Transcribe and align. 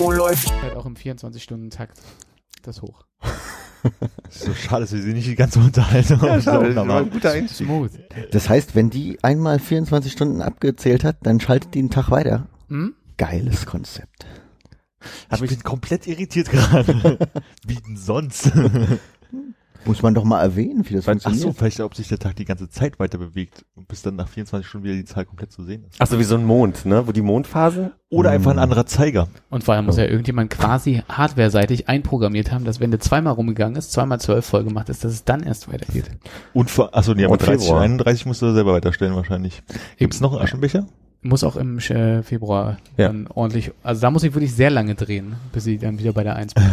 Oh, 0.00 0.10
läuft. 0.12 0.52
Halt 0.62 0.76
auch 0.76 0.86
im 0.86 0.94
24-Stunden-Takt. 0.94 1.98
Das 2.62 2.82
hoch. 2.82 3.04
So 4.30 4.52
schade, 4.52 4.82
dass 4.82 4.92
wir 4.92 5.00
sie 5.00 5.14
nicht 5.14 5.26
die 5.28 5.36
ganze 5.36 5.60
Unterhaltung 5.60 6.20
Ja, 6.20 6.40
schade, 6.42 6.66
das 6.66 6.76
war 6.76 6.82
ein 6.84 6.90
haben. 6.92 7.10
guter 7.10 7.30
Einstieg. 7.30 7.66
Smooth. 7.66 7.92
Das 8.32 8.48
heißt, 8.48 8.74
wenn 8.74 8.90
die 8.90 9.18
einmal 9.22 9.58
24 9.60 10.12
Stunden 10.12 10.42
abgezählt 10.42 11.04
hat, 11.04 11.16
dann 11.22 11.40
schaltet 11.40 11.74
die 11.74 11.78
einen 11.78 11.90
Tag 11.90 12.10
weiter. 12.10 12.48
Hm? 12.68 12.94
Geiles 13.16 13.66
Konzept. 13.66 14.26
Ich 15.32 15.40
bin 15.40 15.62
komplett 15.62 16.06
irritiert 16.06 16.50
gerade. 16.50 17.18
Wie 17.66 17.76
denn 17.76 17.96
sonst? 17.96 18.50
Muss 19.84 20.02
man 20.02 20.12
doch 20.14 20.24
mal 20.24 20.42
erwähnen, 20.42 20.84
wie 20.88 20.94
das 20.94 21.08
Ach 21.08 21.14
so, 21.14 21.20
funktioniert. 21.20 21.56
vielleicht 21.58 21.80
ob 21.80 21.94
sich 21.94 22.08
der 22.08 22.18
Tag 22.18 22.36
die 22.36 22.44
ganze 22.44 22.68
Zeit 22.68 22.98
weiter 22.98 23.16
bewegt 23.18 23.64
und 23.74 23.88
bis 23.88 24.02
dann 24.02 24.16
nach 24.16 24.28
24 24.28 24.66
Stunden 24.68 24.84
wieder 24.86 24.96
die 24.96 25.04
Zahl 25.04 25.24
komplett 25.24 25.52
zu 25.52 25.62
sehen 25.64 25.84
ist. 25.88 25.96
Ach 25.98 26.06
so, 26.06 26.18
wie 26.18 26.24
so 26.24 26.34
ein 26.34 26.44
Mond, 26.44 26.84
ne? 26.84 27.06
Wo 27.06 27.12
die 27.12 27.22
Mondphasen. 27.22 27.92
Oder 28.10 28.30
einfach 28.30 28.50
ein 28.50 28.58
anderer 28.58 28.86
Zeiger. 28.86 29.28
Und 29.50 29.64
vorher 29.64 29.82
muss 29.82 29.96
ja 29.98 30.04
irgendjemand 30.04 30.50
quasi 30.50 31.02
hardware-seitig 31.08 31.88
einprogrammiert 31.88 32.50
haben, 32.52 32.64
dass 32.64 32.80
wenn 32.80 32.90
der 32.90 33.00
zweimal 33.00 33.34
rumgegangen 33.34 33.76
ist, 33.76 33.92
zweimal 33.92 34.18
zwölf 34.20 34.44
voll 34.46 34.64
gemacht 34.64 34.88
ist, 34.88 35.04
dass 35.04 35.12
es 35.12 35.24
dann 35.24 35.42
erst 35.42 35.70
weitergeht. 35.72 36.10
Und 36.54 36.70
vor, 36.70 36.94
achso, 36.96 37.14
nee, 37.14 37.24
aber 37.24 37.32
Und 37.32 37.42
30 37.42 37.54
und 37.54 37.62
Februar. 37.66 37.82
31 37.82 38.26
musst 38.26 38.42
du 38.42 38.52
selber 38.52 38.72
weiterstellen 38.72 39.14
wahrscheinlich. 39.14 39.62
Gibt's 39.98 40.20
noch 40.20 40.32
einen 40.32 40.42
Aschenbecher? 40.42 40.86
Muss 41.20 41.42
auch 41.44 41.56
im 41.56 41.78
äh, 41.78 42.22
Februar 42.22 42.78
Ja. 42.96 43.08
dann 43.08 43.26
ordentlich, 43.26 43.72
also 43.82 44.00
da 44.00 44.10
muss 44.10 44.22
ich 44.22 44.34
wirklich 44.34 44.54
sehr 44.54 44.70
lange 44.70 44.94
drehen, 44.94 45.34
bis 45.52 45.66
ich 45.66 45.80
dann 45.80 45.98
wieder 45.98 46.12
bei 46.12 46.22
der 46.24 46.36
1 46.36 46.54
bin. 46.54 46.64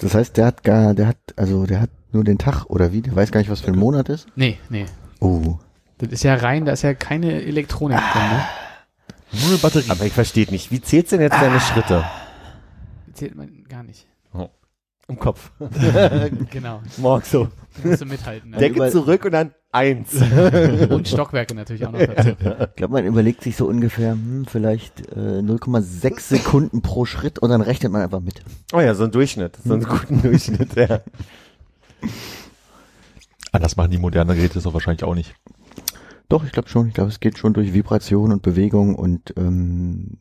Das 0.00 0.14
heißt, 0.14 0.36
der 0.36 0.46
hat 0.46 0.62
gar, 0.62 0.94
der 0.94 1.08
hat, 1.08 1.16
also 1.36 1.66
der 1.66 1.80
hat 1.80 1.90
nur 2.12 2.24
den 2.24 2.38
Tag 2.38 2.66
oder 2.66 2.92
wie? 2.92 3.02
Der 3.02 3.14
weiß 3.14 3.32
gar 3.32 3.40
nicht, 3.40 3.50
was 3.50 3.60
für 3.60 3.72
ein 3.72 3.78
Monat 3.78 4.08
ist. 4.08 4.26
Nee, 4.36 4.58
nee. 4.68 4.86
Oh. 5.20 5.58
Das 5.98 6.10
ist 6.10 6.22
ja 6.22 6.34
rein, 6.36 6.64
da 6.64 6.72
ist 6.72 6.82
ja 6.82 6.94
keine 6.94 7.42
Elektronik 7.42 7.98
drin, 7.98 8.22
ne? 8.22 8.44
Nur 9.32 9.48
eine 9.48 9.58
Batterie. 9.58 9.90
Aber 9.90 10.04
ich 10.04 10.12
verstehe 10.12 10.46
nicht. 10.50 10.70
Wie 10.70 10.80
zählst 10.80 11.12
denn 11.12 11.20
jetzt 11.20 11.40
deine 11.40 11.60
Schritte? 11.60 12.04
Zählt 13.12 13.34
man 13.34 13.64
gar 13.68 13.82
nicht. 13.82 14.06
Im 15.08 15.18
Kopf. 15.18 15.50
Genau. 16.50 16.82
Morgens 16.98 17.30
so. 17.30 17.48
Musst 17.82 18.02
du 18.02 18.06
mithalten. 18.06 18.50
Ne? 18.50 18.58
Decke 18.58 18.90
zurück 18.90 19.24
und 19.24 19.32
dann 19.32 19.52
eins. 19.72 20.12
Und 20.90 21.08
Stockwerke 21.08 21.54
natürlich 21.54 21.86
auch 21.86 21.92
noch 21.92 22.00
dazu. 22.00 22.30
Ich 22.30 22.76
glaube, 22.76 22.92
man 22.92 23.04
überlegt 23.06 23.42
sich 23.42 23.56
so 23.56 23.66
ungefähr, 23.66 24.12
hm, 24.12 24.46
vielleicht 24.46 25.00
äh, 25.12 25.40
0,6 25.40 26.20
Sekunden 26.20 26.82
pro 26.82 27.04
Schritt 27.04 27.38
und 27.38 27.50
dann 27.50 27.60
rechnet 27.60 27.92
man 27.92 28.02
einfach 28.02 28.20
mit. 28.20 28.42
Oh 28.72 28.80
ja, 28.80 28.94
so 28.94 29.04
ein 29.04 29.10
Durchschnitt. 29.10 29.56
So 29.64 29.74
einen 29.74 29.84
guten 29.84 30.22
Durchschnitt, 30.22 30.74
ja. 30.74 31.00
Anders 33.52 33.76
machen 33.76 33.90
die 33.90 33.98
modernen 33.98 34.36
Geräte 34.36 34.54
das 34.54 34.64
doch 34.64 34.74
wahrscheinlich 34.74 35.04
auch 35.04 35.14
nicht. 35.14 35.34
Doch, 36.30 36.44
ich 36.44 36.52
glaube 36.52 36.68
schon. 36.68 36.88
Ich 36.88 36.94
glaube, 36.94 37.08
es 37.10 37.20
geht 37.20 37.38
schon 37.38 37.54
durch 37.54 37.72
Vibration 37.72 38.32
und 38.32 38.42
Bewegung 38.42 38.94
und 38.94 39.32
ähm, 39.38 40.18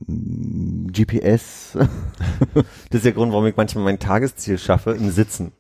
GPS 0.91 1.73
Das 2.53 2.66
ist 2.91 3.05
der 3.05 3.11
Grund, 3.11 3.31
warum 3.33 3.45
ich 3.45 3.58
manchmal 3.58 3.83
mein 3.83 4.00
Tagesziel 4.00 4.58
schaffe, 4.58 4.91
im 4.91 5.09
Sitzen. 5.11 5.52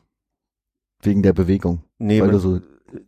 wegen 1.01 1.21
der 1.21 1.33
Bewegung, 1.33 1.83
Nee, 1.99 2.21
weil 2.21 2.31
du 2.31 2.39
so 2.39 2.61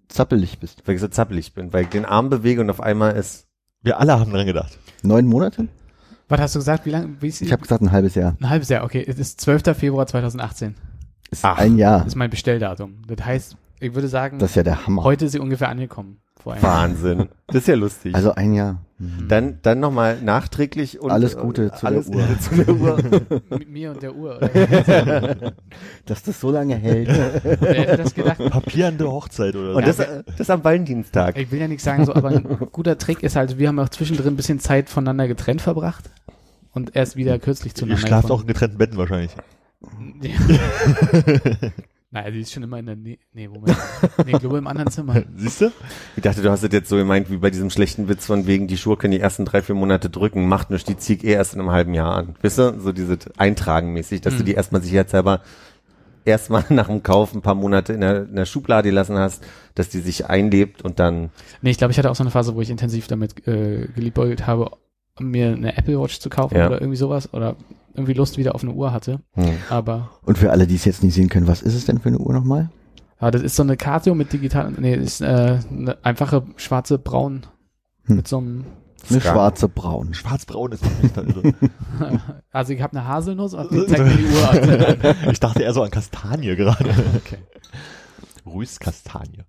zappelig 0.10 0.60
bist. 0.60 0.84
weil 0.86 0.96
ich 0.96 1.02
so 1.02 1.08
zappelig 1.08 1.54
bin, 1.54 1.72
weil 1.72 1.84
ich 1.84 1.90
den 1.90 2.06
Arm 2.06 2.30
bewege 2.30 2.62
und 2.62 2.70
auf 2.70 2.82
einmal 2.82 3.16
ist, 3.16 3.48
Wir 3.82 4.00
alle 4.00 4.20
haben 4.20 4.32
dran 4.32 4.46
gedacht. 4.46 4.78
Neun 5.04 5.26
Monate? 5.26 5.70
Was 6.28 6.42
hast 6.42 6.56
du 6.56 6.60
gesagt? 6.60 6.86
Wie 6.86 6.92
lange? 6.92 7.16
Wie 7.22 7.28
ist 7.30 7.42
Ich 7.42 7.52
habe 7.54 7.62
gesagt 7.62 7.82
ein 7.82 7.92
halbes 7.94 8.16
Jahr. 8.16 8.36
ein 8.40 8.50
halbes 8.50 8.68
Jahr, 8.70 8.84
okay. 8.84 9.04
Es 9.08 9.18
ist 9.18 9.40
12. 9.42 9.76
Februar 9.78 10.06
2018. 10.06 10.76
Ist 11.32 11.46
Ach. 11.46 11.58
ein 11.58 11.78
Jahr. 11.78 12.00
Das 12.00 12.08
ist 12.10 12.16
mein 12.16 12.30
Bestelldatum. 12.30 13.02
Das 13.08 13.26
heißt, 13.26 13.56
ich 13.80 13.96
würde 13.96 14.10
sagen, 14.10 14.40
Das 14.40 14.52
ist 14.52 14.56
ja 14.56 14.64
der 14.64 14.86
Hammer. 14.86 15.04
heute 15.06 15.26
ist 15.26 15.32
sie 15.32 15.40
ungefähr 15.40 15.70
angekommen. 15.70 16.20
Vor 16.42 16.54
einem 16.54 16.64
Jahr. 16.64 16.74
Wahnsinn. 16.82 17.30
Das 17.48 17.56
ist 17.58 17.68
ja 17.68 17.76
lustig. 17.76 18.16
Also 18.16 18.34
ein 18.36 18.54
Jahr. 18.54 18.82
Mhm. 19.02 19.28
dann, 19.30 19.60
dann 19.62 19.80
nochmal 19.80 20.22
nachträglich 20.22 21.00
und 21.00 21.10
Alles 21.10 21.38
Gute 21.38 21.72
zu 21.72 21.80
der 21.82 21.86
alles 21.86 22.08
Uhr. 22.10 22.16
Gute 22.22 22.40
zu 22.40 22.56
der 22.56 22.70
Uhr. 22.76 22.98
Mit 23.50 23.70
mir 23.70 23.92
und 23.92 24.04
der 24.04 24.14
Uhr. 24.14 24.36
Oder? 24.38 24.50
Dass 26.06 26.24
das 26.24 26.40
so 26.40 26.52
lange 26.52 26.76
hält. 26.76 27.08
Wer 27.62 27.74
hätte 27.76 27.98
das 27.98 28.14
gedacht? 28.14 28.40
Papier 28.50 28.88
an 28.90 28.98
der 28.98 29.10
Hochzeit 29.10 29.56
oder 29.56 29.70
Und 29.76 29.86
so. 29.86 29.88
das, 29.88 30.00
äh, 30.00 30.24
das 30.38 30.50
am 30.50 30.64
Valentinstag. 30.66 31.38
Ich 31.38 31.50
will 31.52 31.60
ja 31.62 31.70
nichts 31.70 31.86
sagen, 31.86 32.06
so, 32.06 32.14
aber 32.14 32.28
ein 32.30 32.44
guter 32.72 32.98
Trick 32.98 33.24
ist 33.24 33.38
halt, 33.38 33.58
wir 33.58 33.70
haben 33.70 33.80
auch 33.80 33.88
zwischendrin 33.90 34.34
ein 34.34 34.36
bisschen 34.36 34.60
Zeit 34.60 34.90
voneinander 34.90 35.30
getrennt 35.30 35.62
verbracht 35.62 36.10
und 36.74 36.94
erst 36.96 37.16
wieder 37.16 37.40
kürzlich 37.40 37.72
Ihr 37.72 37.76
zueinander 37.76 38.06
schlaft 38.06 38.26
auch 38.26 38.44
gefunden. 38.44 38.50
in 38.50 38.54
getrennten 38.54 38.78
Betten 38.78 38.98
wahrscheinlich. 38.98 39.32
Ja. 40.22 41.70
Naja, 42.12 42.32
sie 42.32 42.40
ist 42.42 42.52
schon 42.52 42.64
immer 42.64 42.80
in 42.80 42.86
der 42.88 42.96
Nähe. 42.96 43.18
Nee, 43.34 43.48
Moment. 43.48 43.78
Nee, 44.26 44.32
ich 44.34 44.40
glaube 44.40 44.58
im 44.58 44.68
anderen 44.68 44.90
Zimmer. 44.92 45.22
Siehst 45.36 45.62
du? 45.62 45.72
Ich 46.16 46.24
dachte, 46.24 46.42
du 46.42 46.50
hast 46.50 46.64
es 46.64 46.72
jetzt 46.72 46.90
so 46.90 46.96
gemeint, 46.96 47.30
wie 47.30 47.38
bei 47.38 47.50
diesem 47.52 47.70
schlechten 47.70 48.08
Witz 48.10 48.26
von 48.26 48.48
wegen, 48.48 48.68
die 48.68 48.78
Schuhe 48.78 48.98
können 48.98 49.12
die 49.12 49.20
ersten 49.20 49.46
drei, 49.46 49.62
vier 49.62 49.76
Monate 49.76 50.10
drücken, 50.10 50.48
macht 50.48 50.70
nichts, 50.72 51.06
die 51.06 51.14
ich 51.14 51.24
eh 51.24 51.34
erst 51.34 51.54
in 51.54 51.60
einem 51.60 51.70
halben 51.72 51.94
Jahr 51.94 52.16
an. 52.16 52.36
Wisst 52.42 52.60
ihr? 52.60 52.80
So 52.80 52.92
dieses 52.92 53.20
Eintragen 53.38 53.94
mäßig, 53.94 54.22
dass 54.22 54.36
du 54.36 54.42
Mhm. 54.42 54.46
die 54.46 54.54
erstmal 54.54 54.82
sicherheitshalber 54.82 55.42
erstmal 56.26 56.64
nach 56.70 56.88
dem 56.88 57.04
Kauf 57.04 57.34
ein 57.34 57.42
paar 57.42 57.56
Monate 57.56 57.94
in 57.94 58.02
der, 58.02 58.24
in 58.24 58.36
der 58.36 58.46
Schublade 58.46 58.90
gelassen 58.90 59.18
hast, 59.18 59.44
dass 59.76 59.90
die 59.90 60.00
sich 60.00 60.26
einlebt 60.28 60.82
und 60.82 61.00
dann, 61.00 61.30
Nee, 61.62 61.72
ich 61.72 61.78
glaube, 61.78 61.92
ich 61.92 61.98
hatte 61.98 62.10
auch 62.12 62.16
so 62.16 62.24
eine 62.24 62.32
Phase, 62.32 62.56
wo 62.56 62.62
ich 62.62 62.70
intensiv 62.70 63.08
damit 63.08 63.48
äh, 63.48 63.88
geliebäugelt 63.96 64.46
habe, 64.48 64.72
mir 65.20 65.54
eine 65.54 65.78
Apple 65.78 66.00
Watch 66.02 66.20
zu 66.20 66.30
kaufen 66.30 66.56
Ja. 66.58 66.68
oder 66.68 66.80
irgendwie 66.82 66.98
sowas 66.98 67.34
oder 67.34 67.56
irgendwie 67.94 68.14
Lust 68.14 68.38
wieder 68.38 68.56
auf 68.56 68.64
eine 68.64 68.74
Uhr 68.74 68.92
hatte. 68.94 69.20
hm. 69.34 69.54
Aber 69.70 70.10
Und 70.24 70.38
für 70.38 70.52
alle, 70.52 70.68
die 70.68 70.76
es 70.76 70.86
jetzt 70.86 71.04
nicht 71.04 71.14
sehen 71.16 71.30
können, 71.30 71.48
was 71.48 71.62
ist 71.62 71.76
es 71.76 71.86
denn 71.86 72.00
für 72.00 72.10
eine 72.10 72.20
Uhr 72.20 72.34
nochmal? 72.34 72.70
ja, 73.22 73.32
das 73.32 73.42
ist 73.42 73.56
so 73.58 73.64
eine 73.64 73.76
Casio 73.76 74.16
mit 74.16 74.32
digital, 74.32 74.72
nee, 74.78 74.96
das 74.96 75.06
ist 75.06 75.22
äh, 75.22 75.60
eine 75.70 75.98
einfache 76.04 76.44
schwarze 76.56 76.98
Braun 76.98 77.46
Hm. 78.06 78.16
mit 78.18 78.28
so 78.28 78.38
einem, 78.38 78.64
Eine 79.10 79.20
Ska. 79.22 79.32
schwarze 79.34 79.68
Braun. 79.70 80.14
Schwarzbraun 80.14 80.72
ist 80.72 80.84
wirklich 80.84 81.12
da 81.14 81.22
irre. 81.22 81.54
also 82.52 82.74
ich 82.74 82.82
habe 82.82 82.98
eine 82.98 83.08
Haselnuss 83.08 83.54
und 83.54 83.72
die 83.72 83.86
zeigt 83.88 84.04
mir 84.06 84.16
die 84.16 84.26
Uhr 84.26 84.50
an. 84.50 85.16
Ich 85.32 85.40
dachte 85.40 85.62
eher 85.64 85.74
so 85.74 85.84
an 85.84 85.92
Kastanie 85.92 86.56
gerade. 86.56 86.90
Okay. 87.18 87.38
Rüßkastanie. 88.46 89.44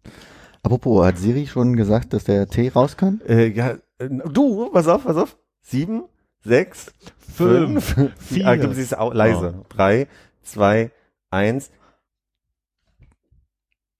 Apropos, 0.63 1.07
hat 1.07 1.17
Siri 1.19 1.47
schon 1.47 1.77
gesagt, 1.77 2.13
dass 2.13 2.25
der 2.25 2.47
Tee 2.49 2.69
raus 2.69 2.97
kann? 2.97 3.21
äh, 3.27 3.47
ja, 3.49 3.71
äh, 3.99 4.09
du, 4.33 4.69
pass 4.71 4.89
auf, 4.89 5.05
pass 5.05 5.17
auf. 5.17 5.37
Sieben, 5.63 6.05
sechs, 6.43 6.93
fünf, 7.19 7.95
vier. 8.19 8.47
Ah, 8.47 8.57
gib 8.57 8.75
sie 8.75 8.83
es 8.83 8.95
au- 8.95 9.13
leise. 9.13 9.65
Drei, 9.69 10.09
zwei, 10.43 10.91
eins. 11.31 11.71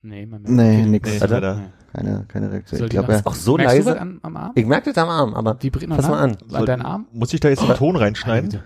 Nee, 0.03 0.27
man 0.27 0.43
Nee, 0.43 0.81
okay. 0.81 0.87
nix. 0.87 1.09
Nee. 1.21 1.27
Nee. 1.29 1.71
Keine, 1.93 2.25
keine 2.29 2.53
Reaktion. 2.53 2.79
Soll 2.79 2.87
Ich 2.87 2.91
die 2.91 2.97
glaube, 2.97 3.13
er, 3.13 3.27
Auch 3.27 3.35
so 3.35 3.57
Merkst 3.57 3.75
du 3.75 3.79
was 3.81 3.87
leise. 3.87 4.01
an, 4.01 4.21
am 4.23 4.37
Arm? 4.37 4.53
Ich 4.55 4.65
merke 4.65 4.93
das 4.93 5.03
am 5.03 5.09
Arm, 5.11 5.35
aber 5.35 5.59
noch 5.89 5.97
Pass 5.97 6.09
mal 6.09 6.21
an. 6.21 6.37
An 6.53 6.65
deinen 6.67 6.83
Arm? 6.83 7.07
Muss 7.13 7.35
ich 7.35 7.41
da 7.41 7.49
jetzt 7.49 7.63
einen 7.63 7.75
Ton 7.75 7.97
reinschneiden? 7.97 8.63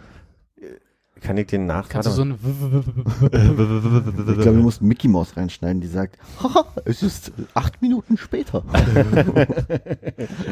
Kann 1.25 1.39
ich 1.39 1.47
den 1.47 1.65
nach? 1.67 1.89
Kannst 1.89 2.07
du 2.07 2.13
so 2.13 2.23
ein 2.23 2.33
ich 2.33 3.31
glaube, 3.31 4.45
wir 4.45 4.53
mussten 4.53 4.87
Mickey 4.87 5.09
Mouse 5.09 5.37
reinschneiden, 5.37 5.81
die 5.81 5.89
sagt, 5.89 6.19
haha, 6.43 6.67
es 6.85 7.03
ist 7.03 7.33
acht 7.55 7.81
Minuten 7.81 8.17
später. 8.19 8.63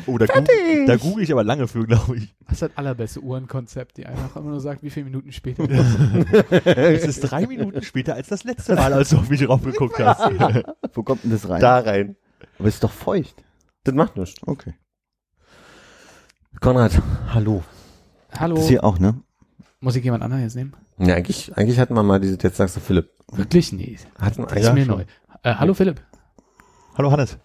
Oh, 0.07 0.19
da, 0.19 0.27
gu 0.27 0.43
da 0.87 0.97
google 0.97 1.23
ich 1.23 1.31
aber 1.31 1.45
lange 1.45 1.69
für, 1.69 1.87
glaube 1.87 2.17
ich. 2.17 2.35
Das 2.45 2.55
ist 2.55 2.63
das 2.63 2.71
allerbeste 2.77 3.21
Uhrenkonzept, 3.21 3.99
die 3.99 4.07
einfach 4.07 4.35
immer 4.37 4.51
nur 4.51 4.61
sagt, 4.61 4.83
wie 4.83 4.91
viele 4.91 5.05
Minuten 5.05 5.31
später. 5.31 5.63
Es 6.65 7.05
ist 7.05 7.21
drei 7.21 7.47
Minuten 7.47 7.83
später 7.83 8.15
als 8.15 8.29
das 8.29 8.45
letzte 8.45 8.75
Mal, 8.75 8.93
als 8.93 9.11
du 9.11 9.19
auf 9.19 9.29
mich 9.29 9.47
raufgeguckt 9.47 9.99
hast. 9.99 10.23
Wo 10.95 11.03
kommt 11.03 11.23
denn 11.25 11.31
das 11.31 11.49
rein? 11.49 11.61
da 11.61 11.79
rein. 11.81 12.17
Aber 12.59 12.69
es 12.69 12.75
ist 12.75 12.85
doch 12.85 12.91
feucht. 12.91 13.45
Das 13.85 13.95
macht 13.95 14.17
nichts. 14.17 14.41
Okay. 14.47 14.75
Konrad, 16.61 17.01
hallo. 17.35 17.63
Hallo, 18.39 18.57
Das 18.57 18.69
hier 18.69 18.83
auch, 18.85 18.99
ne? 18.99 19.21
Muss 19.83 19.97
ich 19.97 20.05
jemand 20.05 20.23
anderen 20.23 20.43
jetzt 20.43 20.55
nehmen? 20.57 20.73
Ja, 20.99 21.15
eigentlich, 21.15 21.55
eigentlich 21.57 21.79
hatten 21.79 21.95
wir 21.95 22.03
mal 22.03 22.21
diese, 22.21 22.39
jetzt 22.41 22.57
sagst 22.57 22.77
du 22.77 22.81
Philipp. 22.81 23.11
Wirklich? 23.33 23.73
Nee, 23.73 23.99
Hatten 24.19 24.43
das 24.43 24.53
ist 24.53 24.65
Ja, 24.65 24.73
mir 24.73 24.85
schon. 24.85 24.99
neu. 24.99 25.05
Äh, 25.43 25.55
hallo 25.57 25.75
Philipp. 25.75 26.01
Hallo 26.97 27.11
Hannes. 27.11 27.39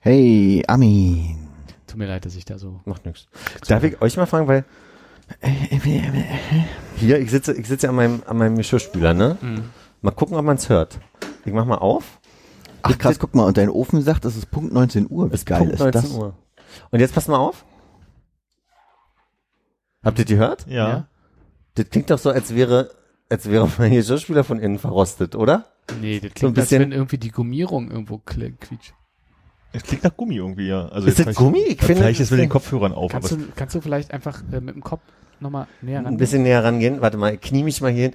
Hey, 0.00 0.64
Armin. 0.66 1.48
Tut 1.86 1.98
mir 1.98 2.06
leid, 2.06 2.24
dass 2.24 2.34
ich 2.36 2.44
da 2.44 2.58
so... 2.58 2.80
Macht 2.84 3.06
nichts. 3.06 3.26
Darf 3.66 3.82
ich 3.84 4.00
euch 4.02 4.16
mal 4.16 4.26
fragen, 4.26 4.48
weil 4.48 4.64
hier, 6.96 7.18
ich 7.20 7.30
sitze, 7.30 7.52
ich 7.54 7.66
sitze 7.66 7.88
an 7.88 7.94
meinem, 7.94 8.22
an 8.26 8.36
meinem 8.38 8.56
Geschirrspüler, 8.56 9.14
ne? 9.14 9.36
Mhm. 9.40 9.64
Mal 10.00 10.10
gucken, 10.12 10.36
ob 10.36 10.44
man 10.44 10.56
es 10.56 10.68
hört. 10.68 10.98
Ich 11.44 11.52
mach 11.52 11.64
mal 11.66 11.76
auf. 11.78 12.18
Ach 12.82 12.96
krass, 12.96 13.18
guck 13.18 13.34
mal, 13.34 13.44
und 13.44 13.56
dein 13.56 13.68
Ofen 13.68 14.00
sagt, 14.02 14.24
es 14.24 14.36
ist 14.36 14.50
Punkt 14.50 14.72
19 14.72 15.06
Uhr. 15.10 15.30
Wie 15.30 15.34
Es 15.34 15.44
geil 15.44 15.58
Punkt 15.58 15.74
ist 15.74 15.80
19 15.80 16.02
das? 16.02 16.10
Uhr. 16.12 16.34
Und 16.90 17.00
jetzt 17.00 17.14
pass 17.14 17.28
mal 17.28 17.36
auf. 17.36 17.64
Habt 20.02 20.18
ihr 20.18 20.24
die 20.24 20.34
gehört? 20.34 20.66
Ja. 20.68 21.07
Das 21.78 21.90
klingt 21.90 22.10
doch 22.10 22.18
so, 22.18 22.30
als 22.30 22.54
wäre, 22.54 22.90
als 23.28 23.48
wäre 23.50 23.68
mein 23.78 23.92
Geschirrspüler 23.92 24.44
von 24.44 24.58
innen 24.58 24.78
verrostet, 24.78 25.34
oder? 25.34 25.66
Nee, 26.00 26.20
das 26.20 26.32
klingt, 26.34 26.38
So 26.40 26.46
ein 26.46 26.50
als 26.56 26.56
bisschen- 26.68 26.82
wenn 26.82 26.92
irgendwie 26.92 27.18
die 27.18 27.30
Gummierung 27.30 27.90
irgendwo 27.90 28.18
quietscht. 28.18 28.94
Es 29.72 29.82
klingt 29.82 30.02
nach 30.02 30.16
Gummi 30.16 30.36
irgendwie, 30.36 30.68
ja. 30.68 30.88
Also 30.88 31.08
Ist 31.08 31.18
jetzt 31.18 31.28
das 31.28 31.36
Gummi? 31.36 31.58
Ich 31.60 31.78
finde, 31.80 32.00
Vielleicht 32.02 32.20
ist 32.20 32.30
mit 32.30 32.40
das 32.40 32.44
den 32.44 32.48
Kopfhörern 32.48 32.92
auf. 32.92 33.12
Kannst 33.12 33.32
aber 33.32 33.42
du, 33.42 33.48
kannst 33.54 33.74
du 33.74 33.80
vielleicht 33.82 34.12
einfach 34.12 34.42
äh, 34.50 34.60
mit 34.60 34.74
dem 34.74 34.82
Kopf 34.82 35.02
nochmal 35.40 35.66
näher 35.82 35.98
ran? 35.98 36.06
ein 36.06 36.16
bisschen 36.16 36.42
näher 36.42 36.64
rangehen. 36.64 37.00
Warte 37.02 37.18
mal, 37.18 37.34
ich 37.34 37.40
knie 37.42 37.62
mich 37.62 37.80
mal 37.82 37.92
hier 37.92 38.04
hin. 38.04 38.12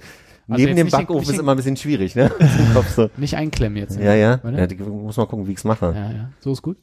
Also 0.48 0.62
Neben 0.64 0.76
dem 0.76 0.88
Backofen 0.90 1.32
ist 1.32 1.38
immer 1.38 1.52
ein 1.52 1.56
bisschen 1.56 1.76
schwierig, 1.76 2.16
ne? 2.16 2.30
So. 2.96 3.08
Nicht 3.16 3.36
einklemmen 3.36 3.78
jetzt. 3.78 3.98
Ja, 3.98 4.14
ja. 4.14 4.40
Ja 4.44 4.64
ich 4.70 4.78
muss 4.80 5.16
mal 5.16 5.26
gucken, 5.26 5.46
wie 5.46 5.52
ich's 5.52 5.64
mache. 5.64 5.92
Ja, 5.94 6.10
ja. 6.10 6.30
So 6.40 6.52
ist 6.52 6.60
gut. 6.60 6.76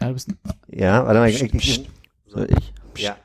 Ja, 0.00 0.08
du 0.08 0.14
bist 0.14 0.30
Ja, 0.68 1.04
warte 1.04 1.18
mal. 1.18 1.28
Ich, 1.28 1.42
ich, 1.42 1.54
ich, 1.54 1.90
Soll 2.28 2.48
ich? 2.50 3.02
ja. 3.02 3.16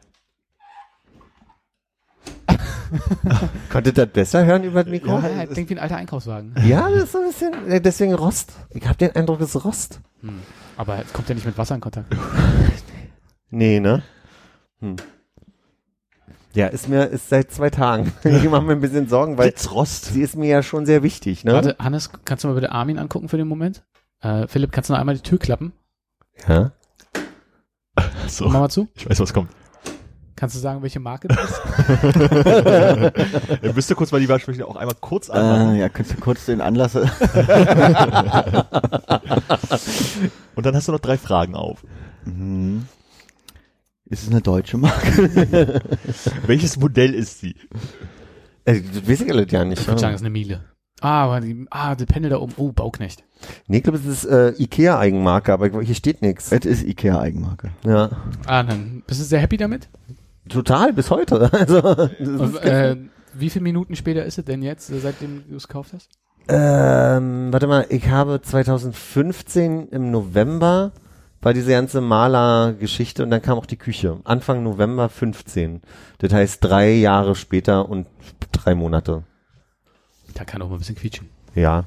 Konntet 3.71 3.97
ihr 3.97 4.05
das 4.05 4.13
besser 4.13 4.45
hören 4.45 4.63
über 4.63 4.83
das 4.83 4.91
Mikro? 4.91 5.19
ja, 5.19 5.29
ja, 5.29 5.45
klingt 5.45 5.69
wie 5.69 5.75
ein 5.75 5.79
alter 5.79 5.97
Einkaufswagen. 5.97 6.55
Ja, 6.65 6.89
das 6.89 7.03
ist 7.03 7.11
so 7.11 7.19
ein 7.19 7.27
bisschen, 7.27 7.71
äh, 7.71 7.81
deswegen 7.81 8.13
Rost. 8.13 8.53
Ich 8.69 8.85
habe 8.85 8.97
den 8.97 9.15
Eindruck, 9.15 9.41
es 9.41 9.53
ist 9.55 9.65
Rost. 9.65 9.99
Hm. 10.21 10.39
Aber 10.77 10.99
es 10.99 11.11
kommt 11.13 11.29
ja 11.29 11.35
nicht 11.35 11.45
mit 11.45 11.57
Wasser 11.57 11.75
in 11.75 11.81
Kontakt. 11.81 12.15
Nee, 13.49 13.79
ne? 13.79 14.03
Hm. 14.81 14.97
Ja, 16.53 16.67
ist 16.67 16.89
mir, 16.89 17.05
ist 17.05 17.29
seit 17.29 17.49
zwei 17.51 17.69
Tagen. 17.69 18.11
Ich 18.25 18.43
mache 18.49 18.63
mir 18.63 18.73
ein 18.73 18.81
bisschen 18.81 19.07
Sorgen, 19.07 19.37
weil 19.37 19.51
Blitzrost. 19.51 20.05
sie 20.05 20.21
ist 20.21 20.35
mir 20.35 20.49
ja 20.49 20.63
schon 20.63 20.85
sehr 20.85 21.01
wichtig, 21.01 21.45
ne? 21.45 21.53
Warte, 21.53 21.75
Hannes, 21.79 22.09
kannst 22.25 22.43
du 22.43 22.49
mal 22.49 22.55
bitte 22.55 22.73
Armin 22.73 22.99
angucken 22.99 23.29
für 23.29 23.37
den 23.37 23.47
Moment? 23.47 23.83
Äh, 24.21 24.47
Philipp, 24.47 24.71
kannst 24.73 24.89
du 24.89 24.93
noch 24.93 24.99
einmal 24.99 25.15
die 25.15 25.21
Tür 25.21 25.37
klappen? 25.39 25.71
Ja. 26.47 26.71
So, 28.27 28.45
Mach 28.49 28.59
mal 28.59 28.69
zu. 28.69 28.87
ich 28.95 29.09
weiß, 29.09 29.19
was 29.21 29.33
kommt. 29.33 29.49
Kannst 30.37 30.55
du 30.55 30.59
sagen, 30.59 30.83
welche 30.83 30.99
Marke 30.99 31.27
das 31.29 31.49
ist? 31.49 31.59
Ihr 33.63 33.73
müsst 33.73 33.89
ihr 33.89 33.95
kurz 33.95 34.11
mal 34.11 34.21
die 34.21 34.29
Waschmaschine 34.29 34.67
auch 34.67 34.75
einmal 34.75 34.93
kurz 35.01 35.31
anmachen. 35.31 35.73
Äh, 35.75 35.79
ja, 35.79 35.89
könntest 35.89 36.15
du 36.15 36.21
kurz 36.21 36.45
den 36.45 36.61
Anlass. 36.61 36.95
Und 40.55 40.63
dann 40.63 40.75
hast 40.75 40.87
du 40.87 40.91
noch 40.91 40.99
drei 40.99 41.17
Fragen 41.17 41.55
auf. 41.55 41.83
Mhm. 42.25 42.85
Ist 44.05 44.23
es 44.23 44.29
eine 44.29 44.41
deutsche 44.41 44.77
Marke? 44.77 45.81
Welches 46.45 46.77
Modell 46.77 47.15
ist 47.15 47.39
sie? 47.39 47.55
Äh, 48.65 48.81
das 48.81 49.09
weiß 49.09 49.21
ich 49.21 49.51
ja 49.51 49.65
nicht. 49.65 49.81
Ich 49.81 49.87
würde 49.87 49.99
sagen, 49.99 50.13
das 50.13 50.21
ist 50.21 50.25
eine 50.25 50.29
Miele. 50.29 50.65
Ah, 51.01 51.23
aber 51.23 51.41
die, 51.41 51.65
ah, 51.71 51.95
die 51.95 52.05
Pendel 52.05 52.29
da 52.29 52.37
oben. 52.37 52.53
Oh, 52.57 52.71
Bauknecht. 52.71 53.23
Nee, 53.65 53.77
ich 53.77 53.83
glaube, 53.83 53.97
es 53.97 54.05
ist 54.05 54.25
äh, 54.25 54.49
Ikea-Eigenmarke, 54.51 55.51
aber 55.51 55.81
hier 55.81 55.95
steht 55.95 56.21
nichts. 56.21 56.51
Es 56.51 56.63
ist 56.65 56.83
Ikea-Eigenmarke. 56.83 57.71
Ja. 57.83 58.11
Ah, 58.45 58.61
dann 58.61 59.01
bist 59.07 59.19
du 59.19 59.23
sehr 59.25 59.39
happy 59.39 59.57
damit? 59.57 59.89
Total, 60.47 60.93
bis 60.93 61.09
heute. 61.09 61.49
Also, 61.53 61.81
das 61.81 62.11
Und, 62.19 62.55
ist 62.55 62.63
äh, 62.63 62.95
wie 63.33 63.49
viele 63.49 63.63
Minuten 63.63 63.95
später 63.95 64.25
ist 64.25 64.37
es 64.37 64.45
denn 64.45 64.61
jetzt, 64.61 64.89
äh, 64.89 64.99
seitdem 64.99 65.43
du 65.49 65.55
es 65.55 65.67
gekauft 65.67 65.93
hast? 65.93 66.09
Ähm, 66.49 67.51
warte 67.51 67.67
mal, 67.67 67.85
ich 67.89 68.07
habe 68.09 68.41
2015 68.41 69.89
im 69.89 70.11
November 70.11 70.93
war 71.41 71.53
diese 71.53 71.71
ganze 71.71 72.01
Maler-Geschichte 72.01 73.23
und 73.23 73.29
dann 73.29 73.41
kam 73.41 73.57
auch 73.57 73.65
die 73.65 73.77
Küche. 73.77 74.19
Anfang 74.23 74.63
November 74.63 75.07
15. 75.07 75.81
Das 76.17 76.33
heißt 76.33 76.63
drei 76.63 76.93
Jahre 76.93 77.35
später 77.35 77.87
und 77.89 78.07
drei 78.51 78.75
Monate. 78.75 79.23
Da 80.33 80.45
kann 80.45 80.61
auch 80.61 80.69
mal 80.69 80.75
ein 80.75 80.79
bisschen 80.79 80.95
quietschen. 80.95 81.29
Ja. 81.53 81.85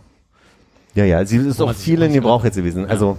Ja, 0.94 1.04
ja, 1.04 1.24
sie 1.24 1.36
ist 1.36 1.60
auch 1.60 1.74
viel 1.74 2.02
in 2.02 2.12
Gebrauch 2.12 2.44
jetzt 2.44 2.56
gewesen. 2.56 2.82
Ja. 2.84 2.88
Also, 2.88 3.18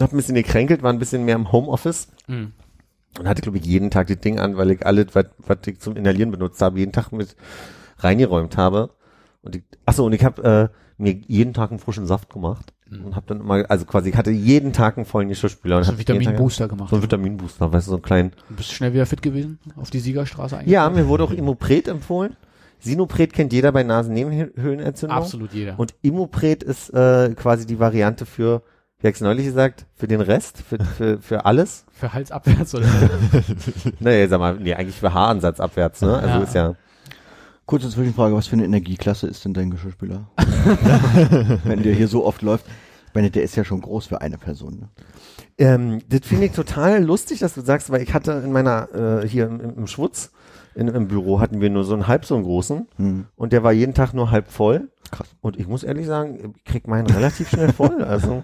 hab 0.00 0.12
ein 0.12 0.16
bisschen 0.16 0.34
gekränkelt, 0.34 0.82
war 0.82 0.92
ein 0.92 0.98
bisschen 0.98 1.24
mehr 1.24 1.36
im 1.36 1.52
Homeoffice 1.52 2.08
Hm. 2.26 2.52
Und 3.18 3.28
hatte, 3.28 3.42
glaube 3.42 3.58
ich, 3.58 3.66
jeden 3.66 3.90
Tag 3.90 4.06
das 4.08 4.18
Ding 4.20 4.38
an, 4.38 4.56
weil 4.56 4.70
ich 4.70 4.84
alles, 4.86 5.06
was 5.12 5.26
was 5.38 5.58
ich 5.66 5.78
zum 5.80 5.96
Inhalieren 5.96 6.30
benutzt 6.30 6.60
habe, 6.62 6.78
jeden 6.78 6.92
Tag 6.92 7.12
mit 7.12 7.36
reingeräumt 7.98 8.56
habe. 8.56 8.90
Und 9.42 9.56
ich, 9.56 9.62
achso, 9.86 10.04
und 10.06 10.12
ich 10.12 10.24
habe 10.24 10.70
äh, 10.70 11.02
mir 11.02 11.12
jeden 11.26 11.52
Tag 11.54 11.70
einen 11.70 11.78
frischen 11.80 12.06
Saft 12.06 12.30
gemacht 12.30 12.72
Mhm. 12.92 13.06
und 13.06 13.16
habe 13.16 13.24
dann 13.26 13.40
immer, 13.40 13.64
also 13.70 13.86
quasi, 13.86 14.10
ich 14.10 14.16
hatte 14.16 14.30
jeden 14.30 14.74
Tag 14.74 14.98
einen 14.98 15.06
vollen 15.06 15.28
Geschirrspüler. 15.30 15.78
und 15.78 15.84
So 15.84 15.92
einen 15.92 15.98
Vitaminbooster 15.98 16.68
gemacht. 16.68 16.90
So 16.90 16.96
ein 16.96 17.02
Vitaminbooster, 17.02 17.72
weißt 17.72 17.86
du, 17.86 17.90
so 17.92 17.96
einen 17.96 18.02
kleinen. 18.02 18.32
Du 18.50 18.56
bist 18.56 18.70
schnell 18.70 18.92
wieder 18.92 19.06
fit 19.06 19.22
gewesen? 19.22 19.58
Auf 19.76 19.90
die 19.90 19.98
Siegerstraße 19.98 20.58
eigentlich? 20.58 20.70
Ja, 20.72 20.90
mir 20.90 21.08
wurde 21.08 21.24
auch 21.24 21.30
Imopret 21.30 21.88
empfohlen. 21.88 22.36
Sinopret 22.80 23.32
kennt 23.32 23.52
jeder 23.54 23.72
bei 23.72 23.82
Nasennebenhöhlenentzündung. 23.82 25.16
Absolut 25.16 25.52
jeder. 25.54 25.78
Und 25.78 25.94
Imopret 26.02 26.62
ist 26.62 26.90
äh, 26.92 27.32
quasi 27.34 27.64
die 27.66 27.78
Variante 27.78 28.26
für, 28.26 28.62
wie 29.02 29.08
hab's 29.08 29.20
neulich 29.20 29.44
gesagt, 29.46 29.84
für 29.96 30.06
den 30.08 30.20
Rest, 30.20 30.62
für, 30.68 30.78
für, 30.82 31.20
für 31.20 31.44
alles. 31.44 31.84
Für 31.92 32.12
Hals 32.12 32.32
abwärts 32.32 32.74
oder? 32.74 32.86
Nee, 34.00 34.26
sag 34.26 34.40
mal, 34.40 34.56
nee, 34.58 34.74
eigentlich 34.74 34.96
für 34.98 35.12
Haaransatz 35.14 35.60
abwärts, 35.60 36.00
ne? 36.00 36.14
Also 36.16 36.28
Ja. 36.28 36.42
ist 36.42 36.54
ja. 36.54 36.74
Kurze 37.66 37.88
Zwischenfrage, 37.90 38.34
was 38.34 38.48
für 38.48 38.54
eine 38.56 38.64
Energieklasse 38.64 39.28
ist 39.28 39.44
denn 39.44 39.54
dein 39.54 39.70
Geschirrspüler? 39.70 40.26
Wenn 41.64 41.82
der 41.84 41.94
hier 41.94 42.08
so 42.08 42.24
oft 42.26 42.42
läuft. 42.42 42.66
Ich 43.08 43.14
meine, 43.14 43.30
der 43.30 43.42
ist 43.44 43.54
ja 43.56 43.64
schon 43.64 43.80
groß 43.82 44.06
für 44.06 44.20
eine 44.20 44.36
Person. 44.38 44.80
Ne? 44.80 44.88
Ähm, 45.58 46.00
das 46.08 46.20
finde 46.24 46.46
ich 46.46 46.52
total 46.52 47.04
lustig, 47.04 47.38
dass 47.40 47.54
du 47.54 47.60
sagst, 47.60 47.90
weil 47.90 48.02
ich 48.02 48.14
hatte 48.14 48.32
in 48.44 48.50
meiner, 48.52 49.22
äh, 49.22 49.28
hier 49.28 49.46
im, 49.46 49.60
im 49.60 49.86
Schwutz, 49.86 50.32
in, 50.74 50.88
im 50.88 51.06
Büro 51.08 51.38
hatten 51.38 51.60
wir 51.60 51.70
nur 51.70 51.84
so 51.84 51.92
einen 51.94 52.08
halb 52.08 52.24
so 52.24 52.34
einen 52.34 52.44
großen 52.44 52.88
Hm. 52.96 53.26
und 53.36 53.52
der 53.52 53.62
war 53.62 53.72
jeden 53.72 53.94
Tag 53.94 54.12
nur 54.14 54.30
halb 54.30 54.50
voll. 54.50 54.88
Krass. 55.12 55.28
Und 55.40 55.58
ich 55.58 55.68
muss 55.68 55.84
ehrlich 55.84 56.06
sagen, 56.06 56.54
ich 56.56 56.64
krieg 56.64 56.88
meinen 56.88 57.06
relativ 57.06 57.48
schnell 57.50 57.72
voll. 57.72 58.02
Also 58.02 58.42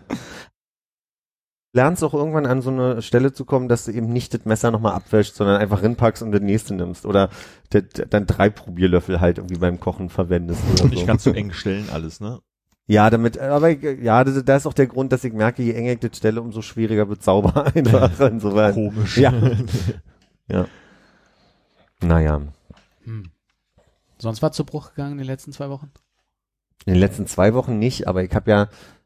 lernst 1.73 2.05
auch 2.05 2.15
irgendwann 2.15 2.47
an 2.47 2.63
so 2.63 2.71
eine 2.71 3.03
Stelle 3.03 3.33
zu 3.33 3.45
kommen, 3.45 3.69
dass 3.69 3.87
du 3.87 3.93
eben 3.93 4.13
nicht 4.13 4.35
das 4.35 4.45
Messer 4.45 4.71
nochmal 4.71 4.93
abwäschst, 4.95 5.35
sondern 5.35 5.61
einfach 5.61 5.83
rinpackst 5.83 6.23
und 6.23 6.31
das 6.31 6.43
nächste 6.43 6.75
nimmst. 6.75 7.07
Oder 7.07 7.31
das, 7.71 7.85
dann 8.11 8.27
drei 8.27 8.51
Probierlöffel 8.51 9.21
halt 9.21 9.39
irgendwie 9.39 9.59
beim 9.59 9.81
Kochen 9.81 10.11
verwendest. 10.11 10.61
Oder 10.73 10.85
Und 10.85 10.91
so. 10.91 10.95
nicht 10.95 11.07
ganz 11.07 11.25
so 11.25 11.33
eng 11.33 11.53
stellen 11.53 11.89
alles, 11.91 12.21
ne? 12.21 12.41
Ja, 12.87 13.11
damit, 13.11 13.39
aber 13.39 13.71
ich, 13.71 13.83
ja, 14.03 14.25
das, 14.25 14.43
das 14.45 14.63
ist 14.63 14.67
auch 14.67 14.73
der 14.75 14.87
Grund, 14.87 15.13
dass 15.13 15.25
ich 15.25 15.33
merke, 15.35 15.63
je 15.63 15.73
enger 15.73 15.93
ich 15.93 16.01
das 16.01 16.17
stelle, 16.17 16.41
umso 16.41 16.63
schwieriger 16.63 17.09
wird 17.09 17.23
sauber 17.23 17.67
einfach. 17.75 18.19
Insofern. 18.21 18.75
Komisch. 18.75 19.17
Ja. 19.19 19.33
ja. 20.49 20.67
Naja. 22.01 22.43
Hm. 23.05 23.25
Sonst 24.19 24.43
war 24.43 24.53
zu 24.53 24.65
Bruch 24.65 24.91
gegangen 24.91 25.13
in 25.13 25.19
den 25.19 25.27
letzten 25.27 25.53
zwei 25.53 25.69
Wochen? 25.71 25.91
In 26.87 26.95
den 26.95 27.01
letzten 27.01 27.27
zwei 27.27 27.55
Wochen 27.55 27.79
nicht, 27.79 28.09
aber 28.09 28.23
ich 28.23 28.35
habe 28.35 28.51
ja, 28.51 28.59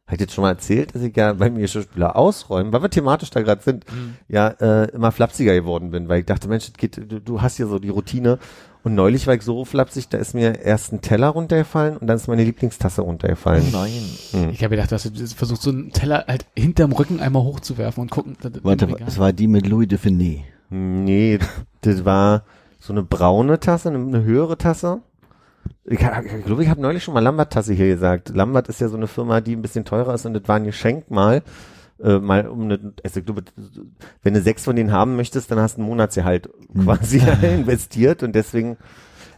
hab 0.07 0.15
ich 0.15 0.21
jetzt 0.21 0.35
schon 0.35 0.43
mal 0.43 0.51
erzählt, 0.51 0.95
dass 0.95 1.03
ich 1.03 1.17
ja 1.17 1.33
beim 1.33 1.57
Geschirrspüler 1.57 2.15
ausräumen, 2.17 2.73
weil 2.73 2.83
wir 2.83 2.91
thematisch 2.91 3.31
da 3.31 3.41
gerade 3.43 3.63
sind, 3.63 3.85
Hm. 3.91 4.15
ja 4.29 4.49
äh, 4.49 4.91
immer 4.93 5.11
flapsiger 5.13 5.55
geworden 5.55 5.91
bin, 5.91 6.09
weil 6.09 6.21
ich 6.21 6.27
dachte, 6.27 6.49
Mensch, 6.49 6.67
das 6.67 6.75
geht, 6.75 6.97
du, 7.11 7.21
du 7.21 7.43
hast 7.43 7.59
ja 7.59 7.67
so 7.67 7.79
die 7.79 7.89
Routine. 7.89 8.39
Und 8.85 8.97
neulich 8.97 9.29
war 9.29 9.35
ich 9.35 9.43
so 9.43 9.65
flapsig, 9.65 10.09
da 10.09 10.19
ist 10.19 10.35
mir 10.35 10.59
erst 10.61 10.93
ein 10.93 11.01
Teller 11.03 11.29
runtergefallen 11.29 11.97
und 11.99 12.09
dann 12.09 12.17
ist 12.17 12.27
meine 12.27 12.43
Lieblingstasse 12.43 13.03
runtergefallen. 13.03 13.65
Nein. 13.73 13.91
Hm. 14.33 14.51
Ich 14.51 14.63
habe 14.65 14.71
gedacht, 14.75 14.91
dass 14.91 15.05
du 15.05 15.27
versuchst, 15.29 15.63
so 15.63 15.71
einen 15.71 15.93
Teller 15.93 16.25
halt 16.27 16.47
hinterm 16.57 16.91
Rücken 16.93 17.21
einmal 17.21 17.43
hochzuwerfen 17.45 18.03
und 18.03 18.11
gucken. 18.11 18.37
das- 18.41 18.53
das- 18.53 18.65
Warte, 18.65 18.89
es 19.07 19.19
war 19.21 19.33
die 19.33 19.47
mit 19.47 19.69
Louis 19.69 19.87
de 19.89 19.99
Finet. 19.99 20.41
Nee, 20.71 21.39
das 21.83 22.05
war 22.05 22.43
so 22.81 22.93
eine 22.93 23.05
braune 23.05 23.61
Tasse, 23.61 23.91
eine 23.91 24.25
höhere 24.25 24.59
Tasse. 24.59 25.03
Ich, 25.85 26.01
ich 26.01 26.45
glaube, 26.45 26.63
ich 26.63 26.69
habe 26.69 26.81
neulich 26.81 27.03
schon 27.03 27.15
mal 27.15 27.21
Lambert-Tasse 27.21 27.75
hier 27.75 27.89
gesagt. 27.89 28.31
Lambert 28.31 28.69
ist 28.69 28.81
ja 28.81 28.89
so 28.89 28.97
eine 28.97 29.09
Firma, 29.09 29.41
die 29.41 29.57
ein 29.57 29.63
bisschen 29.63 29.85
teurer 29.85 30.15
ist 30.15 30.27
und 30.27 30.35
das 30.35 30.47
war 30.47 30.57
ein 30.57 30.65
Geschenk 30.65 31.11
mal. 31.11 31.43
Äh, 32.03 32.19
mal 32.19 32.49
um 32.49 32.63
eine, 32.63 32.95
also 33.05 33.21
ich 33.21 33.27
glaube, 33.27 33.45
wenn 34.23 34.35
du 34.35 34.41
sechs 34.41 34.65
von 34.65 34.75
denen 34.75 34.91
haben 34.93 35.17
möchtest, 35.17 35.51
dann 35.51 35.59
hast 35.59 35.77
du 35.77 35.83
ein 35.83 35.87
Monatsgehalt 35.87 36.49
quasi 36.83 37.19
investiert 37.43 38.23
und 38.23 38.33
deswegen, 38.35 38.77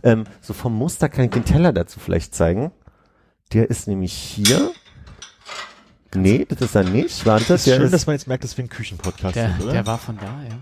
ähm, 0.02 0.24
so 0.40 0.52
vom 0.54 0.74
Muster 0.76 1.08
kann 1.08 1.26
ich 1.26 1.30
den 1.30 1.44
Teller 1.44 1.72
dazu 1.72 2.00
vielleicht 2.00 2.34
zeigen. 2.34 2.72
Der 3.52 3.68
ist 3.70 3.88
nämlich 3.88 4.12
hier. 4.12 4.70
Nee, 6.14 6.46
das 6.48 6.60
ist 6.60 6.74
er 6.74 6.84
nicht. 6.84 7.26
Warte, 7.26 7.54
Es 7.54 7.60
ist 7.60 7.66
der 7.66 7.76
schön, 7.76 7.84
ist, 7.84 7.92
dass 7.92 8.06
man 8.06 8.14
jetzt 8.14 8.28
merkt, 8.28 8.44
dass 8.44 8.56
wir 8.56 8.64
ein 8.64 8.68
Küchenpodcast 8.68 9.34
der, 9.36 9.48
sind, 9.50 9.62
oder? 9.64 9.72
der 9.72 9.86
war 9.86 9.98
von 9.98 10.16
da, 10.16 10.42
ja. 10.48 10.58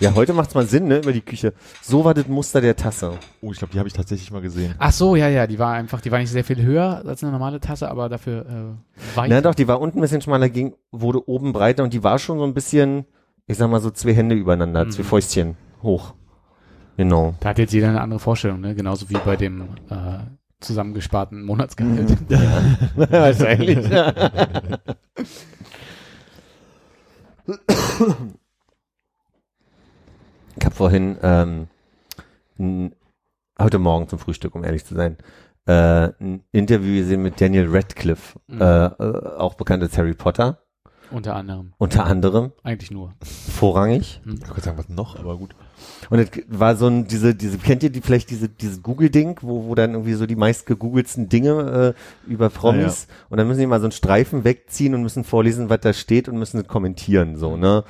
Ja, 0.00 0.14
heute 0.14 0.32
macht's 0.32 0.54
mal 0.54 0.66
Sinn, 0.66 0.88
ne, 0.88 0.98
über 0.98 1.12
die 1.12 1.20
Küche. 1.20 1.52
So 1.82 2.04
war 2.04 2.14
das 2.14 2.26
Muster 2.26 2.60
der 2.60 2.74
Tasse. 2.76 3.12
oh, 3.40 3.52
ich 3.52 3.58
glaube, 3.58 3.72
die 3.72 3.78
habe 3.78 3.86
ich 3.88 3.92
tatsächlich 3.94 4.30
mal 4.30 4.40
gesehen. 4.40 4.74
Ach 4.78 4.92
so, 4.92 5.14
ja, 5.16 5.28
ja, 5.28 5.46
die 5.46 5.58
war 5.58 5.72
einfach, 5.74 6.00
die 6.00 6.10
war 6.10 6.18
nicht 6.18 6.30
sehr 6.30 6.44
viel 6.44 6.62
höher 6.62 7.02
als 7.06 7.22
eine 7.22 7.32
normale 7.32 7.60
Tasse, 7.60 7.88
aber 7.90 8.08
dafür 8.08 8.46
äh, 8.46 9.16
weit. 9.16 9.30
Na 9.30 9.40
doch, 9.40 9.54
die 9.54 9.68
war 9.68 9.80
unten 9.80 9.98
ein 9.98 10.02
bisschen 10.02 10.22
schmaler, 10.22 10.48
ging, 10.48 10.74
wurde 10.90 11.28
oben 11.28 11.52
breiter 11.52 11.84
und 11.84 11.92
die 11.92 12.02
war 12.02 12.18
schon 12.18 12.38
so 12.38 12.44
ein 12.44 12.54
bisschen, 12.54 13.04
ich 13.46 13.56
sag 13.56 13.70
mal 13.70 13.80
so 13.80 13.90
zwei 13.90 14.14
Hände 14.14 14.34
übereinander, 14.34 14.84
Mhm. 14.84 14.90
zwei 14.90 15.02
Fäustchen 15.04 15.56
hoch. 15.82 16.14
Genau. 16.96 17.34
Da 17.40 17.50
hat 17.50 17.58
jetzt 17.58 17.72
jeder 17.72 17.88
eine 17.88 18.00
andere 18.00 18.20
Vorstellung, 18.20 18.60
ne? 18.60 18.74
Genauso 18.74 19.08
wie 19.08 19.16
bei 19.24 19.36
dem 19.36 19.62
äh, 19.88 20.18
zusammengesparten 20.60 21.42
Monatsgehalt. 21.44 22.18
Wahrscheinlich. 22.96 23.78
ich 30.60 30.66
habe 30.66 30.74
vorhin 30.74 31.16
ähm, 31.22 31.68
n, 32.58 32.92
heute 33.58 33.78
Morgen 33.78 34.08
zum 34.08 34.18
Frühstück, 34.18 34.54
um 34.54 34.62
ehrlich 34.64 34.84
zu 34.84 34.94
sein, 34.94 35.16
äh, 35.66 35.72
ein 36.20 36.44
Interview 36.52 36.94
gesehen 37.00 37.22
mit 37.22 37.40
Daniel 37.40 37.66
Radcliffe, 37.70 38.38
Mhm. 38.46 38.60
äh, 38.60 38.84
äh, 38.86 39.36
auch 39.38 39.54
bekannt 39.54 39.82
als 39.82 39.96
Harry 39.96 40.14
Potter. 40.14 40.58
Unter 41.12 41.34
anderem. 41.34 41.72
unter 41.78 42.04
anderem, 42.06 42.52
Eigentlich 42.62 42.92
nur. 42.92 43.14
vorrangig. 43.24 44.20
Ich 44.24 44.48
wollte 44.48 44.60
sagen, 44.60 44.78
was 44.78 44.88
noch, 44.88 45.18
aber 45.18 45.36
gut. 45.38 45.56
Und 46.08 46.20
es 46.20 46.28
war 46.46 46.76
so 46.76 46.86
ein, 46.86 47.08
diese, 47.08 47.34
diese, 47.34 47.58
kennt 47.58 47.82
ihr 47.82 47.90
die 47.90 48.00
vielleicht 48.00 48.30
diese, 48.30 48.48
dieses 48.48 48.80
Google-Ding, 48.84 49.38
wo, 49.42 49.64
wo 49.66 49.74
dann 49.74 49.92
irgendwie 49.94 50.12
so 50.12 50.26
die 50.26 50.36
meist 50.36 50.66
gegoogelsten 50.66 51.28
Dinge 51.28 51.94
äh, 52.28 52.30
über 52.30 52.48
Promis 52.48 53.08
und 53.28 53.38
dann 53.38 53.48
müssen 53.48 53.58
die 53.58 53.66
mal 53.66 53.80
so 53.80 53.86
einen 53.86 53.92
Streifen 53.92 54.44
wegziehen 54.44 54.94
und 54.94 55.02
müssen 55.02 55.24
vorlesen, 55.24 55.68
was 55.68 55.80
da 55.80 55.92
steht 55.94 56.28
und 56.28 56.38
müssen 56.38 56.60
es 56.60 56.68
kommentieren, 56.68 57.36
so, 57.36 57.56
ne? 57.56 57.82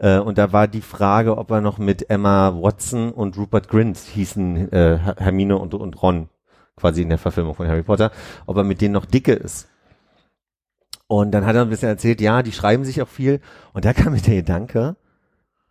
Äh, 0.00 0.18
und 0.18 0.38
da 0.38 0.52
war 0.52 0.66
die 0.66 0.80
Frage, 0.80 1.36
ob 1.36 1.50
er 1.50 1.60
noch 1.60 1.78
mit 1.78 2.08
Emma 2.10 2.54
Watson 2.54 3.12
und 3.12 3.36
Rupert 3.36 3.68
Grint 3.68 3.98
hießen, 3.98 4.72
äh, 4.72 4.98
Her- 4.98 5.16
Hermine 5.18 5.58
und, 5.58 5.74
und 5.74 6.02
Ron, 6.02 6.28
quasi 6.76 7.02
in 7.02 7.10
der 7.10 7.18
Verfilmung 7.18 7.54
von 7.54 7.68
Harry 7.68 7.82
Potter, 7.82 8.10
ob 8.46 8.56
er 8.56 8.64
mit 8.64 8.80
denen 8.80 8.94
noch 8.94 9.04
dicke 9.04 9.32
ist. 9.32 9.68
Und 11.06 11.32
dann 11.32 11.44
hat 11.44 11.54
er 11.56 11.62
ein 11.62 11.68
bisschen 11.70 11.88
erzählt, 11.88 12.20
ja, 12.20 12.42
die 12.42 12.52
schreiben 12.52 12.84
sich 12.84 13.02
auch 13.02 13.08
viel. 13.08 13.40
Und 13.72 13.84
da 13.84 13.92
kam 13.92 14.12
mir 14.12 14.20
der 14.20 14.36
Gedanke, 14.36 14.96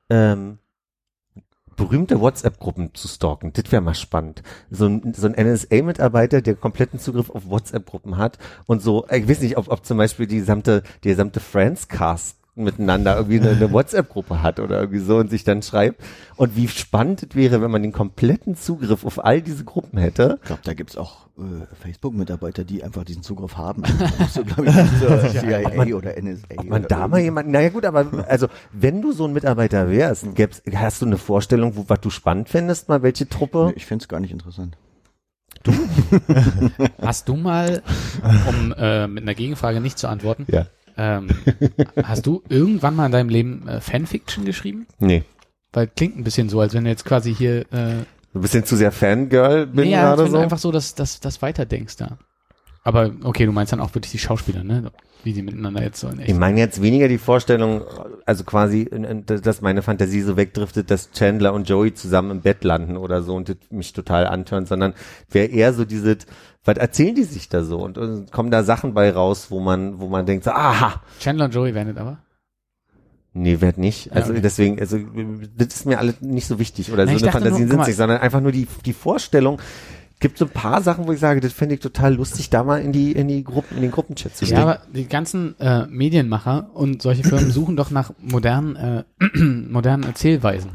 ähm, 0.09 0.59
berühmte 1.75 2.19
WhatsApp-Gruppen 2.19 2.93
zu 2.93 3.07
stalken. 3.07 3.53
Das 3.53 3.71
wäre 3.71 3.81
mal 3.81 3.93
spannend. 3.95 4.43
So 4.69 4.85
ein, 4.85 5.13
so 5.13 5.27
ein 5.27 5.33
NSA-Mitarbeiter, 5.33 6.41
der 6.41 6.55
kompletten 6.55 6.99
Zugriff 6.99 7.29
auf 7.29 7.49
WhatsApp-Gruppen 7.49 8.17
hat 8.17 8.37
und 8.67 8.81
so, 8.81 9.07
ich 9.09 9.27
weiß 9.27 9.41
nicht, 9.41 9.57
ob, 9.57 9.69
ob 9.69 9.85
zum 9.85 9.97
Beispiel 9.97 10.27
die 10.27 10.39
gesamte, 10.39 10.83
die 11.05 11.09
gesamte 11.09 11.39
Friends-Cast 11.39 12.38
miteinander 12.63 13.15
irgendwie 13.15 13.39
eine, 13.39 13.51
eine 13.51 13.71
WhatsApp-Gruppe 13.71 14.41
hat 14.41 14.59
oder 14.59 14.79
irgendwie 14.79 14.99
so 14.99 15.17
und 15.17 15.29
sich 15.29 15.43
dann 15.43 15.61
schreibt. 15.61 16.01
Und 16.35 16.55
wie 16.55 16.67
spannend 16.67 17.23
es 17.23 17.35
wäre, 17.35 17.61
wenn 17.61 17.71
man 17.71 17.81
den 17.81 17.91
kompletten 17.91 18.55
Zugriff 18.55 19.05
auf 19.05 19.23
all 19.23 19.41
diese 19.41 19.63
Gruppen 19.63 19.97
hätte. 19.99 20.37
Ich 20.41 20.47
glaube, 20.47 20.61
da 20.63 20.73
gibt's 20.73 20.97
auch 20.97 21.27
äh, 21.37 21.41
Facebook-Mitarbeiter, 21.81 22.63
die 22.63 22.83
einfach 22.83 23.03
diesen 23.03 23.23
Zugriff 23.23 23.57
haben. 23.57 23.83
so, 24.31 24.43
glaube 24.43 24.65
ich, 24.67 24.75
nicht 24.75 24.99
zur 24.99 25.29
CIA 25.29 25.69
man- 25.75 25.93
oder 25.93 26.21
NSA. 26.21 26.45
Ob 26.57 26.65
man 26.65 26.79
oder 26.81 26.87
da 26.87 27.07
mal 27.07 27.19
jemanden, 27.19 27.51
naja 27.51 27.69
gut, 27.69 27.85
aber 27.85 28.25
also 28.27 28.47
wenn 28.71 29.01
du 29.01 29.11
so 29.11 29.25
ein 29.25 29.33
Mitarbeiter 29.33 29.89
wärst, 29.89 30.35
gäb's, 30.35 30.61
hast 30.73 31.01
du 31.01 31.05
eine 31.05 31.17
Vorstellung, 31.17 31.75
wo, 31.75 31.85
was 31.87 32.01
du 32.01 32.09
spannend 32.09 32.49
fändest, 32.49 32.89
mal 32.89 33.01
welche 33.03 33.27
Truppe? 33.27 33.67
Nee, 33.67 33.73
ich 33.77 33.85
find's 33.85 34.07
gar 34.07 34.19
nicht 34.19 34.31
interessant. 34.31 34.77
Hast 37.01 37.27
du 37.27 37.35
mal, 37.35 37.81
um 38.47 38.73
äh, 38.77 39.07
mit 39.07 39.23
einer 39.23 39.33
Gegenfrage 39.33 39.81
nicht 39.81 39.97
zu 39.99 40.07
antworten, 40.07 40.45
Ja. 40.49 40.67
Ähm, 40.99 41.29
hast 42.03 42.25
du 42.25 42.43
irgendwann 42.49 42.95
mal 42.95 43.05
in 43.05 43.11
deinem 43.13 43.29
Leben 43.29 43.67
äh, 43.67 43.79
Fanfiction 43.79 44.43
geschrieben? 44.43 44.85
Nee. 44.99 45.23
Weil 45.71 45.87
klingt 45.87 46.17
ein 46.17 46.25
bisschen 46.25 46.49
so, 46.49 46.59
als 46.59 46.73
wenn 46.73 46.83
du 46.83 46.89
jetzt 46.89 47.05
quasi 47.05 47.33
hier 47.33 47.61
äh, 47.71 48.03
Ein 48.33 48.41
bisschen 48.41 48.65
zu 48.65 48.75
sehr 48.75 48.91
Fangirl 48.91 49.65
bin 49.67 49.85
nee, 49.85 49.91
ja, 49.91 50.15
gerade 50.15 50.27
so. 50.27 50.33
du 50.33 50.43
einfach 50.43 50.57
so 50.57 50.71
das, 50.71 50.95
das, 50.95 51.21
das 51.21 51.41
weiterdenkst 51.41 51.95
da. 51.95 52.17
Aber 52.83 53.11
okay, 53.23 53.45
du 53.45 53.51
meinst 53.51 53.73
dann 53.73 53.81
auch 53.81 53.93
wirklich 53.93 54.11
die 54.11 54.19
Schauspieler, 54.19 54.63
ne? 54.63 54.91
Wie 55.23 55.33
die 55.33 55.41
miteinander 55.41 55.83
jetzt 55.83 55.99
so 55.99 56.07
in 56.07 56.19
echt. 56.19 56.29
Ich 56.29 56.35
meine 56.35 56.59
jetzt 56.59 56.81
weniger 56.81 57.09
die 57.09 57.17
Vorstellung, 57.17 57.81
also 58.25 58.45
quasi, 58.45 58.89
dass 59.25 59.61
meine 59.61 59.81
Fantasie 59.81 60.21
so 60.21 60.37
wegdriftet, 60.37 60.89
dass 60.89 61.11
Chandler 61.11 61.53
und 61.53 61.67
Joey 61.67 61.93
zusammen 61.93 62.31
im 62.31 62.41
Bett 62.41 62.63
landen 62.63 62.95
oder 62.95 63.21
so 63.21 63.35
und 63.35 63.57
mich 63.69 63.91
total 63.91 64.25
antörnt, 64.27 64.69
sondern 64.69 64.93
wäre 65.29 65.47
eher 65.47 65.73
so 65.73 65.83
dieses, 65.83 66.19
was 66.63 66.77
erzählen 66.77 67.15
die 67.15 67.23
sich 67.23 67.49
da 67.49 67.63
so 67.63 67.79
und, 67.79 67.97
und 67.97 68.31
kommen 68.31 68.49
da 68.49 68.63
Sachen 68.63 68.93
bei 68.93 69.11
raus, 69.11 69.47
wo 69.49 69.59
man, 69.59 69.99
wo 69.99 70.07
man 70.07 70.25
denkt 70.25 70.45
so, 70.45 70.51
aha, 70.51 71.01
Chandler 71.19 71.45
und 71.45 71.53
Joey 71.53 71.75
werden 71.75 71.93
das 71.93 71.97
aber. 71.97 72.19
nee, 73.33 73.59
werd 73.59 73.77
nicht. 73.77 74.13
Also 74.13 74.31
okay. 74.31 74.41
deswegen, 74.41 74.79
also 74.79 74.97
das 75.57 75.67
ist 75.67 75.85
mir 75.85 75.99
alles 75.99 76.21
nicht 76.21 76.47
so 76.47 76.59
wichtig 76.59 76.93
oder 76.93 77.05
Na, 77.05 77.17
so 77.17 77.25
eine 77.25 77.49
guck 77.49 77.57
sind 77.57 77.77
nicht, 77.87 77.95
sondern 77.97 78.21
einfach 78.21 78.39
nur 78.39 78.53
die, 78.53 78.67
die 78.85 78.93
Vorstellung, 78.93 79.59
gibt 80.19 80.37
so 80.37 80.45
ein 80.45 80.51
paar 80.51 80.81
Sachen, 80.81 81.07
wo 81.07 81.11
ich 81.13 81.19
sage, 81.19 81.39
das 81.39 81.53
fände 81.53 81.75
ich 81.75 81.81
total 81.81 82.13
lustig, 82.15 82.49
da 82.49 82.63
mal 82.63 82.81
in 82.81 82.91
die, 82.91 83.11
in 83.13 83.27
die 83.27 83.43
Gruppen, 83.43 83.75
in 83.77 83.81
den 83.83 83.91
Gruppenchat 83.91 84.35
zu 84.35 84.43
Ja, 84.45 84.47
stecken. 84.47 84.61
aber 84.61 84.79
die 84.93 85.07
ganzen 85.07 85.57
äh, 85.59 85.85
Medienmacher 85.87 86.69
und 86.73 87.01
solche 87.01 87.23
Firmen 87.23 87.51
suchen 87.51 87.75
doch 87.77 87.89
nach 87.91 88.11
modernen, 88.19 88.75
äh, 88.75 89.03
modernen 89.37 90.03
Erzählweisen. 90.03 90.71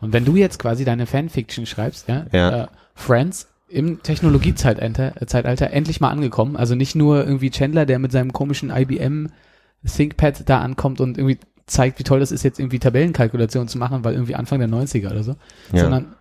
Und 0.00 0.12
wenn 0.12 0.24
du 0.24 0.36
jetzt 0.36 0.58
quasi 0.58 0.84
deine 0.84 1.06
Fanfiction 1.06 1.64
schreibst, 1.66 2.08
ja, 2.08 2.26
Ja. 2.32 2.64
Äh, 2.64 2.66
Friends 2.94 3.48
im 3.68 4.02
Technologiezeitalter 4.02 5.20
äh, 5.22 5.26
Zeitalter 5.26 5.70
endlich 5.70 6.00
mal 6.00 6.10
angekommen, 6.10 6.56
also 6.56 6.74
nicht 6.74 6.94
nur 6.94 7.24
irgendwie 7.24 7.50
Chandler, 7.50 7.86
der 7.86 7.98
mit 7.98 8.12
seinem 8.12 8.32
komischen 8.32 8.70
IBM 8.70 9.28
ThinkPad 9.86 10.48
da 10.48 10.60
ankommt 10.60 11.00
und 11.00 11.16
irgendwie 11.18 11.38
zeigt, 11.66 11.98
wie 11.98 12.02
toll 12.04 12.20
das 12.20 12.32
ist, 12.32 12.42
jetzt 12.42 12.58
irgendwie 12.60 12.78
Tabellenkalkulationen 12.78 13.68
zu 13.68 13.78
machen, 13.78 14.04
weil 14.04 14.14
irgendwie 14.14 14.34
Anfang 14.34 14.58
der 14.58 14.68
90er 14.68 15.10
oder 15.10 15.22
so, 15.22 15.36
Ja. 15.72 15.80
sondern 15.84 16.14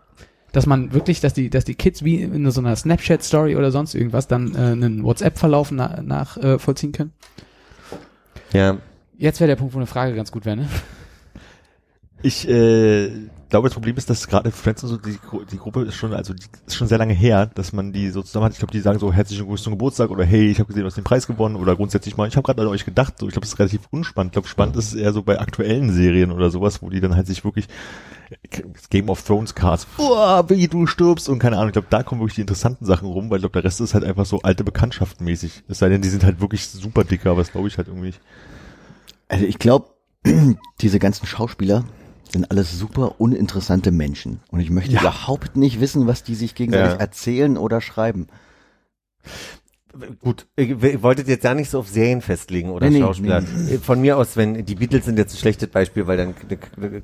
dass 0.52 0.66
man 0.66 0.94
wirklich, 0.94 1.22
dass 1.22 1.34
die, 1.34 1.50
dass 1.50 1.66
die 1.66 1.76
Kids 1.76 2.04
wie 2.04 2.22
in 2.22 2.50
so 2.52 2.62
einer 2.62 2.76
Snapchat-Story 2.76 3.56
oder 3.56 3.72
sonst 3.72 3.96
irgendwas 3.96 4.28
dann 4.28 4.54
äh, 4.56 4.58
einen 4.58 5.04
WhatsApp-Verlauf 5.04 5.72
na, 5.72 6.02
nach 6.02 6.38
äh, 6.38 6.60
vollziehen 6.60 6.92
können. 6.92 7.14
ja. 8.54 8.78
Jetzt 9.18 9.40
wäre 9.40 9.50
der 9.50 9.56
Punkt, 9.56 9.76
wo 9.76 9.78
eine 9.78 9.86
Frage 9.86 10.16
ganz 10.16 10.32
gut 10.32 10.46
wäre, 10.46 10.58
ne? 10.58 10.68
Ich 12.24 12.48
äh, 12.48 13.10
glaube, 13.52 13.68
das 13.68 13.74
Problem 13.74 13.98
ist, 13.98 14.10
dass 14.10 14.28
gerade 14.28 14.50
Friends 14.52 14.84
und 14.84 14.90
so, 14.90 14.98
die, 14.98 15.18
die 15.52 15.58
Gruppe 15.58 15.84
ist 15.84 15.96
schon, 15.96 16.14
also 16.14 16.34
die 16.34 16.46
ist 16.66 16.76
schon 16.76 16.88
sehr 16.88 16.98
lange 16.98 17.14
her, 17.14 17.48
dass 17.54 17.74
man 17.74 17.92
die 17.92 18.10
so 18.10 18.22
zusammen 18.22 18.46
hat. 18.46 18.54
Ich 18.54 18.60
glaube, 18.60 18.72
die 18.72 18.80
sagen 18.80 18.98
so 18.98 19.12
herzlichen 19.12 19.42
Glückwunsch 19.42 19.62
zum 19.62 19.74
Geburtstag 19.74 20.10
oder 20.10 20.24
hey, 20.24 20.50
ich 20.50 20.60
habe 20.60 20.68
gesehen, 20.68 20.82
du 20.82 20.88
hast 20.88 20.98
den 20.98 21.04
Preis 21.04 21.28
gewonnen 21.28 21.58
oder 21.58 21.76
grundsätzlich 21.76 22.16
mal, 22.16 22.28
ich 22.28 22.36
habe 22.38 22.46
gerade 22.46 22.62
an 22.62 22.70
euch 22.70 22.86
gedacht. 22.86 23.20
So, 23.20 23.28
ich 23.28 23.34
glaube, 23.34 23.46
das 23.46 23.54
ist 23.54 23.60
relativ 23.60 23.82
unspannend. 23.92 24.32
Ich 24.32 24.34
glaube, 24.34 24.48
spannend 24.48 24.78
ist 24.78 24.94
es 24.94 24.94
eher 24.94 25.12
so 25.14 25.22
bei 25.22 25.40
aktuellen 25.40 25.92
Serien 25.92 26.32
oder 26.32 26.50
sowas, 26.50 26.82
wo 26.82 26.90
die 26.90 27.02
dann 27.02 27.16
halt 27.16 27.28
sich 27.28 27.44
wirklich 27.44 27.68
Game 28.90 29.10
of 29.10 29.22
Thrones 29.24 29.54
Cards, 29.54 29.86
oh, 29.98 30.44
wie 30.48 30.68
du 30.68 30.88
stirbst 30.88 31.28
und 31.28 31.40
keine 31.40 31.58
Ahnung. 31.58 31.70
Ich 31.70 31.74
glaube, 31.74 31.88
da 31.90 32.04
kommen 32.04 32.22
wirklich 32.22 32.36
die 32.36 32.42
interessanten 32.42 32.86
Sachen 32.86 33.08
rum, 33.08 33.30
weil 33.30 33.40
ich 33.40 33.42
glaube, 33.42 33.54
der 33.54 33.66
Rest 33.66 33.82
ist 33.82 33.94
halt 33.94 34.06
einfach 34.06 34.26
so 34.26 34.42
alte 34.44 34.64
Bekanntschaften 34.64 35.26
mäßig. 35.26 35.64
Es 35.68 35.80
sei 35.80 35.90
denn, 35.90 36.02
die 36.02 36.10
sind 36.10 36.24
halt 36.24 36.40
wirklich 36.40 36.68
super 36.68 37.04
dicker, 37.04 37.32
aber 37.32 37.42
das 37.42 37.52
glaube 37.52 37.68
ich 37.68 37.78
halt 37.78 37.90
irgendwie 37.90 38.08
nicht. 38.08 38.22
Also 39.28 39.46
ich 39.46 39.60
glaube, 39.60 39.90
diese 40.82 41.00
ganzen 41.00 41.26
Schauspieler 41.26 41.84
sind 42.32 42.50
alles 42.52 42.78
super 42.78 43.16
uninteressante 43.20 43.92
Menschen. 43.92 44.40
Und 44.52 44.60
ich 44.60 44.70
möchte 44.70 44.94
Ja. 44.94 45.02
überhaupt 45.02 45.56
nicht 45.58 45.80
wissen, 45.82 46.08
was 46.08 46.24
die 46.24 46.36
sich 46.36 46.56
gegenseitig 46.56 46.94
Ja. 46.94 47.00
erzählen 47.00 47.58
oder 47.58 47.82
schreiben. 47.82 48.28
Gut, 50.22 50.48
ich, 50.56 50.70
ich 50.82 51.04
wollte 51.04 51.24
jetzt 51.24 51.44
ja 51.44 51.54
nicht 51.54 51.70
so 51.70 51.80
auf 51.80 51.90
Serien 51.90 52.22
festlegen 52.22 52.70
oder 52.70 52.90
Nee, 52.90 53.02
Schauspieler. 53.02 53.42
nee, 53.42 53.78
Von 53.78 54.00
mir 54.00 54.18
aus, 54.18 54.38
wenn 54.38 54.66
die 54.66 54.76
Beatles 54.76 55.04
sind 55.04 55.18
jetzt 55.18 55.34
ein 55.34 55.38
schlechtes 55.38 55.68
Beispiel, 55.68 56.08
weil 56.08 56.16
dann 56.16 56.34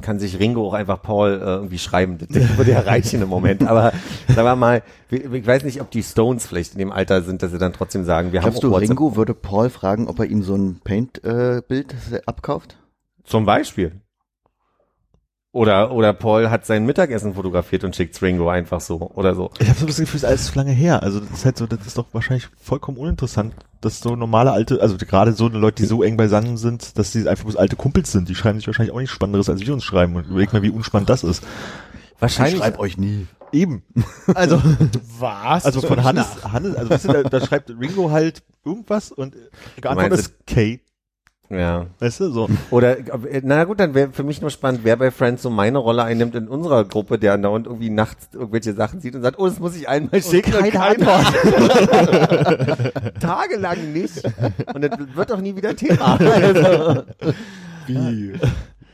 kann 0.02 0.20
sich 0.20 0.40
Ringo 0.40 0.66
auch 0.66 0.74
einfach 0.74 1.02
Paul 1.02 1.32
äh, 1.34 1.44
irgendwie 1.44 1.80
schreiben. 1.80 2.18
Das, 2.18 2.30
würde 2.58 2.72
ja 2.72 2.80
reichen 2.80 3.22
im 3.22 3.28
Moment. 3.28 3.68
Aber 3.68 3.92
sagen 4.30 4.48
wir 4.48 4.56
mal, 4.56 4.84
ich 5.12 5.46
weiß 5.46 5.66
nicht, 5.66 5.82
ob 5.82 5.92
die 5.92 6.02
Stones 6.02 6.48
vielleicht 6.48 6.74
in 6.74 6.80
dem 6.80 6.94
Alter 6.94 7.24
sind, 7.24 7.44
dass 7.44 7.52
sie 7.52 7.58
dann 7.58 7.74
trotzdem 7.74 8.06
sagen, 8.06 8.32
wir 8.32 8.40
Glaubst 8.40 8.56
haben 8.56 8.62
du, 8.62 8.68
auch 8.70 8.80
WhatsApp. 8.80 8.90
Ringo 8.92 9.16
würde 9.18 9.34
Paul 9.34 9.70
fragen, 9.70 10.08
ob 10.08 10.20
er 10.20 10.26
ihm 10.28 10.42
so 10.42 10.56
ein 10.56 10.80
Paint-Bild 10.82 11.94
abkauft? 12.26 12.78
Zum 13.26 13.46
Beispiel. 13.46 14.00
Oder, 15.54 15.92
oder 15.92 16.14
Paul 16.14 16.50
hat 16.50 16.66
sein 16.66 16.86
Mittagessen 16.86 17.34
fotografiert 17.34 17.84
und 17.84 17.96
schickt's 17.96 18.22
Ringo 18.22 18.50
einfach 18.50 18.82
so 18.82 19.12
oder 19.16 19.34
so. 19.34 19.50
Ich 19.60 19.68
habe 19.70 19.80
so 19.80 19.86
das 19.86 19.98
Gefühl, 19.98 20.18
es 20.18 20.24
ist 20.24 20.30
alles 20.30 20.46
zu 20.48 20.56
lange 20.56 20.72
her. 20.72 21.02
Also 21.02 21.20
das 21.20 21.32
ist 21.32 21.46
halt 21.46 21.58
so, 21.58 21.66
das 21.66 21.88
ist 21.88 21.98
doch 21.98 22.08
wahrscheinlich 22.12 22.48
vollkommen 22.62 22.98
uninteressant, 22.98 23.56
dass 23.82 24.00
so 24.00 24.16
normale 24.16 24.52
alte, 24.52 24.82
also 24.82 24.98
gerade 24.98 25.34
so 25.34 25.48
eine 25.48 25.58
Leute, 25.58 25.82
die 25.82 25.88
so 25.88 26.04
eng 26.04 26.18
beisammen 26.18 26.58
sind, 26.58 26.98
dass 26.98 27.12
die 27.12 27.28
einfach 27.28 27.46
bloß 27.46 27.56
alte 27.56 27.76
Kumpels 27.76 28.12
sind. 28.12 28.28
Die 28.30 28.36
schreiben 28.36 28.60
sich 28.60 28.68
wahrscheinlich 28.68 28.94
auch 28.94 29.00
nichts 29.00 29.16
Spannenderes, 29.16 29.50
als 29.50 29.62
wir 29.62 29.74
uns 29.74 29.84
schreiben. 29.84 30.16
Und 30.16 30.28
überleg 30.28 30.52
mal, 30.52 30.62
wie 30.62 30.70
unspannend 30.70 31.10
das 31.10 31.24
ist. 31.24 31.44
Wahrscheinlich. 32.20 32.78
euch 32.78 32.98
nie. 32.98 33.28
Eben. 33.52 33.84
Also, 34.34 34.62
Was? 35.20 35.66
also 35.66 35.82
von 35.82 36.04
Hannes, 36.04 36.44
Hannes, 36.44 36.76
also 36.76 36.90
weißt 36.90 37.06
du, 37.06 37.14
da, 37.14 37.24
da 37.24 37.46
schreibt 37.46 37.70
Ringo 37.70 38.12
halt 38.12 38.44
irgendwas 38.66 39.12
und 39.12 39.36
geantwortet 39.80 40.20
ist 40.20 40.46
Kate. 40.46 40.82
Ja. 41.50 41.86
Weißt 42.00 42.20
du, 42.20 42.30
so. 42.30 42.50
Oder, 42.72 42.98
äh, 42.98 43.42
na 43.44 43.64
gut, 43.64 43.80
dann 43.80 43.94
wäre 43.94 44.12
für 44.12 44.24
mich 44.24 44.42
nur 44.42 44.50
spannend, 44.50 44.82
wer 44.84 44.98
bei 44.98 45.12
Friends 45.12 45.44
so 45.44 45.50
meine 45.50 45.78
Rolle 45.78 46.04
einnimmt 46.04 46.36
in 46.36 46.50
unserer 46.50 46.84
Gruppe, 46.84 47.18
der 47.18 47.34
andauernd 47.34 47.68
irgendwie 47.68 47.90
nachts 47.90 48.30
irgendwelche 48.34 48.74
Sachen 48.74 49.00
sieht 49.00 49.16
und 49.16 49.22
sagt, 49.22 49.40
oh, 49.40 49.48
das 49.48 49.60
muss 49.60 49.76
ich 49.76 49.88
einmal 49.88 50.22
schicken 50.22 50.54
und 50.56 50.70
keine 50.72 51.06
keiner 51.06 51.34
Tagelang 53.20 53.94
nicht. 53.94 54.24
Und 54.74 54.82
das 54.82 54.92
wird 55.16 55.30
doch 55.30 55.40
nie 55.40 55.56
wieder 55.56 55.76
Thema. 55.76 56.18
Also, 56.38 57.04
Wie? 57.88 58.34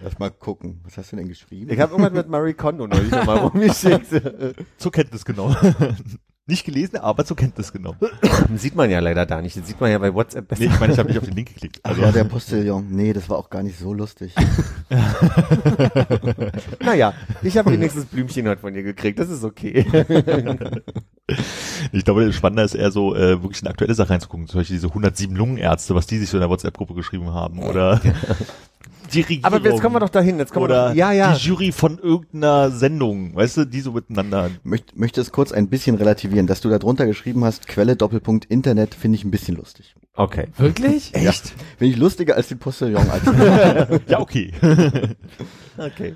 Lass 0.03 0.19
mal 0.19 0.29
gucken. 0.29 0.81
Was 0.83 0.97
hast 0.97 1.11
du 1.11 1.15
denn 1.15 1.27
geschrieben? 1.27 1.71
ich 1.71 1.79
habe 1.79 1.91
irgendwas 1.91 2.13
mit 2.13 2.27
Marie 2.29 2.53
Kondo 2.53 2.87
neulich 2.87 3.11
nochmal 3.11 3.37
rumgeschickt. 3.37 4.07
Zur 4.77 4.91
Kenntnis 4.91 5.25
genommen. 5.25 5.55
Nicht 6.45 6.65
gelesen, 6.65 6.97
aber 6.97 7.23
zur 7.23 7.37
Kenntnis 7.37 7.71
genommen. 7.71 7.99
Das 8.21 8.61
sieht 8.61 8.75
man 8.75 8.89
ja 8.89 8.99
leider 8.99 9.25
da 9.25 9.41
nicht. 9.41 9.55
Das 9.55 9.65
sieht 9.65 9.79
man 9.79 9.89
ja 9.89 9.97
bei 9.97 10.13
WhatsApp 10.13 10.45
besser. 10.45 10.63
Nee, 10.63 10.71
ich 10.73 10.79
meine, 10.79 10.91
ich 10.91 10.99
habe 10.99 11.07
nicht 11.07 11.17
auf 11.17 11.23
den 11.23 11.35
Link 11.35 11.47
geklickt. 11.47 11.79
Ach 11.83 11.91
Also, 11.91 12.01
ja, 12.01 12.11
der 12.11 12.25
Postillon. 12.25 12.87
Nee, 12.89 13.13
das 13.13 13.29
war 13.29 13.37
auch 13.37 13.49
gar 13.49 13.63
nicht 13.63 13.79
so 13.79 13.93
lustig. 13.93 14.35
Naja, 16.83 17.13
ich 17.41 17.57
habe 17.57 17.71
wenigstens 17.71 18.05
Blümchen 18.05 18.47
heute 18.47 18.59
von 18.59 18.75
ihr 18.75 18.83
gekriegt. 18.83 19.19
Das 19.19 19.29
ist 19.29 19.43
okay. 19.43 19.85
Ich 21.93 22.03
glaube, 22.03 22.33
spannender 22.33 22.65
ist 22.65 22.75
eher 22.75 22.91
so, 22.91 23.15
äh, 23.15 23.41
wirklich 23.41 23.61
in 23.61 23.69
aktuelle 23.69 23.93
Sachen 23.93 24.11
reinzugucken. 24.11 24.47
Zum 24.47 24.59
Beispiel 24.59 24.75
diese 24.75 24.89
107 24.89 25.33
Lungenärzte, 25.35 25.95
was 25.95 26.05
die 26.05 26.17
sich 26.17 26.29
so 26.29 26.35
in 26.35 26.41
der 26.41 26.49
WhatsApp-Gruppe 26.49 26.93
geschrieben 26.93 27.33
haben. 27.33 27.59
Oder 27.59 28.01
die 29.13 29.21
Regierung. 29.21 29.45
Aber 29.45 29.61
jetzt 29.61 29.81
kommen 29.81 29.95
wir 29.95 29.99
doch 29.99 30.09
dahin. 30.09 30.37
Jetzt 30.39 30.53
kommen 30.53 30.63
wir 30.67 30.73
Oder 30.73 30.89
doch, 30.89 30.95
ja, 30.95 31.11
ja. 31.11 31.33
die 31.33 31.45
Jury 31.45 31.71
von 31.71 31.97
irgendeiner 31.99 32.71
Sendung. 32.71 33.35
Weißt 33.35 33.57
du, 33.57 33.65
die 33.65 33.81
so 33.81 33.91
miteinander. 33.91 34.49
Möcht, 34.63 34.97
möchte 34.97 35.21
es 35.21 35.31
kurz 35.31 35.51
ein 35.51 35.69
bisschen 35.69 35.95
relativieren. 35.95 36.47
Dass 36.47 36.61
du 36.61 36.69
da 36.69 36.79
drunter 36.79 37.05
geschrieben 37.05 37.43
hast, 37.43 37.67
Quelle 37.67 37.95
Doppelpunkt 37.95 38.45
Internet, 38.45 38.95
finde 38.95 39.17
ich 39.17 39.23
ein 39.23 39.31
bisschen 39.31 39.55
lustig. 39.57 39.95
Okay. 40.15 40.47
Wirklich? 40.57 41.13
Echt? 41.13 41.53
Finde 41.77 41.93
ich 41.93 41.97
lustiger 41.97 42.35
als 42.35 42.47
den 42.47 42.59
Postillon-Artikel. 42.59 44.01
Ja, 44.07 44.19
okay. 44.19 44.51
Okay. 45.77 46.15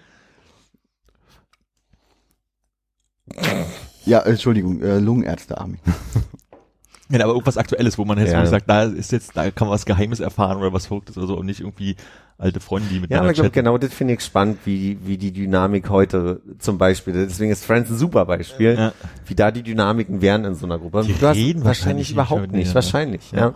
ja, 4.05 4.19
Entschuldigung, 4.21 4.81
äh, 4.81 4.99
Lungenärzte, 4.99 5.57
Armin. 5.59 5.79
Ja, 7.09 7.23
aber 7.23 7.31
irgendwas 7.31 7.55
Aktuelles, 7.55 7.97
wo 7.97 8.03
man 8.03 8.17
jetzt 8.17 8.31
Ja. 8.31 8.39
wirklich 8.39 8.49
sagt, 8.49 8.69
da 8.69 8.83
ist 8.83 9.13
jetzt, 9.13 9.37
da 9.37 9.49
kann 9.49 9.67
man 9.69 9.75
was 9.75 9.85
Geheimes 9.85 10.19
erfahren 10.19 10.57
oder 10.57 10.73
was 10.73 10.87
Verrücktes 10.87 11.17
oder 11.17 11.25
so 11.27 11.37
und 11.37 11.45
nicht 11.45 11.61
irgendwie 11.61 11.95
alte 12.39 12.59
Freunde, 12.59 12.87
die 12.89 12.95
Ja, 12.95 13.01
miteinander 13.01 13.23
aber 13.23 13.31
ich 13.31 13.35
glaube, 13.35 13.49
chatten. 13.49 13.65
genau 13.65 13.77
das 13.77 13.93
finde 13.93 14.13
ich 14.13 14.21
spannend, 14.21 14.59
wie, 14.65 14.97
wie 15.03 15.17
die 15.17 15.31
Dynamik 15.31 15.89
heute 15.89 16.41
zum 16.59 16.77
Beispiel, 16.77 17.13
deswegen 17.13 17.51
ist 17.51 17.65
Friends 17.65 17.89
ein 17.89 17.97
super 17.97 18.25
Beispiel, 18.25 18.75
Ja. 18.77 18.93
wie 19.25 19.35
da 19.35 19.49
die 19.51 19.63
Dynamiken 19.63 20.21
wären 20.21 20.45
in 20.45 20.53
so 20.55 20.65
einer 20.65 20.77
Gruppe. 20.77 21.01
Die 21.03 21.13
du 21.13 21.27
hast 21.27 21.35
reden 21.35 21.63
wahrscheinlich 21.65 22.11
überhaupt 22.11 22.51
nicht, 22.51 22.73
wahrscheinlich, 22.75 23.31
ja. 23.31 23.39
Ja. 23.39 23.55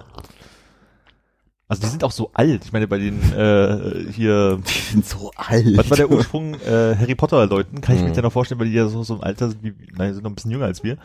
Also 1.68 1.84
die 1.84 1.88
sind 1.88 2.04
auch 2.04 2.12
so 2.12 2.32
alt. 2.34 2.66
Ich 2.66 2.74
meine, 2.74 2.86
bei 2.86 2.98
den 2.98 3.18
äh, 3.32 4.12
hier, 4.12 4.60
Die 4.68 4.92
sind 4.92 5.06
so 5.06 5.32
alt. 5.38 5.66
was 5.78 5.90
war 5.90 5.96
der 5.96 6.12
Ursprung 6.12 6.56
äh, 6.56 6.96
Harry 7.00 7.16
Potter 7.16 7.46
Leuten? 7.48 7.80
Kann 7.80 7.96
ich 7.96 8.02
mir 8.02 8.10
Mhm. 8.10 8.14
ja 8.16 8.22
noch 8.24 8.34
vorstellen, 8.34 8.60
weil 8.60 8.68
die 8.68 8.74
ja 8.74 8.88
so, 8.90 9.04
so 9.04 9.16
im 9.16 9.22
Alter 9.24 9.48
sind, 9.50 9.64
wie, 9.64 9.74
nein, 9.96 10.14
sind 10.14 10.24
noch 10.24 10.32
ein 10.32 10.36
bisschen 10.36 10.52
jünger 10.52 10.66
als 10.66 10.84
wir. 10.84 10.98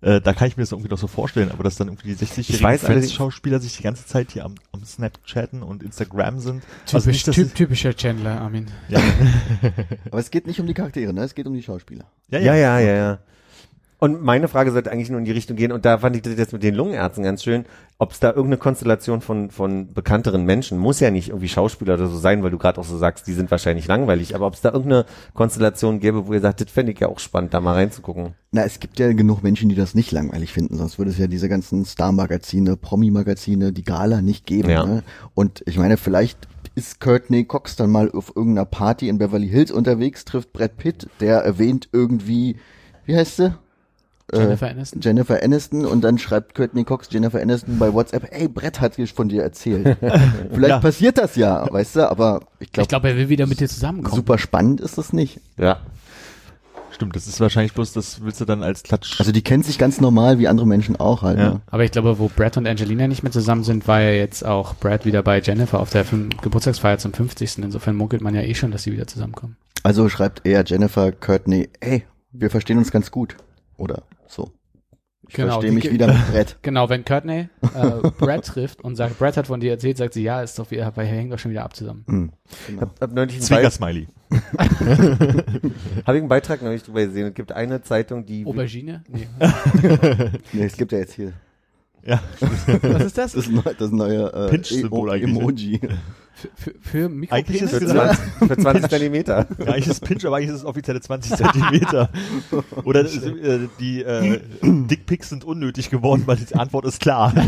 Äh, 0.00 0.20
da 0.20 0.32
kann 0.32 0.46
ich 0.46 0.56
mir 0.56 0.62
das 0.62 0.70
irgendwie 0.72 0.88
noch 0.90 0.98
so 0.98 1.08
vorstellen, 1.08 1.50
aber 1.50 1.64
dass 1.64 1.74
dann 1.76 1.88
irgendwie 1.88 2.14
die 2.14 2.24
Ich 2.24 2.30
60-jährigen 2.30 2.62
weiß 2.64 2.84
allerdings- 2.84 3.06
Friends-Schauspieler 3.06 3.58
sich 3.58 3.76
die 3.76 3.82
ganze 3.82 4.06
Zeit 4.06 4.30
hier 4.32 4.44
am, 4.44 4.54
am 4.70 4.84
Snapchatten 4.84 5.62
und 5.62 5.82
Instagram 5.82 6.38
sind. 6.38 6.62
Also 6.92 7.00
Typisch, 7.10 7.26
nicht, 7.26 7.34
typ, 7.36 7.46
es- 7.46 7.54
typischer 7.54 7.94
Chandler, 7.96 8.40
Armin. 8.40 8.66
ja, 8.88 9.00
Aber 10.10 10.20
es 10.20 10.30
geht 10.30 10.46
nicht 10.46 10.60
um 10.60 10.66
die 10.66 10.74
Charaktere, 10.74 11.12
ne? 11.12 11.22
Es 11.22 11.34
geht 11.34 11.46
um 11.46 11.54
die 11.54 11.62
Schauspieler. 11.62 12.04
ja, 12.28 12.38
Ja, 12.38 12.54
ja, 12.54 12.78
ja, 12.78 12.94
ja. 12.94 13.18
Und 14.00 14.22
meine 14.22 14.46
Frage 14.46 14.70
sollte 14.70 14.92
eigentlich 14.92 15.10
nur 15.10 15.18
in 15.18 15.24
die 15.24 15.32
Richtung 15.32 15.56
gehen, 15.56 15.72
und 15.72 15.84
da 15.84 15.98
fand 15.98 16.14
ich 16.14 16.22
das 16.22 16.36
jetzt 16.36 16.52
mit 16.52 16.62
den 16.62 16.74
Lungenärzten 16.74 17.24
ganz 17.24 17.42
schön, 17.42 17.64
ob 17.98 18.12
es 18.12 18.20
da 18.20 18.28
irgendeine 18.28 18.58
Konstellation 18.58 19.20
von, 19.20 19.50
von 19.50 19.92
bekannteren 19.92 20.44
Menschen, 20.44 20.78
muss 20.78 21.00
ja 21.00 21.10
nicht 21.10 21.30
irgendwie 21.30 21.48
Schauspieler 21.48 21.94
oder 21.94 22.06
so 22.06 22.16
sein, 22.16 22.44
weil 22.44 22.52
du 22.52 22.58
gerade 22.58 22.80
auch 22.80 22.84
so 22.84 22.96
sagst, 22.96 23.26
die 23.26 23.32
sind 23.32 23.50
wahrscheinlich 23.50 23.88
langweilig, 23.88 24.36
aber 24.36 24.46
ob 24.46 24.54
es 24.54 24.60
da 24.60 24.70
irgendeine 24.70 25.04
Konstellation 25.34 25.98
gäbe, 25.98 26.28
wo 26.28 26.32
ihr 26.32 26.40
sagt, 26.40 26.60
das 26.60 26.70
fände 26.70 26.92
ich 26.92 27.00
ja 27.00 27.08
auch 27.08 27.18
spannend, 27.18 27.54
da 27.54 27.60
mal 27.60 27.74
reinzugucken. 27.74 28.34
Na, 28.52 28.62
es 28.62 28.78
gibt 28.78 29.00
ja 29.00 29.12
genug 29.12 29.42
Menschen, 29.42 29.68
die 29.68 29.74
das 29.74 29.96
nicht 29.96 30.12
langweilig 30.12 30.52
finden, 30.52 30.76
sonst 30.76 30.98
würde 30.98 31.10
es 31.10 31.18
ja 31.18 31.26
diese 31.26 31.48
ganzen 31.48 31.84
Star-Magazine, 31.84 32.76
Promi-Magazine, 32.76 33.72
die 33.72 33.84
Gala 33.84 34.22
nicht 34.22 34.46
geben. 34.46 34.70
Ja. 34.70 34.86
Ne? 34.86 35.02
Und 35.34 35.64
ich 35.66 35.76
meine, 35.76 35.96
vielleicht 35.96 36.38
ist 36.76 37.00
Courtney 37.00 37.44
Cox 37.44 37.74
dann 37.74 37.90
mal 37.90 38.12
auf 38.12 38.36
irgendeiner 38.36 38.64
Party 38.64 39.08
in 39.08 39.18
Beverly 39.18 39.48
Hills 39.48 39.72
unterwegs, 39.72 40.24
trifft 40.24 40.52
Brad 40.52 40.76
Pitt, 40.76 41.08
der 41.18 41.38
erwähnt 41.38 41.88
irgendwie, 41.92 42.56
wie 43.04 43.16
heißt 43.16 43.38
sie? 43.38 43.54
Jennifer 44.32 44.68
Aniston. 44.68 45.00
Jennifer 45.00 45.42
Aniston 45.42 45.84
und 45.86 46.02
dann 46.02 46.18
schreibt 46.18 46.54
Courtney 46.54 46.84
Cox 46.84 47.08
Jennifer 47.10 47.40
Aniston 47.40 47.78
bei 47.78 47.92
WhatsApp, 47.92 48.28
ey, 48.30 48.48
Brett 48.48 48.80
hat 48.80 48.96
von 49.14 49.28
dir 49.28 49.42
erzählt. 49.42 49.96
Vielleicht 50.50 50.68
Ja. 50.68 50.78
passiert 50.80 51.16
das 51.18 51.36
ja, 51.36 51.66
weißt 51.72 51.96
du, 51.96 52.10
aber 52.10 52.40
ich 52.58 52.66
Ich 52.66 52.72
glaube, 52.72 52.88
glaube, 52.88 53.08
er 53.10 53.16
will 53.16 53.28
wieder 53.30 53.46
mit 53.46 53.60
dir 53.60 53.68
zusammenkommen. 53.68 54.16
super 54.16 54.36
spannend 54.38 54.80
ist 54.80 54.98
das 54.98 55.12
nicht. 55.12 55.40
Ja. 55.56 55.78
Stimmt, 56.90 57.14
das 57.14 57.28
ist 57.28 57.40
wahrscheinlich 57.40 57.74
bloß, 57.74 57.92
das 57.92 58.22
willst 58.22 58.40
du 58.40 58.44
dann 58.44 58.62
als 58.62 58.82
Klatsch. 58.82 59.20
Also 59.20 59.30
die 59.30 59.42
kennt 59.42 59.64
sich 59.64 59.78
ganz 59.78 60.00
normal, 60.00 60.38
wie 60.40 60.48
andere 60.48 60.66
Menschen 60.66 60.96
auch 60.96 61.22
halt. 61.22 61.38
Ja. 61.38 61.50
Ne? 61.50 61.60
Aber 61.70 61.84
ich 61.84 61.92
glaube, 61.92 62.18
wo 62.18 62.28
Brad 62.34 62.56
und 62.56 62.66
Angelina 62.66 63.06
nicht 63.06 63.22
mehr 63.22 63.30
zusammen 63.30 63.62
sind, 63.62 63.86
war 63.86 64.00
ja 64.00 64.10
jetzt 64.10 64.44
auch 64.44 64.74
Brad 64.74 65.04
wieder 65.06 65.22
bei 65.22 65.40
Jennifer 65.40 65.78
auf 65.80 65.90
der 65.90 66.04
Geburtstagsfeier 66.42 66.98
zum 66.98 67.12
50. 67.12 67.58
Insofern 67.58 67.94
munkelt 67.94 68.20
man 68.20 68.34
ja 68.34 68.42
eh 68.42 68.54
schon, 68.54 68.72
dass 68.72 68.82
sie 68.82 68.92
wieder 68.92 69.06
zusammenkommen. 69.06 69.56
Also 69.84 70.08
schreibt 70.08 70.42
er 70.44 70.64
Jennifer 70.64 71.12
Courtney, 71.12 71.68
ey, 71.80 72.04
wir 72.32 72.50
verstehen 72.50 72.78
uns 72.78 72.90
ganz 72.90 73.10
gut. 73.12 73.36
Oder 73.76 74.02
so. 74.28 74.52
Ich 75.28 75.34
Genau, 75.34 75.60
verstehe 75.60 75.72
mich 75.72 75.90
wieder 75.92 76.06
mit 76.06 76.30
Brett. 76.32 76.56
Genau, 76.62 76.88
wenn 76.88 77.04
Courtney 77.04 77.48
äh, 77.74 78.10
Brad 78.18 78.46
trifft 78.46 78.82
und 78.82 78.96
sagt, 78.96 79.18
Brad 79.18 79.36
hat 79.36 79.48
von 79.48 79.60
dir 79.60 79.72
erzählt, 79.72 79.98
sagt 79.98 80.14
sie, 80.14 80.22
ja, 80.22 80.40
ist 80.42 80.58
doch, 80.58 80.70
wir, 80.70 80.90
wir 80.96 81.04
hängen 81.04 81.30
doch 81.30 81.38
schon 81.38 81.50
wieder 81.50 81.64
ab 81.64 81.76
zusammen. 81.76 82.04
Hm. 82.08 82.32
Genau. 82.66 82.80
Hab, 82.80 83.00
hab 83.00 83.12
neulich 83.12 83.34
einen, 83.34 83.40
Be 83.40 83.46
Zwinker-Smiley. 83.46 84.08
hab 86.06 86.14
ich 86.14 86.20
einen 86.20 86.28
Beitrag 86.28 86.62
neulich 86.62 86.82
drüber 86.82 87.04
gesehen. 87.04 87.26
Es 87.26 87.34
gibt 87.34 87.52
eine 87.52 87.82
Zeitung, 87.82 88.24
die 88.24 88.46
Aubergine? 88.46 89.04
Nee. 89.08 89.28
Nee, 90.52 90.64
es 90.64 90.76
gibt 90.76 90.92
ja 90.92 90.98
jetzt 90.98 91.12
hier 91.12 91.34
Ja, 92.04 92.20
Was 92.82 93.04
ist 93.04 93.18
das? 93.18 93.32
das, 93.32 93.48
neu, 93.48 93.62
das 93.78 93.90
neue 93.90 94.32
äh, 94.32 94.48
Pinch-Symbol 94.50 95.08
E- 95.08 95.12
eigentlich, 95.12 95.34
ne? 95.34 95.40
Emoji. 95.40 95.80
Für, 96.34 96.48
für, 96.54 96.74
für 96.80 97.32
Eigentlich 97.32 97.62
ist 97.62 97.70
für 97.74 97.80
Mikropenis? 97.80 98.18
es- 98.18 98.18
20, 98.38 98.48
für 98.48 98.56
20 98.58 98.88
Zentimeter. 98.90 99.46
Ja, 99.58 99.64
eigentlich 99.66 99.86
ist 99.88 99.92
es 99.94 100.00
Pinch, 100.00 100.24
aber 100.24 100.36
eigentlich 100.36 100.50
ist 100.50 100.56
es 100.56 100.64
offizielle 100.64 101.00
20 101.00 101.34
Zentimeter. 101.36 102.10
Oder 102.84 103.00
äh, 103.04 103.68
die 103.80 104.02
äh, 104.02 104.40
Dickpics 104.62 105.30
sind 105.30 105.44
unnötig 105.44 105.90
geworden, 105.90 106.22
weil 106.26 106.36
die 106.36 106.54
Antwort 106.54 106.84
ist 106.86 107.00
klar. 107.00 107.34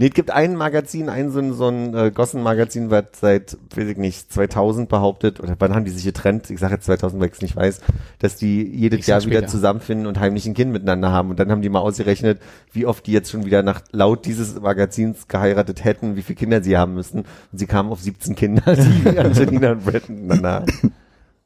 Nee, 0.00 0.06
es 0.08 0.14
gibt 0.14 0.30
ein 0.30 0.56
Magazin, 0.56 1.10
ein 1.10 1.30
so 1.30 1.40
ein, 1.40 1.52
so 1.52 1.68
ein 1.68 1.94
äh, 1.94 2.10
Gossen-Magazin, 2.10 2.90
was 2.90 3.04
seit, 3.20 3.58
weiß 3.76 3.86
ich 3.86 3.98
nicht, 3.98 4.32
2000 4.32 4.88
behauptet, 4.88 5.40
oder 5.40 5.54
wann 5.58 5.74
haben 5.74 5.84
die 5.84 5.90
sich 5.90 6.04
getrennt? 6.04 6.48
Ich 6.48 6.58
sage 6.58 6.76
jetzt 6.76 6.86
2000, 6.86 7.20
weil 7.20 7.28
ich 7.28 7.34
es 7.34 7.42
nicht 7.42 7.54
weiß, 7.54 7.82
dass 8.18 8.36
die 8.36 8.62
jedes 8.62 9.00
Ich 9.00 9.08
Jahr 9.08 9.22
wieder 9.26 9.46
zusammenfinden 9.46 10.06
und 10.06 10.18
heimlich 10.18 10.46
ein 10.46 10.54
Kind 10.54 10.72
miteinander 10.72 11.12
haben. 11.12 11.28
Und 11.28 11.38
dann 11.38 11.50
haben 11.50 11.60
die 11.60 11.68
mal 11.68 11.80
ausgerechnet, 11.80 12.40
wie 12.72 12.86
oft 12.86 13.06
die 13.06 13.12
jetzt 13.12 13.30
schon 13.30 13.44
wieder 13.44 13.62
nach 13.62 13.82
laut 13.92 14.24
dieses 14.24 14.58
Magazins 14.58 15.28
geheiratet 15.28 15.84
hätten, 15.84 16.16
wie 16.16 16.22
viele 16.22 16.38
Kinder 16.38 16.62
sie 16.62 16.78
haben 16.78 16.94
müssten. 16.94 17.26
Und 17.52 17.58
sie 17.58 17.66
kamen 17.66 17.90
auf 17.90 18.00
17 18.00 18.34
Kinder, 18.34 18.62
die 19.04 19.18
Angelina 19.18 19.72
und 19.72 19.84
Brad 19.84 20.08
miteinander 20.08 20.50
haben. 20.50 20.94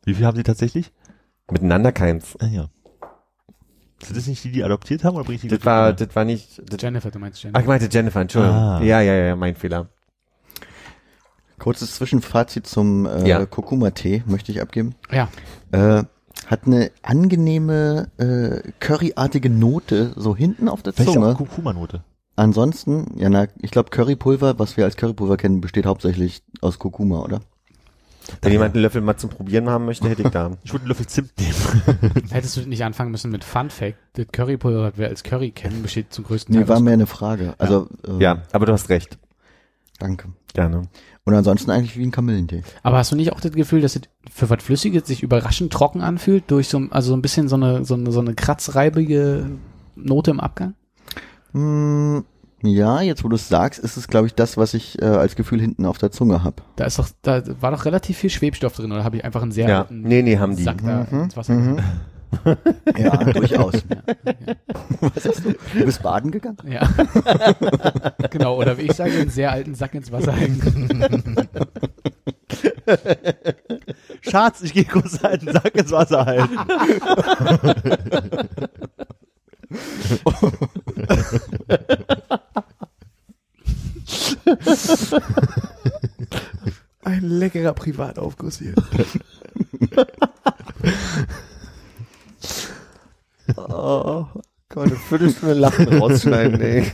Wie 0.04 0.14
viel 0.14 0.26
haben 0.26 0.36
sie 0.36 0.44
tatsächlich? 0.44 0.92
Miteinander 1.50 1.90
keins. 1.90 2.36
Ah, 2.38 2.46
ja. 2.46 2.68
Sind 4.02 4.16
das 4.16 4.26
nicht 4.26 4.42
die, 4.44 4.50
die 4.50 4.64
adoptiert 4.64 5.04
haben 5.04 5.14
oder 5.16 5.24
bringe 5.24 5.37
ich 5.37 5.40
die 5.42 5.48
Das 5.48 5.64
war, 5.64 5.92
das 5.92 6.14
war 6.14 6.24
nicht, 6.24 6.61
das, 6.70 6.83
Jennifer, 6.83 7.11
du 7.11 7.18
meinst 7.18 7.38
ach, 7.38 7.44
Jennifer. 7.44 7.61
ich 7.61 7.66
meinte 7.66 7.88
Jennifer, 7.90 8.20
Entschuldigung. 8.20 8.57
Ah. 8.57 8.80
Ja, 8.83 9.00
ja, 9.00 9.14
ja, 9.14 9.37
mein 9.37 9.54
Fehler. 9.57 9.88
Kurzes 11.59 11.94
Zwischenfazit 11.94 12.66
zum 12.66 13.07
äh, 13.07 13.26
Ja. 13.26 13.46
Kurkuma-Tee 13.46 14.24
möchte 14.26 14.52
ich 14.52 14.61
abgeben. 14.61 14.94
Ja, 15.11 15.28
Äh, 15.72 16.04
hat 16.46 16.66
eine 16.66 16.90
angenehme 17.02 18.09
äh, 18.18 18.70
curryartige 18.80 19.48
Note 19.48 20.12
so 20.16 20.37
hinten 20.37 20.68
auf 20.68 20.83
der 20.83 20.92
Vielleicht 20.92 21.11
auch 21.11 21.14
Zunge. 21.14 21.35
Kurkuma-Note. 21.35 22.02
Ansonsten, 22.37 23.12
ja, 23.16 23.30
na, 23.30 23.46
ich 23.62 23.70
glaube 23.70 23.90
Currypulver, 23.90 24.59
was 24.59 24.76
wir 24.76 24.85
als 24.85 24.96
Currypulver 24.96 25.37
kennen, 25.37 25.61
besteht 25.61 25.87
hauptsächlich 25.87 26.42
aus 26.61 26.78
Kurkuma, 26.80 27.20
oder? 27.20 27.40
Wenn 28.42 28.52
jemand 28.52 28.74
einen 28.74 28.82
Löffel 28.82 29.00
mal 29.02 29.16
zum 29.16 29.30
Probieren 29.30 29.68
haben 29.68 29.84
möchte, 29.84 30.08
hätte 30.08 30.22
ich 30.22 30.28
da. 30.28 30.50
Ich 30.64 30.72
würde 30.72 30.84
einen 30.84 30.88
Löffel 30.88 31.06
Zimt 31.06 31.32
nehmen. 31.38 32.22
hättest 32.30 32.56
du 32.56 32.60
nicht 32.68 32.82
anfangen 32.84 33.10
müssen 33.10 33.30
mit 33.30 33.44
Fun 33.44 33.70
Fact. 33.70 33.96
Das 34.14 34.26
Currypulver, 34.32 34.82
was 34.92 34.98
wir 34.98 35.08
als 35.08 35.22
Curry 35.22 35.50
kennen, 35.50 35.82
besteht 35.82 36.12
zum 36.12 36.24
größten 36.24 36.52
Nee, 36.54 36.60
Teil 36.62 36.68
war 36.68 36.76
aus 36.76 36.82
mehr 36.82 36.94
eine 36.94 37.06
Frage. 37.06 37.54
Also, 37.58 37.88
äh, 38.06 38.22
Ja, 38.22 38.42
aber 38.52 38.66
du 38.66 38.72
hast 38.72 38.88
recht. 38.88 39.18
danke. 39.98 40.28
Gerne. 40.54 40.82
Und 41.24 41.34
ansonsten 41.34 41.70
eigentlich 41.72 41.96
wie 41.96 42.04
ein 42.04 42.10
Kamillentee. 42.12 42.62
Aber 42.82 42.98
hast 42.98 43.10
du 43.10 43.16
nicht 43.16 43.32
auch 43.32 43.40
das 43.40 43.52
Gefühl, 43.52 43.80
dass 43.80 43.96
es 43.96 44.02
für 44.30 44.48
was 44.50 44.62
Flüssiges 44.62 45.06
sich 45.06 45.22
überraschend 45.22 45.72
trocken 45.72 46.00
anfühlt, 46.00 46.44
durch 46.50 46.68
so, 46.68 46.80
also 46.90 47.08
so 47.08 47.16
ein 47.16 47.22
bisschen 47.22 47.48
so 47.48 47.56
eine, 47.56 47.84
so 47.84 47.94
eine, 47.94 48.12
so 48.12 48.20
eine 48.20 48.34
kratzreibige 48.34 49.46
Note 49.96 50.30
im 50.30 50.38
Abgang? 50.40 50.74
Hm, 51.52 52.24
ja, 52.66 53.00
jetzt 53.03 53.22
wo 53.24 53.29
du 53.29 53.37
es 53.37 53.48
sagst, 53.48 53.79
ist 53.79 53.96
es, 53.96 54.09
glaube 54.09 54.27
ich, 54.27 54.35
das, 54.35 54.57
was 54.57 54.74
ich 54.74 55.00
äh, 55.00 55.05
als 55.07 55.37
Gefühl 55.37 55.61
hinten 55.61 55.85
auf 55.87 55.98
der 55.98 56.11
Zunge 56.11 56.42
habe. 56.42 56.57
Da 56.77 56.85
ist 56.85 56.98
doch, 56.98 57.09
da 57.22 57.42
war 57.61 57.70
doch 57.70 57.85
relativ 57.85 58.18
viel 58.18 58.31
Schwebstoff 58.31 58.74
drin, 58.74 58.90
oder 58.92 59.05
habe 59.05 59.16
ich 59.16 59.24
einfach 59.24 59.42
einen 59.42 59.53
sehr 59.53 59.68
Ja. 59.68 59.81
alten 59.83 60.00
Nee, 60.03 60.22
nee, 60.22 60.38
haben 60.38 60.57
die. 60.57 60.62
Sack 60.62 60.83
da 60.85 61.07
Mhm, 61.11 61.24
ins 61.24 61.37
Wasser 61.37 61.55
mhm. 61.55 61.79
Ja, 62.98 63.16
durchaus. 63.16 63.74
Ja. 63.88 64.57
Was 65.14 65.24
hast 65.24 65.44
du? 65.44 65.53
Du 65.53 65.85
bist 65.85 66.03
baden 66.03 66.31
gegangen? 66.31 66.57
Ja. 66.68 66.88
genau, 68.31 68.57
oder 68.59 68.77
wie 68.79 68.83
ich 68.83 68.92
sage, 68.94 69.12
einen 69.12 69.31
sehr 69.31 69.53
alten 69.53 69.74
Sack 69.74 69.94
ins 69.94 70.11
Wasser 70.11 70.33
hängen. 70.33 70.61
Schatz, 74.22 74.62
ich 74.62 74.72
gehe 74.74 74.85
kurz 74.85 75.22
einen 75.22 75.53
Sack 75.53 75.74
ins 75.77 75.92
Wasser 75.92 76.27
halten. 76.27 76.59
Ein 87.04 87.22
leckerer 87.22 87.74
Privataufguss 87.74 88.58
hier. 88.58 88.74
Oh 93.56 94.26
Gott, 94.70 94.86
eine 94.86 94.96
Viertelstunde 94.96 95.54
Lachen 95.54 95.98
rausschneiden, 95.98 96.60
ey. 96.60 96.90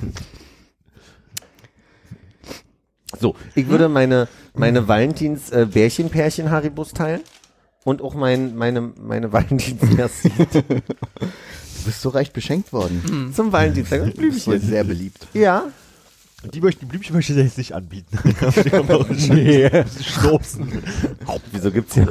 So, 3.18 3.34
ich 3.54 3.68
würde 3.68 3.88
meine, 3.88 4.28
meine 4.54 4.88
Valentins 4.88 5.50
äh, 5.50 5.66
Bärchen-Pärchen 5.70 6.50
Haribus 6.50 6.92
teilen. 6.92 7.20
und 7.84 8.02
auch 8.02 8.14
mein, 8.14 8.56
meine, 8.56 8.80
meine 8.80 9.32
Valentinstag 9.32 10.10
sieht. 10.22 10.48
Du 11.80 11.86
bist 11.86 12.02
so 12.02 12.08
reich 12.10 12.32
beschenkt 12.32 12.72
worden. 12.72 13.30
Zum 13.34 13.52
Valentinstag. 13.52 14.02
und 14.02 14.16
Blümchen. 14.16 14.60
sehr 14.60 14.84
beliebt. 14.84 15.26
Ja. 15.32 15.64
Die, 16.54 16.60
möchten, 16.62 16.80
die 16.80 16.86
Blümchen 16.86 17.14
möchte 17.14 17.34
ich 17.34 17.38
jetzt 17.38 17.58
nicht 17.58 17.74
anbieten. 17.74 18.18
nee. 19.34 19.70
Schnupsen. 20.02 20.82
Wieso 21.52 21.70
gibt's 21.70 21.92
hier? 21.94 22.06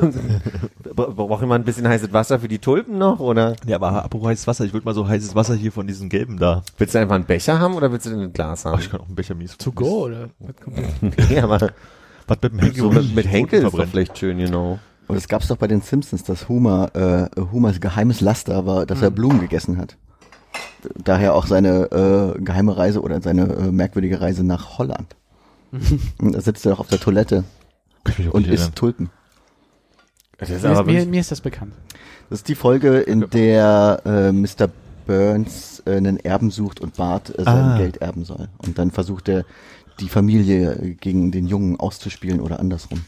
Bra- 0.95 1.07
Braucht 1.09 1.41
jemand 1.41 1.63
ein 1.63 1.65
bisschen 1.65 1.87
heißes 1.87 2.13
Wasser 2.13 2.39
für 2.39 2.47
die 2.47 2.59
Tulpen 2.59 2.99
noch? 2.99 3.19
Oder 3.19 3.55
Ja, 3.65 3.77
aber 3.77 4.03
apropos 4.03 4.27
heißes 4.27 4.45
Wasser, 4.45 4.65
ich 4.65 4.73
würde 4.73 4.85
mal 4.85 4.93
so 4.93 5.07
heißes 5.07 5.33
Wasser 5.33 5.55
hier 5.55 5.71
von 5.71 5.87
diesen 5.87 6.09
gelben 6.09 6.37
da. 6.37 6.61
willst 6.77 6.93
du 6.93 6.99
einfach 6.99 7.15
einen 7.15 7.25
Becher 7.25 7.59
haben 7.59 7.73
oder 7.73 7.91
willst 7.91 8.05
du 8.05 8.11
denn 8.11 8.19
ein 8.21 8.33
Glas 8.33 8.67
Ach, 8.67 8.73
haben? 8.73 8.81
ich 8.81 8.91
kann 8.91 9.01
auch 9.01 9.07
einen 9.07 9.15
Becher 9.15 9.33
mies. 9.33 9.57
To 9.57 9.71
go, 9.71 10.05
oder? 10.05 10.29
Ja, 11.31 11.45
aber 11.45 11.71
Was 12.27 12.37
mit 12.43 12.51
dem 12.53 12.59
Henkel? 12.59 12.81
so 12.83 12.91
mit, 12.91 13.15
mit 13.15 13.27
Henkel 13.27 13.63
ist 13.63 13.73
doch 13.73 13.87
vielleicht 13.87 14.15
schön, 14.19 14.37
genau. 14.37 14.77
Und 15.09 15.15
das 15.15 15.27
gab's 15.27 15.47
doch 15.47 15.57
bei 15.57 15.67
den 15.67 15.81
Simpsons, 15.81 16.23
dass 16.23 16.47
Homer, 16.49 16.95
äh, 17.35 17.41
Homers 17.51 17.81
geheimes 17.81 18.21
Laster 18.21 18.67
war, 18.67 18.85
dass 18.85 19.01
er 19.01 19.09
Blumen 19.09 19.39
gegessen 19.41 19.77
hat. 19.79 19.97
Daher 21.03 21.33
auch 21.33 21.47
seine 21.47 22.35
äh, 22.37 22.39
geheime 22.39 22.77
Reise 22.77 23.01
oder 23.01 23.19
seine 23.19 23.47
äh, 23.55 23.71
merkwürdige 23.71 24.21
Reise 24.21 24.43
nach 24.43 24.77
Holland. 24.77 25.15
Und 26.19 26.33
da 26.35 26.39
sitzt 26.41 26.63
er 26.67 26.73
auch 26.73 26.79
auf 26.79 26.87
der 26.89 26.99
Toilette 26.99 27.43
und 28.05 28.17
nicht 28.19 28.27
erinnern. 28.27 28.51
isst 28.53 28.75
Tulpen. 28.75 29.09
Das 30.37 30.49
ist 30.51 30.63
Mir, 30.63 30.69
aber 30.69 30.91
ist, 30.91 31.05
mir, 31.05 31.11
mir 31.11 31.19
ist 31.21 31.31
das 31.31 31.41
bekannt. 31.41 31.73
Das 32.29 32.39
ist 32.39 32.47
die 32.47 32.55
Folge, 32.55 32.99
in 32.99 33.29
der 33.31 34.01
äh, 34.05 34.31
Mr. 34.31 34.69
Burns 35.07 35.81
äh, 35.85 35.97
einen 35.97 36.17
Erben 36.19 36.51
sucht 36.51 36.79
und 36.79 36.95
Bart 36.95 37.29
äh, 37.37 37.43
sein 37.43 37.55
Ah. 37.65 37.77
Geld 37.77 37.97
erben 37.97 38.25
soll. 38.25 38.47
Und 38.59 38.77
dann 38.77 38.91
versucht 38.91 39.27
er, 39.27 39.43
die 39.99 40.07
Familie 40.07 40.95
gegen 41.01 41.31
den 41.31 41.47
Jungen 41.47 41.79
auszuspielen 41.79 42.39
oder 42.39 42.59
andersrum. 42.59 43.01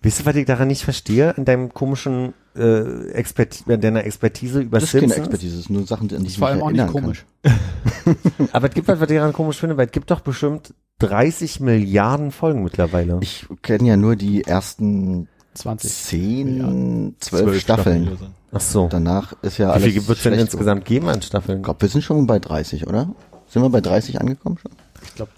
Wisst 0.00 0.20
ihr, 0.20 0.26
was 0.26 0.36
ich 0.36 0.46
daran 0.46 0.68
nicht 0.68 0.82
verstehe? 0.84 1.36
An 1.36 1.44
deinem 1.44 1.74
komischen 1.74 2.32
äh, 2.56 3.10
Expert 3.10 3.64
deiner 3.66 4.04
Expertise 4.04 4.60
über 4.60 4.78
Das 4.78 4.94
ist 4.94 5.00
keine 5.00 5.12
Simpsons? 5.12 5.26
Expertise, 5.26 5.56
das 5.56 5.60
ist 5.64 5.70
nur 5.70 5.86
Sachen, 5.86 6.02
an 6.02 6.08
die 6.08 6.14
Das 6.14 6.22
ich 6.24 6.28
ist 6.30 6.36
vor 6.38 6.48
mich 6.48 6.54
allem 6.54 6.62
auch 6.62 6.70
nicht 6.70 6.80
erinnern 6.80 7.02
komisch. 7.02 7.26
Aber 8.52 8.68
es 8.68 8.74
gibt 8.74 8.86
was, 8.88 9.00
was 9.00 9.10
ich 9.10 9.16
daran 9.16 9.32
komisch 9.32 9.58
finde, 9.58 9.76
weil 9.76 9.86
es 9.86 9.92
gibt 9.92 10.10
doch 10.10 10.20
bestimmt 10.20 10.72
30 11.00 11.60
Milliarden 11.60 12.30
Folgen 12.30 12.62
mittlerweile. 12.62 13.18
Ich 13.22 13.46
kenne 13.62 13.88
ja 13.88 13.96
nur 13.96 14.14
die 14.16 14.44
ersten 14.44 15.28
20. 15.54 15.90
zehn, 15.92 17.16
zwölf 17.18 17.60
Staffeln. 17.60 18.16
so. 18.18 18.26
Ach 18.52 18.60
so. 18.60 18.88
Danach 18.88 19.34
ist 19.42 19.58
ja 19.58 19.68
Wie 19.68 19.72
alles 19.72 19.84
viel 19.84 20.08
wird 20.08 20.18
es 20.18 20.22
denn 20.22 20.32
schlecht 20.34 20.52
insgesamt 20.52 20.84
geben 20.84 21.08
an 21.08 21.22
Staffeln? 21.22 21.58
Ich 21.58 21.64
glaube, 21.64 21.82
wir 21.82 21.88
sind 21.88 22.02
schon 22.02 22.26
bei 22.26 22.38
30, 22.38 22.86
oder? 22.86 23.14
Sind 23.48 23.62
wir 23.62 23.70
bei 23.70 23.80
30 23.80 24.20
angekommen 24.20 24.58
schon? 24.58 24.72
Ich 25.02 25.14
glaube, 25.16 25.32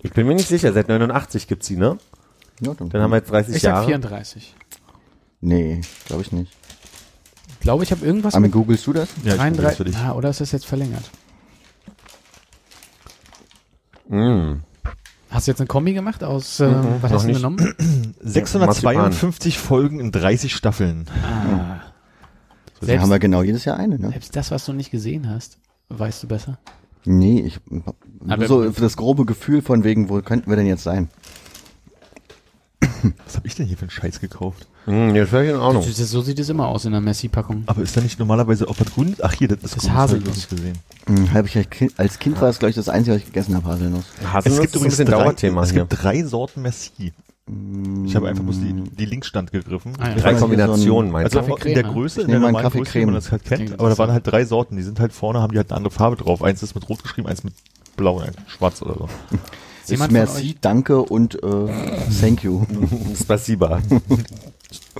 Ich 0.00 0.12
bin 0.12 0.26
mir 0.26 0.34
nicht 0.34 0.48
sicher, 0.48 0.72
seit 0.72 0.88
89 0.88 1.46
gibt's 1.46 1.66
sie, 1.66 1.76
ne? 1.76 1.98
Ja, 2.60 2.74
dann, 2.74 2.88
Dann 2.90 3.02
haben 3.02 3.10
wir 3.10 3.16
jetzt 3.16 3.30
30 3.30 3.56
ich 3.56 3.62
sag 3.62 3.70
Jahre. 3.70 3.86
34. 3.86 4.54
Nee, 5.40 5.80
glaube 6.06 6.22
ich 6.22 6.32
nicht. 6.32 6.52
Ich 7.48 7.60
glaube, 7.60 7.82
ich 7.84 7.90
habe 7.92 8.04
irgendwas 8.04 8.34
Aber 8.34 8.42
mit 8.42 8.52
googelst 8.52 8.86
du 8.86 8.92
das? 8.92 9.08
Ja, 9.24 9.34
ich 9.34 9.38
gucke 9.40 9.62
das 9.62 9.76
für 9.76 9.84
33. 9.84 9.86
dich. 9.86 9.96
Ah, 9.96 10.12
oder 10.12 10.30
ist 10.30 10.40
das 10.40 10.52
jetzt 10.52 10.66
verlängert? 10.66 11.04
Mm. 14.08 14.60
Hast 15.30 15.46
du 15.46 15.52
jetzt 15.52 15.60
eine 15.60 15.68
Kombi 15.68 15.94
gemacht 15.94 16.24
aus, 16.24 16.58
äh, 16.58 16.68
Mhm, 16.68 16.96
was 17.02 17.12
hast 17.12 17.28
du 17.28 17.32
genommen? 17.32 17.74
652 18.20 19.58
Folgen 19.58 20.00
in 20.00 20.10
30 20.10 20.54
Staffeln. 20.54 21.06
Ah. 21.22 21.80
Da 22.80 22.86
Selbst, 22.86 23.02
haben 23.02 23.10
wir 23.10 23.18
genau 23.18 23.42
jedes 23.42 23.64
Jahr 23.64 23.76
eine, 23.76 23.98
ne? 23.98 24.08
selbst 24.10 24.34
das, 24.34 24.50
was 24.50 24.64
du 24.64 24.72
nicht 24.72 24.90
gesehen 24.90 25.28
hast, 25.30 25.58
weißt 25.90 26.22
du 26.22 26.28
besser. 26.28 26.58
Nee, 27.04 27.40
ich 27.40 27.60
Aber- 28.26 28.46
so 28.46 28.68
das 28.70 28.96
grobe 28.96 29.24
Gefühl 29.24 29.62
von 29.62 29.84
wegen, 29.84 30.08
wo 30.08 30.20
könnten 30.22 30.50
wir 30.50 30.56
denn 30.56 30.66
jetzt 30.66 30.82
sein? 30.82 31.08
Was 33.26 33.36
habe 33.36 33.46
ich 33.46 33.54
denn 33.54 33.66
hier 33.66 33.76
für 33.76 33.82
einen 33.82 33.90
Scheiß 33.90 34.20
gekauft? 34.20 34.66
Mm, 34.86 35.14
ja, 35.14 35.26
völlig 35.26 35.50
in 35.50 35.56
Ordnung. 35.56 35.84
Das, 35.86 35.96
das, 35.96 36.10
so 36.10 36.22
sieht 36.22 36.38
es 36.38 36.48
immer 36.48 36.68
aus 36.68 36.84
in 36.84 36.92
der 36.92 37.00
Messi-Packung. 37.00 37.64
Aber 37.66 37.82
ist 37.82 37.96
da 37.96 38.00
nicht 38.00 38.18
normalerweise 38.18 38.68
auch 38.68 38.76
was 38.78 38.92
grün? 38.92 39.14
Ach 39.22 39.32
hier, 39.32 39.48
das 39.48 39.62
ist, 39.62 39.76
Das 39.76 39.84
ich 39.84 39.90
Haselnuss. 39.90 40.36
nicht 40.36 40.50
gesehen. 40.50 40.78
Hm, 41.06 41.32
hab 41.34 41.46
ich 41.46 41.56
als 41.56 41.70
Kind, 41.70 41.92
als 41.98 42.18
Kind 42.18 42.40
war 42.40 42.48
es, 42.48 42.58
glaube 42.58 42.70
ich, 42.70 42.76
das 42.76 42.88
Einzige, 42.88 43.14
was 43.16 43.20
ich 43.22 43.26
gegessen 43.26 43.54
habe, 43.54 43.68
Haselnuss. 43.68 44.04
Haselnuss 44.32 44.58
Es 44.58 44.60
gibt 44.62 44.76
übrigens 44.76 44.94
ein 45.00 45.04
bisschen 45.04 45.14
drei, 45.14 45.24
Dauerthema 45.24 45.62
es 45.62 45.70
hier. 45.72 45.80
gibt 45.86 46.02
drei 46.02 46.22
Sorten 46.24 46.62
Merci. 46.62 47.12
Ich 48.06 48.14
habe 48.14 48.28
einfach 48.28 48.44
bloß 48.44 48.60
die, 48.60 48.72
die 48.96 49.04
Linkstand 49.06 49.50
gegriffen. 49.50 49.94
Ah, 49.98 50.10
ja. 50.10 50.14
Drei 50.14 50.34
Kombinationen, 50.34 51.10
so 51.10 51.12
meinst 51.12 51.36
Also 51.36 51.48
du? 51.48 51.54
auch 51.54 51.64
in 51.64 51.74
der. 51.74 51.82
Größe, 51.82 52.20
Ich 52.20 52.26
in 52.26 52.30
der 52.30 52.40
normalen 52.40 52.70
Größe, 52.70 52.94
wie 52.94 53.04
man 53.06 53.14
das 53.14 53.32
halt 53.32 53.44
kennt. 53.44 53.78
Aber 53.80 53.88
da 53.88 53.98
waren 53.98 54.12
halt 54.12 54.24
drei 54.24 54.44
Sorten. 54.44 54.76
Die 54.76 54.82
sind 54.84 55.00
halt 55.00 55.12
vorne, 55.12 55.40
haben 55.40 55.50
die 55.50 55.58
halt 55.58 55.70
eine 55.70 55.78
andere 55.78 55.92
Farbe 55.92 56.16
drauf. 56.16 56.42
Eins 56.44 56.62
ist 56.62 56.76
mit 56.76 56.88
rot 56.88 57.02
geschrieben, 57.02 57.26
eins 57.26 57.42
mit 57.42 57.54
blau 57.96 58.18
und 58.18 58.22
eins 58.22 58.36
mit 58.36 58.48
schwarz 58.50 58.80
oder 58.82 58.94
so. 58.94 59.08
Ist 59.82 59.90
Jemand 59.90 60.12
merci, 60.12 60.56
danke 60.60 61.02
und 61.02 61.42
äh, 61.42 61.68
thank 62.20 62.44
you. 62.44 62.64
Spasiba. 63.20 63.80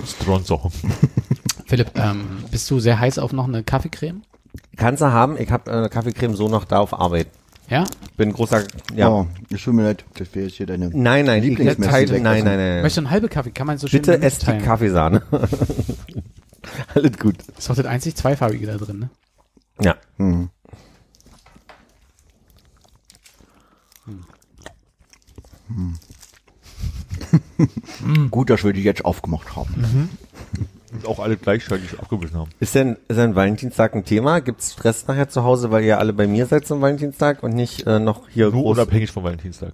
Stronzo. 0.05 0.71
Philipp, 1.65 1.91
ähm, 1.95 2.43
bist 2.49 2.69
du 2.69 2.79
sehr 2.79 2.99
heiß 2.99 3.19
auf 3.19 3.31
noch 3.31 3.47
eine 3.47 3.63
Kaffeecreme? 3.63 4.23
Kannst 4.75 5.01
du 5.01 5.11
haben, 5.11 5.37
ich 5.39 5.51
habe 5.51 5.85
äh, 5.85 5.89
Kaffeecreme 5.89 6.35
so 6.35 6.47
noch 6.47 6.65
da 6.65 6.79
auf 6.79 6.93
Arbeit. 6.93 7.27
Ja? 7.69 7.85
Bin 8.17 8.33
großer, 8.33 8.63
ja. 8.95 9.09
Oh, 9.09 9.27
es 9.49 9.63
tut 9.63 9.73
mir 9.73 9.83
leid, 9.83 10.03
das 10.15 10.35
wäre 10.35 10.47
jetzt 10.47 10.57
hier 10.57 10.65
deine... 10.65 10.89
Nein, 10.89 11.25
nein, 11.25 11.41
ich 11.41 11.49
Lieblingsmessi 11.49 11.91
weglassen. 11.93 12.23
nein, 12.23 12.43
nein, 12.43 12.57
nein. 12.57 12.81
Möchtest 12.81 12.97
du 12.97 13.01
eine 13.01 13.11
halbe 13.11 13.29
Kaffee? 13.29 13.51
Kann 13.51 13.67
man 13.67 13.77
so 13.77 13.87
schön 13.87 14.01
Bitte 14.01 14.21
esst 14.21 14.45
die. 14.45 14.57
Kaffeesahne. 14.57 15.21
Alles 16.93 17.17
gut. 17.17 17.37
Ist 17.57 17.69
doch 17.69 17.75
das 17.75 17.85
einzig 17.85 18.15
zweifarbige 18.15 18.67
da 18.67 18.75
drin, 18.77 18.99
ne? 18.99 19.09
Ja. 19.79 19.95
Hm. 25.75 25.97
Gut, 28.31 28.49
dass 28.49 28.63
wir 28.63 28.73
die 28.73 28.83
jetzt 28.83 29.05
aufgemacht 29.05 29.55
haben. 29.55 30.09
Und 30.93 31.05
auch 31.07 31.19
alle 31.19 31.37
gleichzeitig 31.37 31.97
abgewichen 31.99 32.35
haben. 32.37 32.49
Ist 32.59 32.75
denn, 32.75 32.97
ist 33.07 33.17
denn 33.17 33.35
Valentinstag 33.35 33.93
ein 33.95 34.03
Thema? 34.03 34.39
Gibt's 34.41 34.73
Stress 34.73 35.07
nachher 35.07 35.29
zu 35.29 35.43
Hause, 35.43 35.71
weil 35.71 35.83
ihr 35.83 35.99
alle 35.99 36.11
bei 36.13 36.27
mir 36.27 36.45
seid 36.47 36.65
zum 36.67 36.81
Valentinstag 36.81 37.43
und 37.43 37.53
nicht 37.53 37.87
äh, 37.87 37.99
noch 37.99 38.27
hier 38.29 38.45
Nur 38.51 38.63
groß? 38.63 38.77
unabhängig 38.77 39.11
vom 39.11 39.23
Valentinstag. 39.23 39.73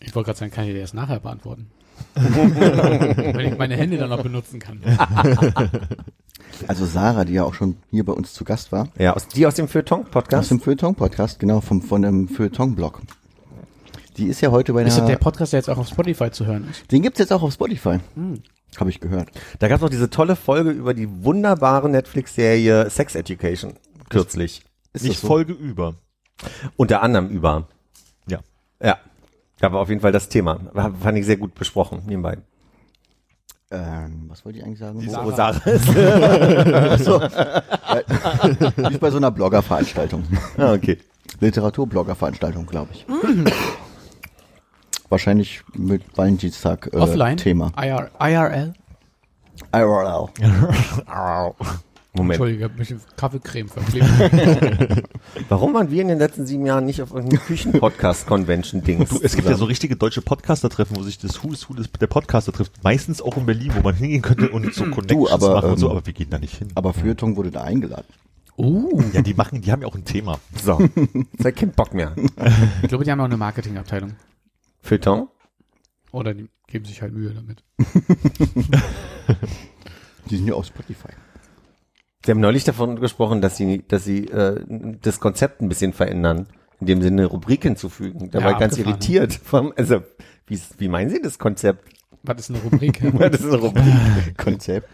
Ich 0.00 0.14
wollte 0.14 0.26
gerade 0.26 0.38
sagen, 0.38 0.52
kann 0.52 0.64
ich 0.66 0.74
dir 0.74 0.80
das 0.80 0.94
nachher 0.94 1.18
beantworten? 1.20 1.66
Wenn 2.14 3.40
ich 3.52 3.58
meine 3.58 3.76
Hände 3.76 3.96
dann 3.98 4.10
noch 4.10 4.22
benutzen 4.22 4.58
kann. 4.60 4.80
Also 6.66 6.86
Sarah, 6.86 7.24
die 7.24 7.34
ja 7.34 7.44
auch 7.44 7.54
schon 7.54 7.76
hier 7.90 8.04
bei 8.04 8.12
uns 8.12 8.32
zu 8.32 8.42
Gast 8.42 8.72
war, 8.72 8.88
Ja, 8.98 9.14
aus, 9.14 9.28
die 9.28 9.46
aus 9.46 9.54
dem 9.54 9.66
aus 9.66 9.72
Feuilleton-Podcast? 9.72 10.50
dem 10.50 10.58
Feuilleton-Podcast, 10.60 11.38
genau, 11.38 11.60
vom, 11.60 11.82
von 11.82 12.02
dem 12.02 12.26
Feuilleton-Blog. 12.26 13.00
Die 14.18 14.26
ist 14.26 14.40
ja 14.40 14.50
heute 14.50 14.72
bei 14.72 14.82
Ist 14.82 14.98
das 14.98 15.06
der 15.06 15.16
der... 15.16 15.16
Podcast, 15.16 15.52
der 15.52 15.60
jetzt 15.60 15.70
auch 15.70 15.78
auf 15.78 15.88
Spotify 15.88 16.30
zu 16.30 16.44
hören 16.44 16.66
ist? 16.70 16.90
Den 16.90 17.02
gibt's 17.02 17.20
jetzt 17.20 17.32
auch 17.32 17.42
auf 17.42 17.52
Spotify. 17.52 17.98
Hm. 18.14 18.42
Habe 18.78 18.90
ich 18.90 19.00
gehört. 19.00 19.30
Da 19.60 19.68
gab's 19.68 19.80
noch 19.80 19.88
diese 19.90 20.10
tolle 20.10 20.36
Folge 20.36 20.70
über 20.70 20.92
die 20.92 21.24
wunderbare 21.24 21.88
Netflix-Serie 21.88 22.90
Sex 22.90 23.14
Education. 23.14 23.74
Kürzlich. 24.10 24.62
Ist 24.92 25.04
Nicht 25.04 25.14
das 25.16 25.20
so? 25.22 25.28
Folge 25.28 25.52
über. 25.52 25.94
Unter 26.76 27.02
anderem 27.02 27.28
über. 27.28 27.68
Ja. 28.28 28.40
Ja. 28.82 28.98
Da 29.60 29.72
war 29.72 29.80
auf 29.80 29.88
jeden 29.88 30.00
Fall 30.00 30.12
das 30.12 30.28
Thema. 30.28 30.60
War- 30.72 30.94
Fand 30.94 31.18
ich 31.18 31.26
sehr 31.26 31.36
gut 31.36 31.54
besprochen, 31.54 32.02
nebenbei. 32.06 32.38
Ähm, 33.70 34.24
was 34.28 34.44
wollte 34.44 34.58
ich 34.58 34.64
eigentlich 34.64 34.78
sagen? 34.78 35.00
Die 35.00 35.08
Wo 35.08 35.30
Sarah 35.30 35.58
ist. 35.70 35.88
Die 35.88 35.92
ist 38.92 39.00
bei 39.00 39.10
so 39.10 39.16
einer 39.18 39.30
Bloggerveranstaltung. 39.30 40.24
ah, 40.56 40.72
okay. 40.72 40.98
Literaturbloggerveranstaltung, 41.40 42.66
glaube 42.66 42.90
ich. 42.94 43.04
Wahrscheinlich 45.08 45.62
mit 45.74 46.02
Valentinstag 46.16 46.90
äh, 46.92 46.96
Offline? 46.96 47.36
Thema. 47.36 47.72
IR, 47.76 48.10
IRL? 48.20 48.74
IRL. 49.72 50.28
Moment. 52.14 52.32
Entschuldige, 52.40 52.58
ich 52.58 52.64
habe 52.64 52.78
mich 52.78 52.90
in 52.90 53.00
Kaffeecreme 53.16 53.68
verklebt. 53.68 55.04
Warum 55.48 55.74
waren 55.74 55.90
wir 55.90 56.02
in 56.02 56.08
den 56.08 56.18
letzten 56.18 56.46
sieben 56.46 56.66
Jahren 56.66 56.84
nicht 56.86 57.00
auf 57.02 57.12
irgendeinem 57.12 57.40
Küchen-Podcast-Convention-Dings? 57.42 59.10
Du, 59.10 59.20
es 59.22 59.36
gibt 59.36 59.48
ja 59.48 59.54
so 59.56 59.66
richtige 59.66 59.94
deutsche 59.94 60.22
Podcaster-Treffen, 60.22 60.96
wo 60.96 61.02
sich 61.02 61.18
das 61.18 61.42
Who 61.44 61.52
is 61.52 61.68
Who 61.68 61.74
des, 61.74 61.90
der 61.92 62.06
Podcaster 62.06 62.50
trifft. 62.52 62.82
Meistens 62.82 63.22
auch 63.22 63.36
in 63.36 63.46
Berlin, 63.46 63.72
wo 63.76 63.82
man 63.82 63.94
hingehen 63.94 64.22
könnte 64.22 64.48
und 64.50 64.74
so 64.74 64.84
Connections 64.86 65.30
aber, 65.30 65.54
machen 65.54 65.70
und 65.70 65.78
so, 65.78 65.86
ähm, 65.86 65.92
aber 65.92 66.06
wir 66.06 66.12
gehen 66.12 66.30
da 66.30 66.38
nicht 66.38 66.56
hin. 66.56 66.68
Aber 66.74 66.92
Feuilleton 66.92 67.36
wurde 67.36 67.50
da 67.50 67.62
eingeladen. 67.62 68.06
uh, 68.56 69.00
Ja, 69.12 69.22
die 69.22 69.34
machen, 69.34 69.60
die 69.60 69.70
haben 69.70 69.82
ja 69.82 69.88
auch 69.88 69.94
ein 69.94 70.04
Thema. 70.04 70.38
So. 70.62 70.78
Ich 71.38 71.54
keinen 71.54 71.72
Bock 71.72 71.94
mehr. 71.94 72.12
ich 72.82 72.88
glaube, 72.88 73.04
die 73.04 73.10
haben 73.12 73.20
auch 73.20 73.26
eine 73.26 73.36
Marketingabteilung. 73.36 74.14
Feuilleton? 74.88 75.28
Oder 76.12 76.32
die 76.34 76.48
geben 76.66 76.84
sich 76.86 77.02
halt 77.02 77.12
Mühe 77.12 77.30
damit. 77.30 77.62
Die 80.30 80.36
sind 80.36 80.46
ja 80.46 80.54
auf 80.54 80.66
Spotify. 80.66 81.08
Sie 82.24 82.30
haben 82.30 82.40
neulich 82.40 82.64
davon 82.64 83.00
gesprochen, 83.00 83.40
dass 83.40 83.56
sie, 83.56 83.84
dass 83.86 84.04
sie 84.04 84.26
äh, 84.26 84.62
das 85.00 85.20
Konzept 85.20 85.62
ein 85.62 85.68
bisschen 85.68 85.92
verändern, 85.92 86.48
indem 86.80 87.00
sie 87.00 87.08
eine 87.08 87.26
Rubrik 87.26 87.62
hinzufügen. 87.62 88.30
Da 88.30 88.40
Ja, 88.40 88.44
war 88.46 88.52
ich 88.52 88.58
ganz 88.58 88.76
irritiert. 88.76 89.32
Vom, 89.32 89.72
also, 89.76 90.02
wie, 90.46 90.60
wie 90.78 90.88
meinen 90.88 91.10
Sie 91.10 91.20
das 91.22 91.38
Konzept? 91.38 91.88
Was 92.22 92.40
ist 92.40 92.50
eine 92.50 92.58
Rubrik? 92.60 93.00
das 93.30 93.40
ist 93.40 93.46
eine 93.46 93.56
Rubrik. 93.56 93.84
Konzept. 94.36 94.88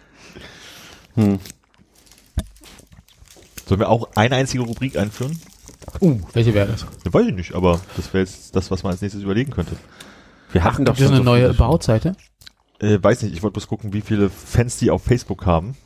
Sollen 1.16 1.40
wir 3.68 3.88
auch 3.88 4.10
eine 4.16 4.36
einzige 4.36 4.62
Rubrik 4.64 4.96
einführen? 4.96 5.40
Uh, 6.00 6.20
welche 6.32 6.54
wäre 6.54 6.66
das? 6.66 6.86
Ja, 7.04 7.12
weiß 7.12 7.26
ich 7.26 7.34
nicht, 7.34 7.54
aber 7.54 7.80
das 7.96 8.12
wäre 8.12 8.24
jetzt 8.24 8.54
das, 8.56 8.70
was 8.70 8.82
man 8.82 8.92
als 8.92 9.00
nächstes 9.00 9.22
überlegen 9.22 9.52
könnte. 9.52 9.76
Wir 10.52 10.64
hatten 10.64 10.84
doch 10.84 10.96
schon 10.96 11.08
eine 11.08 11.16
so 11.18 11.22
neue. 11.22 11.50
About-Seite? 11.50 12.14
Äh, 12.80 12.98
weiß 13.02 13.22
nicht, 13.22 13.34
ich 13.34 13.42
wollte 13.42 13.54
bloß 13.54 13.66
gucken, 13.66 13.92
wie 13.92 14.00
viele 14.00 14.30
Fans 14.30 14.76
die 14.76 14.90
auf 14.90 15.02
Facebook 15.02 15.46
haben. 15.46 15.76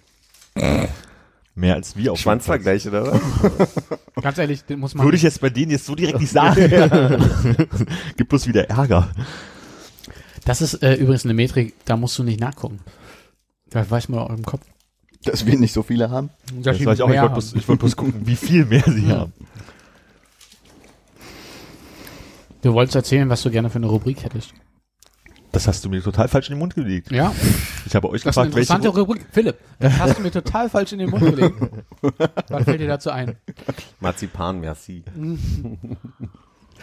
Mehr 1.55 1.75
als 1.75 1.97
wir 1.97 2.13
auf 2.13 2.21
Schwanzvergleich, 2.21 2.87
oder 2.87 3.13
was? 3.13 4.23
Ganz 4.23 4.39
ehrlich, 4.39 4.65
den 4.65 4.79
muss 4.79 4.95
man. 4.95 5.05
Würde 5.05 5.17
ich 5.17 5.23
jetzt 5.23 5.41
bei 5.41 5.51
denen 5.51 5.73
jetzt 5.73 5.87
so 5.87 5.95
direkt 5.95 6.21
nicht 6.21 6.33
sagen. 6.33 6.71
Gibt 8.17 8.29
bloß 8.29 8.47
wieder 8.47 8.69
Ärger. 8.71 9.11
das 10.45 10.63
ist 10.63 10.75
äh, 10.83 10.95
übrigens 10.95 11.25
eine 11.25 11.35
Metrik, 11.35 11.75
da 11.85 11.97
musst 11.97 12.19
du 12.19 12.23
nicht 12.23 12.41
nachgucken. 12.41 12.81
Da 13.71 13.89
weiß 13.89 14.09
man 14.09 14.21
auch 14.21 14.31
im 14.31 14.45
Kopf. 14.45 14.63
Dass 15.25 15.47
wir 15.47 15.59
nicht 15.59 15.73
so 15.73 15.83
viele 15.83 16.11
haben. 16.11 16.31
Das 16.63 16.77
weiß 16.85 16.99
ich 16.99 17.03
auch. 17.03 17.11
Ich 17.11 17.21
wollte 17.21 17.33
bloß, 17.33 17.55
ich 17.55 17.69
wollte 17.69 17.81
bloß 17.81 17.97
gucken, 17.97 18.15
wie 18.25 18.37
viel 18.37 18.65
mehr 18.65 18.85
sie 18.87 19.09
haben. 19.09 19.33
Du 22.63 22.73
wolltest 22.73 22.97
erzählen, 22.97 23.29
was 23.29 23.43
du 23.43 23.51
gerne 23.51 23.71
für 23.71 23.77
eine 23.77 23.87
Rubrik 23.87 24.25
hättest. 24.25 24.53
Das 25.53 25.67
hast 25.67 25.85
du 25.85 25.89
mir 25.89 26.03
total 26.03 26.29
falsch 26.29 26.49
in 26.49 26.55
den 26.55 26.59
Mund 26.59 26.75
gelegt. 26.75 27.11
Ja, 27.11 27.35
Ich 27.87 27.95
habe 27.95 28.11
euch 28.11 28.23
das 28.23 28.37
ist 28.37 28.39
eine 28.39 28.51
gefragt, 28.51 28.57
welche, 28.57 28.73
interessante 28.73 28.89
Rubrik. 29.01 29.27
Philipp, 29.33 29.59
das 29.79 29.99
hast 29.99 30.19
du 30.19 30.23
mir 30.23 30.31
total 30.31 30.69
falsch 30.69 30.93
in 30.93 30.99
den 30.99 31.11
Mund 31.11 31.25
gelegt. 31.25 31.55
Was 32.49 32.65
fällt 32.65 32.81
dir 32.81 32.89
dazu 32.89 33.11
ein? 33.11 33.37
Marzipan, 34.01 34.61
merci. 34.61 35.05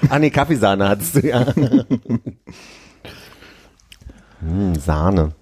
ah 0.09 0.17
nee, 0.17 0.29
Kaffeesahne 0.31 0.89
hattest 0.89 1.15
du, 1.15 1.27
ja. 1.27 1.45
hm, 4.39 4.75
Sahne. 4.75 5.33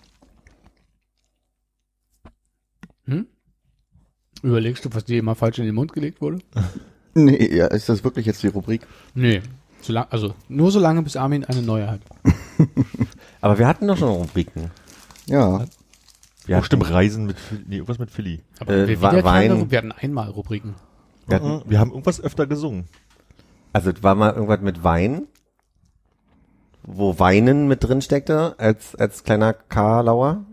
Überlegst 4.43 4.83
du, 4.83 4.93
was 4.93 5.05
dir 5.05 5.19
immer 5.19 5.35
falsch 5.35 5.59
in 5.59 5.65
den 5.65 5.73
Mund 5.75 5.93
gelegt 5.93 6.19
wurde? 6.19 6.39
Nee, 7.15 7.55
ja, 7.55 7.67
ist 7.67 7.87
das 7.87 8.03
wirklich 8.03 8.25
jetzt 8.25 8.43
die 8.43 8.47
Rubrik? 8.47 8.85
Nee. 9.13 9.41
So 9.83 9.91
lang, 9.91 10.07
also 10.09 10.33
nur 10.47 10.71
so 10.71 10.79
lange, 10.79 11.01
bis 11.01 11.17
Armin 11.17 11.43
eine 11.43 11.61
neue 11.61 11.91
hat. 11.91 11.99
Aber 13.41 13.59
wir 13.59 13.67
hatten 13.67 13.85
doch 13.87 13.97
schon 13.97 14.07
Rubriken. 14.07 14.71
Ja. 15.25 15.65
Wir 16.45 16.57
oh, 16.57 16.61
stimmt, 16.63 16.89
Reisen 16.89 17.25
mit, 17.25 17.35
nee, 17.67 17.75
irgendwas 17.75 17.99
mit 17.99 18.09
Philly. 18.09 18.41
Aber 18.59 18.73
Äh, 18.73 18.87
wir, 18.87 19.01
Wein. 19.01 19.69
wir 19.69 19.77
hatten 19.77 19.91
einmal 19.91 20.29
Rubriken. 20.29 20.75
Wir 21.27 21.35
hatten, 21.35 21.61
Wir 21.69 21.79
haben 21.79 21.91
irgendwas 21.91 22.21
öfter 22.21 22.47
gesungen. 22.47 22.85
also 23.73 23.89
es 23.91 24.01
war 24.03 24.15
mal 24.15 24.33
irgendwas 24.33 24.61
mit 24.61 24.83
Wein, 24.85 25.27
wo 26.83 27.19
Weinen 27.19 27.67
mit 27.67 27.83
drin 27.83 28.01
steckte, 28.01 28.55
als, 28.59 28.95
als 28.95 29.23
kleiner 29.25 29.51
Karlauer. 29.53 30.45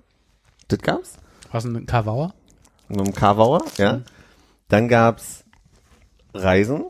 Das 0.69 0.81
gab's? 0.81 1.19
Was 1.53 1.64
ein 1.64 1.87
Kavauer? 1.87 2.35
Mit 2.88 3.01
einem 3.01 3.14
Karlauer, 3.14 3.62
ja. 3.77 4.01
Dann 4.69 4.88
gab's 4.88 5.45
Reisen, 6.35 6.85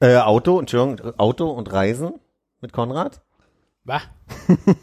äh, 0.00 0.16
Auto, 0.16 0.58
Entschuldigung, 0.60 1.14
Auto 1.18 1.50
und 1.50 1.72
Reisen 1.72 2.14
mit 2.60 2.72
Konrad. 2.72 3.22
Bah. 3.84 4.02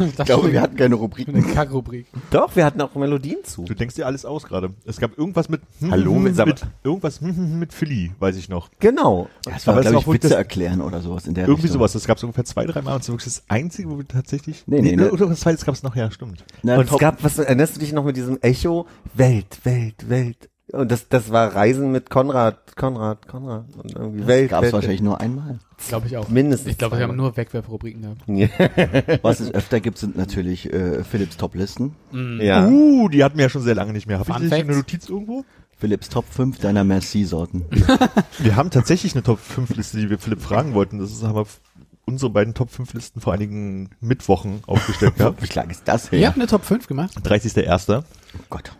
Ich 0.00 0.16
glaube, 0.26 0.50
wir 0.52 0.60
hatten 0.60 0.76
keine 0.76 0.96
Rubriken. 0.96 1.34
eine 1.36 1.44
Kackrubrik. 1.46 2.06
Doch, 2.32 2.56
wir 2.56 2.64
hatten 2.64 2.80
auch 2.80 2.92
Melodien 2.96 3.38
zu. 3.44 3.62
Du 3.64 3.72
denkst 3.74 3.94
dir 3.94 4.04
alles 4.04 4.24
aus 4.24 4.42
gerade. 4.42 4.74
Es 4.84 4.98
gab 4.98 5.16
irgendwas 5.16 5.48
mit 5.48 5.62
Hallo, 5.90 6.14
mit- 6.14 6.36
mit 6.44 6.66
irgendwas 6.82 7.20
mit 7.20 7.72
Philly, 7.72 8.10
weiß 8.18 8.36
ich 8.36 8.48
noch. 8.48 8.68
Genau. 8.80 9.28
Das 9.44 9.66
war, 9.68 9.80
glaube 9.80 9.94
war 9.94 10.00
ich, 10.02 10.06
Witze 10.08 10.28
das- 10.30 10.38
erklären 10.38 10.80
oder 10.80 11.00
sowas 11.00 11.26
in 11.28 11.34
der 11.34 11.44
Irgendwie 11.44 11.62
Richtung. 11.62 11.78
sowas. 11.78 11.92
Das 11.92 12.04
gab 12.04 12.16
es 12.16 12.24
ungefähr 12.24 12.44
zwei, 12.44 12.66
drei 12.66 12.82
Mal 12.82 12.94
und 12.94 12.98
das 12.98 13.08
ist 13.08 13.12
wirklich 13.12 13.24
das 13.32 13.44
einzige, 13.48 13.88
wo 13.90 13.96
wir 13.96 14.08
tatsächlich. 14.08 14.64
Nee, 14.66 14.82
nee, 14.82 14.96
ne. 14.96 15.12
Oder 15.12 15.30
was 15.30 15.40
zweites 15.40 15.64
gab 15.64 15.76
es 15.76 15.84
noch, 15.84 15.94
ja, 15.94 16.10
stimmt. 16.10 16.44
Na, 16.62 16.76
und 16.76 16.90
es 16.90 16.98
gab, 16.98 17.22
was 17.22 17.38
erinnerst 17.38 17.76
du 17.76 17.80
dich 17.80 17.92
noch 17.92 18.04
mit 18.04 18.16
diesem 18.16 18.38
Echo? 18.42 18.86
Welt, 19.14 19.60
Welt, 19.64 20.08
Welt. 20.10 20.49
Und 20.72 20.90
das, 20.90 21.08
das 21.08 21.30
war 21.32 21.54
Reisen 21.54 21.90
mit 21.92 22.10
Konrad, 22.10 22.76
Konrad, 22.76 23.26
Konrad. 23.26 23.64
Und 23.82 23.92
irgendwie 23.96 24.26
Welt, 24.26 24.50
gab 24.50 24.60
es 24.60 24.66
Welt, 24.66 24.72
wahrscheinlich 24.74 25.02
nur 25.02 25.20
einmal. 25.20 25.58
Glaube 25.88 26.06
ich 26.06 26.16
auch. 26.16 26.28
Mindestens 26.28 26.72
Ich 26.72 26.78
glaube, 26.78 26.96
wir 26.98 27.04
haben 27.04 27.16
nur 27.16 27.36
Wegwerfrubriken 27.36 28.02
gehabt. 28.26 29.22
Was 29.24 29.40
es 29.40 29.52
öfter 29.52 29.80
gibt, 29.80 29.98
sind 29.98 30.16
natürlich 30.16 30.72
äh, 30.72 31.02
Philips 31.04 31.36
Top-Listen. 31.36 31.94
Ja. 32.40 32.66
Uh, 32.66 33.08
die 33.08 33.24
hatten 33.24 33.36
wir 33.38 33.44
ja 33.46 33.48
schon 33.48 33.62
sehr 33.62 33.74
lange 33.74 33.92
nicht 33.92 34.06
mehr. 34.06 34.18
Habe 34.18 34.30
ich 34.30 34.38
nicht 34.38 34.52
eine 34.52 34.76
Notiz 34.76 35.08
irgendwo? 35.08 35.44
Philips 35.78 36.08
Top 36.10 36.26
5 36.30 36.58
deiner 36.58 36.84
Merci-Sorten. 36.84 37.64
Wir 38.38 38.54
haben 38.56 38.70
tatsächlich 38.70 39.14
eine 39.14 39.22
Top 39.22 39.38
5 39.38 39.74
Liste, 39.76 39.96
die 39.96 40.10
wir 40.10 40.18
Philipp 40.18 40.42
fragen 40.42 40.74
wollten. 40.74 40.98
Das 40.98 41.10
ist, 41.10 41.22
haben 41.22 41.36
wir 41.36 41.40
f- 41.42 41.62
unsere 42.04 42.30
beiden 42.30 42.52
Top 42.52 42.70
5 42.70 42.92
Listen 42.92 43.22
vor 43.22 43.32
einigen 43.32 43.88
Mittwochen 44.02 44.60
aufgestellt 44.66 45.14
gehabt. 45.18 45.42
Wie 45.42 45.58
lang 45.58 45.70
ist 45.70 45.88
das 45.88 46.12
her? 46.12 46.18
Ihr 46.18 46.26
habt 46.26 46.36
eine 46.36 46.46
Top 46.46 46.64
5 46.66 46.86
gemacht? 46.86 47.16
30.01. 47.24 47.98
Oh 47.98 48.02
Gott. 48.50 48.72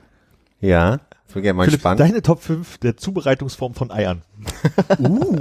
Ja. 0.60 1.00
Das 1.30 1.36
wäre 1.36 1.42
gerne 1.44 1.56
mal 1.58 1.64
Philipp, 1.66 1.78
spannend. 1.78 2.00
deine 2.00 2.22
Top 2.22 2.42
5 2.42 2.78
der 2.78 2.96
Zubereitungsform 2.96 3.74
von 3.74 3.92
Eiern. 3.92 4.22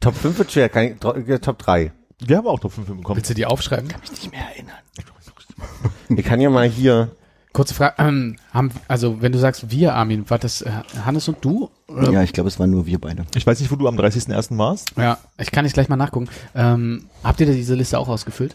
Top 0.00 0.14
5 0.14 0.38
wird 0.38 0.52
schwer, 0.52 0.68
kann 0.68 0.84
ich, 0.84 1.40
Top 1.40 1.58
3. 1.58 1.90
Wir 2.24 2.36
haben 2.36 2.46
auch 2.46 2.60
Top 2.60 2.70
5 2.70 2.86
bekommen. 2.86 3.16
Willst 3.16 3.28
du 3.28 3.34
die 3.34 3.46
aufschreiben? 3.46 3.88
Mich 4.00 4.12
nicht 4.12 4.30
mehr 4.30 4.42
erinnern. 4.42 4.76
Ich 6.08 6.24
kann 6.24 6.40
ja 6.40 6.50
mal 6.50 6.68
hier, 6.68 7.10
Kurze 7.52 7.74
Frage, 7.74 7.94
ähm, 7.98 8.36
haben, 8.52 8.70
also 8.86 9.22
wenn 9.22 9.32
du 9.32 9.40
sagst 9.40 9.72
wir, 9.72 9.94
Armin, 9.94 10.30
war 10.30 10.38
das 10.38 10.62
äh, 10.62 10.70
Hannes 11.04 11.26
und 11.26 11.44
du? 11.44 11.68
Oder? 11.88 12.12
Ja, 12.12 12.22
ich 12.22 12.32
glaube, 12.32 12.46
es 12.48 12.60
waren 12.60 12.70
nur 12.70 12.86
wir 12.86 13.00
beide. 13.00 13.24
Ich 13.34 13.44
weiß 13.44 13.58
nicht, 13.58 13.72
wo 13.72 13.76
du 13.76 13.88
am 13.88 13.96
30.01. 13.96 14.56
warst. 14.56 14.92
Ja, 14.96 15.18
ich 15.36 15.50
kann 15.50 15.64
nicht 15.64 15.72
gleich 15.72 15.88
mal 15.88 15.96
nachgucken. 15.96 16.28
Ähm, 16.54 17.06
habt 17.24 17.40
ihr 17.40 17.46
diese 17.46 17.74
Liste 17.74 17.98
auch 17.98 18.08
ausgefüllt? 18.08 18.54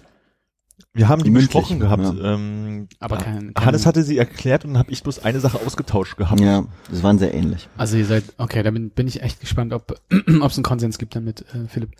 Wir 0.94 1.08
haben 1.08 1.24
die 1.24 1.30
Mündlich, 1.30 1.52
besprochen 1.52 1.80
gehabt. 1.80 2.04
ja. 2.04 2.34
Ähm, 2.34 2.88
Aber 3.00 3.18
kein, 3.18 3.54
kein 3.54 3.66
Hannes 3.66 3.86
hatte 3.86 4.04
sie 4.04 4.18
erklärt 4.18 4.66
und 4.66 4.74
dann 4.74 4.80
habe 4.80 4.92
ich 4.92 5.04
bloß 5.04 5.24
eine 5.24 5.40
Sache 5.40 5.60
ausgetauscht 5.66 6.18
gehabt. 6.18 6.40
Ja, 6.42 6.66
das 6.90 7.04
waren 7.04 7.18
sehr 7.20 7.34
ähnlich. 7.34 7.70
Also 7.78 7.98
ihr 7.98 8.06
seid, 8.06 8.24
okay, 8.38 8.64
da 8.64 8.72
bin, 8.72 8.90
bin 8.90 9.08
ich 9.08 9.22
echt 9.22 9.40
gespannt, 9.40 9.74
ob 9.74 9.92
ob 10.42 10.52
es 10.52 10.58
einen 10.58 10.64
Konsens 10.64 10.98
gibt 10.98 11.16
damit, 11.16 11.42
äh, 11.54 11.68
Philipp. 11.68 11.92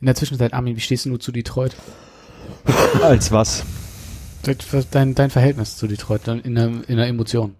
In 0.00 0.06
der 0.06 0.14
Zwischenzeit, 0.14 0.54
Armin, 0.54 0.76
wie 0.76 0.80
stehst 0.80 1.06
du 1.06 1.16
zu 1.16 1.32
Detroit? 1.32 1.74
Als 3.02 3.30
was? 3.32 3.64
Dein, 4.90 5.14
dein 5.14 5.30
Verhältnis 5.30 5.76
zu 5.76 5.86
Detroit 5.86 6.22
dann 6.24 6.40
in 6.40 6.54
der, 6.54 6.88
in 6.88 6.96
der 6.96 7.06
Emotion. 7.06 7.54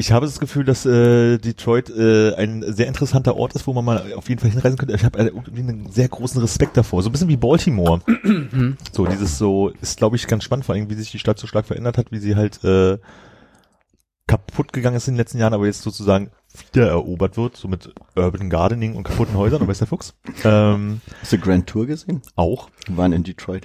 Ich 0.00 0.12
habe 0.12 0.24
das 0.24 0.40
Gefühl, 0.40 0.64
dass 0.64 0.86
äh, 0.86 1.36
Detroit 1.36 1.90
äh, 1.90 2.34
ein 2.34 2.64
sehr 2.66 2.86
interessanter 2.86 3.36
Ort 3.36 3.52
ist, 3.52 3.66
wo 3.66 3.74
man 3.74 3.84
mal 3.84 4.14
auf 4.14 4.30
jeden 4.30 4.40
Fall 4.40 4.50
hinreisen 4.50 4.78
könnte. 4.78 4.94
Ich 4.94 5.04
habe 5.04 5.18
äh, 5.18 5.26
irgendwie 5.26 5.60
einen 5.60 5.90
sehr 5.90 6.08
großen 6.08 6.40
Respekt 6.40 6.74
davor. 6.78 7.02
So 7.02 7.10
ein 7.10 7.12
bisschen 7.12 7.28
wie 7.28 7.36
Baltimore. 7.36 8.00
so 8.92 9.04
dieses 9.04 9.36
so 9.36 9.68
ist, 9.82 9.98
glaube 9.98 10.16
ich, 10.16 10.26
ganz 10.26 10.44
spannend, 10.44 10.64
vor 10.64 10.74
allem 10.74 10.88
wie 10.88 10.94
sich 10.94 11.10
die 11.10 11.18
Stadt 11.18 11.38
so 11.38 11.46
stark 11.46 11.66
verändert 11.66 11.98
hat, 11.98 12.12
wie 12.12 12.18
sie 12.18 12.34
halt 12.34 12.64
äh, 12.64 12.96
kaputt 14.26 14.72
gegangen 14.72 14.96
ist 14.96 15.06
in 15.06 15.12
den 15.12 15.18
letzten 15.18 15.36
Jahren, 15.36 15.52
aber 15.52 15.66
jetzt 15.66 15.82
sozusagen 15.82 16.30
wiedererobert 16.72 17.36
wird, 17.36 17.56
so 17.56 17.68
mit 17.68 17.92
Urban 18.16 18.50
Gardening 18.50 18.96
und 18.96 19.04
kaputten 19.04 19.36
Häusern, 19.36 19.62
und 19.62 19.68
weiß 19.68 19.78
der 19.78 19.86
Fuchs. 19.86 20.14
Ähm, 20.44 21.00
Hast 21.20 21.32
du 21.32 21.38
Grand 21.38 21.66
Tour 21.66 21.86
gesehen? 21.86 22.22
auch. 22.36 22.70
Wir 22.86 22.96
waren 22.96 23.12
in 23.12 23.22
Detroit. 23.22 23.64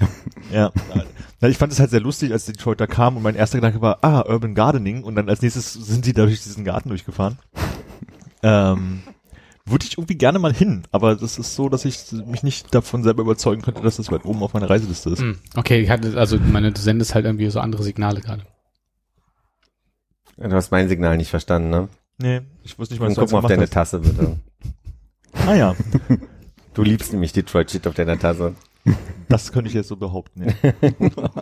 Ja. 0.52 0.72
Na, 1.42 1.48
ich 1.50 1.58
fand 1.58 1.72
es 1.74 1.80
halt 1.80 1.90
sehr 1.90 2.00
lustig, 2.02 2.32
als 2.32 2.46
Detroit 2.46 2.80
da 2.80 2.88
kam 2.88 3.18
und 3.18 3.24
mein 3.24 3.36
erster 3.36 3.58
Gedanke 3.58 3.82
war, 3.82 4.00
ah, 4.04 4.22
Urban 4.28 4.54
Gardening 4.56 5.04
und 5.04 5.16
dann 5.16 5.30
als 5.30 5.42
nächstes 5.42 5.74
sind 5.74 6.06
die 6.06 6.14
da 6.14 6.26
durch 6.26 6.44
diesen 6.44 6.64
Garten 6.64 6.90
durchgefahren. 6.90 7.40
ähm, 8.44 9.02
würde 9.66 9.86
ich 9.86 9.98
irgendwie 9.98 10.16
gerne 10.16 10.38
mal 10.38 10.54
hin, 10.54 10.84
aber 10.92 11.16
das 11.16 11.40
ist 11.40 11.56
so, 11.56 11.70
dass 11.70 11.86
ich 11.86 12.12
mich 12.28 12.44
nicht 12.44 12.76
davon 12.76 13.02
selber 13.02 13.24
überzeugen 13.24 13.64
könnte, 13.64 13.82
dass 13.82 13.98
das 13.98 14.12
weit 14.12 14.24
oben 14.24 14.44
auf 14.44 14.54
meiner 14.54 14.70
Reiseliste 14.70 15.10
ist. 15.10 15.20
Hm, 15.22 15.40
Okay, 15.56 15.80
ich 15.82 15.90
hatte, 15.90 16.16
also 16.20 16.38
meine, 16.38 16.72
du 16.72 16.80
sendest 16.80 17.16
halt 17.16 17.26
irgendwie 17.26 17.50
so 17.50 17.60
andere 17.60 17.82
Signale 17.82 18.22
gerade. 18.22 18.44
du 20.38 20.52
hast 20.52 20.70
mein 20.72 20.88
Signal 20.88 21.18
nicht 21.18 21.30
verstanden, 21.32 21.70
ne? 21.72 21.90
Nee, 22.18 22.42
ich 22.64 22.78
wusste 22.80 22.94
nicht, 22.94 23.02
was 23.02 23.14
Dann 23.14 23.16
du 23.16 23.22
guck 23.22 23.32
mal 23.34 23.40
auf 23.40 23.48
deine 23.48 23.64
hast. 23.64 23.74
Tasse, 23.74 24.00
bitte. 24.00 24.40
Ah 25.46 25.54
ja, 25.54 25.76
Du 26.76 26.84
liebst 26.84 27.14
nämlich 27.14 27.32
Detroit 27.32 27.72
Shit 27.72 27.88
auf 27.88 27.94
deiner 27.96 28.20
Tasse. 28.20 28.54
das 29.30 29.52
könnte 29.52 29.70
ich 29.70 29.74
jetzt 29.74 29.88
so 29.88 29.96
behaupten. 29.96 30.46
Ja. 30.46 30.72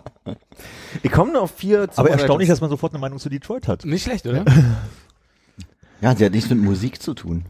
Ich 1.02 1.10
komme 1.10 1.32
nur 1.32 1.42
auf 1.42 1.50
vier 1.50 1.88
Aber 1.96 2.08
erstaunlich, 2.10 2.48
dass 2.48 2.60
man 2.60 2.70
sofort 2.70 2.92
eine 2.92 3.00
Meinung 3.00 3.18
zu 3.18 3.28
Detroit 3.28 3.66
hat. 3.66 3.84
Nicht 3.84 4.04
schlecht, 4.04 4.26
oder? 4.26 4.44
Ja, 6.00 6.14
sie 6.14 6.24
hat 6.24 6.32
nichts 6.32 6.50
mit 6.50 6.58
Musik 6.58 7.00
zu 7.00 7.14
tun. 7.14 7.46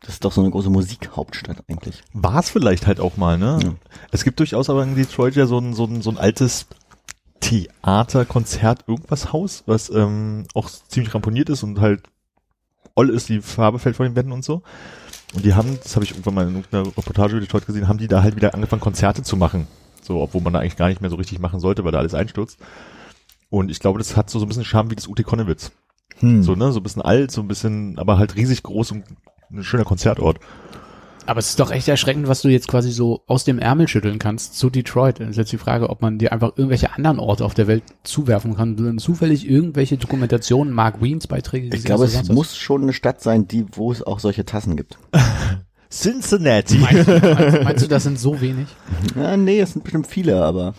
Das 0.00 0.14
ist 0.14 0.24
doch 0.24 0.32
so 0.32 0.40
eine 0.40 0.50
große 0.50 0.70
Musikhauptstadt 0.70 1.64
eigentlich. 1.68 2.02
War 2.14 2.40
es 2.40 2.48
vielleicht 2.48 2.86
halt 2.86 2.98
auch 2.98 3.16
mal, 3.18 3.36
ne? 3.36 3.58
Ja. 3.62 3.74
Es 4.10 4.24
gibt 4.24 4.38
durchaus 4.40 4.70
aber 4.70 4.82
in 4.84 4.94
Detroit 4.94 5.36
ja 5.36 5.46
so 5.46 5.58
ein, 5.58 5.74
so 5.74 5.84
ein, 5.84 6.00
so 6.00 6.10
ein 6.10 6.16
altes 6.16 6.66
Theater, 7.40 8.24
Konzert, 8.24 8.84
irgendwas 8.86 9.32
Haus, 9.32 9.64
was 9.66 9.90
ähm, 9.90 10.46
auch 10.54 10.70
ziemlich 10.70 11.14
ramponiert 11.14 11.50
ist 11.50 11.62
und 11.62 11.80
halt 11.80 12.04
oll 12.94 13.10
ist, 13.10 13.28
die 13.28 13.40
Farbe 13.40 13.78
fällt 13.78 13.96
von 13.96 14.06
den 14.06 14.16
Wänden 14.16 14.32
und 14.32 14.44
so. 14.44 14.62
Und 15.34 15.44
die 15.44 15.54
haben, 15.54 15.78
das 15.82 15.96
habe 15.96 16.04
ich 16.04 16.12
irgendwann 16.12 16.34
mal 16.34 16.48
in 16.48 16.54
irgendeiner 16.54 16.86
Reportage 16.86 17.32
über 17.32 17.40
Detroit 17.40 17.66
gesehen, 17.66 17.88
haben 17.88 17.98
die 17.98 18.08
da 18.08 18.22
halt 18.22 18.36
wieder 18.36 18.54
angefangen, 18.54 18.80
Konzerte 18.80 19.22
zu 19.22 19.36
machen. 19.36 19.66
So, 20.02 20.20
obwohl 20.20 20.42
man 20.42 20.52
da 20.52 20.60
eigentlich 20.60 20.76
gar 20.76 20.88
nicht 20.88 21.00
mehr 21.00 21.10
so 21.10 21.16
richtig 21.16 21.40
machen 21.40 21.60
sollte, 21.60 21.84
weil 21.84 21.92
da 21.92 21.98
alles 21.98 22.14
einstürzt. 22.14 22.58
Und 23.50 23.70
ich 23.70 23.80
glaube, 23.80 23.98
das 23.98 24.16
hat 24.16 24.30
so, 24.30 24.38
so 24.38 24.44
ein 24.44 24.48
bisschen 24.48 24.64
Charme 24.64 24.90
wie 24.90 24.96
das 24.96 25.08
UT 25.08 25.22
Konnewitz. 25.24 25.72
Hm. 26.18 26.42
So, 26.42 26.54
ne, 26.54 26.70
so 26.72 26.80
ein 26.80 26.82
bisschen 26.82 27.02
alt, 27.02 27.30
so 27.30 27.40
ein 27.40 27.48
bisschen, 27.48 27.98
aber 27.98 28.18
halt 28.18 28.36
riesig 28.36 28.62
groß 28.62 28.92
und 28.92 29.04
ein 29.50 29.64
schöner 29.64 29.84
Konzertort. 29.84 30.38
Aber 31.26 31.38
es 31.38 31.50
ist 31.50 31.60
doch 31.60 31.70
echt 31.70 31.88
erschreckend, 31.88 32.28
was 32.28 32.42
du 32.42 32.48
jetzt 32.48 32.68
quasi 32.68 32.90
so 32.90 33.22
aus 33.26 33.44
dem 33.44 33.58
Ärmel 33.58 33.88
schütteln 33.88 34.18
kannst 34.18 34.58
zu 34.58 34.68
Detroit. 34.68 35.20
Das 35.20 35.30
ist 35.30 35.36
jetzt 35.36 35.52
die 35.52 35.58
Frage, 35.58 35.88
ob 35.88 36.02
man 36.02 36.18
dir 36.18 36.32
einfach 36.32 36.52
irgendwelche 36.56 36.92
anderen 36.94 37.18
Orte 37.18 37.44
auf 37.44 37.54
der 37.54 37.66
Welt 37.66 37.82
zuwerfen 38.02 38.56
kann. 38.56 38.76
Du 38.76 38.84
dann 38.84 38.98
zufällig 38.98 39.48
irgendwelche 39.48 39.96
Dokumentationen, 39.96 40.72
Mark 40.74 41.02
Wiens 41.02 41.26
Beiträge 41.26 41.66
Ich 41.66 41.72
gesehen 41.72 41.86
glaube, 41.86 42.04
hast 42.04 42.12
oder 42.14 42.22
es 42.22 42.28
was? 42.28 42.34
muss 42.34 42.56
schon 42.56 42.82
eine 42.82 42.92
Stadt 42.92 43.22
sein, 43.22 43.48
die, 43.48 43.64
wo 43.72 43.90
es 43.90 44.02
auch 44.02 44.18
solche 44.18 44.44
Tassen 44.44 44.76
gibt. 44.76 44.98
Cincinnati. 45.90 46.78
Meinst, 46.78 47.06
meinst, 47.08 47.62
meinst 47.62 47.84
du, 47.84 47.88
das 47.88 48.02
sind 48.02 48.18
so 48.18 48.40
wenig? 48.40 48.66
Ja, 49.16 49.36
nee, 49.36 49.60
es 49.60 49.72
sind 49.72 49.82
bestimmt 49.84 50.06
viele, 50.06 50.42
aber 50.42 50.74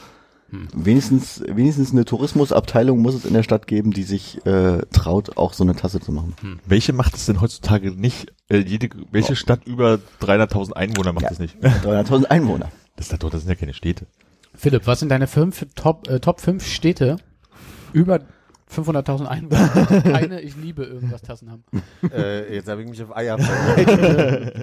Wenigstens, 0.73 1.43
wenigstens 1.47 1.91
eine 1.91 2.05
Tourismusabteilung 2.05 2.99
muss 2.99 3.15
es 3.15 3.25
in 3.25 3.33
der 3.33 3.43
Stadt 3.43 3.67
geben, 3.67 3.91
die 3.91 4.03
sich 4.03 4.45
äh, 4.45 4.79
traut, 4.93 5.37
auch 5.37 5.53
so 5.53 5.63
eine 5.63 5.75
Tasse 5.75 5.99
zu 5.99 6.11
machen. 6.11 6.35
Welche 6.65 6.93
macht 6.93 7.15
es 7.15 7.25
denn 7.25 7.41
heutzutage 7.41 7.91
nicht? 7.91 8.31
Äh, 8.47 8.59
jede, 8.59 8.89
welche 9.11 9.35
Stadt 9.35 9.65
über 9.65 9.99
300.000 10.21 10.73
Einwohner 10.73 11.13
macht 11.13 11.23
Ja. 11.23 11.29
das 11.29 11.39
nicht? 11.39 11.57
300.000 11.63 12.25
Einwohner. 12.25 12.69
Das, 12.95 13.11
ist 13.11 13.23
doch- 13.23 13.29
das 13.29 13.41
sind 13.41 13.49
ja 13.49 13.55
keine 13.55 13.73
Städte. 13.73 14.05
Philipp, 14.53 14.87
was 14.87 14.99
sind 14.99 15.09
deine 15.09 15.27
fünf 15.27 15.65
Top, 15.75 16.07
äh, 16.07 16.19
Top 16.19 16.39
5 16.39 16.65
Städte 16.65 17.17
über 17.91 18.19
500.000 18.73 19.25
Einwohner, 19.25 20.01
keine 20.01 20.41
Ich 20.41 20.55
liebe 20.55 20.83
irgendwas 20.83 21.21
Tassen 21.21 21.51
haben? 21.51 21.63
Äh, 22.11 22.55
jetzt 22.55 22.69
habe 22.69 22.81
ich 22.83 22.89
mich 22.89 23.01
auf 23.03 23.15
Eier. 23.15 23.37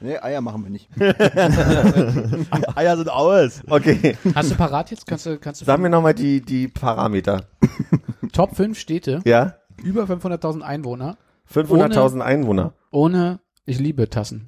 Nee, 0.00 0.16
Eier 0.18 0.40
machen 0.40 0.62
wir 0.62 0.70
nicht. 0.70 0.88
Eier 2.76 2.96
sind 2.96 3.10
aus. 3.10 3.62
Okay, 3.68 4.16
Hast 4.34 4.50
du 4.50 4.54
parat 4.54 4.90
jetzt? 4.90 5.06
Kannst 5.06 5.26
du, 5.26 5.38
kannst 5.38 5.60
du 5.60 5.64
sag 5.64 5.80
mir 5.80 5.90
nochmal 5.90 6.14
die, 6.14 6.40
die 6.40 6.68
Parameter. 6.68 7.46
Top 8.32 8.54
5 8.56 8.78
Städte 8.78 9.20
Ja? 9.24 9.54
über 9.82 10.04
500.000 10.04 10.60
Einwohner 10.62 11.16
500.000 11.52 12.20
Einwohner. 12.20 12.74
ohne 12.90 13.40
Ich 13.64 13.78
liebe 13.78 14.08
Tassen. 14.10 14.46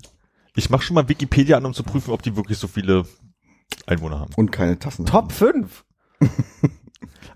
Ich 0.55 0.69
mache 0.71 0.83
schon 0.83 0.95
mal 0.95 1.09
Wikipedia 1.09 1.57
an, 1.57 1.65
um 1.65 1.73
zu 1.75 1.83
prüfen, 1.83 2.11
ob 2.13 2.23
die 2.23 2.37
wirklich 2.37 2.59
so 2.59 2.67
viele 2.69 3.05
Einwohner 3.87 4.19
haben. 4.21 4.33
Und 4.37 4.51
keine 4.53 4.79
Tassen. 4.79 5.07
Top 5.07 5.33
5. 5.33 5.85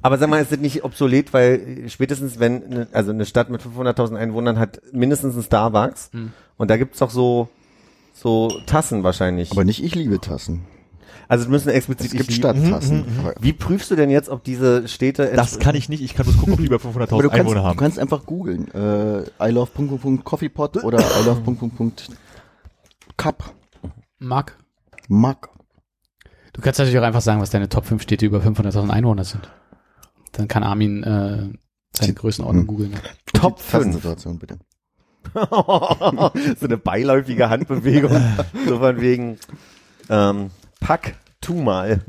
Aber 0.03 0.19
sag 0.19 0.29
mal, 0.29 0.43
ist 0.43 0.53
das 0.53 0.59
nicht 0.59 0.85
obsolet, 0.85 1.33
weil 1.33 1.85
spätestens 1.89 2.39
wenn, 2.39 2.87
also 2.93 3.11
eine 3.11 3.25
Stadt 3.25 3.49
mit 3.49 3.63
500.000 3.63 4.17
Einwohnern 4.17 4.59
hat 4.59 4.81
mindestens 4.93 5.35
ein 5.37 5.43
Starbucks 5.43 6.11
Hm. 6.13 6.33
und 6.59 6.71
da 6.71 6.77
gibt's 6.77 6.99
doch 6.99 7.11
so, 7.11 7.49
so 8.15 8.49
Tassen 8.67 9.03
wahrscheinlich. 9.03 9.51
Aber 9.51 9.65
nicht 9.65 9.83
ich 9.83 9.95
liebe 9.95 10.21
Tassen. 10.21 10.65
also 11.29 11.45
es 11.45 11.51
müssen 11.51 11.69
explizit 11.69 12.07
Es 12.07 12.13
gibt 12.13 12.33
Stadttassen. 12.33 12.99
Mhm, 12.99 13.21
Aber, 13.21 13.35
Wie 13.41 13.53
prüfst 13.53 13.91
du 13.91 13.97
denn 13.97 14.09
jetzt, 14.09 14.29
ob 14.29 14.45
diese 14.45 14.89
Städte 14.89 15.33
Das 15.35 15.59
kann 15.59 15.75
ich 15.75 15.89
nicht. 15.89 16.03
Ich 16.03 16.15
kann 16.15 16.25
bloß 16.25 16.39
gucken, 16.39 16.55
ob 16.55 16.61
die 16.61 16.67
über 16.67 16.77
aber 16.77 16.89
500.000 16.89 17.07
du, 17.09 17.29
kannst, 17.29 17.35
Einwohner 17.35 17.61
du 17.61 17.67
haben. 17.67 17.79
kannst 17.79 17.99
einfach 17.99 18.25
googeln. 18.25 18.73
Äh, 18.73 19.25
I 19.43 19.51
love 19.51 19.71
Coffeepot 20.23 20.83
oder 20.85 21.01
I 21.01 21.25
love 21.27 21.43
Cup. 23.17 23.55
Marc, 24.19 24.57
Mug. 25.09 25.51
du 26.55 26.61
kannst 26.63 26.79
natürlich 26.79 26.99
auch 26.99 27.05
einfach 27.05 27.21
sagen, 27.21 27.41
was 27.41 27.51
deine 27.51 27.69
Top 27.69 27.85
5 27.85 28.01
Städte 28.03 28.25
über 28.25 28.39
500.000 28.39 28.89
Einwohner 28.89 29.25
sind. 29.25 29.51
Dann 30.33 30.49
kann 30.49 30.63
Armin 30.63 31.03
äh, 31.03 31.49
seine 31.93 32.15
Größenordnung 32.15 32.63
hm. 32.63 32.67
googeln. 32.67 32.95
Top 33.35 33.59
Die 33.59 33.63
5. 33.63 33.73
Tassensituation, 33.73 34.39
bitte. 34.39 34.59
so 36.61 36.67
eine 36.67 36.77
beiläufige 36.77 37.49
Handbewegung. 37.51 38.13
so 38.67 38.79
von 38.79 39.01
wegen, 39.01 39.39
ähm, 40.11 40.51
pack, 40.81 41.15
tu 41.41 41.55
mal. 41.55 42.01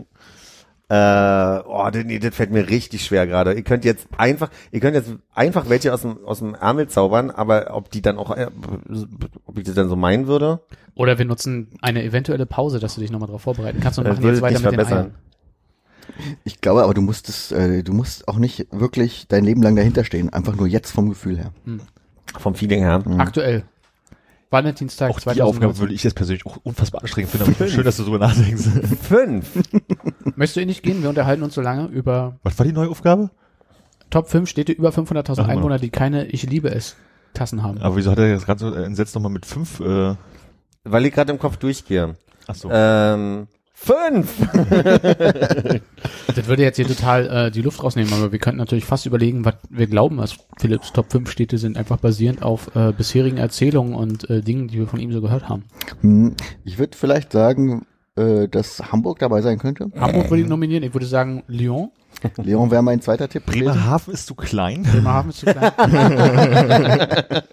Äh, 0.88 1.64
oh, 1.68 1.90
das- 1.92 2.04
nee, 2.06 2.20
das 2.20 2.36
fällt 2.36 2.52
mir 2.52 2.70
richtig 2.70 3.04
schwer 3.06 3.26
gerade. 3.26 3.54
Ihr 3.54 3.64
könnt 3.64 3.86
jetzt 3.86 4.08
einfach, 4.18 4.52
ihr 4.72 4.80
könnt 4.80 4.96
jetzt 4.96 5.14
einfach 5.34 5.68
welche 5.68 5.92
aus 5.94 6.02
dem, 6.04 6.24
aus 6.26 6.40
dem 6.40 6.54
Ärmel 6.54 6.88
zaubern, 6.88 7.32
aber 7.32 7.74
ob 7.76 7.90
die 7.90 8.04
dann 8.04 8.18
auch, 8.20 8.30
äh, 8.38 8.48
ob 9.46 9.58
ich 9.58 9.64
das 9.64 9.74
dann 9.74 9.90
so 9.90 9.96
meinen 9.96 10.28
würde, 10.28 10.62
Oder 10.94 11.18
wir 11.18 11.26
nutzen 11.26 11.70
eine 11.82 12.04
eventuelle 12.04 12.46
Pause, 12.46 12.80
dass 12.80 12.94
du 12.96 13.02
dich 13.02 13.10
nochmal 13.12 13.28
darauf 13.28 13.42
vorbereiten 13.42 13.80
kannst 13.82 13.98
und 13.98 14.06
äh, 14.06 14.10
machen 14.10 14.24
jetzt 14.26 14.42
weiter 14.44 14.60
mit 14.60 14.66
den 14.66 14.74
verbessern. 14.76 14.98
Eiern. 14.98 15.16
Ich 16.44 16.62
glaube 16.62 16.84
aber, 16.84 16.94
du 16.94 17.02
musst 17.02 17.30
es, 17.30 17.52
äh, 17.52 17.82
du 17.82 17.92
musst 17.92 18.28
auch 18.28 18.38
nicht 18.38 18.68
wirklich 18.72 19.28
dein 19.28 19.44
Leben 19.44 19.64
lang 19.64 19.76
dahinter 19.76 20.04
stehen. 20.04 20.30
Einfach 20.32 20.56
nur 20.56 20.68
jetzt 20.68 20.92
vom 20.92 21.10
Gefühl 21.10 21.38
her. 21.40 21.52
Vom 22.40 22.56
Feeling 22.56 22.80
her. 22.82 23.04
Aktuell. 23.18 23.64
Valentinstag 24.52 25.10
Auch 25.10 25.20
die 25.20 25.28
Aufgabe 25.42 25.74
2019. 25.74 25.82
würde 25.82 25.94
ich 25.94 26.04
jetzt 26.04 26.14
persönlich 26.14 26.46
auch 26.46 26.58
unfassbar 26.64 27.02
anstrengend 27.02 27.32
finden, 27.32 27.54
aber 27.56 27.68
schön, 27.68 27.84
dass 27.84 27.98
du 27.98 28.04
darüber 28.04 28.20
nachdenkst. 28.20 28.64
Fünf. 29.02 29.50
Möchtest 30.36 30.56
du 30.56 30.62
eh 30.62 30.66
nicht 30.66 30.84
gehen? 30.84 31.02
Wir 31.02 31.10
unterhalten 31.10 31.44
uns 31.44 31.56
so 31.56 31.62
lange 31.62 31.88
über 31.88 32.38
Was 32.44 32.58
war 32.58 32.66
die 32.66 32.72
neue 32.72 32.90
Aufgabe? 32.90 33.32
Top 34.12 34.30
5 34.30 34.48
Städte 34.48 34.72
über 34.72 34.90
500.000 34.90 35.42
Ach, 35.42 35.48
Einwohner, 35.48 35.80
die 35.80 35.90
keine 35.90 36.26
Ich 36.28 36.44
liebe 36.44 36.70
es 36.70 36.96
Tassen 37.34 37.64
haben. 37.64 37.80
Aber 37.80 37.96
wieso 37.98 38.12
hat 38.12 38.20
er 38.20 38.34
das 38.34 38.46
gerade 38.46 38.60
so 38.60 38.74
entsetzt 38.74 39.16
nochmal 39.16 39.32
mit 39.32 39.46
fünf? 39.46 39.80
Äh, 39.82 40.16
Weil 40.84 41.06
ich 41.06 41.14
gerade 41.14 41.34
im 41.34 41.40
Kopf 41.40 41.58
durchgehe. 41.58 42.16
ach 42.48 42.56
so. 42.56 42.70
Ähm, 42.72 43.48
fünf. 43.76 44.34
Das 46.36 46.48
würde 46.48 46.64
jetzt 46.64 46.78
hier 46.78 46.88
total 46.88 47.28
äh, 47.48 47.52
die 47.52 47.62
Luft 47.62 47.84
rausnehmen, 47.84 48.12
aber 48.14 48.32
wir 48.32 48.40
könnten 48.40 48.58
natürlich 48.58 48.86
fast 48.86 49.06
überlegen, 49.06 49.46
was 49.46 49.56
wir 49.70 49.88
glauben, 49.88 50.18
was 50.18 50.36
Philips 50.60 50.92
Top 50.94 51.12
5 51.12 51.30
Städte 51.30 51.58
sind, 51.58 51.78
einfach 51.78 51.98
basierend 51.98 52.42
auf 52.42 52.76
äh, 52.76 52.92
bisherigen 52.94 53.38
Erzählungen 53.38 53.94
und 53.94 54.30
äh, 54.30 54.42
Dingen, 54.42 54.68
die 54.70 54.80
wir 54.80 54.88
von 54.88 55.00
ihm 55.00 55.12
so 55.12 55.22
gehört 55.22 55.50
haben. 55.50 55.66
Hm, 56.02 56.36
Ich 56.64 56.80
würde 56.80 56.98
vielleicht 56.98 57.32
sagen, 57.34 57.86
äh, 58.16 58.48
dass 58.48 58.92
Hamburg 58.92 59.20
dabei 59.20 59.42
sein 59.42 59.60
könnte. 59.60 59.92
Hamburg 60.00 60.30
würde 60.30 60.42
ich 60.44 60.48
nominieren, 60.50 60.84
ich 60.84 60.94
würde 60.94 61.06
sagen 61.06 61.44
Lyon. 61.48 61.92
Leon 62.38 62.72
wäre 62.72 62.82
mein 62.82 63.02
zweiter 63.02 63.28
Tipp. 63.28 63.46
Bremerhaven 63.46 64.14
ist 64.14 64.26
zu 64.26 64.36
klein. 64.36 64.84
Bremerhaven 64.84 65.32
ist 65.32 65.40
zu 65.42 65.46
klein. 65.48 65.72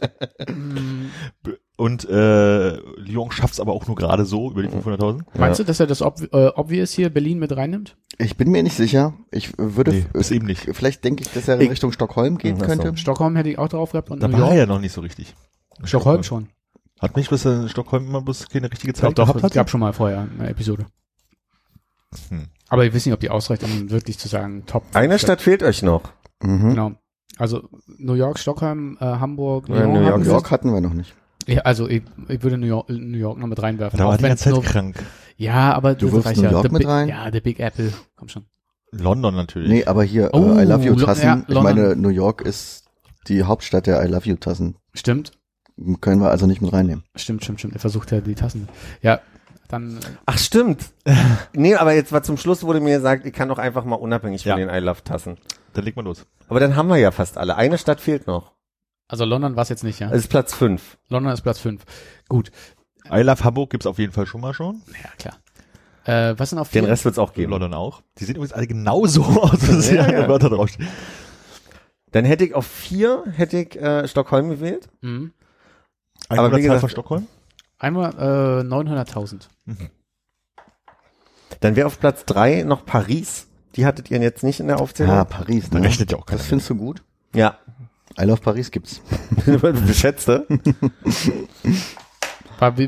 Und 1.82 2.08
äh, 2.08 2.76
Lyon 3.00 3.32
schafft 3.32 3.54
es 3.54 3.60
aber 3.60 3.72
auch 3.72 3.88
nur 3.88 3.96
gerade 3.96 4.24
so 4.24 4.50
über 4.52 4.62
die 4.62 4.68
500.000. 4.68 5.22
Meinst 5.36 5.58
du, 5.58 5.64
dass 5.64 5.80
er 5.80 5.88
das 5.88 6.00
Ob 6.00 6.20
äh, 6.32 6.46
Obvious 6.54 6.92
hier 6.92 7.10
Berlin 7.10 7.40
mit 7.40 7.56
reinnimmt? 7.56 7.96
Ich 8.18 8.36
bin 8.36 8.52
mir 8.52 8.62
nicht 8.62 8.76
sicher. 8.76 9.14
Ich 9.32 9.52
würde, 9.58 9.90
Nee, 9.90 10.06
ist 10.14 10.30
eben 10.30 10.46
nicht. 10.46 10.60
vielleicht 10.76 11.02
denke 11.02 11.24
ich, 11.24 11.32
dass 11.32 11.48
er 11.48 11.56
in 11.56 11.62
Ich- 11.62 11.70
Richtung 11.70 11.90
Stockholm 11.90 12.38
gehen 12.38 12.54
Ach 12.56 12.60
so. 12.60 12.66
könnte. 12.66 12.96
Stockholm 12.96 13.34
hätte 13.34 13.48
ich 13.50 13.58
auch 13.58 13.68
drauf 13.68 13.90
gehabt 13.90 14.10
und 14.12 14.22
Da 14.22 14.28
New 14.28 14.34
war 14.34 14.40
er 14.42 14.46
York. 14.48 14.58
ja 14.58 14.66
noch 14.66 14.80
nicht 14.80 14.92
so 14.92 15.00
richtig. 15.00 15.34
Stockholm 15.82 16.22
schon. 16.22 16.50
Hat 17.00 17.16
nicht 17.16 17.30
bis 17.30 17.44
in 17.46 17.68
Stockholm 17.68 18.06
immer 18.06 18.22
bloß 18.22 18.48
keine 18.48 18.70
richtige 18.70 18.94
Zeit 18.94 19.16
gehabt 19.16 19.36
es 19.38 19.42
hat? 19.42 19.52
gab 19.52 19.68
schon 19.68 19.80
mal 19.80 19.92
vorher 19.92 20.28
eine 20.38 20.50
Episode. 20.50 20.86
Hm. 22.28 22.46
Aber 22.68 22.84
ich 22.86 22.94
weiß 22.94 23.06
nicht, 23.06 23.12
ob 23.14 23.18
die 23.20 23.30
ausreicht, 23.30 23.64
um 23.64 23.90
wirklich 23.90 24.18
zu 24.18 24.28
sagen, 24.28 24.64
top. 24.66 24.84
Eine 24.92 25.18
Stadt 25.18 25.40
fehlt 25.42 25.64
euch 25.64 25.82
noch. 25.82 26.02
Mhm. 26.42 26.68
Genau. 26.70 26.92
Also 27.38 27.68
New 27.98 28.14
York, 28.14 28.38
Stockholm, 28.38 28.98
äh, 29.00 29.04
Hamburg, 29.04 29.68
Ja, 29.68 29.84
New 29.86 29.94
York, 30.00 30.06
hatten 30.06 30.20
New 30.20 30.26
wir. 30.26 30.32
York 30.32 30.50
hatten 30.52 30.72
wir 30.72 30.80
noch 30.80 30.94
nicht. 30.94 31.12
Ja, 31.46 31.62
also 31.62 31.88
ich, 31.88 32.02
ich 32.28 32.42
würde 32.42 32.58
New 32.58 32.66
York, 32.66 32.88
New 32.88 33.18
York 33.18 33.38
noch 33.38 33.46
mit 33.46 33.60
reinwerfen. 33.62 33.98
Da 33.98 34.06
war 34.06 34.16
die 34.16 34.22
ganze 34.24 34.44
Zeit 34.44 34.52
nur- 34.54 34.62
krank. 34.62 34.96
Ja, 35.36 35.72
aber 35.74 35.94
Du 35.94 36.12
wirfst 36.12 36.36
New 36.36 36.42
ja. 36.42 36.50
York 36.52 36.66
The 36.66 36.72
mit 36.72 36.80
Big- 36.80 36.88
rein? 36.88 37.08
Ja, 37.08 37.30
The 37.32 37.40
Big 37.40 37.58
Apple. 37.60 37.92
Komm 38.16 38.28
schon. 38.28 38.44
London 38.92 39.34
natürlich. 39.34 39.68
Nee, 39.70 39.84
aber 39.86 40.04
hier, 40.04 40.30
Oh, 40.34 40.58
I 40.58 40.64
Love 40.64 40.84
You 40.84 40.94
Lo- 40.94 41.06
Tassen. 41.06 41.24
ja, 41.24 41.42
ich 41.48 41.60
meine, 41.62 41.96
New 41.96 42.10
York 42.10 42.42
ist 42.42 42.84
die 43.28 43.42
Hauptstadt 43.42 43.86
der 43.86 44.04
I 44.04 44.08
Love 44.08 44.28
You 44.28 44.36
Tassen. 44.36 44.76
Stimmt. 44.94 45.32
Können 46.00 46.20
wir 46.20 46.30
also 46.30 46.46
nicht 46.46 46.60
mit 46.60 46.72
reinnehmen. 46.72 47.02
Stimmt, 47.16 47.42
stimmt, 47.42 47.60
stimmt. 47.60 47.74
Er 47.74 47.80
versucht 47.80 48.10
ja 48.12 48.20
die 48.20 48.34
Tassen. 48.34 48.68
Ja, 49.00 49.20
dann 49.68 49.96
äh, 49.96 50.00
Ach, 50.26 50.36
stimmt. 50.38 50.90
nee, 51.54 51.74
aber 51.74 51.94
jetzt 51.94 52.12
war 52.12 52.22
zum 52.22 52.36
Schluss 52.36 52.62
wurde 52.62 52.80
mir 52.80 52.96
gesagt, 52.96 53.24
ich 53.24 53.32
kann 53.32 53.48
doch 53.48 53.58
einfach 53.58 53.84
mal 53.86 53.96
unabhängig 53.96 54.44
Ja. 54.44 54.52
von 54.54 54.60
den 54.60 54.68
I 54.68 54.78
Love 54.80 55.02
Tassen. 55.02 55.38
Dann 55.72 55.84
leg 55.84 55.96
mal 55.96 56.02
los. 56.04 56.26
Aber 56.48 56.60
dann 56.60 56.76
haben 56.76 56.88
wir 56.90 56.98
ja 56.98 57.10
fast 57.10 57.38
alle. 57.38 57.56
Eine 57.56 57.78
Stadt 57.78 58.00
fehlt 58.00 58.26
noch. 58.26 58.52
Also 59.08 59.24
London 59.24 59.56
war 59.56 59.62
es 59.62 59.68
jetzt 59.68 59.84
nicht, 59.84 59.98
ja. 60.00 60.08
Das 60.08 60.18
ist 60.18 60.28
Platz 60.28 60.54
fünf. 60.54 60.98
London 61.08 61.32
ist 61.32 61.42
Platz 61.42 61.58
5. 61.58 61.82
Gut. 62.28 62.50
I 63.10 63.20
Love 63.20 63.44
Hamburg 63.44 63.70
gibt's 63.70 63.86
auf 63.86 63.98
jeden 63.98 64.12
Fall 64.12 64.26
schon 64.26 64.40
mal 64.40 64.54
schon. 64.54 64.80
Ja, 65.02 65.10
klar. 65.18 65.36
Äh, 66.04 66.38
was 66.38 66.50
sind 66.50 66.58
auf 66.58 66.70
Den 66.70 66.84
vier? 66.84 66.90
Rest 66.92 67.04
wird's 67.04 67.18
auch 67.18 67.32
geben. 67.34 67.50
London 67.50 67.74
auch. 67.74 68.02
Die 68.18 68.24
sehen 68.24 68.36
übrigens 68.36 68.52
alle 68.54 68.66
genauso 68.66 69.22
aus, 69.42 69.58
dass 69.60 69.90
Ja, 69.90 70.10
ja. 70.10 70.28
Wörter 70.28 70.48
draufstehen. 70.50 70.88
Dann 72.12 72.24
hätte 72.24 72.44
ich 72.44 72.54
auf 72.54 72.66
vier, 72.66 73.24
hätte 73.32 73.58
ich 73.58 73.76
äh, 73.80 74.06
Stockholm 74.08 74.48
gewählt. 74.50 74.88
Mhm. 75.00 75.32
Aber 76.28 76.56
wie 76.56 76.62
gesagt- 76.62 76.80
von 76.80 76.88
Stockholm? 76.90 77.26
Einmal 77.78 78.12
äh, 78.14 78.62
900.000. 78.64 79.48
Dann 81.60 81.76
wäre 81.76 81.86
auf 81.86 81.98
Platz 82.00 82.24
drei 82.24 82.62
noch 82.62 82.84
Paris. 82.86 83.48
Die 83.76 83.86
hattet 83.86 84.10
ihr 84.10 84.20
jetzt 84.20 84.42
nicht 84.44 84.60
in 84.60 84.68
der 84.68 84.80
Aufzählung? 84.80 85.14
Ah, 85.14 85.24
Paris, 85.24 85.70
Da 85.70 85.78
ne? 85.78 85.86
rechnet 85.86 86.12
ja 86.12 86.18
auch 86.18 86.26
keiner 86.26 86.38
Das 86.38 86.46
findest 86.46 86.70
du 86.70 86.76
gut? 86.76 87.02
Ja. 87.34 87.58
I 88.20 88.24
Love 88.24 88.40
Paris 88.40 88.70
gibt's. 88.70 89.00
Schätzte. 89.94 90.46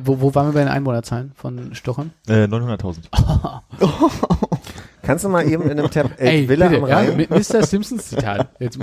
Wo, 0.05 0.21
wo 0.21 0.33
waren 0.37 0.47
wir 0.49 0.53
bei 0.53 0.61
den 0.61 0.69
Einwohnerzahlen 0.69 1.33
von 1.35 1.75
Stockholm? 1.75 2.13
Äh, 2.29 2.45
900.000. 2.45 3.61
Kannst 5.03 5.25
du 5.25 5.29
mal 5.29 5.49
eben 5.49 5.65
in 5.65 5.73
einem 5.73 5.91
Tab 5.91 6.13
Ey, 6.19 6.43
Ey, 6.43 6.49
Villa 6.49 6.69
bitte, 6.69 6.83
am 6.83 6.89
ja, 6.89 6.99
Rhein 6.99 7.17
mit 7.17 7.29
Mr. 7.31 7.65
Simpsons 7.65 8.11
Zitat. 8.11 8.51
Jetzt, 8.61 8.79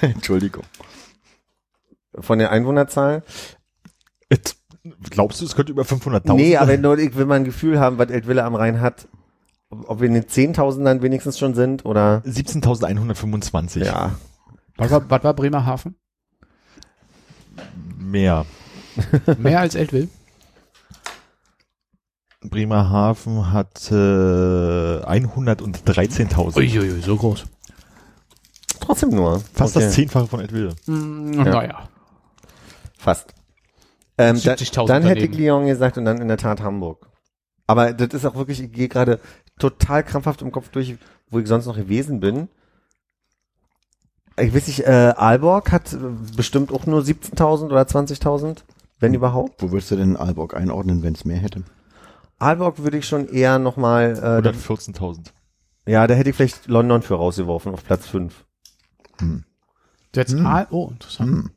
Entschuldigung. 0.00 0.64
von 2.18 2.38
der 2.38 2.52
Einwohnerzahl? 2.52 3.22
Et, 4.30 4.56
glaubst 5.10 5.42
du, 5.42 5.44
es 5.44 5.54
könnte 5.54 5.72
über 5.72 5.82
500.000 5.82 6.32
Nee, 6.32 6.56
aber 6.56 6.74
nur, 6.78 6.98
ich 6.98 7.14
will 7.16 7.26
mal 7.26 7.34
ein 7.34 7.44
Gefühl 7.44 7.78
haben, 7.78 7.98
was 7.98 8.08
Eltvilla 8.08 8.46
am 8.46 8.54
Rhein 8.54 8.80
hat. 8.80 9.08
Ob 9.68 9.90
ob 9.90 10.00
wir 10.00 10.08
in 10.08 10.14
den 10.14 10.24
10.000 10.24 10.84
dann 10.84 11.02
wenigstens 11.02 11.38
schon 11.38 11.54
sind 11.54 11.84
oder 11.84 12.22
17.125. 12.26 13.84
ja. 13.84 14.12
Was, 14.80 14.90
war, 14.90 15.10
was 15.10 15.24
war 15.24 15.34
Bremerhaven? 15.34 15.94
Mehr. 17.98 18.46
Mehr 19.38 19.60
als 19.60 19.74
Eltville? 19.74 20.08
Bremerhaven 22.42 23.52
hat 23.52 23.90
äh, 23.90 23.94
113.000. 23.94 26.56
Uiuiui, 26.56 27.00
so 27.02 27.16
groß. 27.16 27.44
Trotzdem 28.80 29.10
nur. 29.10 29.40
Fast 29.52 29.76
Okay. 29.76 29.84
das 29.84 29.94
Zehnfache 29.94 30.26
von 30.26 30.40
Eltville. 30.40 30.74
Mm, 30.86 31.30
Naja. 31.32 31.86
Fast. 32.98 33.34
Ähm, 34.16 34.40
da, 34.42 34.54
70.000 34.54 34.86
dann 34.86 35.02
hätte. 35.02 35.26
Lyon 35.26 35.66
gesagt 35.66 35.98
und 35.98 36.06
dann 36.06 36.18
in 36.20 36.28
der 36.28 36.38
Tat 36.38 36.62
Hamburg. 36.62 37.06
Aber 37.66 37.92
das 37.92 38.14
ist 38.14 38.24
auch 38.24 38.34
wirklich, 38.34 38.62
ich 38.62 38.72
gehe 38.72 38.88
gerade, 38.88 39.20
total 39.58 40.02
krampfhaft 40.02 40.40
im 40.42 40.50
Kopf 40.50 40.70
durch, 40.70 40.96
wo 41.28 41.38
ich 41.38 41.46
sonst 41.46 41.66
noch 41.66 41.76
gewesen 41.76 42.20
bin. 42.20 42.48
Ich 44.40 44.54
weiß 44.54 44.66
nicht, 44.68 44.80
äh, 44.86 45.12
Aalborg 45.16 45.70
hat 45.72 45.92
äh, 45.92 45.96
bestimmt 46.36 46.72
auch 46.72 46.86
nur 46.86 47.00
17.000 47.02 47.66
oder 47.66 47.82
20.000, 47.82 48.58
wenn 48.98 49.14
überhaupt. 49.14 49.62
Wo 49.62 49.70
würdest 49.70 49.90
du 49.90 49.96
denn 49.96 50.16
Aalborg 50.16 50.54
einordnen, 50.54 51.02
wenn 51.02 51.14
es 51.14 51.24
mehr 51.24 51.38
hätte? 51.38 51.62
Aalborg 52.38 52.82
würde 52.82 52.98
ich 52.98 53.06
schon 53.06 53.28
eher 53.28 53.58
nochmal, 53.58 54.12
äh, 54.12 54.42
da- 54.42 54.50
114.000. 54.52 55.32
ja, 55.86 56.06
da 56.06 56.14
hätte 56.14 56.30
ich 56.30 56.36
vielleicht 56.36 56.66
London 56.68 57.02
für 57.02 57.14
rausgeworfen 57.14 57.72
auf 57.72 57.84
Platz 57.84 58.06
5. 58.06 58.44
Du 59.18 60.20
hättest 60.20 60.38
Hm. 60.38 60.46
Aal- 60.46 60.66
oh, 60.70 60.88
interessant. 60.90 61.30
Hm. 61.30 61.50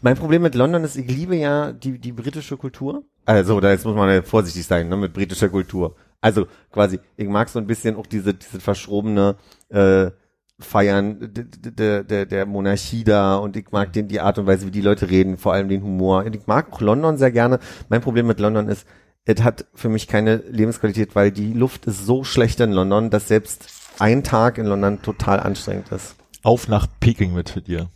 Mein 0.00 0.16
Problem 0.16 0.42
mit 0.42 0.54
London 0.54 0.84
ist, 0.84 0.96
ich 0.96 1.08
liebe 1.08 1.36
ja 1.36 1.72
die, 1.72 1.98
die 1.98 2.12
britische 2.12 2.56
Kultur. 2.56 3.04
Also, 3.24 3.60
da 3.60 3.70
jetzt 3.70 3.84
muss 3.84 3.96
man 3.96 4.08
ja 4.08 4.22
vorsichtig 4.22 4.64
sein, 4.66 4.88
ne, 4.88 4.96
mit 4.96 5.12
britischer 5.12 5.48
Kultur. 5.48 5.96
Also, 6.20 6.46
quasi, 6.72 7.00
ich 7.16 7.28
mag 7.28 7.48
so 7.48 7.58
ein 7.58 7.66
bisschen 7.66 7.96
auch 7.96 8.06
diese, 8.06 8.32
diese 8.32 8.60
verschrobene, 8.60 9.36
äh, 9.68 10.10
Feiern 10.58 11.18
der, 11.32 12.02
der, 12.02 12.24
der 12.26 12.46
Monarchie 12.46 13.04
da 13.04 13.36
und 13.36 13.56
ich 13.56 13.70
mag 13.72 13.92
den, 13.92 14.08
die 14.08 14.20
Art 14.20 14.38
und 14.38 14.46
Weise, 14.46 14.66
wie 14.66 14.70
die 14.70 14.80
Leute 14.80 15.10
reden, 15.10 15.36
vor 15.36 15.52
allem 15.52 15.68
den 15.68 15.82
Humor. 15.82 16.24
Und 16.24 16.34
ich 16.34 16.46
mag 16.46 16.72
auch 16.72 16.80
London 16.80 17.18
sehr 17.18 17.30
gerne. 17.30 17.58
Mein 17.90 18.00
Problem 18.00 18.26
mit 18.26 18.40
London 18.40 18.68
ist, 18.68 18.86
es 19.26 19.42
hat 19.42 19.66
für 19.74 19.88
mich 19.88 20.06
keine 20.08 20.36
Lebensqualität, 20.36 21.14
weil 21.14 21.30
die 21.30 21.52
Luft 21.52 21.86
ist 21.86 22.06
so 22.06 22.24
schlecht 22.24 22.60
in 22.60 22.72
London, 22.72 23.10
dass 23.10 23.28
selbst 23.28 23.68
ein 23.98 24.22
Tag 24.24 24.56
in 24.56 24.66
London 24.66 25.02
total 25.02 25.40
anstrengend 25.40 25.90
ist. 25.90 26.14
Auf 26.42 26.68
nach 26.68 26.86
Peking 27.00 27.34
mit 27.34 27.50
für 27.50 27.60
dir. 27.60 27.88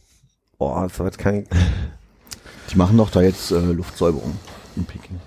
Boah, 0.58 0.88
so 0.88 1.04
was 1.04 1.16
kann 1.16 1.36
ich, 1.36 1.48
Die 2.70 2.76
machen 2.76 2.96
doch 2.98 3.10
da 3.10 3.22
jetzt 3.22 3.52
äh, 3.52 3.58
Luftsäuberung 3.58 4.36
in 4.76 4.84
Peking. 4.84 5.20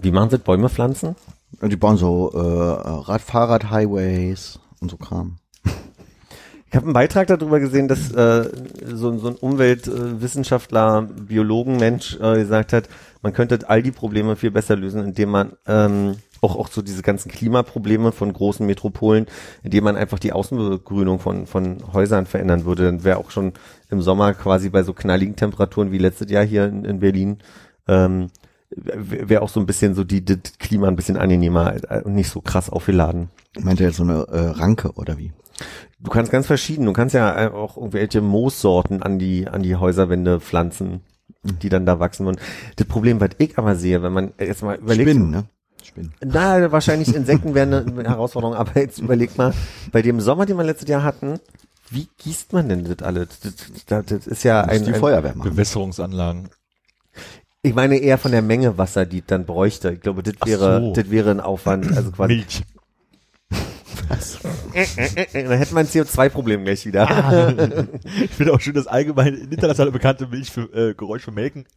wie 0.00 0.10
machen 0.10 0.30
sie? 0.30 0.38
Bäume 0.38 0.68
pflanzen? 0.68 1.16
Die 1.62 1.76
bauen 1.76 1.96
so 1.96 2.30
äh, 2.34 2.38
Rad 2.38 3.22
Fahrrad-Highways 3.22 4.58
und 4.80 4.90
so 4.90 4.96
Kram. 4.98 5.38
Ich 6.70 6.76
habe 6.76 6.84
einen 6.84 6.92
Beitrag 6.92 7.28
darüber 7.28 7.60
gesehen, 7.60 7.88
dass 7.88 8.12
äh, 8.12 8.50
so, 8.84 9.16
so 9.16 9.28
ein 9.28 9.36
Umweltwissenschaftler, 9.36 11.02
Biologenmensch 11.02 12.18
äh, 12.20 12.34
gesagt 12.34 12.74
hat, 12.74 12.88
man 13.22 13.32
könnte 13.32 13.58
all 13.68 13.82
die 13.82 13.90
Probleme 13.90 14.36
viel 14.36 14.50
besser 14.50 14.76
lösen, 14.76 15.02
indem 15.02 15.30
man 15.30 15.52
ähm, 15.66 16.16
auch 16.42 16.56
auch 16.56 16.68
so 16.68 16.82
diese 16.82 17.02
ganzen 17.02 17.30
Klimaprobleme 17.30 18.12
von 18.12 18.32
großen 18.32 18.66
Metropolen, 18.66 19.26
indem 19.62 19.84
man 19.84 19.96
einfach 19.96 20.18
die 20.18 20.32
Außenbegrünung 20.32 21.20
von 21.20 21.46
von 21.46 21.78
Häusern 21.92 22.26
verändern 22.26 22.66
würde, 22.66 22.84
dann 22.84 23.02
wäre 23.02 23.18
auch 23.18 23.30
schon 23.30 23.54
im 23.90 24.02
Sommer 24.02 24.34
quasi 24.34 24.68
bei 24.68 24.82
so 24.82 24.92
knalligen 24.92 25.36
Temperaturen 25.36 25.90
wie 25.90 25.98
letztes 25.98 26.30
Jahr 26.30 26.44
hier 26.44 26.66
in, 26.66 26.84
in 26.84 27.00
Berlin 27.00 27.38
ähm, 27.88 28.28
wäre 28.70 29.40
auch 29.42 29.48
so 29.48 29.58
ein 29.58 29.66
bisschen 29.66 29.94
so 29.94 30.04
die 30.04 30.24
das 30.24 30.58
Klima 30.58 30.86
ein 30.88 30.96
bisschen 30.96 31.16
angenehmer 31.16 31.76
äh, 31.90 32.02
und 32.02 32.14
nicht 32.14 32.30
so 32.30 32.42
krass 32.42 32.68
aufgeladen. 32.68 33.30
Meint 33.58 33.80
er 33.80 33.86
jetzt 33.86 33.96
so 33.96 34.02
eine 34.02 34.26
äh, 34.28 34.50
Ranke 34.50 34.92
oder 34.92 35.16
wie? 35.18 35.32
Du 35.98 36.10
kannst 36.10 36.30
ganz 36.30 36.46
verschieden. 36.46 36.86
Du 36.86 36.92
kannst 36.92 37.14
ja 37.14 37.46
äh, 37.46 37.50
auch 37.50 37.76
irgendwelche 37.76 38.20
Moossorten 38.20 39.02
an 39.02 39.18
die, 39.18 39.48
an 39.48 39.62
die 39.62 39.76
Häuserwände 39.76 40.40
pflanzen, 40.40 41.00
die 41.42 41.68
dann 41.68 41.86
da 41.86 41.98
wachsen. 41.98 42.26
Und 42.26 42.38
das 42.76 42.86
Problem, 42.86 43.20
was 43.20 43.30
ich 43.38 43.58
aber 43.58 43.74
sehe, 43.74 44.02
wenn 44.02 44.12
man 44.12 44.32
jetzt 44.38 44.62
mal 44.62 44.76
überlegt. 44.76 45.10
Spinnen, 45.10 45.30
ne? 45.30 45.44
Spinnen. 45.82 46.14
Na, 46.24 46.70
wahrscheinlich 46.70 47.14
Insekten 47.14 47.54
wären 47.54 47.72
eine 47.72 48.08
Herausforderung, 48.08 48.54
aber 48.54 48.80
jetzt 48.80 48.98
überleg 48.98 49.36
mal, 49.36 49.54
bei 49.90 50.02
dem 50.02 50.20
Sommer, 50.20 50.46
den 50.46 50.56
wir 50.56 50.64
letztes 50.64 50.88
Jahr 50.88 51.02
hatten, 51.02 51.40
wie 51.90 52.08
gießt 52.18 52.52
man 52.52 52.68
denn 52.68 52.84
das 52.84 53.06
alles? 53.06 53.28
Das, 53.40 53.54
das, 53.86 54.06
das 54.06 54.26
ist 54.26 54.42
ja 54.44 54.62
ein, 54.62 54.84
die 54.84 54.92
ein 54.92 55.00
Feuerwehr 55.00 55.34
machen. 55.34 55.50
Bewässerungsanlagen. 55.50 56.50
ich 57.62 57.74
meine 57.74 57.96
eher 57.96 58.18
von 58.18 58.32
der 58.32 58.42
Menge 58.42 58.76
Wasser, 58.78 59.06
die 59.06 59.22
dann 59.26 59.46
bräuchte. 59.46 59.92
Ich 59.92 60.00
glaube, 60.00 60.22
das 60.22 60.34
Ach 60.40 60.46
wäre, 60.46 60.80
so. 60.80 60.92
das 60.92 61.10
wäre 61.10 61.30
ein 61.30 61.40
Aufwand, 61.40 61.90
also 61.96 62.10
quasi. 62.12 62.34
Milch. 62.34 62.62
Dann 64.08 65.58
hätte 65.58 65.74
man 65.74 65.86
ein 65.86 65.90
CO2-Problem 65.90 66.64
gleich 66.64 66.86
wieder. 66.86 67.54
Ich 68.22 68.30
finde 68.30 68.52
auch 68.52 68.60
schön, 68.60 68.74
das 68.74 68.86
allgemein 68.86 69.34
international 69.34 69.92
bekannte 69.92 70.26
Milch 70.26 70.50
für 70.50 70.62
äh, 70.72 70.94
Geräusch 70.94 71.24
für 71.24 71.32
Melken. 71.32 71.66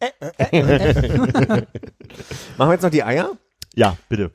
Machen 2.56 2.70
wir 2.70 2.72
jetzt 2.72 2.82
noch 2.82 2.90
die 2.90 3.04
Eier? 3.04 3.32
Ja, 3.74 3.96
bitte. 4.08 4.30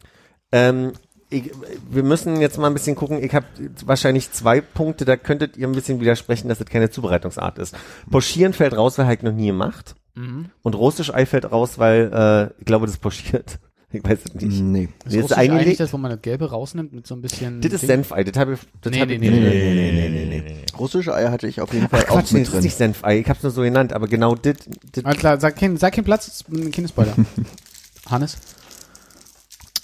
Ähm, 0.52 0.94
ich, 1.30 1.52
wir 1.90 2.04
müssen 2.04 2.40
jetzt 2.40 2.58
mal 2.58 2.68
ein 2.68 2.74
bisschen 2.74 2.96
gucken. 2.96 3.22
Ich 3.24 3.34
habe 3.34 3.46
wahrscheinlich 3.86 4.32
zwei 4.32 4.62
Punkte, 4.62 5.06
da 5.06 5.18
könntet 5.18 5.58
ihr 5.58 5.68
ein 5.68 5.74
bisschen 5.74 6.00
widersprechen, 6.00 6.48
dass 6.48 6.60
das 6.60 6.68
keine 6.68 6.90
Zubereitungsart 6.90 7.60
ist. 7.60 7.76
Pochieren 8.10 8.54
fällt 8.54 8.76
raus, 8.76 8.98
weil 8.98 9.08
halt 9.08 9.24
noch 9.24 9.34
nie 9.34 9.48
gemacht. 9.48 9.96
Mhm. 10.16 10.50
Und 10.62 10.76
russisch 10.76 11.14
Ei 11.14 11.26
fällt 11.26 11.52
raus, 11.52 11.78
weil 11.78 12.12
äh, 12.14 12.60
ich 12.60 12.66
glaube, 12.66 12.88
das 12.88 12.98
pochiert. 12.98 13.60
Ich 13.94 14.04
weiß 14.04 14.20
es 14.26 14.34
nicht. 14.36 14.62
Nee. 14.62 14.90
Ist 15.06 15.16
ist 15.16 15.32
eigentlich 15.34 15.78
das, 15.78 15.94
wo 15.94 15.98
man 15.98 16.12
das 16.12 16.22
Gelbe 16.22 16.50
rausnimmt 16.50 16.92
mit 16.92 17.08
so 17.08 17.16
ein 17.16 17.22
bisschen. 17.22 17.62
Das 17.62 17.72
ist. 17.72 17.88
Senfei. 17.88 18.26
Das 18.26 18.36
habe 18.38 18.54
ich. 18.56 18.60
Das 18.82 18.92
Nee, 18.92 19.00
hab 19.00 19.08
nee, 19.08 19.14
ich 19.16 19.22
nee, 19.22 19.30
Nee, 19.30 19.40
nee, 19.40 19.50
nee, 19.50 19.92
nee, 19.92 20.10
nee, 20.10 20.26
nee, 20.26 20.42
nee. 20.42 20.66
Russische 20.78 21.16
Eier 21.16 21.32
hatte 21.32 21.48
ich 21.48 21.62
auf 21.62 21.74
jeden 21.74 21.88
Fall 21.88 22.02
Ach 22.04 22.08
Quatsch, 22.08 22.26
auch 22.28 22.32
nee, 22.34 22.40
mit 22.40 22.48
das 22.48 22.54
ist 22.54 22.54
drin. 22.56 22.64
nicht 22.64 22.76
Senfei. 22.76 23.20
Ich 23.20 23.30
habe 23.30 23.38
es 23.38 23.44
nur 23.44 23.52
so 23.54 23.62
genannt, 23.62 23.94
aber 23.94 24.08
genau 24.08 24.36
das. 24.36 24.58
Alles 25.04 25.20
klar, 25.20 25.40
sag 25.40 25.56
keinen, 25.56 25.78
sag 25.78 25.94
keinen 25.94 26.04
Platz, 26.04 26.28
ist 26.28 26.50
ein 26.50 26.70
Kindespoiler. 26.72 27.16
Hannes? 28.10 28.38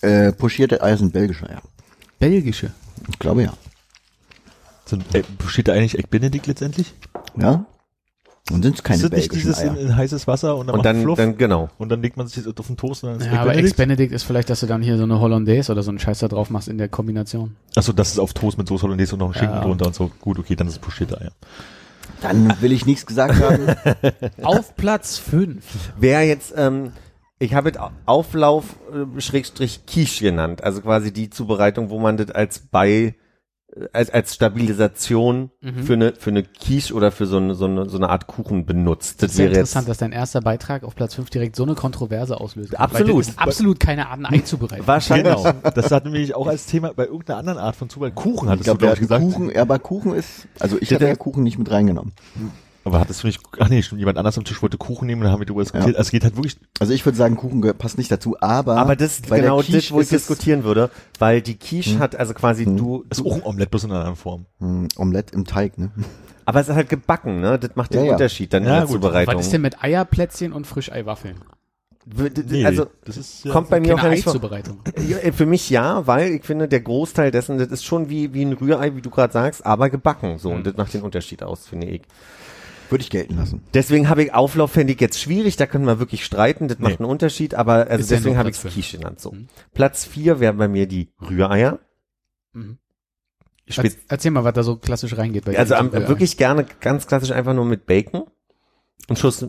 Äh, 0.01 0.33
pochierte 0.33 0.83
Eier 0.83 0.97
sind 0.97 1.13
belgische 1.13 1.49
Eier. 1.49 1.61
Belgische. 2.19 2.71
Ich 3.09 3.19
glaube 3.19 3.43
ja. 3.43 3.53
Sind, 4.85 5.15
äh, 5.15 5.23
steht 5.47 5.69
da 5.69 5.73
eigentlich 5.73 5.97
Egg 5.97 6.07
Benedict 6.09 6.45
letztendlich? 6.47 6.93
Ja? 7.37 7.65
Und 8.51 8.61
sind 8.61 8.75
es 8.75 8.83
keine 8.83 8.97
ist 8.97 9.03
das 9.05 9.11
nicht 9.11 9.29
belgischen 9.29 9.51
dieses 9.53 9.63
in, 9.63 9.69
Eier? 9.69 9.77
in 9.77 9.95
heißes 9.95 10.27
Wasser 10.27 10.57
und 10.57 10.67
dann, 10.67 10.73
und 10.73 10.77
macht 10.79 10.85
dann, 10.85 11.01
Fluff 11.01 11.17
dann 11.17 11.37
genau. 11.37 11.69
und 11.77 11.89
dann 11.89 12.01
legt 12.01 12.17
man 12.17 12.27
sich 12.27 12.43
das 12.43 12.57
auf 12.57 12.67
den 12.67 12.75
Toast 12.75 13.03
und 13.03 13.11
dann 13.11 13.19
ist 13.21 13.27
Ja, 13.27 13.39
aber 13.39 13.51
Benedict? 13.51 13.67
Ex-Benedict 13.69 14.11
ist 14.11 14.23
vielleicht, 14.23 14.49
dass 14.49 14.59
du 14.59 14.65
dann 14.65 14.81
hier 14.81 14.97
so 14.97 15.03
eine 15.03 15.21
Hollandaise 15.21 15.71
oder 15.71 15.81
so 15.81 15.91
einen 15.91 15.99
Scheiß 15.99 16.19
da 16.19 16.27
drauf 16.27 16.49
machst 16.49 16.67
in 16.67 16.77
der 16.77 16.89
Kombination. 16.89 17.55
Achso, 17.75 17.93
das 17.93 18.11
ist 18.11 18.19
auf 18.19 18.33
Toast 18.33 18.57
mit 18.57 18.67
Soße 18.67 18.83
Hollandaise 18.83 19.13
und 19.15 19.19
noch 19.19 19.29
ein 19.29 19.33
Schinken 19.33 19.55
Ja. 19.55 19.63
drunter 19.63 19.87
und 19.87 19.95
so. 19.95 20.11
Gut, 20.19 20.39
okay, 20.39 20.57
dann 20.57 20.67
ist 20.67 20.73
es 20.73 20.79
pochierte 20.79 21.21
Eier. 21.21 21.31
Dann 22.21 22.53
will 22.61 22.73
ich 22.73 22.85
nichts 22.85 23.05
gesagt 23.05 23.39
haben. 23.39 23.67
Auf 24.43 24.75
Platz 24.75 25.17
5. 25.17 25.63
Wer 25.97 26.25
jetzt, 26.25 26.53
ähm, 26.57 26.91
ich 27.39 27.53
habe 27.53 27.69
es 27.71 27.77
Auflauf 28.05 28.75
äh, 28.93 29.21
Schrägstrich 29.21 29.85
Quiche 29.85 30.25
genannt, 30.25 30.63
also 30.63 30.81
quasi 30.81 31.13
die 31.13 31.29
Zubereitung, 31.29 31.89
wo 31.89 31.99
man 31.99 32.17
das 32.17 32.31
als 32.31 32.59
bei 32.59 33.15
als, 33.91 34.09
als 34.09 34.33
Stabilisation 34.35 35.51
Mhm. 35.61 35.83
für 35.83 35.93
eine 35.93 36.13
für 36.15 36.29
eine 36.29 36.43
Quiche 36.43 36.93
oder 36.93 37.11
für 37.11 37.25
so 37.25 37.37
eine, 37.37 37.55
so 37.55 37.65
eine 37.65 37.89
so 37.89 37.97
eine 37.97 38.09
Art 38.09 38.27
Kuchen 38.27 38.65
benutzt. 38.65 39.13
Das, 39.13 39.17
Das 39.17 39.31
ist 39.31 39.37
sehr 39.37 39.45
wäre 39.49 39.55
interessant, 39.59 39.87
jetzt 39.87 39.89
dass 39.89 39.97
dein 39.99 40.11
erster 40.11 40.41
Beitrag 40.41 40.83
auf 40.83 40.95
Platz 40.95 41.15
5 41.15 41.29
direkt 41.29 41.55
so 41.55 41.63
eine 41.63 41.75
Kontroverse 41.75 42.39
auslöst. 42.39 42.77
Absolut. 42.79 43.09
Weil 43.09 43.17
das 43.19 43.27
ist 43.29 43.39
absolut 43.39 43.79
keine 43.79 44.07
Art, 44.09 44.19
ein 44.19 44.25
Ei 44.25 44.39
zubereiten. 44.39 44.85
wahrscheinlich 44.85 45.33
Genau. 45.35 45.51
Das 45.73 45.91
hat 45.91 46.03
nämlich 46.05 46.35
auch 46.35 46.47
als 46.47 46.65
Thema 46.65 46.93
bei 46.93 47.05
irgendeiner 47.05 47.39
anderen 47.39 47.59
Art 47.59 47.75
von 47.75 47.89
Zubereitung. 47.89 48.21
Kuchen 48.23 48.45
Ich 48.47 48.51
hattest 48.51 48.67
du, 48.67 48.75
glaube, 48.75 48.79
der 48.79 48.87
glaube 48.87 48.91
hat 48.91 48.97
ich, 48.97 49.01
gesagt. 49.01 49.23
Kuchen, 49.23 49.55
ja, 49.55 49.61
aber 49.61 49.79
Kuchen 49.79 50.13
ist, 50.13 50.47
also 50.59 50.77
ich 50.79 50.91
hätte 50.91 51.07
ja 51.07 51.15
Kuchen 51.15 51.43
nicht 51.43 51.57
mit 51.57 51.71
reingenommen. 51.71 52.13
Aber 52.85 52.99
hattest 52.99 53.23
du 53.23 53.27
nicht, 53.27 53.39
ach 53.59 53.69
nee, 53.69 53.81
stimmt, 53.81 53.99
jemand 53.99 54.17
anders 54.17 54.37
am 54.37 54.43
Tisch 54.43 54.61
wollte 54.61 54.77
Kuchen 54.77 55.05
nehmen 55.07 55.21
und 55.21 55.25
dann 55.25 55.31
haben 55.33 55.39
wir 55.39 55.45
darüber 55.45 55.63
diskutiert. 55.63 55.91
Ja. 55.93 55.97
Also 55.97 56.07
es 56.07 56.11
geht 56.11 56.23
halt 56.23 56.35
wirklich, 56.35 56.57
Also 56.79 56.93
ich 56.93 57.05
würde 57.05 57.17
sagen, 57.17 57.35
Kuchen 57.37 57.61
gehört- 57.61 57.77
passt 57.77 57.97
nicht 57.97 58.11
dazu, 58.11 58.35
aber, 58.41 58.77
aber 58.77 58.95
das 58.95 59.19
ist 59.19 59.29
genau 59.29 59.61
das, 59.61 59.91
wo 59.91 60.01
ich 60.01 60.09
diskutieren 60.09 60.63
würde, 60.65 60.89
weil 61.19 61.41
die 61.41 61.55
Quiche 61.57 61.99
hat 61.99 62.15
also 62.15 62.33
quasi 62.33 62.65
du, 62.65 63.05
ist 63.09 63.25
auch 63.25 63.35
ein 63.35 63.43
Omelette, 63.43 63.69
bloß 63.69 63.85
in 63.85 63.91
einer 63.91 63.99
anderen 63.99 64.17
Form. 64.17 64.45
Hm, 64.59 64.89
Omelette 64.97 65.33
im 65.33 65.45
Teig, 65.45 65.77
ne? 65.77 65.91
aber 66.45 66.59
es 66.59 66.67
ist 66.67 66.75
halt 66.75 66.89
gebacken, 66.89 67.39
ne? 67.39 67.57
Das 67.57 67.71
macht 67.75 67.93
den 67.93 68.03
Ja. 68.03 68.11
Unterschied 68.11 68.51
dann 68.53 68.63
Ja, 68.63 68.69
in 68.69 68.75
der 68.79 68.85
gut. 68.87 68.95
Zubereitung. 68.95 69.35
Was 69.35 69.45
ist 69.45 69.53
denn 69.53 69.61
mit 69.61 69.81
Eierplätzchen 69.81 70.51
und 70.51 70.67
Frischeiwaffeln? 70.67 71.37
Nee, 72.49 72.65
also 72.65 72.87
das 73.05 73.15
ist, 73.15 73.45
ja, 73.45 73.53
kommt 73.53 73.69
bei 73.69 73.79
mir 73.79 73.95
auch 73.95 74.03
nicht. 74.09 74.25
Ja, 74.25 75.17
äh, 75.19 75.31
Für 75.31 75.45
mich 75.45 75.69
ja, 75.69 76.05
weil 76.05 76.31
ich 76.33 76.43
finde, 76.43 76.67
der 76.67 76.81
Großteil 76.81 77.31
dessen, 77.31 77.57
das 77.57 77.69
ist 77.69 77.85
schon 77.85 78.09
wie, 78.09 78.33
wie 78.33 78.43
ein 78.43 78.51
Rührei, 78.51 78.93
wie 78.97 79.01
du 79.01 79.09
gerade 79.09 79.31
sagst, 79.31 79.65
aber 79.65 79.89
gebacken. 79.89 80.37
So, 80.37 80.49
Mhm. 80.49 80.55
und 80.57 80.67
das 80.67 80.75
macht 80.75 80.93
den 80.93 81.01
Unterschied 81.03 81.43
aus, 81.43 81.65
finde 81.65 81.87
ich. 81.87 82.01
Würde 82.93 83.01
ich 83.03 83.09
gelten 83.09 83.35
lassen. 83.37 83.61
Deswegen 83.73 84.07
habe 84.07 84.23
ich 84.23 84.33
Auflauf, 84.33 84.71
fände 84.71 84.93
ich 84.93 84.99
jetzt 85.01 85.19
schwierig, 85.19 85.55
da 85.57 85.65
können 85.65 85.85
wir 85.85 85.97
wirklich 85.99 86.23
streiten, 86.23 86.67
das 86.67 86.77
macht 86.79 86.91
Nee. 86.91 86.97
einen 86.99 87.09
Unterschied, 87.09 87.55
aber 87.55 87.87
also 87.87 88.01
Ist 88.01 88.11
ja 88.11 88.17
deswegen 88.17 88.35
nur 88.35 88.37
habe 88.39 88.49
ich. 88.51 88.59
Quiche 88.61 88.97
genannt. 88.97 89.19
So. 89.19 89.31
Mhm. 89.31 89.47
Platz 89.73 90.05
vier 90.05 90.39
wären 90.39 90.57
bei 90.57 90.67
mir 90.67 90.87
die 90.87 91.09
Rühreier. 91.19 91.79
Mhm. 92.53 92.77
Spez 93.67 93.95
Erz- 93.95 94.03
Erzähl 94.09 94.31
mal, 94.31 94.43
was 94.43 94.53
da 94.53 94.61
so 94.63 94.75
klassisch 94.77 95.17
reingeht. 95.17 95.45
Bei 95.45 95.57
also 95.57 95.73
dir. 95.73 95.79
am, 95.79 95.91
wirklich 95.91 96.37
gerne 96.37 96.65
ganz 96.81 97.07
klassisch 97.07 97.31
einfach 97.31 97.53
nur 97.53 97.65
mit 97.65 97.85
Bacon. 97.85 98.25
Ein 99.07 99.15
Schuss 99.15 99.45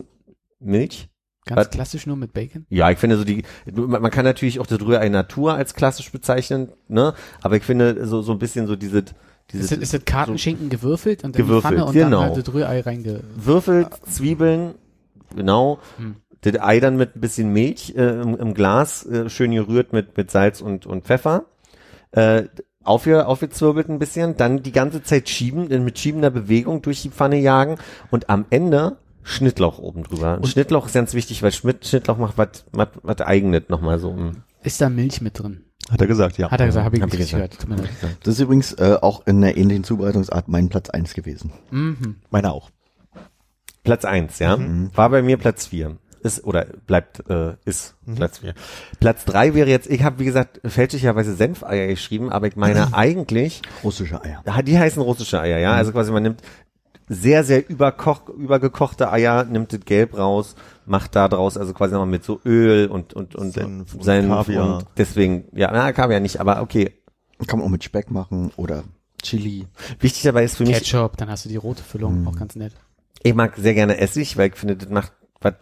Milch. 0.59 1.09
Ganz 1.45 1.59
was- 1.59 1.69
klassisch 1.69 2.07
nur 2.07 2.15
mit 2.15 2.33
Bacon? 2.33 2.65
Ja, 2.69 2.89
ich 2.89 2.97
finde 2.97 3.17
so 3.17 3.23
die, 3.23 3.43
man 3.71 4.01
man 4.01 4.09
kann 4.09 4.25
natürlich 4.25 4.59
auch 4.59 4.65
das 4.65 4.81
Rührei 4.81 5.09
Natur 5.09 5.53
als 5.53 5.75
klassisch 5.75 6.11
bezeichnen, 6.11 6.69
ne? 6.87 7.13
Aber 7.43 7.57
ich 7.57 7.63
finde 7.63 8.07
so, 8.07 8.23
so 8.23 8.31
ein 8.31 8.39
bisschen 8.39 8.65
so 8.65 8.75
diese, 8.75 9.05
diese 9.51 9.63
Ist 9.63 9.71
das, 9.71 9.79
ist 9.79 9.93
das 9.93 10.05
Kartenschinken 10.05 10.69
gewürfelt 10.69 11.23
und 11.23 11.29
in 11.29 11.33
die 11.33 11.37
Gewürfelt, 11.43 11.73
Pfanne 11.73 11.85
und 11.85 11.93
genau. 11.93 12.21
dann 12.21 12.35
halt 12.35 12.47
das 12.47 12.53
Rührei 12.53 12.81
reinge... 12.81 13.21
Würfel, 13.35 13.87
Zwiebeln, 14.09 14.75
genau. 15.35 15.79
Hm. 15.97 16.15
Das 16.41 16.61
Ei 16.61 16.79
dann 16.79 16.97
mit 16.97 17.15
ein 17.15 17.21
bisschen 17.21 17.53
Milch 17.53 17.95
äh, 17.95 18.21
im, 18.21 18.35
im 18.37 18.53
Glas, 18.53 19.05
äh, 19.05 19.29
schön 19.29 19.51
gerührt 19.51 19.93
mit, 19.93 20.15
mit 20.17 20.29
Salz 20.31 20.61
und, 20.61 20.85
und 20.85 21.05
Pfeffer. 21.05 21.45
Äh, 22.11 22.43
aufge, 22.83 23.25
aufgezwirbelt 23.25 23.89
ein 23.89 23.99
bisschen, 23.99 24.37
dann 24.37 24.63
die 24.63 24.71
ganze 24.71 25.03
Zeit 25.03 25.27
schieben, 25.27 25.67
mit 25.83 25.97
schiebender 25.99 26.29
Bewegung 26.29 26.81
durch 26.81 27.01
die 27.01 27.09
Pfanne 27.09 27.39
jagen 27.39 27.77
und 28.11 28.29
am 28.29 28.45
Ende 28.49 28.97
Schnittlauch 29.23 29.79
oben 29.79 30.03
drüber. 30.03 30.37
Und 30.37 30.47
Schnittlauch 30.47 30.85
ist 30.85 30.93
ganz 30.93 31.15
wichtig, 31.15 31.41
weil 31.41 31.51
Schnittlauch 31.51 32.17
macht 32.17 32.37
was, 32.37 32.65
was, 32.71 32.89
was 33.01 33.21
eigenes 33.21 33.63
nochmal 33.69 33.99
so. 33.99 34.15
Ist 34.63 34.81
da 34.81 34.89
Milch 34.89 35.21
mit 35.21 35.39
drin? 35.39 35.64
Hat 35.89 36.01
er 36.01 36.07
gesagt, 36.07 36.37
ja. 36.37 36.49
Hat 36.49 36.59
er 36.59 36.65
gesagt, 36.65 36.85
habe 36.85 36.95
ich 36.95 37.01
Hab 37.03 37.13
ich 37.13 37.31
gehört. 37.31 37.67
Mir 37.67 37.75
leid. 37.75 37.89
Das 38.23 38.35
ist 38.35 38.39
übrigens 38.39 38.73
äh, 38.73 38.97
auch 39.01 39.25
in 39.27 39.37
einer 39.43 39.55
ähnlichen 39.55 39.83
Zubereitungsart 39.83 40.47
mein 40.47 40.69
Platz 40.69 40.89
eins 40.89 41.13
gewesen. 41.13 41.51
Mhm. 41.71 42.15
Meiner 42.31 42.53
auch. 42.53 42.71
Platz 43.83 44.03
eins, 44.03 44.39
ja. 44.39 44.57
War 44.95 45.09
bei 45.11 45.21
mir 45.21 45.37
Platz 45.37 45.67
vier. 45.67 45.97
Ist 46.23 46.43
oder 46.43 46.65
bleibt 46.87 47.29
äh, 47.29 47.53
ist 47.65 47.95
Platz 48.15 48.39
vier. 48.39 48.55
Platz 48.99 49.25
drei 49.25 49.53
wäre 49.53 49.69
jetzt, 49.69 49.87
ich 49.87 50.01
habe 50.01 50.17
wie 50.17 50.25
gesagt 50.25 50.59
fälschlicherweise 50.65 51.35
Senfeier 51.35 51.85
geschrieben, 51.85 52.31
aber 52.31 52.47
ich 52.47 52.55
meine 52.55 52.87
eigentlich, 52.93 53.61
Russische 53.83 54.23
Eier. 54.23 54.41
ja, 54.43 54.61
die 54.63 54.79
heißen 54.79 54.99
russische 55.03 55.39
Eier, 55.39 55.59
ja. 55.59 55.73
Also 55.73 55.91
quasi 55.91 56.11
man 56.11 56.23
nimmt 56.23 56.41
sehr, 57.07 57.43
sehr 57.43 57.69
überkoch, 57.69 58.27
übergekochte 58.29 59.11
Eier, 59.11 59.43
nimmt 59.43 59.71
das 59.73 59.81
Gelb 59.81 60.17
raus, 60.17 60.55
macht 60.85 61.15
da 61.15 61.27
draus, 61.27 61.57
also 61.57 61.73
quasi 61.73 61.93
nochmal 61.93 62.07
mit 62.09 62.23
so 62.23 62.39
Öl 62.45 62.87
und 62.87 63.13
und 63.13 63.35
und 63.35 63.51
Senf 63.51 63.93
und 63.93 64.03
Senf 64.03 64.27
Kaviar. 64.29 64.77
und 64.77 64.85
deswegen, 64.97 65.45
ja, 65.53 65.69
na, 65.71 65.91
Kaviar 65.93 66.19
nicht, 66.19 66.39
aber 66.39 66.61
okay. 66.61 66.91
Kann 67.47 67.59
man 67.59 67.67
auch 67.67 67.71
mit 67.71 67.83
Speck 67.83 68.11
machen 68.11 68.51
oder 68.55 68.85
Chili. 69.21 69.67
Wichtig 69.99 70.23
dabei 70.23 70.45
ist 70.45 70.55
für 70.57 70.63
mich, 70.63 70.77
Ketchup, 70.77 71.17
dann 71.17 71.29
hast 71.29 71.43
du 71.45 71.49
die 71.49 71.57
rote 71.57 71.83
Füllung, 71.83 72.25
auch 72.27 72.37
ganz 72.37 72.55
nett. 72.55 72.71
ich 73.23 73.33
mag 73.35 73.55
sehr 73.57 73.73
gerne 73.73 73.97
Essig, 73.97 74.37
weil 74.37 74.49
ich 74.49 74.55
finde, 74.55 74.77
das 74.77 74.89
macht 74.89 75.11
was 75.41 75.55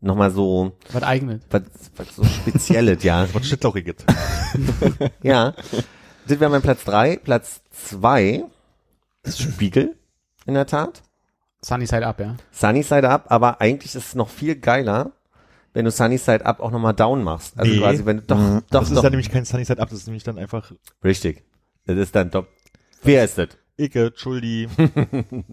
nochmal 0.00 0.30
so, 0.30 0.72
Was 0.92 1.02
eigenes. 1.02 1.40
was, 1.50 1.62
was 1.96 2.14
so 2.14 2.24
Spezielles, 2.24 3.02
ja. 3.02 3.26
Was 3.34 3.46
Schnittlauchiges. 3.46 3.96
Ja. 5.22 5.54
Das 6.28 6.40
wäre 6.40 6.50
mein 6.50 6.62
Platz 6.62 6.84
drei. 6.84 7.16
Platz 7.16 7.60
zwei 7.70 8.44
ist 9.24 9.40
Spiegel, 9.42 9.96
in 10.46 10.54
der 10.54 10.66
Tat. 10.66 11.02
Sunny 11.62 11.86
Side 11.86 12.06
Up, 12.06 12.20
ja. 12.20 12.36
Sunny 12.52 12.82
Side 12.82 13.08
Up, 13.08 13.24
aber 13.28 13.60
eigentlich 13.60 13.94
ist 13.94 14.06
es 14.08 14.14
noch 14.14 14.28
viel 14.28 14.56
geiler, 14.56 15.12
wenn 15.72 15.84
du 15.84 15.90
Sunny 15.90 16.18
Side 16.18 16.44
Up 16.44 16.60
auch 16.60 16.70
nochmal 16.70 16.94
down 16.94 17.22
machst. 17.24 17.58
Also 17.58 17.72
Nee. 17.72 17.78
quasi, 17.78 18.04
wenn 18.04 18.18
du 18.18 18.22
doch, 18.24 18.36
doch, 18.36 18.62
Das 18.70 18.88
ist 18.90 18.96
doch. 18.96 19.02
dann 19.02 19.12
nämlich 19.12 19.30
kein 19.30 19.44
Sunny 19.44 19.64
Side 19.64 19.80
Up, 19.80 19.88
das 19.88 20.00
ist 20.00 20.06
nämlich 20.06 20.24
dann 20.24 20.38
einfach 20.38 20.70
Richtig. 21.02 21.42
Das 21.86 21.96
ist 21.96 22.14
dann 22.14 22.30
top. 22.30 22.48
Wer 23.02 23.24
ist 23.24 23.38
das? 23.38 23.48
Icke, 23.76 24.12
Schuldi. 24.14 24.68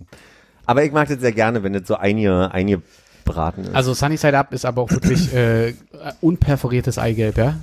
Aber 0.66 0.84
ich 0.84 0.92
mag 0.92 1.08
das 1.08 1.20
sehr 1.20 1.32
gerne, 1.32 1.64
wenn 1.64 1.74
das 1.74 1.88
so 1.88 1.96
einige, 1.96 2.52
einige 2.52 2.82
braten 3.26 3.66
ist. 3.66 3.76
Also 3.76 3.94
Sunny 3.94 4.18
Side 4.18 4.38
Up 4.38 4.54
ist 4.54 4.66
aber 4.66 4.82
auch 4.82 4.92
wirklich 4.92 5.34
äh, 5.34 5.74
unperforiertes 6.22 6.98
Eigelb, 6.98 7.38
ja. 7.38 7.56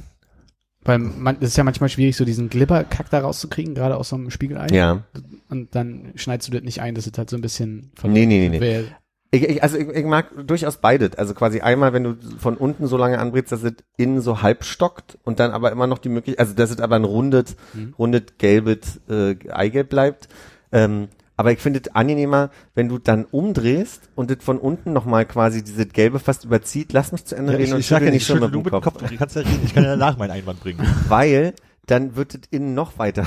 Weil 0.89 0.99
man, 0.99 1.37
es 1.41 1.51
ist 1.51 1.57
ja 1.59 1.65
manchmal 1.65 1.91
schwierig, 1.91 2.17
so 2.17 2.25
diesen 2.25 2.49
Glibberkack 2.49 3.11
da 3.11 3.21
rauszukriegen, 3.21 3.75
gerade 3.75 3.97
aus 3.97 4.09
so 4.09 4.17
einem 4.17 4.31
Spiegelei. 4.31 4.67
ja. 4.71 5.03
Und 5.51 5.75
dann 5.75 6.13
schneidest 6.15 6.49
du 6.49 6.53
das 6.53 6.63
nicht 6.63 6.81
ein, 6.81 6.95
das 6.95 7.07
ist 7.07 7.17
halt 7.19 7.31
so 7.31 7.37
ein 7.37 7.43
bisschen 7.43 7.93
Nee, 8.03 8.27
nee, 8.27 8.39
nee, 8.39 8.49
nee. 8.49 8.61
Wer- 8.61 8.85
Ich, 9.31 9.43
ich, 9.47 9.63
also 9.63 9.77
ich, 9.77 9.87
ich 9.89 10.05
mag 10.07 10.31
durchaus 10.47 10.79
beides. 10.79 11.17
Also 11.17 11.35
quasi 11.35 11.61
einmal, 11.61 11.93
wenn 11.93 12.05
du 12.05 12.17
von 12.39 12.57
unten 12.57 12.87
so 12.87 12.97
lange 12.97 13.19
anbrätst, 13.19 13.53
dass 13.53 13.63
es 13.63 13.75
innen 13.99 14.23
so 14.23 14.41
halb 14.43 14.65
stockt 14.65 15.19
und 15.25 15.39
dann 15.41 15.51
aber 15.51 15.71
immer 15.73 15.87
noch 15.87 15.99
die 15.99 16.09
Möglichkeit, 16.09 16.41
also 16.41 16.55
dass 16.55 16.71
es 16.71 16.81
aber 16.81 16.97
ein 16.97 17.05
rundet, 17.05 17.55
rundet 17.99 18.39
gelbes 18.39 19.01
äh, 19.11 19.37
Eigelb 19.51 19.91
bleibt. 19.91 20.29
Ähm, 20.73 21.09
aber 21.39 21.53
ich 21.53 21.61
finde 21.61 21.81
es 21.81 21.95
angenehmer, 21.95 22.51
wenn 22.75 22.89
du 22.89 22.99
dann 22.99 23.25
umdrehst 23.25 24.11
und 24.17 24.29
das 24.29 24.39
von 24.41 24.59
unten 24.59 24.93
nochmal 24.93 25.25
quasi 25.25 25.63
diese 25.63 25.87
Gelbe 25.87 26.19
fast 26.19 26.45
überzieht. 26.45 26.93
Lass 26.93 27.13
mich 27.13 27.25
zu 27.27 27.37
Ende 27.37 27.53
Ja, 27.53 27.59
reden 27.59 27.69
ich, 27.69 27.75
und 27.75 27.81
ich 27.81 27.87
schüttel 27.87 28.07
ja 28.07 28.11
nicht 28.11 28.27
schon 28.27 28.41
mit 28.41 28.53
dem 28.53 28.65
Kopf. 28.65 28.83
Kopf. 28.83 29.05
Kannst 29.17 29.37
ja 29.37 29.43
reden, 29.43 29.61
ich 29.65 29.73
kann 29.73 29.85
ja 29.85 29.91
danach 29.91 30.19
meinen 30.19 30.33
Einwand 30.33 30.61
bringen. 30.61 30.85
Weil 31.09 31.55
dann 31.87 32.17
wird 32.17 32.35
es 32.35 32.41
innen 32.51 32.75
noch 32.75 32.99
weiter. 32.99 33.25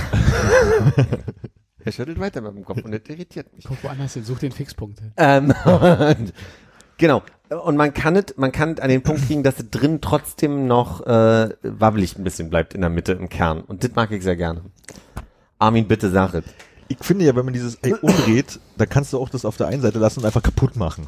er 1.85 1.91
schüttelt 1.93 2.19
weiter 2.19 2.41
mit 2.41 2.53
dem 2.53 2.65
Kopf 2.65 2.83
und 2.83 2.91
das 2.91 2.99
irritiert 3.07 3.55
mich. 3.55 3.63
Guck 3.63 3.81
woanders 3.81 4.13
hin, 4.13 4.25
such 4.25 4.39
den 4.39 4.51
Fixpunkt. 4.51 5.01
Ähm, 5.15 5.53
und, 5.63 6.33
genau. 6.97 7.23
Und 7.63 7.77
man 7.77 7.93
kann 7.93 8.17
es, 8.17 8.35
man 8.35 8.51
kann 8.51 8.77
an 8.79 8.89
den 8.89 9.03
Punkt 9.03 9.25
kriegen, 9.25 9.43
dass 9.43 9.57
es 9.57 9.69
drin 9.69 10.01
trotzdem 10.01 10.67
noch 10.67 10.99
äh, 11.07 11.49
wabbelig 11.63 12.17
ein 12.17 12.25
bisschen 12.25 12.49
bleibt 12.49 12.73
in 12.73 12.81
der 12.81 12.89
Mitte, 12.89 13.13
im 13.13 13.29
Kern. 13.29 13.61
Und 13.61 13.85
das 13.85 13.95
mag 13.95 14.11
ich 14.11 14.21
sehr 14.21 14.35
gerne. 14.35 14.63
Armin, 15.59 15.87
bitte 15.87 16.09
sag 16.09 16.33
es. 16.33 16.43
Ich 16.99 17.05
finde 17.05 17.25
ja, 17.25 17.35
wenn 17.35 17.45
man 17.45 17.53
dieses 17.53 17.81
Ei 17.83 17.95
umdreht, 17.95 18.59
dann 18.77 18.89
kannst 18.89 19.13
du 19.13 19.19
auch 19.19 19.29
das 19.29 19.45
auf 19.45 19.57
der 19.57 19.67
einen 19.67 19.81
Seite 19.81 19.99
lassen 19.99 20.19
und 20.19 20.25
einfach 20.25 20.43
kaputt 20.43 20.75
machen. 20.75 21.07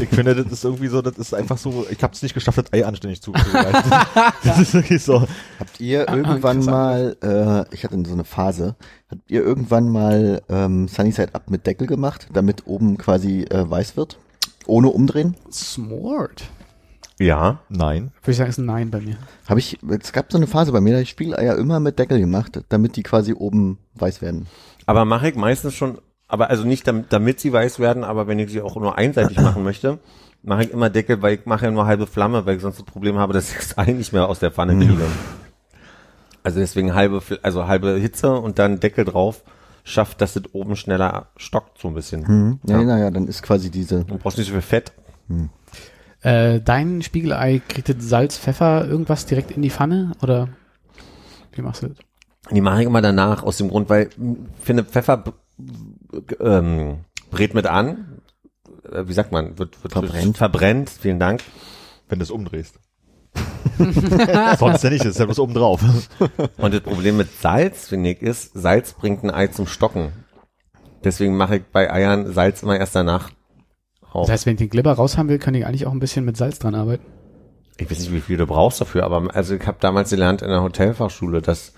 Ich 0.00 0.08
finde, 0.08 0.34
das 0.34 0.52
ist 0.52 0.64
irgendwie 0.64 0.88
so, 0.88 1.00
das 1.00 1.16
ist 1.16 1.34
einfach 1.34 1.58
so, 1.58 1.86
ich 1.90 2.02
habe 2.02 2.12
es 2.12 2.22
nicht 2.22 2.34
geschafft, 2.34 2.58
das 2.58 2.72
Ei 2.72 2.84
anständig 2.84 3.22
zuzubereiten. 3.22 3.90
das 4.44 4.58
ist 4.58 4.74
wirklich 4.74 5.02
so. 5.02 5.26
Habt 5.58 5.80
ihr 5.80 6.08
irgendwann 6.08 6.64
mal, 6.64 7.16
äh, 7.22 7.74
ich 7.74 7.84
hatte 7.84 8.00
so 8.04 8.12
eine 8.12 8.24
Phase, 8.24 8.76
habt 9.10 9.30
ihr 9.30 9.42
irgendwann 9.42 9.88
mal 9.88 10.42
ähm, 10.48 10.88
Sunny 10.88 11.12
Side 11.12 11.34
Up 11.34 11.50
mit 11.50 11.66
Deckel 11.66 11.86
gemacht, 11.86 12.28
damit 12.32 12.66
oben 12.66 12.98
quasi 12.98 13.42
äh, 13.42 13.68
weiß 13.68 13.96
wird? 13.96 14.18
Ohne 14.66 14.88
umdrehen? 14.88 15.36
Smart. 15.50 16.44
Ja. 17.18 17.60
Nein. 17.68 18.12
Würde 18.22 18.32
ich 18.32 18.36
sagen, 18.36 18.50
ist 18.50 18.58
ein 18.58 18.66
Nein 18.66 18.90
bei 18.90 19.00
mir. 19.00 19.16
Habe 19.48 19.60
ich, 19.60 19.78
es 19.88 20.12
gab 20.12 20.30
so 20.30 20.38
eine 20.38 20.46
Phase 20.46 20.72
bei 20.72 20.80
mir, 20.80 20.90
da 20.90 20.96
hab 20.96 21.02
ich 21.02 21.10
Spiegeleier 21.10 21.56
immer 21.56 21.80
mit 21.80 21.98
Deckel 21.98 22.20
gemacht, 22.20 22.62
damit 22.68 22.96
die 22.96 23.02
quasi 23.02 23.32
oben 23.32 23.78
weiß 23.94 24.20
werden. 24.20 24.46
Aber 24.86 25.04
mache 25.04 25.28
ich 25.28 25.34
meistens 25.34 25.74
schon, 25.74 25.98
aber 26.28 26.48
also 26.50 26.64
nicht 26.64 26.86
damit, 26.86 27.12
damit 27.12 27.40
sie 27.40 27.52
weiß 27.52 27.78
werden, 27.78 28.04
aber 28.04 28.26
wenn 28.26 28.38
ich 28.38 28.50
sie 28.50 28.62
auch 28.62 28.76
nur 28.76 28.96
einseitig 28.96 29.40
machen 29.40 29.62
möchte, 29.64 29.98
mache 30.42 30.64
ich 30.64 30.70
immer 30.70 30.90
Deckel, 30.90 31.22
weil 31.22 31.34
ich 31.34 31.46
mache 31.46 31.66
ja 31.66 31.70
nur 31.70 31.86
halbe 31.86 32.06
Flamme, 32.06 32.46
weil 32.46 32.56
ich 32.56 32.62
sonst 32.62 32.78
das 32.78 32.86
Problem 32.86 33.18
habe, 33.18 33.32
dass 33.32 33.50
ich 33.50 33.56
das 33.56 33.76
Ei 33.78 33.92
nicht 33.92 34.12
mehr 34.12 34.28
aus 34.28 34.38
der 34.38 34.52
Pfanne 34.52 34.76
kriege. 34.78 35.04
Also 36.42 36.60
deswegen 36.60 36.94
halbe, 36.94 37.20
also 37.42 37.66
halbe 37.66 37.96
Hitze 37.96 38.32
und 38.32 38.58
dann 38.60 38.78
Deckel 38.78 39.04
drauf, 39.04 39.42
schafft, 39.82 40.20
dass 40.20 40.36
es 40.36 40.42
oben 40.52 40.76
schneller 40.76 41.26
stockt 41.36 41.78
so 41.80 41.88
ein 41.88 41.94
bisschen. 41.94 42.26
Hm. 42.26 42.60
Ja, 42.64 42.78
Ja. 42.78 42.84
naja, 42.84 43.10
dann 43.10 43.26
ist 43.26 43.42
quasi 43.42 43.70
diese, 43.70 44.04
Du 44.04 44.16
brauchst 44.18 44.38
nicht 44.38 44.46
so 44.46 44.52
viel 44.52 44.62
Fett. 44.62 44.92
Äh, 46.20 46.60
dein 46.60 47.02
Spiegelei 47.02 47.60
kriegt 47.68 47.88
das 47.88 47.96
Salz, 48.00 48.38
Pfeffer, 48.38 48.86
irgendwas 48.86 49.26
direkt 49.26 49.50
in 49.52 49.62
die 49.62 49.70
Pfanne? 49.70 50.12
Oder 50.22 50.48
wie 51.52 51.62
machst 51.62 51.82
du 51.82 51.88
das? 51.88 51.98
Die 52.50 52.60
mache 52.60 52.80
ich 52.80 52.86
immer 52.86 53.02
danach 53.02 53.42
aus 53.42 53.58
dem 53.58 53.68
Grund, 53.68 53.88
weil 53.88 54.08
ich 54.08 54.16
finde 54.62 54.84
Pfeffer 54.84 55.24
ähm, 56.40 56.98
brät 57.30 57.54
mit 57.54 57.66
an. 57.66 58.20
Äh, 58.90 59.08
Wie 59.08 59.12
sagt 59.12 59.32
man? 59.32 59.58
Wird, 59.58 59.82
wird 59.82 59.92
Verbrennt. 59.92 60.36
verbrennt. 60.38 60.90
Vielen 60.90 61.18
Dank. 61.18 61.42
Wenn 62.08 62.18
du 62.20 62.22
es 62.22 62.30
umdrehst. 62.30 62.78
Sonst 64.58 64.84
ja 64.84 64.90
nicht, 64.90 65.04
das 65.04 65.12
ist 65.12 65.18
ja 65.18 65.26
bloß 65.26 65.40
oben 65.40 65.54
drauf. 65.54 65.82
Und 66.56 66.72
das 66.72 66.80
Problem 66.80 67.16
mit 67.18 67.28
Salz, 67.40 67.88
finde 67.88 68.10
ich, 68.10 68.22
ist, 68.22 68.52
Salz 68.54 68.92
bringt 68.94 69.22
ein 69.24 69.30
Ei 69.30 69.48
zum 69.48 69.66
Stocken. 69.66 70.12
Deswegen 71.04 71.36
mache 71.36 71.56
ich 71.56 71.62
bei 71.64 71.92
Eiern 71.92 72.32
Salz 72.32 72.62
immer 72.62 72.78
erst 72.78 72.94
danach 72.94 73.30
auf. 74.12 74.26
Das 74.26 74.32
heißt, 74.32 74.46
wenn 74.46 74.54
ich 74.54 74.58
den 74.58 74.70
Glibber 74.70 74.92
raus 74.94 75.18
haben 75.18 75.28
will, 75.28 75.38
kann 75.38 75.54
ich 75.54 75.66
eigentlich 75.66 75.86
auch 75.86 75.92
ein 75.92 75.98
bisschen 76.00 76.24
mit 76.24 76.36
Salz 76.36 76.58
dran 76.58 76.74
arbeiten. 76.74 77.04
ich 77.76 77.90
weiß 77.90 77.98
nicht, 77.98 78.12
wie 78.12 78.20
viel 78.20 78.38
du 78.38 78.46
brauchst 78.46 78.80
dafür, 78.80 79.04
aber 79.04 79.34
also 79.34 79.54
ich 79.54 79.66
habe 79.66 79.76
damals 79.80 80.08
gelernt 80.10 80.40
in 80.40 80.48
der 80.48 80.62
Hotelfachschule, 80.62 81.42
dass 81.42 81.74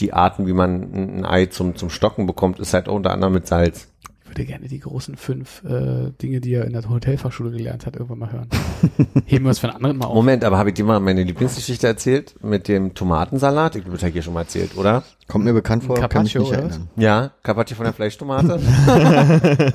die 0.00 0.12
Arten, 0.12 0.46
wie 0.46 0.52
man 0.52 1.20
ein 1.20 1.26
Ei 1.26 1.46
zum, 1.46 1.76
zum 1.76 1.90
Stocken 1.90 2.26
bekommt, 2.26 2.58
ist 2.58 2.74
halt 2.74 2.88
unter 2.88 3.10
anderem 3.10 3.34
mit 3.34 3.46
Salz. 3.46 3.88
Ich 4.22 4.28
würde 4.30 4.44
gerne 4.44 4.68
die 4.68 4.78
großen 4.78 5.16
fünf 5.16 5.64
äh, 5.64 6.10
Dinge, 6.20 6.40
die 6.40 6.52
er 6.52 6.66
in 6.66 6.74
der 6.74 6.86
Hotelfachschule 6.88 7.50
gelernt 7.50 7.86
hat, 7.86 7.96
irgendwann 7.96 8.18
mal 8.18 8.30
hören. 8.32 8.48
Heben 9.26 9.46
wir 9.46 9.50
es 9.50 9.58
für 9.58 9.68
einen 9.68 9.76
anderen 9.76 9.96
mal 9.96 10.06
auf. 10.06 10.14
Moment, 10.14 10.44
aber 10.44 10.58
habe 10.58 10.68
ich 10.68 10.74
dir 10.74 10.84
mal 10.84 11.00
meine 11.00 11.22
Lieblingsgeschichte 11.22 11.86
erzählt 11.86 12.34
mit 12.42 12.68
dem 12.68 12.92
Tomatensalat? 12.94 13.76
Ich 13.76 13.82
glaube, 13.82 13.96
das 13.96 14.02
habe 14.02 14.10
ich 14.10 14.14
hier 14.14 14.22
schon 14.22 14.34
mal 14.34 14.42
erzählt, 14.42 14.76
oder? 14.76 15.02
kommt 15.28 15.44
mir 15.44 15.52
bekannt 15.52 15.84
vor, 15.84 15.96
kann 15.96 16.24
mich 16.24 16.32
Carpaccio, 16.32 16.40
nicht 16.40 16.50
oder 16.50 16.64
was? 16.64 16.72
erinnern. 16.72 16.90
Ja, 16.96 17.30
Carpaccio 17.42 17.76
von 17.76 17.84
der 17.84 17.92
Fleischtomate? 17.92 18.60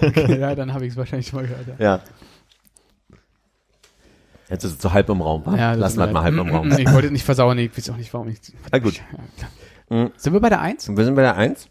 Okay, 0.03 0.39
ja, 0.39 0.55
dann 0.55 0.73
habe 0.73 0.85
ich 0.85 0.91
es 0.91 0.97
wahrscheinlich 0.97 1.27
schon 1.27 1.41
mal 1.41 1.47
gehört. 1.47 1.67
Ja. 1.79 1.95
ja. 1.95 1.99
Jetzt 4.49 4.65
ist 4.65 4.73
es 4.73 4.81
so 4.81 4.93
halb 4.93 5.09
im 5.09 5.21
Raum, 5.21 5.43
wa? 5.45 5.55
Ja, 5.55 5.73
Lassen 5.73 5.97
wir 5.97 6.07
mal 6.07 6.23
halb 6.23 6.35
im 6.35 6.49
Raum. 6.49 6.71
Ich 6.77 6.91
wollte 6.93 7.09
nicht 7.09 7.23
versauen, 7.25 7.57
ich 7.57 7.75
weiß 7.75 7.89
auch 7.89 7.97
nicht, 7.97 8.13
warum 8.13 8.27
ich. 8.27 8.39
Na 8.71 8.77
gut. 8.77 8.97
Ja, 8.97 9.03
klar. 9.37 9.49
Mhm. 9.89 10.11
Sind 10.17 10.33
wir 10.33 10.39
bei 10.39 10.49
der 10.49 10.61
Eins? 10.61 10.87
Wir 10.89 11.03
sind 11.05 11.15
bei 11.15 11.21
der 11.21 11.35
Eins. 11.35 11.67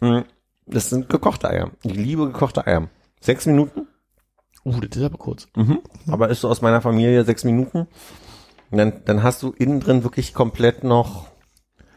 Mhm. 0.00 0.24
Das 0.66 0.90
sind 0.90 1.08
gekochte 1.08 1.48
Eier. 1.48 1.70
Ich 1.84 1.94
liebe 1.94 2.26
gekochte 2.26 2.66
Eier. 2.66 2.88
Sechs 3.20 3.46
Minuten, 3.46 3.86
Uh, 4.64 4.80
das 4.80 4.96
ist 4.98 5.04
aber 5.04 5.16
kurz. 5.16 5.46
mhm. 5.54 5.78
aber 6.08 6.28
ist 6.28 6.40
so 6.40 6.48
aus 6.48 6.60
meiner 6.60 6.80
Familie 6.80 7.22
sechs 7.24 7.44
Minuten. 7.44 7.86
Und 8.72 8.78
dann, 8.78 9.04
dann 9.04 9.22
hast 9.22 9.40
du 9.44 9.52
innen 9.52 9.78
drin 9.78 10.02
wirklich 10.02 10.34
komplett 10.34 10.82
noch 10.82 11.28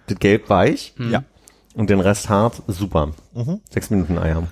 das 0.06 0.20
Gelb 0.20 0.52
weich 0.52 0.94
Ja. 1.00 1.24
und 1.74 1.90
den 1.90 2.00
Rest 2.00 2.30
hart. 2.30 2.62
Super. 2.68 3.08
Mhm. 3.34 3.62
Sechs 3.72 3.90
Minuten 3.90 4.20
Eier. 4.20 4.44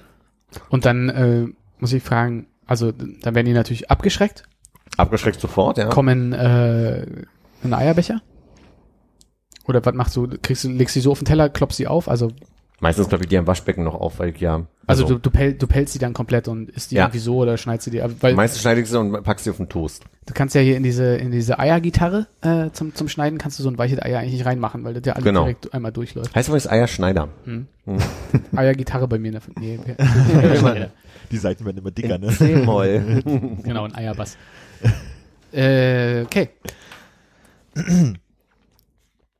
Und 0.69 0.85
dann 0.85 1.09
äh, 1.09 1.45
muss 1.77 1.93
ich 1.93 2.01
fragen, 2.01 2.47
also 2.65 2.91
dann 2.91 3.35
werden 3.35 3.45
die 3.45 3.53
natürlich 3.53 3.91
abgeschreckt, 3.91 4.43
Abgeschreckt 4.97 5.39
sofort, 5.39 5.77
ja. 5.77 5.89
kommen 5.89 6.33
äh, 6.33 7.03
in 7.03 7.27
einen 7.65 7.73
Eierbecher? 7.75 8.21
Oder 9.67 9.83
was 9.85 9.93
machst 9.93 10.15
du? 10.15 10.27
Kriegst 10.41 10.63
du, 10.63 10.69
legst 10.69 10.95
die 10.95 11.01
so 11.01 11.11
auf 11.11 11.19
den 11.19 11.25
Teller, 11.25 11.49
klopfst 11.49 11.77
sie 11.77 11.87
auf? 11.87 12.07
Also, 12.09 12.31
Meistens 12.79 13.09
glaube 13.09 13.23
ich 13.23 13.29
die 13.29 13.37
am 13.39 13.47
Waschbecken 13.47 13.83
noch 13.83 13.95
auf, 13.95 14.19
weil 14.19 14.29
ich 14.29 14.39
ja. 14.39 14.61
also, 14.85 15.03
du, 15.07 15.17
du, 15.17 15.31
pel, 15.31 15.53
du 15.53 15.65
pelzt 15.65 15.93
sie 15.93 15.99
dann 15.99 16.13
komplett 16.13 16.47
und 16.47 16.69
isst 16.69 16.91
die 16.91 16.95
Ja. 16.95 17.05
irgendwie 17.05 17.17
so 17.17 17.37
oder 17.37 17.57
schneidest 17.57 17.85
sie 17.85 17.91
dir 17.91 18.05
ab? 18.05 18.11
Weil 18.19 18.35
Meistens 18.35 18.61
schneide 18.61 18.81
ich 18.81 18.87
sie 18.87 18.99
und 18.99 19.23
pack 19.23 19.39
sie 19.39 19.49
auf 19.49 19.57
den 19.57 19.67
Toast. 19.67 20.03
du 20.27 20.33
kannst 20.35 20.53
ja 20.53 20.61
hier 20.61 20.77
in 20.77 20.83
diese, 20.83 21.15
in 21.17 21.31
diese 21.31 21.57
Eiergitarre 21.57 22.27
äh, 22.41 22.69
zum, 22.73 22.93
zum 22.93 23.09
Schneiden 23.09 23.39
kannst 23.39 23.57
du 23.57 23.63
so 23.63 23.69
ein 23.69 23.79
weiches 23.79 23.99
Eier 23.99 24.19
eigentlich 24.19 24.33
nicht 24.33 24.45
reinmachen, 24.45 24.83
weil 24.83 24.93
das 24.93 25.03
ja 25.07 25.13
alles 25.13 25.25
Genau. 25.25 25.41
direkt 25.45 25.73
einmal 25.73 25.91
durchläuft. 25.91 26.35
Heißt 26.35 26.49
übrigens 26.49 26.69
Eierschneider. 26.69 27.29
Eiergitarre 28.55 29.07
bei 29.07 29.17
mir. 29.17 29.41
Fam- 29.41 29.55
Nee, 29.59 29.79
okay. 30.61 30.87
Die 31.31 31.37
Seiten 31.37 31.65
werden 31.65 31.79
immer 31.79 31.89
dicker, 31.91 32.19
ne? 32.19 32.27
C-Moll. 32.27 33.23
genau, 33.63 33.85
ein 33.85 33.95
Eierbass. 33.95 34.37
äh, 35.51 36.21
okay. 36.21 36.49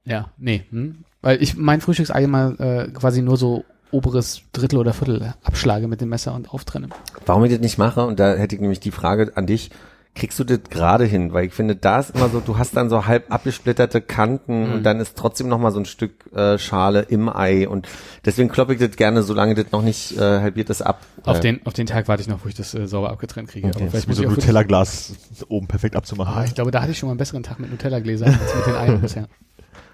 Ja, 0.07 0.29
nee. 0.37 0.63
Hm? 0.69 0.99
Weil 1.21 1.41
ich 1.41 1.57
mein 1.57 1.81
Frühstücksei 1.81 2.23
immer 2.23 2.59
äh, 2.59 2.87
quasi 2.91 3.21
nur 3.21 3.37
so 3.37 3.65
oberes 3.91 4.41
Drittel 4.53 4.79
oder 4.79 4.93
Viertel 4.93 5.33
abschlage 5.43 5.87
mit 5.87 6.01
dem 6.01 6.09
Messer 6.09 6.33
und 6.33 6.49
auftrenne. 6.53 6.89
Warum 7.25 7.43
ich 7.45 7.51
das 7.51 7.59
nicht 7.61 7.77
mache, 7.77 8.05
und 8.05 8.19
da 8.19 8.35
hätte 8.35 8.55
ich 8.55 8.61
nämlich 8.61 8.79
die 8.79 8.91
Frage 8.91 9.31
an 9.35 9.45
dich, 9.47 9.71
kriegst 10.15 10.39
du 10.39 10.43
das 10.43 10.59
gerade 10.69 11.05
hin? 11.05 11.31
Weil 11.31 11.45
ich 11.45 11.53
finde, 11.53 11.75
da 11.75 11.99
ist 11.99 12.15
immer 12.15 12.27
so, 12.29 12.39
du 12.39 12.57
hast 12.57 12.75
dann 12.75 12.89
so 12.89 13.05
halb 13.05 13.31
abgesplitterte 13.31 14.01
Kanten 14.01 14.67
Mhm. 14.67 14.73
und 14.73 14.83
dann 14.83 14.99
ist 14.99 15.15
trotzdem 15.17 15.47
noch 15.47 15.59
mal 15.59 15.71
so 15.71 15.79
ein 15.79 15.85
Stück 15.85 16.33
äh, 16.33 16.57
Schale 16.57 17.01
im 17.01 17.29
Ei 17.29 17.67
und 17.67 17.87
deswegen 18.25 18.49
kloppe 18.49 18.73
ich 18.73 18.79
das 18.79 18.95
gerne, 18.97 19.23
solange 19.23 19.55
das 19.55 19.71
noch 19.71 19.81
nicht 19.83 20.17
äh, 20.17 20.19
halbiert 20.21 20.69
ist, 20.69 20.81
ab. 20.81 20.99
Auf 21.23 21.37
Äh, 21.37 21.41
den, 21.41 21.65
auf 21.65 21.73
den 21.73 21.85
Tag 21.87 22.07
warte 22.07 22.21
ich 22.21 22.27
noch, 22.27 22.43
wo 22.43 22.49
ich 22.49 22.55
das 22.55 22.73
äh, 22.73 22.87
sauber 22.87 23.11
abgetrennt 23.11 23.49
kriege. 23.49 23.67
Okay. 23.67 23.77
Aber 23.81 23.89
vielleicht 23.91 24.07
muss 24.07 24.17
so 24.17 24.23
ich 24.23 24.29
ein 24.29 24.33
Nutella-Glas 24.35 25.13
oben 25.49 25.67
perfekt 25.67 25.95
abzumachen. 25.95 26.33
Ah, 26.35 26.43
ich 26.45 26.55
glaube, 26.55 26.71
da 26.71 26.81
hatte 26.81 26.91
ich 26.91 26.97
schon 26.97 27.07
mal 27.07 27.11
einen 27.11 27.19
besseren 27.19 27.43
Tag 27.43 27.59
mit 27.59 27.69
Nutella-Gläsern 27.71 28.29
als 28.29 28.55
mit 28.55 28.65
den 28.65 28.75
Eiern 28.75 29.01
bisher. 29.01 29.27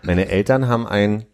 Meine 0.04 0.28
Eltern 0.30 0.68
haben 0.68 0.88
ein 0.88 1.26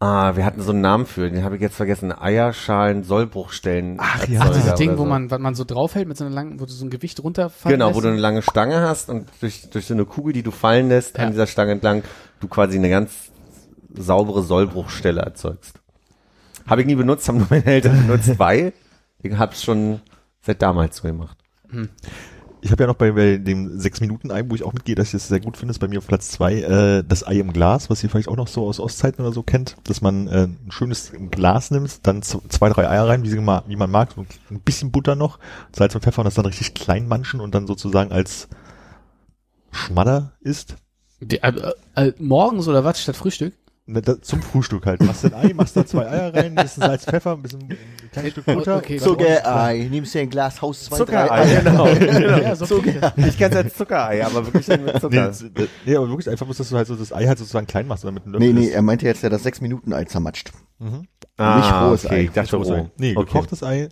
Ah, 0.00 0.36
wir 0.36 0.44
hatten 0.44 0.60
so 0.60 0.72
einen 0.72 0.82
Namen 0.82 1.06
für, 1.06 1.30
den 1.30 1.44
habe 1.44 1.54
ich 1.56 1.62
jetzt 1.62 1.76
vergessen. 1.76 2.12
Eierschalen, 2.12 3.04
Sollbruchstellen. 3.04 3.96
Ach 4.00 4.26
ja. 4.28 4.46
Dieses 4.50 4.74
Ding, 4.74 4.90
oder 4.90 4.98
wo 4.98 5.02
so. 5.04 5.08
man, 5.08 5.30
was 5.30 5.38
man 5.38 5.54
so 5.54 5.64
draufhält 5.64 6.06
mit 6.08 6.18
so 6.18 6.24
einer 6.26 6.34
langen, 6.34 6.60
wo 6.60 6.66
du 6.66 6.72
so 6.72 6.84
ein 6.84 6.90
Gewicht 6.90 7.22
runterfallen 7.22 7.74
Genau, 7.78 7.86
lässt. 7.86 7.96
wo 7.96 8.00
du 8.02 8.08
eine 8.08 8.18
lange 8.18 8.42
Stange 8.42 8.80
hast 8.82 9.08
und 9.08 9.30
durch, 9.40 9.70
durch 9.70 9.86
so 9.86 9.94
eine 9.94 10.04
Kugel, 10.04 10.34
die 10.34 10.42
du 10.42 10.50
fallen 10.50 10.88
lässt, 10.90 11.16
Ja. 11.16 11.24
an 11.24 11.30
dieser 11.30 11.46
Stange 11.46 11.72
entlang, 11.72 12.02
du 12.40 12.48
quasi 12.48 12.76
eine 12.76 12.90
ganz 12.90 13.30
saubere 13.94 14.42
Sollbruchstelle 14.42 15.22
erzeugst. 15.22 15.80
Habe 16.66 16.82
ich 16.82 16.86
nie 16.86 16.96
benutzt, 16.96 17.26
haben 17.28 17.38
nur 17.38 17.46
meine 17.48 17.64
Eltern 17.64 18.06
benutzt, 18.06 18.32
weil 18.38 18.74
ich 19.22 19.32
hab's 19.38 19.62
schon 19.62 20.02
seit 20.42 20.60
damals 20.60 20.96
so 20.98 21.08
gemacht. 21.08 21.38
Ich 22.64 22.72
habe 22.72 22.82
ja 22.82 22.86
noch 22.86 22.96
bei, 22.96 23.12
bei 23.12 23.36
dem 23.36 23.78
6-Minuten-Ei, 23.78 24.48
wo 24.48 24.54
ich 24.54 24.62
auch 24.62 24.72
mitgehe, 24.72 24.94
dass 24.94 25.08
ich 25.08 25.12
das 25.12 25.28
sehr 25.28 25.38
gut 25.38 25.58
finde, 25.58 25.72
ist 25.72 25.80
bei 25.80 25.86
mir 25.86 25.98
auf 25.98 26.06
Platz 26.06 26.30
zwei 26.30 26.62
äh, 26.62 27.04
das 27.06 27.26
Ei 27.26 27.38
im 27.38 27.52
Glas, 27.52 27.90
was 27.90 28.02
ihr 28.02 28.08
vielleicht 28.08 28.28
auch 28.28 28.36
noch 28.36 28.48
so 28.48 28.66
aus 28.66 28.80
Ostzeiten 28.80 29.20
oder 29.20 29.34
so 29.34 29.42
kennt, 29.42 29.76
dass 29.84 30.00
man 30.00 30.28
äh, 30.28 30.44
ein 30.44 30.70
schönes 30.70 31.12
Glas 31.30 31.70
nimmt, 31.70 32.06
dann 32.06 32.22
zwei, 32.22 32.70
drei 32.70 32.88
Eier 32.88 33.06
rein, 33.06 33.22
wie, 33.22 33.28
sie 33.28 33.36
wie 33.36 33.76
man 33.76 33.90
mag, 33.90 34.16
ein 34.16 34.60
bisschen 34.60 34.90
Butter 34.92 35.14
noch, 35.14 35.38
Salz 35.76 35.94
und 35.94 36.00
Pfeffer 36.00 36.20
und 36.20 36.24
das 36.24 36.36
dann 36.36 36.46
richtig 36.46 36.72
klein 36.72 37.06
manchen 37.06 37.40
und 37.40 37.54
dann 37.54 37.66
sozusagen 37.66 38.12
als 38.12 38.48
Schmadder 39.70 40.32
isst. 40.40 40.76
Die, 41.20 41.42
äh, 41.42 41.72
äh, 41.96 42.12
morgens 42.18 42.66
oder 42.66 42.82
was 42.82 43.02
statt 43.02 43.16
Frühstück? 43.16 43.52
Da, 43.86 44.20
zum 44.22 44.40
Frühstück 44.40 44.86
halt. 44.86 45.02
Machst 45.02 45.26
ein 45.26 45.34
Ei, 45.34 45.52
machst 45.52 45.76
da 45.76 45.84
zwei 45.84 46.08
Eier 46.08 46.32
rein, 46.32 46.46
ein 46.46 46.54
bisschen 46.54 46.82
Salz, 46.84 47.04
Pfeffer, 47.04 47.32
ein 47.32 47.42
bisschen 47.42 47.64
ein 47.64 47.76
kleines 48.10 48.32
Stück 48.32 48.46
Butter. 48.46 48.78
Okay, 48.78 48.96
Zuckerei, 48.96 49.88
nimmst 49.90 50.14
dir 50.14 50.22
ein 50.22 50.30
Glas 50.30 50.62
Haus 50.62 50.84
2, 50.84 50.96
Zuckerei, 50.96 51.60
genau. 51.62 51.86
Ja, 51.88 52.56
so 52.56 52.64
das. 52.80 53.12
Ich 53.16 53.36
kenne 53.36 53.56
als 53.56 53.74
Zuckerei, 53.74 54.24
aber 54.24 54.46
wirklich 54.46 54.66
mit 54.68 54.86
Nee, 54.86 54.98
Zucker. 55.00 55.28
äh, 55.30 55.66
nee, 55.84 55.96
aber 55.96 56.08
wirklich 56.08 56.30
einfach 56.30 56.46
dass 56.56 56.68
du 56.70 56.76
halt 56.76 56.86
so 56.86 56.96
das 56.96 57.12
Ei 57.12 57.26
halt 57.26 57.38
sozusagen 57.38 57.66
klein 57.66 57.86
machst 57.86 58.04
oder 58.04 58.12
mit 58.12 58.22
einem 58.24 58.32
Löffel 58.32 58.54
Nee, 58.54 58.58
nee, 58.58 58.68
er 58.70 58.80
meinte 58.80 59.04
jetzt, 59.04 59.22
der 59.22 59.28
das 59.28 59.44
6-Minuten-Ei 59.44 60.04
zermatscht. 60.04 60.52
ah, 61.36 61.56
nicht 61.58 61.72
rohes 61.72 62.06
okay. 62.06 62.14
Ei. 62.14 62.20
Ich 62.22 62.30
dachte 62.30 62.56
Rohes 62.56 62.70
Ei. 62.70 62.78
roh. 62.80 62.90
Nee, 62.96 63.16
okay. 63.16 63.26
gekochtes 63.26 63.62
Ei, 63.62 63.90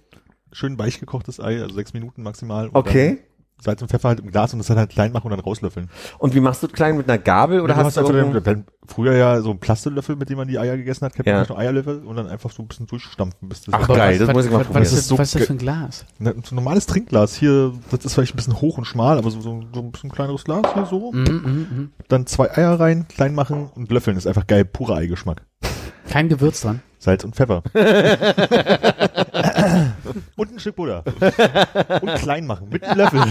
schön 0.52 0.78
weich 0.78 1.00
gekochtes 1.00 1.38
Ei, 1.38 1.60
also 1.60 1.74
sechs 1.74 1.92
Minuten 1.92 2.22
maximal. 2.22 2.68
Und 2.68 2.76
Okay. 2.76 3.18
Salz 3.62 3.80
und 3.80 3.88
Pfeffer 3.88 4.08
halt 4.08 4.20
im 4.20 4.30
Glas 4.30 4.52
und 4.52 4.58
das 4.58 4.66
dann 4.66 4.76
halt 4.78 4.90
klein 4.90 5.12
machen 5.12 5.24
und 5.26 5.30
dann 5.30 5.40
rauslöffeln. 5.40 5.88
Und 6.18 6.34
wie 6.34 6.40
machst 6.40 6.62
du 6.62 6.66
das 6.66 6.74
klein 6.74 6.96
mit 6.96 7.08
einer 7.08 7.18
Gabel 7.18 7.60
oder 7.60 7.76
hast 7.76 7.84
hast 7.86 7.96
du 7.96 8.00
einfach 8.00 8.14
irgendein- 8.14 8.42
dann 8.44 8.64
früher 8.86 9.14
ja 9.16 9.40
so 9.40 9.50
einen 9.50 9.60
Plastelöffel, 9.60 10.16
mit 10.16 10.28
dem 10.28 10.36
man 10.38 10.48
die 10.48 10.58
Eier 10.58 10.76
gegessen 10.76 11.04
hat, 11.06 11.14
kennt 11.14 11.26
Ja. 11.28 11.38
man 11.38 11.46
noch 11.48 11.56
Eierlöffel 11.56 12.00
und 12.04 12.16
dann 12.16 12.26
einfach 12.26 12.50
so 12.50 12.62
ein 12.62 12.68
bisschen 12.68 12.86
durchstampfen, 12.88 13.48
bis 13.48 13.62
das 13.62 13.74
Ach, 13.74 13.86
geil, 13.88 14.12
was, 14.14 14.18
das 14.18 14.28
was, 14.28 14.34
muss 14.34 14.44
ich 14.46 14.50
mal 14.50 14.58
was, 14.58 14.66
probieren. 14.66 14.82
was, 14.84 14.88
ist 14.92 14.96
Das 14.98 15.00
das, 15.04 15.08
so 15.08 15.18
was 15.18 15.28
ist 15.28 15.34
das 15.36 15.46
für 15.46 15.52
ein 15.52 15.58
Glas? 15.58 16.04
Ne, 16.18 16.34
so 16.44 16.52
ein 16.52 16.56
normales 16.56 16.86
Trinkglas 16.86 17.34
hier, 17.36 17.72
das 17.90 18.04
ist 18.04 18.14
vielleicht 18.14 18.34
ein 18.34 18.36
bisschen 18.36 18.60
hoch 18.60 18.78
und 18.78 18.84
schmal, 18.84 19.18
aber 19.18 19.30
so, 19.30 19.40
so, 19.40 19.62
so 19.72 19.80
ein 19.80 19.92
bisschen 19.92 20.10
kleineres 20.10 20.42
Glas 20.44 20.62
hier 20.74 20.86
so. 20.86 21.12
Mhm, 21.12 21.22
mhm, 21.22 21.66
mhm. 21.70 21.90
Dann 22.08 22.26
zwei 22.26 22.50
Eier 22.56 22.78
rein, 22.80 23.06
klein 23.08 23.34
machen 23.34 23.70
und 23.74 23.90
löffeln. 23.92 24.16
ist 24.16 24.26
einfach 24.26 24.46
geil, 24.48 24.64
purer 24.64 24.96
Eigeschmack. 24.96 25.42
Kein 26.10 26.28
Gewürz 26.28 26.60
dran. 26.62 26.82
Salz 26.98 27.24
und 27.24 27.34
Pfeffer. 27.36 27.62
und 30.36 30.52
ein 30.52 30.58
Stück 30.58 30.76
Butter. 30.76 31.04
Und 32.00 32.14
klein 32.16 32.46
machen, 32.46 32.68
mit 32.70 32.82
einem 32.84 32.98
Löffel. 32.98 33.22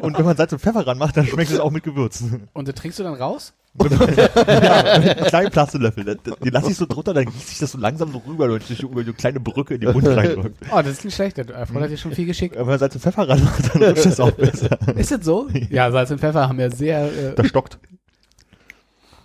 Und 0.00 0.18
wenn 0.18 0.24
man 0.24 0.36
Salz 0.36 0.52
und 0.52 0.58
Pfeffer 0.60 0.86
ranmacht, 0.86 1.16
dann 1.16 1.26
schmeckt 1.26 1.50
es 1.50 1.60
auch 1.60 1.70
mit 1.70 1.82
Gewürzen. 1.84 2.48
Und 2.52 2.68
das 2.68 2.74
trinkst 2.74 2.98
du 2.98 3.02
dann 3.02 3.14
raus? 3.14 3.52
ja, 3.82 4.98
mit 4.98 5.16
einem 5.18 5.24
kleinen 5.26 5.50
das- 5.50 5.72
Den 5.72 6.52
lasse 6.52 6.70
ich 6.70 6.76
so 6.76 6.84
drunter, 6.84 7.14
dann 7.14 7.24
gießt 7.24 7.48
sich 7.48 7.58
das 7.58 7.72
so 7.72 7.78
langsam 7.78 8.12
so 8.12 8.18
rüber, 8.26 8.46
durch 8.48 8.66
die- 8.66 8.82
über 8.82 9.02
die 9.02 9.12
kleine 9.14 9.40
Brücke 9.40 9.74
in 9.76 9.80
den 9.80 9.92
Mund 9.92 10.06
reindrückt. 10.06 10.58
Oh, 10.70 10.76
das 10.76 10.88
ist 10.88 11.04
nicht 11.06 11.14
schlecht. 11.14 11.38
Der 11.38 11.48
erfordert 11.48 11.90
dir 11.90 11.96
schon 11.96 12.12
viel 12.12 12.26
Geschick. 12.26 12.54
Wenn 12.54 12.66
man 12.66 12.78
Salz 12.78 12.94
und 12.96 13.00
Pfeffer 13.00 13.26
ranmacht, 13.28 13.74
dann 13.74 13.82
rutscht 13.82 14.04
das 14.04 14.20
auch 14.20 14.30
besser. 14.32 14.78
Ist 14.96 15.10
das 15.12 15.24
so? 15.24 15.48
Ja, 15.70 15.90
Salz 15.90 16.10
und 16.10 16.18
Pfeffer 16.20 16.48
haben 16.48 16.60
ja 16.60 16.70
sehr, 16.70 17.04
äh, 17.06 17.34
Das 17.34 17.46
stockt. 17.46 17.78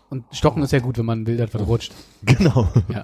Und 0.09 0.23
Stocken 0.31 0.63
ist 0.63 0.71
ja 0.71 0.79
gut, 0.79 0.97
wenn 0.97 1.05
man 1.05 1.27
will, 1.27 1.37
dass 1.37 1.53
was 1.53 1.67
rutscht. 1.67 1.93
Genau. 2.23 2.67
Ja. 2.89 3.03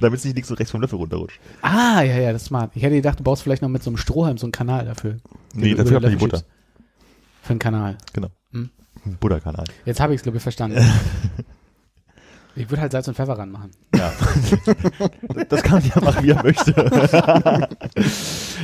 Damit 0.00 0.18
es 0.18 0.24
nicht 0.24 0.34
links 0.34 0.50
und 0.50 0.58
rechts 0.58 0.70
vom 0.70 0.80
Löffel 0.80 0.96
runterrutscht. 0.96 1.40
Ah, 1.62 2.02
ja, 2.02 2.18
ja, 2.18 2.32
das 2.32 2.42
ist 2.42 2.48
smart. 2.48 2.70
Ich 2.74 2.82
hätte 2.82 2.96
gedacht, 2.96 3.18
du 3.18 3.24
baust 3.24 3.42
vielleicht 3.42 3.62
noch 3.62 3.68
mit 3.68 3.82
so 3.82 3.90
einem 3.90 3.96
Strohhalm 3.96 4.36
so 4.38 4.46
einen 4.46 4.52
Kanal 4.52 4.84
dafür. 4.84 5.16
Nee, 5.54 5.74
dafür 5.74 5.96
hat 5.96 6.02
man 6.02 6.12
die 6.12 6.16
Butter. 6.18 6.38
schiebst. 6.38 6.52
Für 7.42 7.50
einen 7.50 7.58
Kanal. 7.58 7.98
Genau. 8.12 8.28
Hm. 8.52 8.70
Ein 9.06 9.16
Butterkanal. 9.18 9.64
Jetzt 9.86 10.00
habe 10.00 10.12
ich 10.12 10.18
es, 10.18 10.22
glaube 10.22 10.36
ich, 10.36 10.42
verstanden. 10.42 10.78
Ich 12.56 12.68
würde 12.70 12.80
halt 12.80 12.90
Salz 12.90 13.06
und 13.06 13.14
Pfeffer 13.14 13.38
ranmachen. 13.38 13.70
Ja. 13.94 14.12
Das 15.48 15.62
kann 15.62 15.78
man 15.80 15.88
ja 15.94 16.00
machen, 16.02 16.24
wie 16.24 16.30
er 16.30 16.42
möchte. 16.42 16.74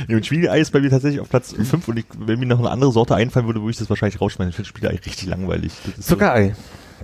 nee, 0.09 0.15
und 0.15 0.25
Spiegelei 0.25 0.59
ist 0.59 0.71
bei 0.71 0.81
mir 0.81 0.89
tatsächlich 0.89 1.21
auf 1.21 1.29
Platz 1.29 1.53
5 1.53 1.87
und 1.87 1.99
ich, 1.99 2.05
wenn 2.17 2.37
mir 2.39 2.45
noch 2.45 2.59
eine 2.59 2.71
andere 2.71 2.91
Sorte 2.91 3.15
einfallen 3.15 3.45
würde, 3.45 3.61
würde 3.61 3.71
ich 3.71 3.77
das 3.77 3.89
wahrscheinlich 3.89 4.19
rausschmeißen. 4.19 4.49
Ich 4.49 4.55
finde 4.57 4.67
Spiegelei 4.67 4.95
richtig 4.95 5.27
langweilig. 5.27 5.71
Zuckerei. 6.01 6.49
So, 6.49 6.55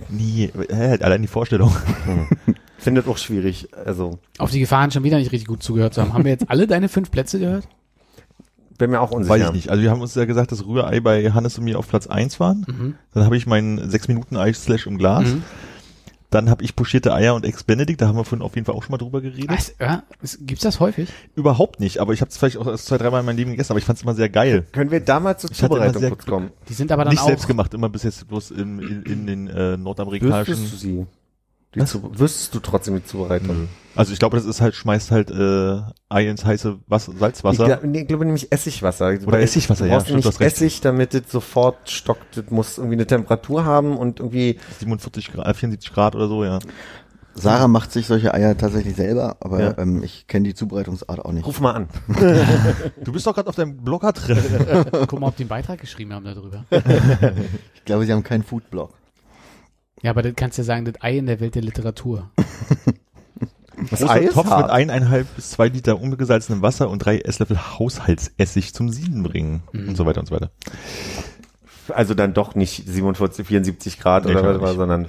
nee, 0.08 0.50
hä, 0.70 0.98
allein 1.00 1.22
die 1.22 1.28
Vorstellung. 1.28 1.74
Findet 2.78 3.06
auch 3.06 3.18
schwierig. 3.18 3.68
Also, 3.84 4.18
Auf 4.38 4.50
die 4.50 4.60
Gefahren 4.60 4.90
schon 4.90 5.04
wieder 5.04 5.18
nicht 5.18 5.32
richtig 5.32 5.46
gut 5.46 5.62
zugehört 5.62 5.94
zu 5.94 6.02
haben. 6.02 6.12
Haben 6.14 6.24
wir 6.24 6.32
jetzt 6.32 6.50
alle 6.50 6.66
deine 6.66 6.88
fünf 6.88 7.10
Plätze 7.10 7.38
gehört? 7.38 7.68
bin 8.82 8.90
mir 8.90 9.00
auch 9.00 9.12
unsicher. 9.12 9.34
Weiß 9.34 9.46
ich 9.46 9.52
nicht. 9.52 9.70
Also 9.70 9.82
wir 9.82 9.90
haben 9.90 10.00
uns 10.00 10.14
ja 10.16 10.24
gesagt, 10.24 10.50
dass 10.50 10.66
Rührei 10.66 10.98
bei 10.98 11.30
Hannes 11.30 11.56
und 11.56 11.64
mir 11.64 11.78
auf 11.78 11.88
Platz 11.88 12.08
1 12.08 12.40
waren. 12.40 12.66
Mhm. 12.66 12.94
Dann 13.14 13.24
habe 13.24 13.36
ich 13.36 13.46
meinen 13.46 13.78
6-Minuten-Ei 13.78 14.52
slash 14.54 14.88
im 14.88 14.98
Glas. 14.98 15.28
Mhm. 15.28 15.44
Dann 16.32 16.50
habe 16.50 16.64
ich 16.64 16.74
pochierte 16.74 17.12
Eier 17.14 17.34
und 17.34 17.44
Ex-Benedict, 17.44 18.00
da 18.00 18.08
haben 18.08 18.16
wir 18.16 18.24
vorhin 18.24 18.42
auf 18.44 18.54
jeden 18.56 18.64
Fall 18.64 18.74
auch 18.74 18.82
schon 18.82 18.90
mal 18.92 18.98
drüber 18.98 19.20
geredet. 19.20 19.48
Was? 19.50 19.74
Ja, 19.78 20.02
es- 20.22 20.38
gibt's 20.40 20.64
das 20.64 20.80
häufig? 20.80 21.08
Überhaupt 21.36 21.78
nicht, 21.78 21.98
aber 21.98 22.12
ich 22.14 22.20
habe 22.22 22.30
es 22.30 22.36
vielleicht 22.38 22.56
auch 22.56 22.66
erst 22.66 22.86
zwei, 22.86 22.98
dreimal 22.98 23.20
in 23.20 23.26
meinem 23.26 23.36
Leben 23.36 23.50
gegessen, 23.52 23.72
aber 23.72 23.78
ich 23.78 23.84
fand 23.84 23.98
es 23.98 24.02
immer 24.02 24.14
sehr 24.14 24.28
geil. 24.30 24.66
Können 24.72 24.90
wir 24.90 25.00
da 25.00 25.20
mal 25.20 25.36
zur 25.38 25.50
Ich 25.50 25.58
Zubereitung 25.58 26.00
sehr 26.00 26.10
kurz 26.10 26.26
kommen? 26.26 26.50
Die 26.68 26.74
sind 26.74 26.90
aber 26.90 27.04
dann 27.04 27.12
nicht 27.12 27.22
auch. 27.22 27.26
selbst 27.26 27.46
gemacht, 27.46 27.74
immer 27.74 27.88
bis 27.88 28.02
jetzt 28.02 28.26
bloß 28.28 28.50
in, 28.50 28.78
in, 28.80 29.02
in 29.02 29.26
den 29.26 29.46
äh, 29.48 29.76
nordamerikanischen. 29.76 30.54
Du 30.70 30.76
sie? 30.76 31.06
Die 31.74 31.80
Was? 31.80 31.90
zu, 31.90 32.02
wüsstest 32.18 32.54
du 32.54 32.60
trotzdem 32.60 32.96
die 32.96 33.04
Zubereitung? 33.04 33.60
Nö. 33.62 33.66
Also 33.94 34.12
ich 34.12 34.18
glaube, 34.18 34.36
das 34.36 34.44
ist 34.46 34.60
halt, 34.60 34.74
schmeißt 34.74 35.10
halt 35.10 35.30
äh, 35.30 35.80
Ei 36.08 36.28
ins 36.28 36.44
heiße 36.44 36.78
Wasser, 36.86 37.12
Salzwasser. 37.18 37.62
Ich, 37.64 37.68
glaub, 37.68 37.84
nee, 37.84 38.00
ich 38.02 38.08
glaube 38.08 38.24
nämlich 38.24 38.50
Essigwasser. 38.52 39.08
Oder 39.08 39.26
Weil 39.32 39.42
Essigwasser, 39.42 39.84
du 39.84 39.90
ja, 39.90 39.96
brauchst 39.96 40.08
stimmt, 40.08 40.24
du 40.24 40.28
nicht. 40.28 40.40
Essig, 40.40 40.80
damit 40.82 41.14
es 41.14 41.30
sofort 41.30 41.90
stockt. 41.90 42.36
Das 42.36 42.50
muss 42.50 42.78
irgendwie 42.78 42.96
eine 42.96 43.06
Temperatur 43.06 43.64
haben 43.64 43.96
und 43.96 44.20
irgendwie 44.20 44.58
47 44.80 45.32
Grad, 45.32 45.56
74 45.56 45.92
Grad 45.92 46.14
oder 46.14 46.28
so, 46.28 46.44
ja. 46.44 46.58
Sarah 47.34 47.66
macht 47.68 47.92
sich 47.92 48.06
solche 48.06 48.34
Eier 48.34 48.56
tatsächlich 48.58 48.94
selber, 48.94 49.36
aber 49.40 49.60
Ja. 49.60 49.78
ähm, 49.78 50.02
ich 50.02 50.26
kenne 50.26 50.48
die 50.48 50.54
Zubereitungsart 50.54 51.24
auch 51.24 51.32
nicht. 51.32 51.46
Ruf 51.46 51.60
mal 51.60 51.72
an. 51.72 51.88
Du 53.04 53.12
bist 53.12 53.26
doch 53.26 53.34
gerade 53.34 53.48
auf 53.48 53.56
deinem 53.56 53.78
Blogger 53.78 54.12
drin. 54.12 54.36
Guck 55.08 55.18
mal, 55.20 55.28
ob 55.28 55.36
die 55.36 55.44
einen 55.44 55.48
Beitrag 55.48 55.80
geschrieben 55.80 56.12
haben 56.12 56.24
darüber. 56.26 56.64
Ich 57.74 57.84
glaube, 57.86 58.04
sie 58.04 58.12
haben 58.12 58.22
keinen 58.22 58.42
Foodblog. 58.42 58.92
Ja, 60.02 60.10
aber 60.10 60.22
das 60.22 60.34
kannst 60.36 60.58
du 60.58 60.62
ja 60.62 60.66
sagen, 60.66 60.84
das 60.84 60.94
Ei 61.00 61.18
in 61.18 61.26
der 61.26 61.40
Welt 61.40 61.54
der 61.54 61.62
Literatur. 61.62 62.30
Das 63.90 64.08
Ei 64.08 64.20
ist 64.20 64.34
Topf 64.34 64.48
hart. 64.48 64.66
mit 64.66 64.70
eineinhalb 64.70 65.34
bis 65.34 65.50
zwei 65.50 65.66
Liter 65.68 66.00
ungesalzenem 66.00 66.62
Wasser 66.62 66.88
und 66.88 67.00
drei 67.00 67.18
Esslöffel 67.18 67.58
Haushaltsessig 67.58 68.74
zum 68.74 68.90
Sieden 68.90 69.22
bringen. 69.24 69.62
Mhm. 69.72 69.88
Und 69.88 69.96
so 69.96 70.06
weiter 70.06 70.20
und 70.20 70.26
so 70.26 70.34
weiter. 70.34 70.50
Also 71.88 72.14
dann 72.14 72.32
doch 72.32 72.54
nicht 72.54 72.86
47, 72.86 73.46
74 73.46 73.98
Grad 73.98 74.24
Nee, 74.24 74.36
oder 74.36 74.60
was 74.60 74.76
sondern 74.76 75.08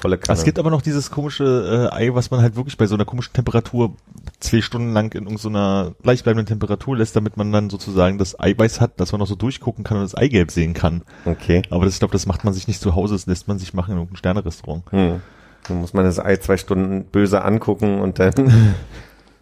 volle 0.00 0.18
Kanne. 0.18 0.38
Es 0.38 0.44
gibt 0.44 0.58
aber 0.58 0.70
noch 0.70 0.82
dieses 0.82 1.10
komische 1.10 1.88
äh, 1.92 1.94
Ei, 1.94 2.14
was 2.14 2.30
man 2.30 2.40
halt 2.40 2.56
wirklich 2.56 2.76
bei 2.76 2.86
so 2.86 2.94
einer 2.94 3.04
komischen 3.04 3.32
Temperatur 3.32 3.94
zwei 4.40 4.60
Stunden 4.60 4.92
lang 4.92 5.14
in 5.14 5.24
irgendeiner 5.24 5.92
gleichbleibenden 6.02 6.46
Temperatur 6.46 6.96
lässt, 6.96 7.16
damit 7.16 7.36
man 7.36 7.52
dann 7.52 7.70
sozusagen 7.70 8.18
das 8.18 8.38
Eiweiß 8.38 8.80
hat, 8.80 9.00
dass 9.00 9.12
man 9.12 9.18
noch 9.20 9.26
so 9.26 9.34
durchgucken 9.34 9.84
kann 9.84 9.98
und 9.98 10.04
das 10.04 10.14
Eigelb 10.14 10.50
sehen 10.50 10.74
kann. 10.74 11.02
okay. 11.24 11.62
Aber 11.70 11.84
das, 11.84 11.94
ich 11.94 12.00
glaube, 12.00 12.12
das 12.12 12.26
macht 12.26 12.44
man 12.44 12.54
sich 12.54 12.68
nicht 12.68 12.80
zu 12.80 12.94
Hause, 12.94 13.14
das 13.14 13.26
lässt 13.26 13.48
man 13.48 13.58
sich 13.58 13.74
machen 13.74 13.92
in 13.92 13.96
irgendeinem 13.98 14.16
Sternerestaurant. 14.16 14.84
Hm. 14.90 15.20
Dann 15.66 15.80
muss 15.80 15.92
man 15.92 16.04
das 16.04 16.18
Ei 16.18 16.36
zwei 16.36 16.56
Stunden 16.56 17.04
böse 17.04 17.44
angucken 17.44 18.00
und 18.00 18.18
dann 18.18 18.74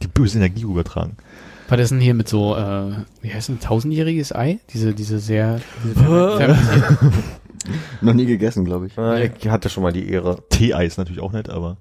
Die 0.03 0.09
böse 0.09 0.39
Energie 0.39 0.63
übertragen. 0.63 1.17
Was 1.69 1.81
ist 1.81 1.91
denn 1.91 2.01
hier 2.01 2.15
mit 2.15 2.29
so, 2.29 2.57
äh, 2.57 2.93
wie 3.23 3.33
heißt 3.33 3.49
ein 3.49 3.61
tausendjähriges 3.61 4.33
Ei? 4.35 4.61
Diese, 4.73 4.95
diese 4.95 5.19
sehr, 5.19 5.61
diese 5.85 6.01
Noch 8.01 8.15
nie 8.15 8.27
gegessen, 8.27 8.65
glaube 8.65 8.87
ich. 8.87 8.97
Ich 9.43 9.49
hatte 9.49 9.69
schon 9.69 9.83
mal 9.83 9.93
die 9.93 10.11
Ehre. 10.11 10.39
Tee-Ei 10.51 10.87
ist 10.87 10.99
natürlich 10.99 11.23
auch 11.23 11.33
nett, 11.33 11.49
aber 11.51 11.77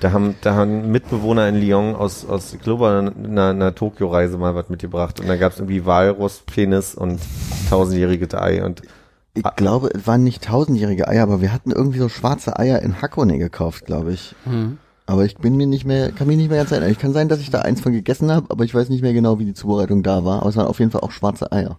Da 0.00 0.12
haben, 0.12 0.34
da 0.42 0.54
haben 0.54 0.90
Mitbewohner 0.90 1.48
in 1.48 1.60
Lyon 1.60 1.94
aus, 1.94 2.26
aus 2.26 2.52
ich 2.52 2.60
glaube, 2.60 2.88
einer, 3.14 3.48
einer 3.50 3.74
Tokio-Reise 3.74 4.36
mal 4.36 4.54
was 4.54 4.68
mitgebracht. 4.68 5.20
Und 5.20 5.28
da 5.28 5.36
gab 5.36 5.52
es 5.52 5.58
irgendwie 5.58 5.86
Walrus, 5.86 6.42
Penis 6.44 6.94
und 6.94 7.20
tausendjährige 7.70 8.28
Ei. 8.40 8.62
Und 8.64 8.82
Ich 9.32 9.42
glaube, 9.56 9.90
es 9.94 10.06
waren 10.06 10.22
nicht 10.22 10.44
tausendjährige 10.44 11.08
Eier, 11.08 11.22
aber 11.22 11.40
wir 11.40 11.52
hatten 11.52 11.70
irgendwie 11.70 11.98
so 11.98 12.08
schwarze 12.08 12.58
Eier 12.58 12.82
in 12.82 13.00
Hakone 13.00 13.38
gekauft, 13.38 13.86
glaube 13.86 14.12
ich. 14.12 14.34
Hm. 14.44 14.78
Aber 15.06 15.24
ich 15.26 15.36
bin 15.36 15.56
mir 15.56 15.66
nicht 15.66 15.84
mehr, 15.84 16.12
kann 16.12 16.26
mich 16.28 16.38
nicht 16.38 16.48
mehr 16.48 16.58
ganz 16.58 16.70
erinnern. 16.70 16.90
Ich 16.90 16.98
kann 16.98 17.12
sein, 17.12 17.28
dass 17.28 17.40
ich 17.40 17.50
da 17.50 17.60
eins 17.60 17.80
von 17.82 17.92
gegessen 17.92 18.30
habe, 18.30 18.46
aber 18.50 18.64
ich 18.64 18.74
weiß 18.74 18.88
nicht 18.88 19.02
mehr 19.02 19.12
genau, 19.12 19.38
wie 19.38 19.44
die 19.44 19.52
Zubereitung 19.52 20.02
da 20.02 20.24
war. 20.24 20.40
Aber 20.40 20.48
es 20.48 20.56
waren 20.56 20.66
auf 20.66 20.78
jeden 20.78 20.90
Fall 20.90 21.02
auch 21.02 21.10
schwarze 21.10 21.52
Eier. 21.52 21.78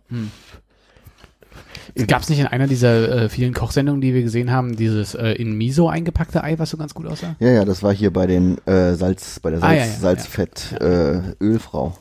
Gab 2.07 2.21
es 2.21 2.29
nicht 2.29 2.39
in 2.39 2.47
einer 2.47 2.67
dieser 2.67 3.23
äh, 3.23 3.29
vielen 3.29 3.53
Kochsendungen, 3.53 4.01
die 4.01 4.13
wir 4.13 4.21
gesehen 4.23 4.51
haben, 4.51 4.75
dieses 4.75 5.15
äh, 5.15 5.31
in 5.33 5.57
Miso 5.57 5.87
eingepackte 5.89 6.43
Ei, 6.43 6.57
was 6.57 6.69
so 6.69 6.77
ganz 6.77 6.93
gut 6.93 7.07
aussah? 7.07 7.35
Ja, 7.39 7.49
ja, 7.49 7.65
das 7.65 7.83
war 7.83 7.93
hier 7.93 8.11
bei 8.11 8.27
den 8.27 8.57
äh, 8.67 8.93
Salz, 8.95 9.39
bei 9.39 9.51
der 9.51 9.59
Ah, 9.63 9.67
Salz, 9.67 9.79
ja, 9.79 9.85
ja, 9.85 9.91
Salzfett 9.99 10.71
Äh, 10.81 11.43
Ölfrau. 11.43 11.97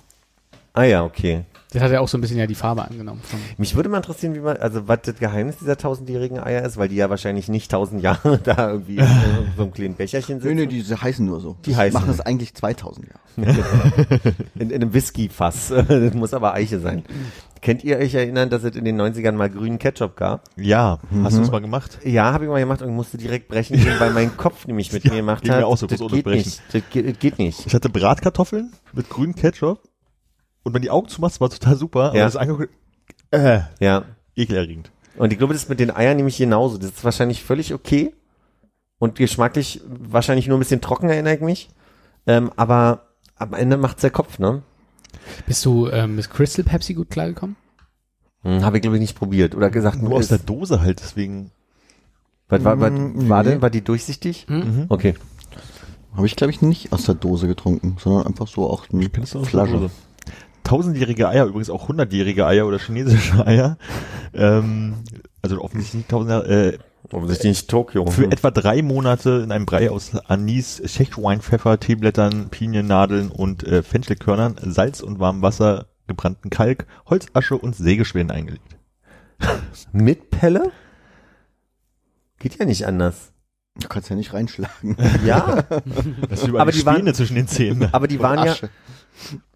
Ah 0.73 0.85
ja, 0.85 1.05
okay. 1.05 1.45
Das 1.73 1.83
hat 1.83 1.91
ja 1.91 1.99
auch 1.99 2.07
so 2.07 2.17
ein 2.17 2.21
bisschen 2.21 2.39
ja 2.39 2.47
die 2.47 2.55
Farbe 2.55 2.85
angenommen. 2.85 3.21
Mich 3.59 3.75
würde 3.75 3.89
mal 3.89 3.97
interessieren, 3.97 4.33
wie 4.37 4.39
man, 4.39 4.57
also 4.59 4.87
was 4.87 5.01
das 5.03 5.17
Geheimnis 5.17 5.57
dieser 5.57 5.77
tausendjährigen 5.77 6.39
Eier 6.39 6.63
ist, 6.65 6.77
weil 6.77 6.89
die 6.89 6.95
ja 6.95 7.11
wahrscheinlich 7.11 7.49
nicht 7.49 7.69
tausend 7.69 8.01
Jahre 8.01 8.39
da 8.45 8.71
irgendwie 8.71 8.99
in 8.99 9.07
so 9.57 9.63
einem 9.65 9.73
kleinen 9.73 9.97
Becherchen 9.97 10.37
Nö, 10.39 10.43
sitzen. 10.43 10.57
nö, 10.57 10.67
die 10.69 10.85
heißen 10.85 11.27
nur 11.27 11.41
so. 11.41 11.57
Die 11.67 11.75
heißen 11.75 11.99
machen 12.01 12.11
es 12.13 12.21
eigentlich 12.21 12.55
2000 12.55 13.09
Jahre. 13.09 13.57
in, 14.55 14.71
in 14.71 14.83
einem 14.83 14.95
Whisky-Fass. 14.95 15.73
Das 15.89 16.15
muss 16.15 16.33
aber 16.33 16.55
Eiche 16.55 16.79
sein. 16.79 17.03
Kennt 17.65 17.83
ihr 17.83 17.97
euch 17.97 18.13
erinnern, 18.13 18.51
dass 18.51 18.63
es 18.63 18.77
in 18.77 18.85
den 18.85 19.01
90ern 19.01 19.33
mal 19.33 19.49
grünen 19.49 19.79
Ketchup 19.79 20.17
gab? 20.17 20.51
Ja, 20.57 20.99
hast 21.23 21.39
du 21.39 21.41
es 21.43 21.51
mal 21.51 21.63
gemacht? 21.63 21.99
Ja, 22.05 22.31
habe 22.31 22.45
ich 22.45 22.51
mal 22.51 22.61
gemacht 22.61 22.83
und 22.83 22.95
musste 22.95 23.17
direkt 23.17 23.49
brechen 23.49 23.79
gehen, 23.79 23.99
weil 23.99 24.11
mein 24.11 24.37
Kopf 24.37 24.67
nämlich 24.67 24.93
mit 24.93 25.03
Ja, 25.05 25.11
mir 25.13 25.17
gemacht 25.21 25.43
ging 25.45 25.51
mir 25.51 25.57
hat. 25.57 25.65
auch 25.65 25.79
so, 25.79 25.87
das 25.87 25.99
geht 26.01 26.13
unterbrechen. 26.13 26.37
nicht. 26.51 26.63
Das 26.75 26.83
geht, 26.91 27.09
das 27.09 27.19
geht 27.19 27.39
nicht. 27.39 27.67
Ich 27.67 27.75
hatte 27.75 27.89
Bratkartoffeln 27.89 28.71
mit 28.93 29.09
grünem 29.09 29.35
Ketchup 29.35 29.81
und 30.63 30.75
wenn 30.75 30.83
die 30.83 30.91
Augen 30.91 31.09
zumachst, 31.09 31.41
war 31.41 31.49
total 31.49 31.77
super, 31.77 32.09
aber 32.11 32.19
Ja. 32.19 32.25
das 32.27 32.37
angeguckt, 32.37 32.69
äh, 33.31 33.61
Ja. 33.81 34.05
ekelerregend. 34.37 34.91
Und 35.17 35.33
ich 35.33 35.39
glaube, 35.39 35.55
das 35.55 35.63
ist 35.63 35.69
mit 35.71 35.81
den 35.81 35.91
Eiern 35.91 36.19
nämlich 36.19 36.37
genauso. 36.37 36.77
Das 36.77 36.91
ist 36.91 37.03
wahrscheinlich 37.05 37.43
völlig 37.43 37.73
okay. 37.73 38.13
Und 38.99 39.15
geschmacklich 39.17 39.81
wahrscheinlich 39.87 40.49
nur 40.49 40.59
ein 40.59 40.61
bisschen 40.61 40.83
trocken, 40.83 41.09
erinnere 41.09 41.37
ich 41.37 41.41
mich. 41.41 41.71
Ähm, 42.27 42.51
aber 42.57 43.07
am 43.37 43.55
Ende 43.55 43.79
macht's 43.79 44.03
der 44.03 44.11
Kopf, 44.11 44.39
ne? 44.39 44.63
Bist 45.47 45.65
du 45.65 45.89
ähm, 45.89 46.17
mit 46.17 46.31
Crystal 46.31 46.65
Pepsi 46.65 46.95
gut 46.95 47.11
klargekommen? 47.11 47.57
Hm, 48.43 48.63
Habe 48.65 48.77
ich, 48.79 48.83
glaube 48.83 48.97
ich, 48.97 49.01
nicht 49.01 49.17
probiert. 49.19 49.55
Oder 49.55 49.71
gesagt, 49.71 50.03
Nur 50.03 50.13
aus 50.15 50.29
der 50.29 50.39
Dose 50.39 50.81
halt, 50.81 51.01
deswegen. 51.01 51.51
was, 52.49 52.63
war, 52.65 52.79
was, 52.81 52.91
Mm, 52.93 53.29
war, 53.29 53.43
nee. 53.43 53.51
denn, 53.51 53.63
war 53.63 53.71
die 53.71 53.83
durchsichtig? 53.83 54.47
Hm? 54.49 54.87
Okay. 54.89 55.15
Habe 56.15 56.27
ich, 56.27 56.37
glaube 56.37 56.53
ich, 56.53 56.63
nicht 56.63 56.93
aus 56.93 57.05
der 57.05 57.15
Dose 57.15 57.47
getrunken, 57.49 57.97
sondern 57.99 58.27
einfach 58.27 58.47
so 58.47 58.69
auch 58.71 58.87
eine 58.93 59.09
Kennst 59.09 59.35
du 59.35 59.39
aus 59.39 59.45
der 59.45 59.51
Flasche. 59.51 59.73
Dose? 59.73 59.91
Tausendjährige 60.63 61.29
Eier, 61.29 61.47
übrigens 61.47 61.69
auch 61.71 61.89
hundertjährige 61.89 62.47
Eier 62.47 62.67
oder 62.67 62.79
chinesische 62.79 63.47
Eier. 63.47 63.77
Ähm, 64.33 64.95
also 65.43 65.61
offensichtlich 65.61 65.99
nicht 65.99 66.09
tausend 66.11 66.31
Jahre, 66.31 66.47
äh, 66.75 66.79
Offensichtlich 67.13 67.51
nicht 67.51 67.69
Tokio. 67.71 68.07
für 68.07 68.25
etwa 68.31 68.51
drei 68.51 68.83
Monate 68.83 69.41
in 69.45 69.53
einem 69.53 69.67
Brei 69.67 69.91
aus 69.91 70.15
Anis, 70.27 70.77
Szechuan-Pfeffer, 70.79 71.79
Teeblättern, 71.79 72.49
Piniennadeln 72.51 73.31
und 73.31 73.63
äh, 73.65 73.83
Fenchelkörnern, 73.83 74.57
Salz 74.73 75.01
und 75.01 75.19
warmem 75.21 75.43
Wasser, 75.43 75.87
gebrannten 76.07 76.51
Kalk, 76.51 76.87
Holzasche 77.07 77.57
und 77.57 77.77
Sägespänen 77.77 78.31
eingelegt. 78.31 78.77
Mit 79.93 80.31
Pelle? 80.31 80.73
Geht 82.39 82.59
ja 82.59 82.65
nicht 82.65 82.87
anders. 82.87 83.33
Du 83.81 83.89
kannst 83.89 84.09
ja 84.09 84.17
nicht 84.17 84.33
reinschlagen. 84.33 84.97
Ja, 85.27 85.63
Das 86.29 86.43
ist 86.43 86.49
überall 86.49 86.63
Aber 86.63 86.73
die 86.73 86.79
die 86.79 86.87
waren- 86.87 86.97
Späne 86.97 87.13
zwischen 87.13 87.35
den 87.35 87.49
Zähnen. 87.49 87.89
aber 87.93 88.07
die 88.07 88.21
waren 88.21 88.39
Asche. 88.39 88.67
ja, 88.67 88.73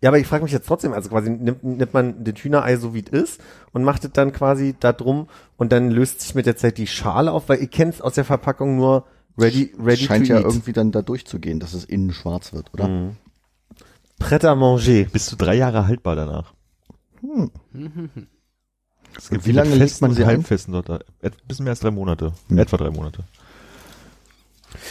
aber 0.05 0.19
ich 0.19 0.27
frage 0.27 0.45
mich 0.45 0.53
jetzt 0.53 0.67
trotzdem, 0.67 0.93
also 0.93 1.09
quasi 1.09 1.31
nimmt, 1.31 1.63
nimmt 1.65 1.95
man 1.95 2.25
das 2.25 2.35
Hühnerei 2.37 2.77
so 2.77 2.95
wie 2.95 3.05
es 3.05 3.11
ist 3.11 3.41
und 3.73 3.85
macht 3.85 4.05
es 4.05 4.13
dann 4.13 4.33
quasi 4.33 4.75
da 4.79 4.93
drum 4.93 5.29
und 5.57 5.73
dann 5.73 5.91
löst 5.91 6.21
sich 6.21 6.35
mit 6.35 6.47
der 6.47 6.57
Zeit 6.57 6.79
die 6.79 6.87
Schale 6.87 7.33
auf, 7.33 7.49
weil 7.49 7.61
ihr 7.61 7.67
kennt 7.69 7.95
es 7.95 8.01
aus 8.01 8.15
der 8.15 8.25
Verpackung 8.25 8.77
nur 8.77 9.05
ready, 9.37 9.75
ready 9.79 10.05
Scheint 10.05 10.27
to 10.27 10.33
ja 10.33 10.39
eat. 10.39 10.45
irgendwie 10.45 10.73
dann 10.73 10.93
da 10.93 11.03
durchzugehen, 11.03 11.61
dass 11.61 11.75
es 11.75 11.85
innen 11.85 12.13
schwarz 12.13 12.53
wird, 12.53 12.73
oder? 12.75 12.89
Mhm. 12.89 13.17
Prêt 14.21 14.45
à 14.45 14.55
manger. 14.57 15.05
Bis 15.13 15.27
zu 15.27 15.37
drei 15.37 15.55
Jahre 15.55 15.87
haltbar 15.87 16.17
danach. 16.17 16.53
Es 19.17 19.31
Und 19.31 19.47
wie 19.47 19.53
lange 19.53 19.77
festen 19.77 20.05
man 20.05 20.11
und 20.11 20.17
sie 20.17 20.23
ein? 20.23 20.29
halbfesten 20.29 20.73
dort. 20.73 20.91
Ein 20.91 21.03
bisschen 21.47 21.65
mehr 21.65 21.73
als 21.73 21.81
drei 21.81 21.91
Monate. 21.91 22.33
Hm. 22.49 22.59
Etwa 22.59 22.77
drei 22.77 22.91
Monate. 22.91 23.25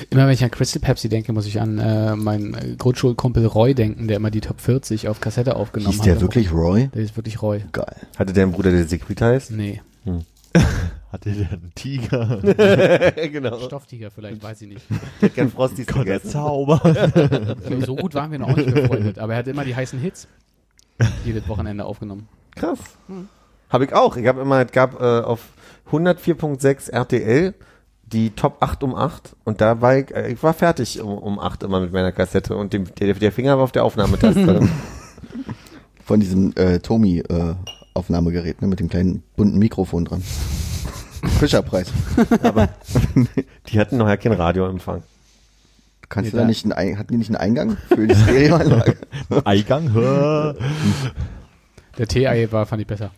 Immer 0.09 0.25
wenn 0.27 0.33
ich 0.33 0.43
an 0.43 0.51
Crystal 0.51 0.81
Pepsi 0.81 1.09
denke, 1.09 1.33
muss 1.33 1.45
ich 1.45 1.59
an 1.59 1.79
äh, 1.79 2.15
meinen 2.15 2.77
Grundschulkumpel 2.77 3.45
Roy 3.45 3.73
denken, 3.73 4.07
der 4.07 4.17
immer 4.17 4.31
die 4.31 4.41
Top 4.41 4.59
40 4.61 5.07
auf 5.07 5.19
Kassette 5.19 5.55
aufgenommen 5.55 5.97
hat. 5.97 6.05
der 6.05 6.21
wirklich 6.21 6.51
Roy? 6.51 6.89
Der 6.93 7.03
ist 7.03 7.15
wirklich 7.15 7.41
Roy. 7.41 7.63
Geil. 7.71 7.95
Hatte 8.17 8.33
der 8.33 8.43
einen 8.43 8.51
Bruder, 8.53 8.71
der 8.71 8.85
Secret 8.85 9.21
heißt? 9.21 9.51
Nee. 9.51 9.81
Hatte 11.11 11.31
der 11.31 11.49
einen 11.51 11.71
Tiger? 11.75 12.41
genau. 13.31 13.59
Stofftiger 13.59 14.11
vielleicht, 14.11 14.43
weiß 14.43 14.61
ich 14.61 14.69
nicht. 14.69 14.85
Der 15.21 15.29
hat 15.29 15.35
gern 15.35 15.51
Frosties 15.51 15.87
Gott, 15.87 16.07
der 16.07 16.17
gegessen. 16.19 16.31
Zauber. 16.31 16.81
So, 17.85 17.95
gut 17.95 18.13
waren 18.13 18.31
wir 18.31 18.39
noch 18.39 18.55
nicht 18.55 18.73
befreundet, 18.73 19.19
aber 19.19 19.33
er 19.33 19.39
hat 19.39 19.47
immer 19.47 19.63
die 19.63 19.75
heißen 19.75 19.99
Hits 19.99 20.27
jedes 21.25 21.47
Wochenende 21.47 21.85
aufgenommen. 21.85 22.27
Krass. 22.55 22.79
Habe 23.69 23.85
ich 23.85 23.93
auch. 23.93 24.17
Ich 24.17 24.27
habe 24.27 24.41
immer, 24.41 24.65
es 24.65 24.71
gab 24.71 24.99
äh, 24.99 25.21
auf 25.21 25.41
104.6 25.91 26.91
RTL 26.91 27.53
die 28.13 28.29
Top 28.31 28.57
8 28.61 28.83
um 28.83 28.95
8 28.95 29.35
und 29.43 29.59
da 29.61 29.81
war 29.81 29.97
ich, 29.97 30.11
äh, 30.15 30.31
ich 30.31 30.41
war 30.41 30.53
fertig 30.53 31.01
um, 31.01 31.17
um 31.17 31.39
8 31.39 31.63
immer 31.63 31.79
mit 31.81 31.91
meiner 31.91 32.11
Kassette 32.11 32.55
und 32.55 32.71
dem, 32.73 32.85
der, 32.95 33.13
der 33.13 33.31
Finger 33.31 33.57
war 33.57 33.63
auf 33.65 33.71
der 33.71 33.83
Aufnahmetaste. 33.83 34.67
Von 36.05 36.19
diesem 36.21 36.53
äh, 36.55 36.79
Tomi 36.79 37.19
äh, 37.19 37.55
Aufnahmegerät, 37.93 38.61
ne, 38.61 38.67
mit 38.69 38.79
dem 38.79 38.87
kleinen 38.87 39.23
bunten 39.35 39.57
Mikrofon 39.59 40.05
dran. 40.05 40.23
Fischerpreis. 41.39 41.91
Aber 42.43 42.69
die 43.67 43.79
hatten 43.79 43.97
noch 43.97 44.07
ja 44.07 44.15
keinen 44.15 44.35
Radioempfang. 44.39 45.03
Kannst 46.07 46.27
Nee, 46.31 46.37
du 46.37 46.37
da 46.43 46.47
nicht 46.47 46.63
einen, 46.63 46.71
Ein- 46.71 46.97
hatten 46.97 47.11
die 47.11 47.17
nicht 47.17 47.27
einen 47.29 47.35
Eingang 47.35 47.75
für 47.89 48.07
die 48.07 48.15
Stereoanlage? 48.15 48.95
Eingang? 49.43 49.93
Der 51.97 52.07
Tee-Ei 52.07 52.47
war, 52.51 52.65
fand 52.65 52.81
ich 52.83 52.87
besser. 52.87 53.11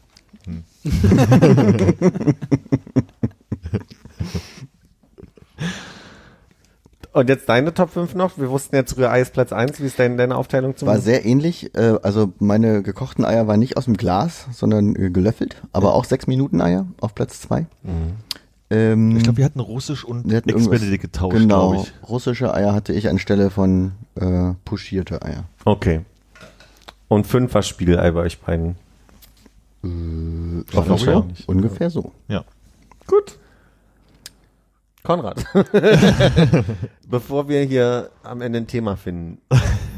Und 7.20 7.28
jetzt 7.28 7.50
deine 7.50 7.74
Top 7.74 7.90
5 7.90 8.16
noch? 8.16 8.38
Wir 8.38 8.50
wussten 8.50 8.78
jetzt 8.78 8.98
ist 8.98 9.34
Platz 9.34 9.52
1. 9.52 9.82
Wie 9.82 9.86
ist 9.86 10.00
deine, 10.00 10.16
deine 10.16 10.38
Aufteilung 10.38 10.78
zum 10.78 10.88
War 10.88 11.00
sehr 11.00 11.26
ähnlich. 11.26 11.76
Äh, 11.76 11.96
also 12.02 12.32
meine 12.40 12.82
gekochten 12.82 13.26
Eier 13.26 13.46
waren 13.46 13.60
nicht 13.60 13.76
aus 13.76 13.86
dem 13.86 13.98
Glas, 13.98 14.48
sondern 14.54 14.96
äh, 14.96 15.10
gelöffelt. 15.10 15.62
Aber 15.74 15.96
auch 15.96 16.06
sechs 16.06 16.28
Minuten 16.28 16.62
Eier 16.62 16.86
auf 17.02 17.14
Platz 17.16 17.42
zwei. 17.42 17.66
Ähm, 18.70 19.18
Ich 19.18 19.24
glaube, 19.24 19.38
wir 19.38 19.44
hatten 19.44 19.60
Russisch 19.60 20.06
und 20.06 20.32
Ex-Benedict 20.32 21.02
getauscht, 21.02 21.36
Genau. 21.36 21.72
glaube 21.72 21.84
ich. 21.88 22.10
Russische 22.10 22.54
Eier 22.54 22.74
hatte 22.74 22.94
ich 22.94 23.10
anstelle 23.10 23.50
von 23.50 23.92
äh, 24.16 24.54
puschierte 24.64 25.22
Eier. 25.22 25.44
Okay. 25.66 26.02
Und 27.10 27.28
5 27.28 27.54
war 27.54 27.64
Spiegelei 27.64 28.12
bei 28.12 28.22
euch 28.22 28.40
beiden. 28.40 28.78
Ja. 29.84 31.26
Ungefähr 31.48 31.90
so. 31.90 32.14
Ja. 32.30 32.46
Gut. 33.08 33.38
Konrad. 35.10 35.44
Bevor 37.10 37.50
wir 37.50 37.64
hier 37.64 38.12
am 38.22 38.42
Ende 38.42 38.60
ein 38.60 38.68
Thema 38.68 38.96
finden, 38.96 39.40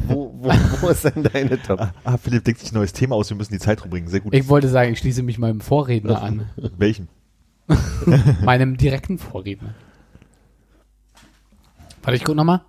wo, 0.07 0.34
wo, 0.39 0.49
wo 0.80 0.88
ist 0.88 1.03
denn 1.03 1.24
deine 1.24 1.62
Top? 1.62 1.86
Ah, 2.05 2.16
Philipp 2.16 2.45
denkt 2.45 2.62
sich 2.62 2.72
ein 2.72 2.76
neues 2.76 2.93
Thema 2.93 3.16
aus, 3.16 3.30
wir 3.30 3.36
müssen 3.36 3.51
die 3.51 3.59
Zeit 3.59 3.84
rumbringen. 3.84 4.09
Sehr 4.09 4.22
gut. 4.22 4.34
Ich 4.34 4.47
wollte 4.47 4.70
sagen, 4.70 4.93
ich 4.93 4.99
schließe 4.99 5.22
mich 5.22 5.38
meinem 5.38 5.59
Vorredner 5.59 6.22
an. 6.24 6.49
Welchen? 6.78 7.09
meinem 8.45 8.78
direkten 8.78 9.18
Vorredner. 9.18 9.76
Warte, 12.03 12.16
ich 12.16 12.24
guck 12.24 12.38
nochmal. 12.38 12.62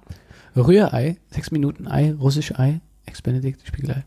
Rührei, 0.56 1.18
sechs 1.30 1.52
Minuten 1.52 1.86
Ei, 1.86 2.12
russisch 2.12 2.58
Ei, 2.58 2.80
Ex-Benedict, 3.06 3.64
Spiegelei. 3.64 4.02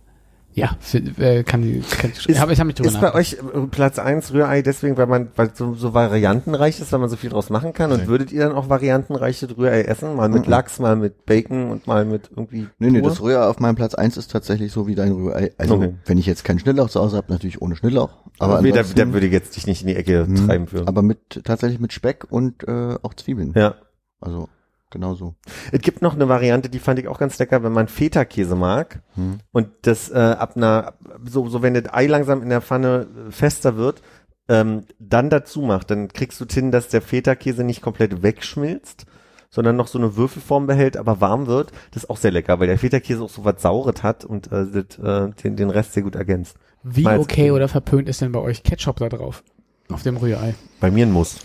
Ja, 0.57 0.77
für, 0.79 0.99
äh, 1.19 1.43
kann 1.43 1.61
die, 1.63 1.81
kann 1.81 2.11
ich, 2.11 2.29
Ist- 2.29 2.39
hab, 2.39 2.49
ich 2.49 2.59
habe 2.59 2.67
mich 2.67 2.75
drüber 2.75 2.87
Ist 2.89 3.01
bei 3.01 3.13
euch 3.13 3.33
äh, 3.33 3.59
Platz 3.69 3.99
1 3.99 4.31
Rührei 4.31 4.61
deswegen, 4.61 4.95
weil 4.95 5.05
man 5.05 5.27
weil 5.35 5.51
so, 5.53 5.73
so 5.75 5.93
variantenreich 5.93 6.79
ist, 6.79 6.93
weil 6.93 6.99
man 6.99 7.09
so 7.09 7.17
viel 7.17 7.29
draus 7.29 7.49
machen 7.49 7.73
kann? 7.73 7.91
Und 7.91 8.03
Nee. 8.03 8.07
würdet 8.07 8.31
ihr 8.31 8.45
dann 8.45 8.53
auch 8.53 8.69
variantenreiche 8.69 9.49
Rührei 9.57 9.81
essen? 9.81 10.15
Mal 10.15 10.29
mit 10.29 10.47
Lachs, 10.47 10.79
mal 10.79 10.95
mit 10.95 11.25
Bacon 11.25 11.69
und 11.71 11.87
mal 11.87 12.05
mit 12.05 12.29
irgendwie 12.33 12.67
Nee, 12.79 12.89
nee, 12.89 13.01
pur? 13.01 13.09
das 13.09 13.21
Rührei 13.21 13.45
auf 13.47 13.59
meinem 13.59 13.75
Platz 13.75 13.95
eins 13.95 14.15
ist 14.15 14.31
tatsächlich 14.31 14.71
so 14.71 14.87
wie 14.87 14.95
dein 14.95 15.11
Rührei. 15.11 15.51
Also, 15.57 15.75
Okay. 15.75 15.93
wenn 16.05 16.17
ich 16.17 16.25
jetzt 16.25 16.45
keinen 16.45 16.59
Schnittlauch 16.59 16.89
zu 16.89 17.01
Hause 17.01 17.17
habe, 17.17 17.33
natürlich 17.33 17.61
ohne 17.61 17.75
Schnittlauch. 17.75 18.11
Aber, 18.39 18.61
nee, 18.61 18.71
da, 18.71 18.83
da 18.83 19.11
würde 19.13 19.27
ich 19.27 19.33
jetzt 19.33 19.57
dich 19.57 19.67
nicht 19.67 19.81
in 19.81 19.89
die 19.89 19.95
Ecke 19.97 20.25
Hm, 20.25 20.47
treiben 20.47 20.67
für. 20.67 20.87
aber 20.87 21.01
mit, 21.01 21.43
tatsächlich 21.43 21.81
mit 21.81 21.91
Speck 21.91 22.27
und 22.29 22.65
äh, 22.65 22.95
auch 23.01 23.13
Zwiebeln. 23.13 23.51
ja. 23.57 23.75
Also, 24.21 24.47
genau 24.95 25.13
so. 25.13 25.35
Es 25.71 25.81
gibt 25.81 26.01
noch 26.01 26.15
eine 26.15 26.29
Variante, 26.29 26.69
die 26.69 26.79
fand 26.79 26.99
ich 26.99 27.07
auch 27.07 27.19
ganz 27.19 27.37
lecker, 27.37 27.63
wenn 27.63 27.73
man 27.73 27.87
Feta-Käse 27.87 28.55
mag 28.55 29.01
Hm. 29.15 29.39
und 29.51 29.67
das 29.81 30.09
äh, 30.09 30.15
ab 30.15 30.55
einer, 30.55 30.93
so, 31.25 31.47
so 31.49 31.61
wenn 31.61 31.73
das 31.73 31.93
Ei 31.93 32.07
langsam 32.07 32.41
in 32.41 32.49
der 32.49 32.61
Pfanne 32.61 33.07
äh, 33.27 33.31
fester 33.31 33.75
wird, 33.75 34.01
ähm, 34.47 34.83
dann 34.99 35.29
dazu 35.29 35.61
macht, 35.61 35.91
dann 35.91 36.07
kriegst 36.07 36.39
du 36.39 36.45
hin, 36.49 36.71
dass 36.71 36.87
der 36.87 37.01
Feta-Käse 37.01 37.63
nicht 37.63 37.81
komplett 37.81 38.23
wegschmilzt, 38.23 39.05
sondern 39.49 39.75
noch 39.75 39.87
so 39.87 39.97
eine 39.97 40.15
Würfelform 40.15 40.67
behält, 40.67 40.97
aber 40.97 41.19
warm 41.21 41.47
wird. 41.47 41.71
Das 41.91 42.03
ist 42.03 42.09
auch 42.09 42.17
sehr 42.17 42.31
lecker, 42.31 42.59
weil 42.59 42.67
der 42.67 42.77
Feta-Käse 42.77 43.23
auch 43.23 43.29
so 43.29 43.43
was 43.43 43.61
Saures 43.61 44.01
hat 44.03 44.23
und 44.23 44.51
äh, 44.51 44.65
das, 44.71 44.99
äh, 44.99 45.31
den, 45.43 45.55
den 45.55 45.69
Rest 45.69 45.93
sehr 45.93 46.03
gut 46.03 46.15
ergänzt. 46.15 46.57
Wie 46.83 47.03
Mal 47.03 47.13
als 47.13 47.23
okay 47.23 47.51
oder 47.51 47.67
verpönt 47.67 48.07
ist 48.07 48.21
denn 48.21 48.31
bei 48.31 48.39
euch 48.39 48.63
Ketchup 48.63 48.97
da 48.97 49.09
drauf? 49.09 49.43
Auf 49.91 50.03
dem 50.03 50.17
Rührei. 50.17 50.55
Bei 50.79 50.91
mir 50.91 51.05
ein 51.05 51.11
Muss. 51.11 51.37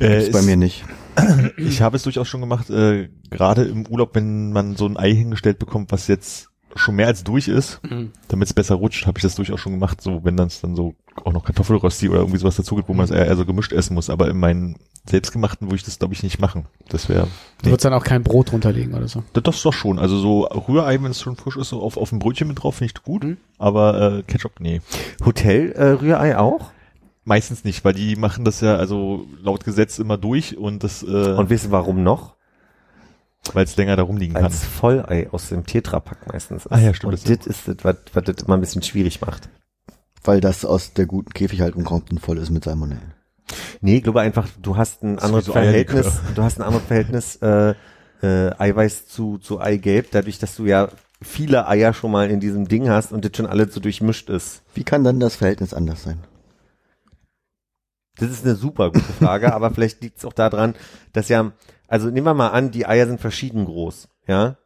Äh, 0.00 0.24
ist 0.24 0.32
bei 0.32 0.42
mir 0.42 0.56
nicht. 0.56 0.84
Ich 1.56 1.82
habe 1.82 1.96
es 1.96 2.02
durchaus 2.02 2.28
schon 2.28 2.40
gemacht, 2.40 2.70
äh, 2.70 3.08
gerade 3.30 3.64
im 3.64 3.86
Urlaub, 3.86 4.14
wenn 4.14 4.52
man 4.52 4.76
so 4.76 4.86
ein 4.86 4.96
Ei 4.96 5.12
hingestellt 5.14 5.58
bekommt, 5.58 5.92
was 5.92 6.06
jetzt 6.08 6.48
schon 6.76 6.96
mehr 6.96 7.06
als 7.06 7.24
durch 7.24 7.48
ist, 7.48 7.80
Mhm. 7.88 8.12
damit 8.28 8.46
es 8.48 8.54
besser 8.54 8.74
rutscht, 8.76 9.06
habe 9.06 9.18
ich 9.18 9.22
das 9.22 9.34
durchaus 9.34 9.58
schon 9.60 9.72
gemacht, 9.72 10.00
so 10.00 10.22
wenn 10.24 10.36
dann 10.36 10.48
es 10.48 10.60
dann 10.60 10.76
so 10.76 10.94
auch 11.24 11.32
noch 11.32 11.44
Kartoffelrösti 11.44 12.08
oder 12.08 12.20
irgendwie 12.20 12.38
sowas 12.38 12.56
dazu 12.56 12.76
gibt, 12.76 12.88
wo 12.88 12.94
man 12.94 13.04
es 13.04 13.10
eher, 13.10 13.26
eher 13.26 13.36
so 13.36 13.44
gemischt 13.44 13.72
essen 13.72 13.94
muss. 13.94 14.08
Aber 14.10 14.28
in 14.30 14.38
meinen 14.38 14.76
selbstgemachten 15.08 15.66
würde 15.66 15.76
ich 15.76 15.82
das, 15.82 15.98
glaube 15.98 16.14
ich, 16.14 16.22
nicht 16.22 16.38
machen. 16.40 16.66
Das 16.90 17.08
wäre. 17.08 17.26
Du 17.62 17.70
würdest 17.70 17.84
dann 17.84 17.94
auch 17.94 18.04
kein 18.04 18.22
Brot 18.22 18.52
runterlegen 18.52 18.94
oder 18.94 19.08
so. 19.08 19.24
Das, 19.32 19.42
das 19.42 19.62
doch 19.62 19.72
schon. 19.72 19.98
Also 19.98 20.18
so 20.18 20.42
Rührei, 20.44 21.02
wenn 21.02 21.10
es 21.10 21.20
schon 21.20 21.34
frisch 21.34 21.56
ist, 21.56 21.70
so 21.70 21.80
auf, 21.82 21.96
auf 21.96 22.12
ein 22.12 22.20
Brötchen 22.20 22.46
mit 22.46 22.62
drauf, 22.62 22.76
finde 22.76 22.92
ich 22.94 23.02
gut. 23.02 23.24
Mhm. 23.24 23.36
Aber 23.58 24.18
äh, 24.18 24.22
Ketchup, 24.22 24.60
nee. 24.60 24.80
Hotel 25.24 25.72
äh, 25.72 25.84
Rührei 25.92 26.38
auch? 26.38 26.70
Meistens 27.28 27.62
nicht, 27.62 27.84
weil 27.84 27.92
die 27.92 28.16
machen 28.16 28.44
das 28.46 28.62
ja 28.62 28.76
also 28.76 29.26
laut 29.42 29.62
Gesetz 29.64 29.98
immer 29.98 30.16
durch 30.16 30.56
und 30.56 30.82
das, 30.82 31.02
äh, 31.02 31.06
Und 31.06 31.50
wissen 31.50 31.70
warum 31.70 32.02
noch? 32.02 32.36
weil 33.52 33.64
es 33.64 33.76
länger 33.76 33.96
da 33.96 34.02
rumliegen 34.02 34.34
kann. 34.34 34.44
Als 34.44 34.64
Vollei 34.64 35.28
aus 35.30 35.48
dem 35.48 35.64
Tetrapack 35.64 36.26
meistens 36.30 36.66
ist. 36.66 36.72
Ah 36.72 36.78
ja, 36.78 36.92
stimmt, 36.92 37.12
Und 37.14 37.22
das 37.22 37.46
ist 37.46 37.68
das, 37.68 37.76
was, 37.82 37.96
was 38.12 38.24
das 38.24 38.42
immer 38.44 38.54
ein 38.56 38.60
bisschen 38.60 38.82
schwierig 38.82 39.20
macht. 39.20 39.48
Weil 40.24 40.40
das 40.40 40.64
aus 40.64 40.92
der 40.92 41.06
guten 41.06 41.32
Käfighaltung 41.32 41.84
kommt 41.84 42.10
und 42.10 42.18
voll 42.20 42.38
ist 42.38 42.50
mit 42.50 42.64
Salmonellen. 42.64 43.14
Nee, 43.80 43.98
ich 43.98 44.02
glaube 44.02 44.20
einfach, 44.20 44.48
du 44.60 44.76
hast 44.76 45.02
ein 45.02 45.18
anderes 45.18 45.46
so 45.46 45.54
Eierlikör. 45.54 46.02
Verhältnis, 46.02 46.34
du 46.34 46.42
hast 46.42 46.58
ein 46.58 46.62
anderes 46.62 46.86
Verhältnis 46.86 47.36
äh, 47.36 47.74
äh, 48.22 48.50
Eiweiß 48.58 49.06
zu, 49.06 49.38
zu 49.38 49.60
Eigelb, 49.60 50.10
dadurch, 50.10 50.38
dass 50.38 50.56
du 50.56 50.66
ja 50.66 50.88
viele 51.22 51.68
Eier 51.68 51.94
schon 51.94 52.10
mal 52.10 52.30
in 52.30 52.40
diesem 52.40 52.68
Ding 52.68 52.88
hast 52.88 53.12
und 53.12 53.24
das 53.24 53.36
schon 53.36 53.46
alles 53.46 53.72
so 53.72 53.80
durchmischt 53.80 54.28
ist. 54.28 54.62
Wie 54.74 54.84
kann 54.84 55.04
dann 55.04 55.20
das 55.20 55.36
Verhältnis 55.36 55.72
anders 55.72 56.02
sein? 56.02 56.18
Das 58.18 58.30
ist 58.30 58.44
eine 58.44 58.54
super 58.54 58.90
gute 58.90 59.12
Frage, 59.12 59.52
aber 59.54 59.70
vielleicht 59.70 60.02
liegt 60.02 60.18
es 60.18 60.24
auch 60.24 60.32
daran, 60.32 60.74
dass 61.12 61.28
ja, 61.28 61.52
also 61.86 62.08
nehmen 62.10 62.26
wir 62.26 62.34
mal 62.34 62.48
an, 62.48 62.70
die 62.70 62.86
Eier 62.86 63.06
sind 63.06 63.20
verschieden 63.20 63.64
groß, 63.64 64.08
ja, 64.26 64.56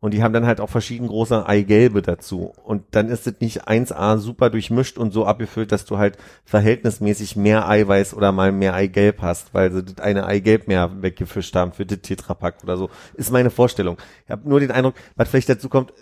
und 0.00 0.14
die 0.14 0.22
haben 0.22 0.32
dann 0.32 0.46
halt 0.46 0.60
auch 0.60 0.70
verschieden 0.70 1.08
große 1.08 1.46
Eigelbe 1.46 2.02
dazu. 2.02 2.52
Und 2.62 2.84
dann 2.92 3.08
ist 3.08 3.26
es 3.26 3.40
nicht 3.40 3.66
1A 3.66 4.18
super 4.18 4.48
durchmischt 4.48 4.96
und 4.96 5.12
so 5.12 5.26
abgefüllt, 5.26 5.72
dass 5.72 5.86
du 5.86 5.98
halt 5.98 6.16
verhältnismäßig 6.44 7.34
mehr 7.34 7.68
Eiweiß 7.68 8.14
oder 8.14 8.30
mal 8.30 8.52
mehr 8.52 8.74
Eigelb 8.74 9.22
hast, 9.22 9.54
weil 9.54 9.72
sie 9.72 9.82
das 9.82 9.98
eine 9.98 10.24
Eigelb 10.24 10.68
mehr 10.68 11.02
weggefischt 11.02 11.56
haben 11.56 11.72
für 11.72 11.84
das 11.84 12.00
Tetrapack 12.00 12.62
oder 12.62 12.76
so. 12.76 12.90
Ist 13.14 13.32
meine 13.32 13.50
Vorstellung. 13.50 13.98
Ich 14.24 14.30
habe 14.30 14.48
nur 14.48 14.60
den 14.60 14.70
Eindruck, 14.70 14.94
was 15.16 15.28
vielleicht 15.28 15.48
dazu 15.48 15.68
kommt, 15.68 15.92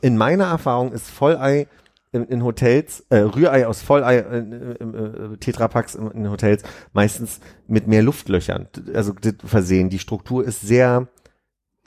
in 0.00 0.16
meiner 0.16 0.46
Erfahrung 0.46 0.92
ist 0.92 1.10
Vollei 1.10 1.68
in, 2.12 2.24
in 2.26 2.44
Hotels, 2.44 3.04
äh, 3.10 3.18
Rührei 3.18 3.66
aus 3.66 3.82
Vollei 3.82 4.16
äh, 4.16 4.38
äh, 4.38 5.36
Tetrapacks 5.38 5.94
in, 5.94 6.10
in 6.12 6.30
Hotels 6.30 6.62
meistens 6.92 7.40
mit 7.66 7.86
mehr 7.86 8.02
Luftlöchern, 8.02 8.68
also 8.94 9.12
versehen. 9.44 9.90
Die 9.90 9.98
Struktur 9.98 10.44
ist 10.44 10.60
sehr, 10.60 11.08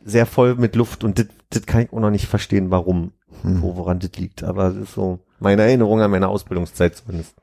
sehr 0.03 0.25
voll 0.25 0.55
mit 0.55 0.75
Luft 0.75 1.03
und 1.03 1.25
das, 1.49 1.65
kann 1.65 1.81
ich 1.81 1.93
auch 1.93 1.99
noch 1.99 2.11
nicht 2.11 2.27
verstehen, 2.27 2.71
warum, 2.71 3.13
Hm. 3.41 3.61
wo, 3.61 3.75
woran 3.75 3.99
das 3.99 4.11
liegt. 4.17 4.43
Aber 4.43 4.69
das 4.69 4.75
ist 4.75 4.93
so 4.93 5.19
meine 5.39 5.61
Erinnerung 5.63 6.01
an 6.01 6.11
meine 6.11 6.27
Ausbildungszeit 6.27 6.95
zumindest. 6.95 7.35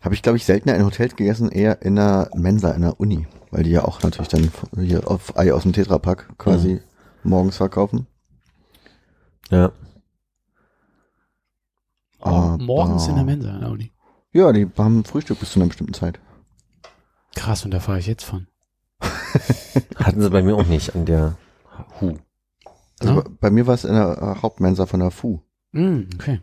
Habe 0.00 0.14
ich, 0.14 0.22
glaube 0.22 0.36
ich, 0.36 0.44
seltener 0.44 0.76
in 0.76 0.84
Hotels 0.84 1.16
gegessen, 1.16 1.50
eher 1.50 1.82
in 1.82 1.98
einer 1.98 2.30
Mensa, 2.34 2.70
in 2.70 2.82
der 2.82 3.00
Uni. 3.00 3.26
Weil 3.50 3.64
die 3.64 3.70
ja 3.70 3.84
auch 3.84 4.02
natürlich 4.02 4.28
dann 4.28 4.50
hier 4.78 5.10
auf 5.10 5.36
Ei 5.36 5.52
aus 5.52 5.62
dem 5.62 5.72
Tetrapack 5.72 6.38
quasi 6.38 6.80
morgens 7.24 7.56
verkaufen. 7.56 8.06
Ja. 9.50 9.72
Aber- 12.22 12.58
Morgens 12.58 13.06
in 13.08 13.14
der 13.16 13.24
Mensa 13.24 13.58
der 13.58 13.70
Uni. 13.70 13.92
Ja, 14.32 14.52
die 14.52 14.68
haben 14.78 15.04
Frühstück 15.04 15.40
bis 15.40 15.52
zu 15.52 15.60
einer 15.60 15.68
bestimmten 15.68 15.94
Zeit. 15.94 16.18
Krass, 17.34 17.64
und 17.64 17.70
da 17.72 17.80
fahre 17.80 17.98
ich 17.98 18.06
jetzt 18.06 18.24
von. 18.24 18.46
Hatten 19.96 20.20
sie 20.22 20.30
bei 20.30 20.42
mir 20.42 20.54
auch 20.56 20.66
nicht 20.66 20.94
an 20.94 21.04
der 21.06 21.36
Hu. 22.00 22.16
Also 23.00 23.14
Ja. 23.14 23.20
bei, 23.20 23.30
bei 23.40 23.50
mir 23.50 23.66
war 23.66 23.74
es 23.74 23.84
in 23.84 23.94
der 23.94 24.18
äh, 24.38 24.42
Hauptmensa 24.42 24.86
von 24.86 25.00
der 25.00 25.10
FU. 25.10 25.40
Mm, 25.72 26.02
okay. 26.14 26.40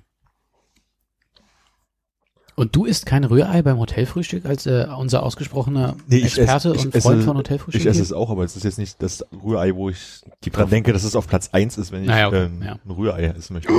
Und 2.55 2.75
du 2.75 2.84
isst 2.84 3.05
kein 3.05 3.23
Rührei 3.23 3.61
beim 3.61 3.77
Hotelfrühstück 3.80 4.45
als 4.45 4.65
äh, 4.65 4.86
unser 4.97 5.23
ausgesprochener 5.23 5.95
Nee, 6.07 6.17
ich 6.17 6.25
Experte 6.38 6.69
esse- 6.71 6.75
ich 6.75 6.86
und 6.88 6.95
esse- 6.95 7.07
Freund 7.07 7.23
von 7.23 7.38
Hotelfrühstück? 7.38 7.80
Ich 7.82 7.88
esse 7.88 8.01
es 8.01 8.11
auch, 8.11 8.30
aber 8.30 8.43
es 8.43 8.57
ist 8.57 8.63
jetzt 8.63 8.77
nicht 8.77 9.01
das 9.01 9.25
Rührei, 9.32 9.73
wo 9.75 9.89
ich 9.89 10.21
dran 10.51 10.69
denke, 10.69 10.91
dass 10.91 11.05
es 11.05 11.15
auf 11.15 11.27
Platz 11.27 11.49
eins 11.53 11.77
ist, 11.77 11.93
wenn 11.93 12.01
ich 12.01 12.07
Naja, 12.09 12.27
okay, 12.27 12.45
ähm, 12.45 12.61
ja. 12.61 12.73
ein 12.86 12.91
Rührei 12.91 13.23
essen 13.27 13.53
möchte. 13.53 13.71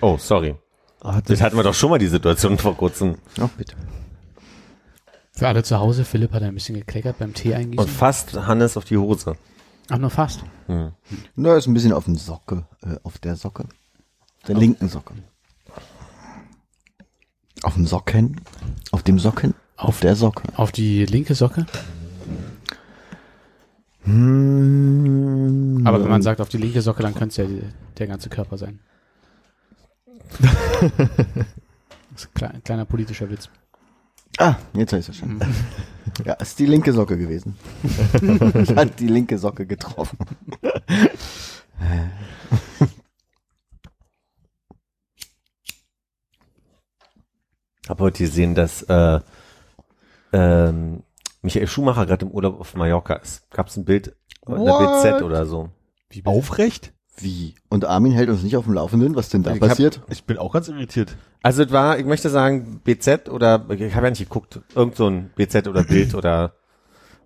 Oh, 0.00 0.16
sorry. 0.18 0.54
Ah, 1.00 1.20
Das 1.24 1.40
hatten 1.40 1.56
wir 1.56 1.62
doch 1.62 1.74
schon 1.74 1.90
mal 1.90 1.98
die 1.98 2.08
Situation 2.08 2.58
vor 2.58 2.76
kurzem. 2.76 3.16
Ach, 3.40 3.48
bitte. 3.56 3.74
Für 5.32 5.46
alle 5.48 5.62
zu 5.62 5.78
Hause, 5.78 6.04
Philipp 6.04 6.32
hat 6.32 6.42
ein 6.42 6.54
bisschen 6.54 6.74
gekleckert 6.74 7.18
beim 7.18 7.32
Tee 7.34 7.50
Und 7.50 7.56
eingießen. 7.60 7.88
fast 7.88 8.34
Hannes 8.34 8.76
auf 8.76 8.84
die 8.84 8.96
Hose. 8.98 9.36
Ach, 9.90 9.98
nur 9.98 10.10
fast. 10.10 10.40
Hm. 10.66 10.92
Da 11.36 11.56
ist 11.56 11.66
ein 11.68 11.74
bisschen 11.74 11.92
auf 11.92 12.04
dem 12.06 12.16
Socke, 12.16 12.66
äh, 12.82 12.96
auf 13.04 13.18
der 13.18 13.36
Socke. 13.36 13.66
Der 14.48 14.56
linken 14.56 14.88
Socke. 14.88 15.14
Auf 17.62 17.74
dem 17.74 17.86
Socken? 17.86 18.40
Auf 18.90 19.02
dem 19.04 19.18
Socken? 19.18 19.54
Auf 19.76 20.00
der 20.00 20.16
Socke. 20.16 20.42
Auf 20.56 20.72
die 20.72 21.04
linke 21.06 21.34
Socke. 21.36 21.66
Hm, 24.02 25.82
Aber 25.84 26.00
wenn 26.02 26.08
man 26.10 26.22
sagt 26.22 26.40
auf 26.40 26.48
die 26.48 26.56
linke 26.58 26.82
Socke, 26.82 27.02
dann 27.02 27.14
könnte 27.14 27.42
es 27.42 27.48
ja 27.50 27.58
der 27.98 28.06
ganze 28.08 28.28
Körper 28.28 28.58
sein. 28.58 28.80
Das 32.10 32.24
ist 32.24 32.30
ein 32.30 32.34
kleiner, 32.34 32.60
kleiner 32.60 32.84
politischer 32.84 33.30
Witz. 33.30 33.48
Ah, 34.38 34.56
jetzt 34.74 34.92
habe 34.92 35.00
ich 35.00 35.08
es 35.08 35.16
schon. 35.16 35.40
Ja, 36.24 36.32
ist 36.34 36.58
die 36.58 36.66
linke 36.66 36.92
Socke 36.92 37.16
gewesen. 37.16 37.54
Hat 38.76 38.98
die 38.98 39.06
linke 39.06 39.38
Socke 39.38 39.66
getroffen. 39.66 40.18
habe 47.88 48.04
heute 48.04 48.24
gesehen, 48.24 48.54
dass 48.54 48.82
äh, 48.82 49.20
ähm, 50.32 51.02
Michael 51.42 51.66
Schumacher 51.66 52.06
gerade 52.06 52.26
im 52.26 52.32
Urlaub 52.32 52.60
auf 52.60 52.74
Mallorca 52.74 53.14
ist. 53.14 53.50
Gab 53.50 53.68
es 53.68 53.76
ein 53.76 53.84
Bild 53.84 54.16
in 54.46 54.54
der 54.54 54.58
What? 54.58 55.02
BZ 55.02 55.22
oder 55.22 55.46
so. 55.46 55.70
Aufrecht? 56.24 56.92
Wie? 57.20 57.54
Und 57.68 57.84
Armin 57.84 58.12
hält 58.12 58.28
uns 58.28 58.42
nicht 58.42 58.56
auf 58.56 58.64
dem 58.64 58.74
Laufenden, 58.74 59.14
was 59.16 59.28
denn 59.28 59.42
da 59.42 59.52
Ich 59.54 59.60
hab- 59.60 59.68
passiert? 59.70 60.00
Ich 60.08 60.24
bin 60.24 60.38
auch 60.38 60.52
ganz 60.52 60.68
irritiert. 60.68 61.16
Also 61.42 61.62
es 61.62 61.72
war, 61.72 61.98
ich 61.98 62.04
möchte 62.06 62.28
sagen, 62.30 62.80
BZ 62.84 63.28
oder 63.28 63.64
ich 63.70 63.94
habe 63.94 64.06
ja 64.06 64.10
nicht 64.10 64.18
geguckt, 64.20 64.60
irgend 64.74 64.96
so 64.96 65.08
ein 65.08 65.30
BZ 65.36 65.66
oder 65.68 65.84
Bild 65.84 66.14
oder 66.14 66.52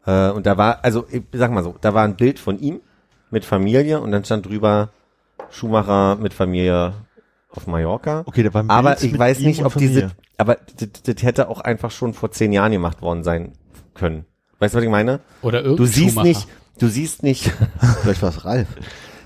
äh, 0.06 0.30
und 0.30 0.46
da 0.46 0.56
war, 0.56 0.84
also 0.84 1.06
ich 1.10 1.22
sag 1.32 1.50
mal 1.50 1.62
so, 1.62 1.74
da 1.80 1.94
war 1.94 2.04
ein 2.04 2.16
Bild 2.16 2.38
von 2.38 2.58
ihm 2.58 2.80
mit 3.30 3.44
Familie 3.44 4.00
und 4.00 4.12
dann 4.12 4.24
stand 4.24 4.46
drüber 4.46 4.90
Schumacher 5.50 6.16
mit 6.16 6.34
Familie 6.34 6.94
auf 7.50 7.66
Mallorca. 7.66 8.22
Okay, 8.26 8.42
da 8.42 8.52
war 8.54 8.62
ein 8.62 8.70
Aber 8.70 8.90
Bild 8.90 9.04
ich 9.04 9.12
mit 9.12 9.20
weiß 9.20 9.40
ihm 9.40 9.46
nicht, 9.46 9.64
ob 9.64 9.72
Familie. 9.72 9.94
diese, 10.02 10.10
aber 10.38 10.56
das, 10.78 10.88
das 11.02 11.22
hätte 11.22 11.48
auch 11.48 11.60
einfach 11.60 11.90
schon 11.90 12.14
vor 12.14 12.30
zehn 12.30 12.52
Jahren 12.52 12.72
gemacht 12.72 13.02
worden 13.02 13.22
sein 13.24 13.52
können. 13.94 14.24
Weißt 14.58 14.74
du, 14.74 14.78
was 14.78 14.84
ich 14.84 14.90
meine? 14.90 15.20
Oder 15.42 15.60
Du 15.62 15.70
irgendein 15.70 15.86
siehst 15.92 16.08
Schuhmacher. 16.10 16.28
nicht, 16.28 16.48
du 16.78 16.88
siehst 16.88 17.22
nicht, 17.22 17.52
Vielleicht 18.02 18.22
war 18.22 18.28
es 18.30 18.44
Ralf. 18.44 18.68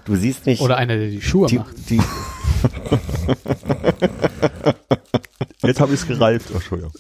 Du 0.07 0.17
siehst 0.17 0.47
nicht 0.47 0.63
Oder 0.63 0.77
einer, 0.79 0.97
der 0.97 1.09
die 1.09 1.21
Schuhe 1.21 1.47
die, 1.49 1.59
macht. 1.59 1.91
die, 1.91 2.01
Jetzt 5.63 5.81
habe 5.81 5.95
ich 5.95 6.01
es 6.01 6.07
gereift. 6.07 6.49
Oh, 6.51 6.55
Entschuldigung. 6.55 6.93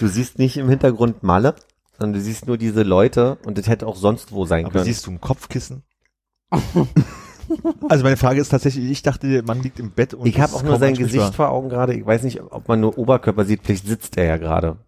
du 0.00 0.08
siehst 0.08 0.38
nicht 0.38 0.56
im 0.56 0.68
Hintergrund 0.68 1.22
Malle, 1.22 1.54
sondern 1.98 2.14
du 2.14 2.20
siehst 2.20 2.46
nur 2.46 2.58
diese 2.58 2.82
Leute 2.82 3.38
und 3.44 3.58
das 3.58 3.68
hätte 3.68 3.86
auch 3.86 3.96
sonst 3.96 4.32
wo 4.32 4.44
sein 4.44 4.64
Aber 4.64 4.72
können. 4.72 4.84
siehst 4.84 5.06
du 5.06 5.12
ein 5.12 5.20
Kopfkissen? 5.20 5.82
also 7.88 8.04
meine 8.04 8.16
Frage 8.16 8.40
ist 8.40 8.48
tatsächlich, 8.50 8.90
ich 8.90 9.02
dachte, 9.02 9.28
der 9.28 9.42
Mann 9.42 9.62
liegt 9.62 9.78
im 9.78 9.90
Bett 9.90 10.14
und 10.14 10.26
ich 10.26 10.40
habe 10.40 10.54
auch 10.54 10.62
nur 10.62 10.78
sein. 10.78 10.94
Gesicht 10.94 11.34
vor 11.34 11.50
Augen 11.50 11.68
gerade. 11.68 11.94
Ich 11.94 12.04
weiß 12.04 12.22
nicht, 12.22 12.40
ob 12.40 12.68
man 12.68 12.80
nur 12.80 12.96
Oberkörper 12.98 13.44
sieht. 13.44 13.60
Vielleicht 13.64 13.86
sitzt 13.86 14.16
er 14.16 14.24
ja 14.24 14.36
gerade. 14.36 14.78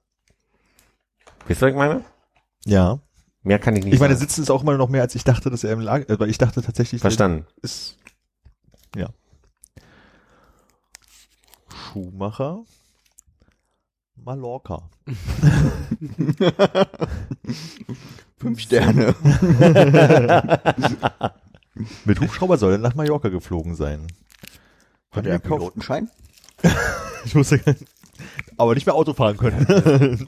Weißt 1.48 1.60
du, 1.62 1.66
was 1.66 1.70
ich 1.72 1.76
meine? 1.76 2.04
Ja. 2.64 3.00
Mehr 3.42 3.58
kann 3.58 3.74
ich 3.76 3.84
nicht 3.84 3.94
Ich 3.94 4.00
meine, 4.00 4.14
sagen. 4.14 4.28
sitzen 4.28 4.42
ist 4.42 4.50
auch 4.50 4.62
immer 4.62 4.76
noch 4.76 4.88
mehr, 4.90 5.00
als 5.02 5.14
ich 5.14 5.24
dachte, 5.24 5.48
dass 5.50 5.64
er 5.64 5.72
im 5.72 5.80
Lager, 5.80 6.18
weil 6.20 6.28
ich 6.30 6.36
dachte 6.38 6.60
tatsächlich, 6.62 7.00
Verstanden. 7.00 7.46
ist, 7.62 7.96
ja. 8.94 9.08
Schumacher, 11.92 12.62
Mallorca. 14.16 14.90
Fünf 18.38 18.60
Sterne. 18.60 19.14
Mit 22.04 22.20
Hubschrauber 22.20 22.58
soll 22.58 22.72
er 22.72 22.78
nach 22.78 22.94
Mallorca 22.94 23.28
geflogen 23.30 23.74
sein. 23.74 24.06
Hat 25.12 25.24
er 25.26 25.32
einen 25.34 25.42
Pilotenschein? 25.42 26.10
Ich 27.22 27.34
musste, 27.34 27.60
aber 28.56 28.74
nicht 28.74 28.86
mehr 28.86 28.94
Auto 28.94 29.12
fahren 29.12 29.36
können. 29.36 30.26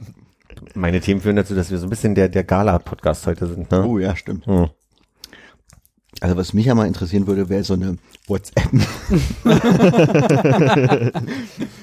Meine 0.75 1.01
Themen 1.01 1.21
führen 1.21 1.37
dazu, 1.37 1.55
dass 1.55 1.71
wir 1.71 1.79
so 1.79 1.87
ein 1.87 1.91
bisschen 1.91 2.15
der, 2.15 2.29
der 2.29 2.45
Gala-Podcast 2.45 3.27
heute 3.27 3.47
sind. 3.47 3.71
Ne? 3.71 3.87
Oh 3.87 3.99
ja, 3.99 4.15
stimmt. 4.17 4.47
Hm. 4.47 4.69
Also 6.21 6.37
was 6.37 6.53
mich 6.53 6.67
ja 6.67 6.75
mal 6.75 6.87
interessieren 6.87 7.27
würde, 7.27 7.49
wäre 7.49 7.65
so 7.65 7.73
eine 7.75 7.97
WhatsApp. 8.29 8.63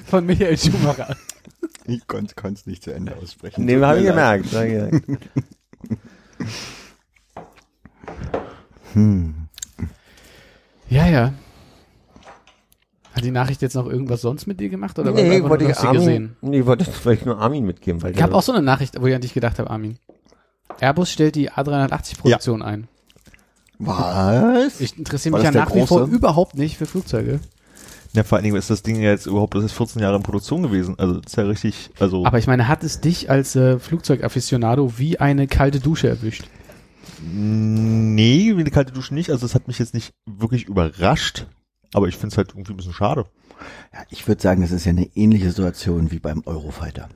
Von 0.05 0.25
Michael 0.25 0.57
Schumacher. 0.57 1.15
Ich 1.85 2.07
konnte 2.07 2.33
es 2.53 2.65
nicht 2.65 2.83
zu 2.83 2.93
Ende 2.93 3.17
aussprechen. 3.17 3.65
Nee, 3.65 3.81
habe 3.81 3.99
ich 3.99 4.05
leid. 4.05 4.43
gemerkt. 4.43 4.53
hab 4.53 4.63
ich 4.63 4.71
gemerkt. 5.03 5.29
Ja, 10.89 11.07
ja. 11.07 11.33
Hat 13.19 13.25
die 13.25 13.31
Nachricht 13.31 13.61
jetzt 13.61 13.75
noch 13.75 13.85
irgendwas 13.85 14.21
sonst 14.21 14.47
mit 14.47 14.59
dir 14.59 14.69
gemacht? 14.69 14.97
Oder 14.97 15.11
Nee, 15.11 15.43
wollte 15.43 15.65
ich 15.65 15.77
Armin, 15.77 15.93
gesehen? 15.99 16.35
nee, 16.41 16.65
wollte, 16.65 16.85
ich 17.11 17.25
nur 17.25 17.37
Armin 17.37 17.65
mitgeben, 17.65 18.01
weil 18.01 18.11
Ich 18.15 18.21
habe 18.21 18.33
auch 18.35 18.41
so 18.41 18.51
eine 18.51 18.61
Nachricht, 18.61 18.99
wo 18.99 19.05
ich 19.07 19.15
an 19.15 19.21
dich 19.21 19.33
gedacht 19.33 19.59
habe, 19.59 19.69
Armin. 19.69 19.97
Airbus 20.79 21.11
stellt 21.11 21.35
die 21.35 21.51
A380-Produktion 21.51 22.61
ein. 22.61 22.87
Was? 23.77 24.81
Ich 24.81 24.97
interessiere 24.97 25.35
mich 25.35 25.43
ja 25.43 25.51
nach 25.51 25.73
wie 25.73 25.85
vor 25.85 26.05
überhaupt 26.07 26.57
nicht 26.57 26.77
für 26.77 26.85
Flugzeuge. 26.85 27.39
Ja, 28.13 28.23
vor 28.23 28.37
allen 28.37 28.43
Dingen 28.43 28.55
ist 28.55 28.69
das 28.69 28.81
Ding 28.81 28.95
ja 29.01 29.09
jetzt 29.11 29.27
überhaupt, 29.27 29.53
das 29.53 29.63
ist 29.63 29.73
14 29.73 30.01
Jahre 30.01 30.15
in 30.15 30.23
Produktion 30.23 30.63
gewesen. 30.63 30.95
Also 30.97 31.19
ist 31.19 31.35
ja 31.37 31.43
richtig, 31.43 31.91
also 31.99 32.25
Aber 32.25 32.39
ich 32.39 32.47
meine, 32.47 32.67
hat 32.67 32.83
es 32.83 33.01
dich 33.01 33.29
als 33.29 33.55
äh, 33.55 33.79
Flugzeugafficionado 33.79 34.97
wie 34.97 35.19
eine 35.19 35.47
kalte 35.47 35.79
Dusche 35.79 36.09
erwischt? 36.09 36.45
nee, 37.21 38.53
wie 38.55 38.61
eine 38.61 38.71
kalte 38.71 38.93
Dusche 38.93 39.13
nicht. 39.13 39.29
Also 39.29 39.45
es 39.45 39.53
hat 39.55 39.67
mich 39.67 39.77
jetzt 39.79 39.93
nicht 39.93 40.13
wirklich 40.25 40.65
überrascht, 40.65 41.45
aber 41.93 42.07
ich 42.07 42.15
finde 42.15 42.33
es 42.33 42.37
halt 42.37 42.49
irgendwie 42.49 42.73
ein 42.73 42.77
bisschen 42.77 42.93
schade. 42.93 43.25
Ja, 43.93 43.99
ich 44.09 44.27
würde 44.27 44.41
sagen, 44.41 44.61
das 44.61 44.71
ist 44.71 44.85
ja 44.85 44.91
eine 44.91 45.09
ähnliche 45.15 45.49
Situation 45.49 46.11
wie 46.11 46.19
beim 46.19 46.43
Eurofighter. 46.45 47.09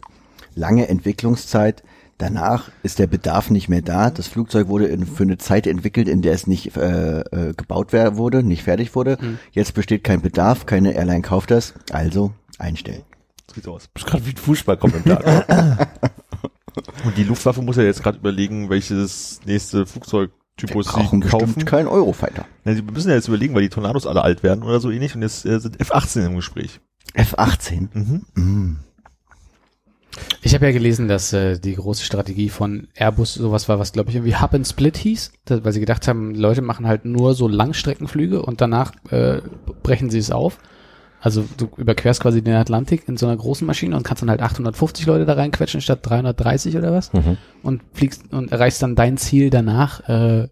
Lange 0.55 0.87
Entwicklungszeit, 0.87 1.83
danach 2.17 2.69
ist 2.83 2.99
der 2.99 3.07
Bedarf 3.07 3.49
nicht 3.49 3.69
mehr 3.69 3.81
da. 3.81 4.09
Das 4.09 4.27
Flugzeug 4.27 4.67
wurde 4.67 4.87
in, 4.87 5.05
für 5.05 5.23
eine 5.23 5.37
Zeit 5.37 5.67
entwickelt, 5.67 6.07
in 6.07 6.21
der 6.21 6.33
es 6.33 6.47
nicht 6.47 6.75
äh, 6.75 7.21
äh, 7.21 7.53
gebaut 7.53 7.93
wurde, 7.93 8.43
nicht 8.43 8.63
fertig 8.63 8.95
wurde. 8.95 9.17
Jetzt 9.51 9.73
besteht 9.73 10.03
kein 10.03 10.21
Bedarf, 10.21 10.65
keine 10.65 10.93
Airline 10.93 11.21
kauft 11.21 11.51
das, 11.51 11.73
also 11.91 12.33
einstellen. 12.59 13.03
So 13.47 13.55
sieht's 13.55 13.67
aus. 13.67 13.89
Das 13.93 14.03
ist 14.03 14.09
gerade 14.09 14.25
wie 14.25 14.31
ein 14.31 14.37
Fußballkommentator. 14.37 15.45
Und 17.05 17.17
die 17.17 17.23
Luftwaffe 17.23 17.61
muss 17.61 17.77
ja 17.77 17.83
jetzt 17.83 18.01
gerade 18.01 18.17
überlegen, 18.17 18.69
welches 18.69 19.41
nächste 19.45 19.85
Flugzeugtypus 20.57 20.85
sie 20.85 20.91
Brauchen 20.91 21.21
kaufen. 21.21 21.45
bestimmt 21.45 21.65
keinen 21.65 21.87
Eurofighter. 21.87 22.45
Ja, 22.65 22.73
sie 22.73 22.81
müssen 22.81 23.09
ja 23.09 23.15
jetzt 23.15 23.27
überlegen, 23.27 23.55
weil 23.55 23.63
die 23.63 23.69
Tornados 23.69 24.05
alle 24.05 24.21
alt 24.21 24.43
werden 24.43 24.63
oder 24.63 24.79
so 24.79 24.91
ähnlich 24.91 25.15
und 25.15 25.21
jetzt 25.21 25.45
äh, 25.45 25.59
sind 25.59 25.79
F-18 25.79 26.25
im 26.25 26.35
Gespräch. 26.35 26.79
F-18. 27.13 27.89
Mhm. 27.93 28.25
Mm. 28.35 28.77
Ich 30.43 30.53
habe 30.53 30.65
ja 30.65 30.71
gelesen, 30.71 31.07
dass 31.07 31.33
äh, 31.33 31.57
die 31.59 31.73
große 31.73 32.03
Strategie 32.03 32.49
von 32.49 32.87
Airbus 32.95 33.33
sowas 33.33 33.67
war, 33.67 33.79
was 33.79 33.93
glaube 33.93 34.11
ich 34.11 34.15
irgendwie 34.15 34.35
Hub 34.35 34.53
and 34.53 34.67
Split 34.67 34.95
hieß, 34.97 35.31
das, 35.45 35.63
weil 35.63 35.73
sie 35.73 35.79
gedacht 35.79 36.07
haben, 36.07 36.35
Leute 36.35 36.61
machen 36.61 36.87
halt 36.87 37.05
nur 37.05 37.33
so 37.33 37.47
Langstreckenflüge 37.47 38.43
und 38.43 38.61
danach 38.61 38.91
äh, 39.09 39.41
brechen 39.81 40.11
sie 40.11 40.19
es 40.19 40.29
auf. 40.29 40.59
Also 41.25 41.45
du 41.55 41.69
überquerst 41.77 42.19
quasi 42.21 42.41
den 42.41 42.55
Atlantik 42.55 43.07
in 43.07 43.15
so 43.15 43.25
einer 43.27 43.37
großen 43.37 43.65
Maschine 43.65 43.95
und 43.95 44.03
kannst 44.03 44.21
dann 44.21 44.29
halt 44.29 44.41
850 44.41 45.05
Leute 45.05 45.25
da 45.25 45.33
reinquetschen 45.33 45.79
statt 45.79 45.99
330 46.03 46.75
oder 46.75 46.91
was 46.91 47.13
Mhm. 47.13 47.37
und 47.63 47.81
fliegst 47.93 48.23
und 48.33 48.51
erreichst 48.51 48.83
dann 48.83 48.95
dein 48.95 49.15
Ziel 49.15 49.49
danach 49.49 50.01
äh, 50.09 50.49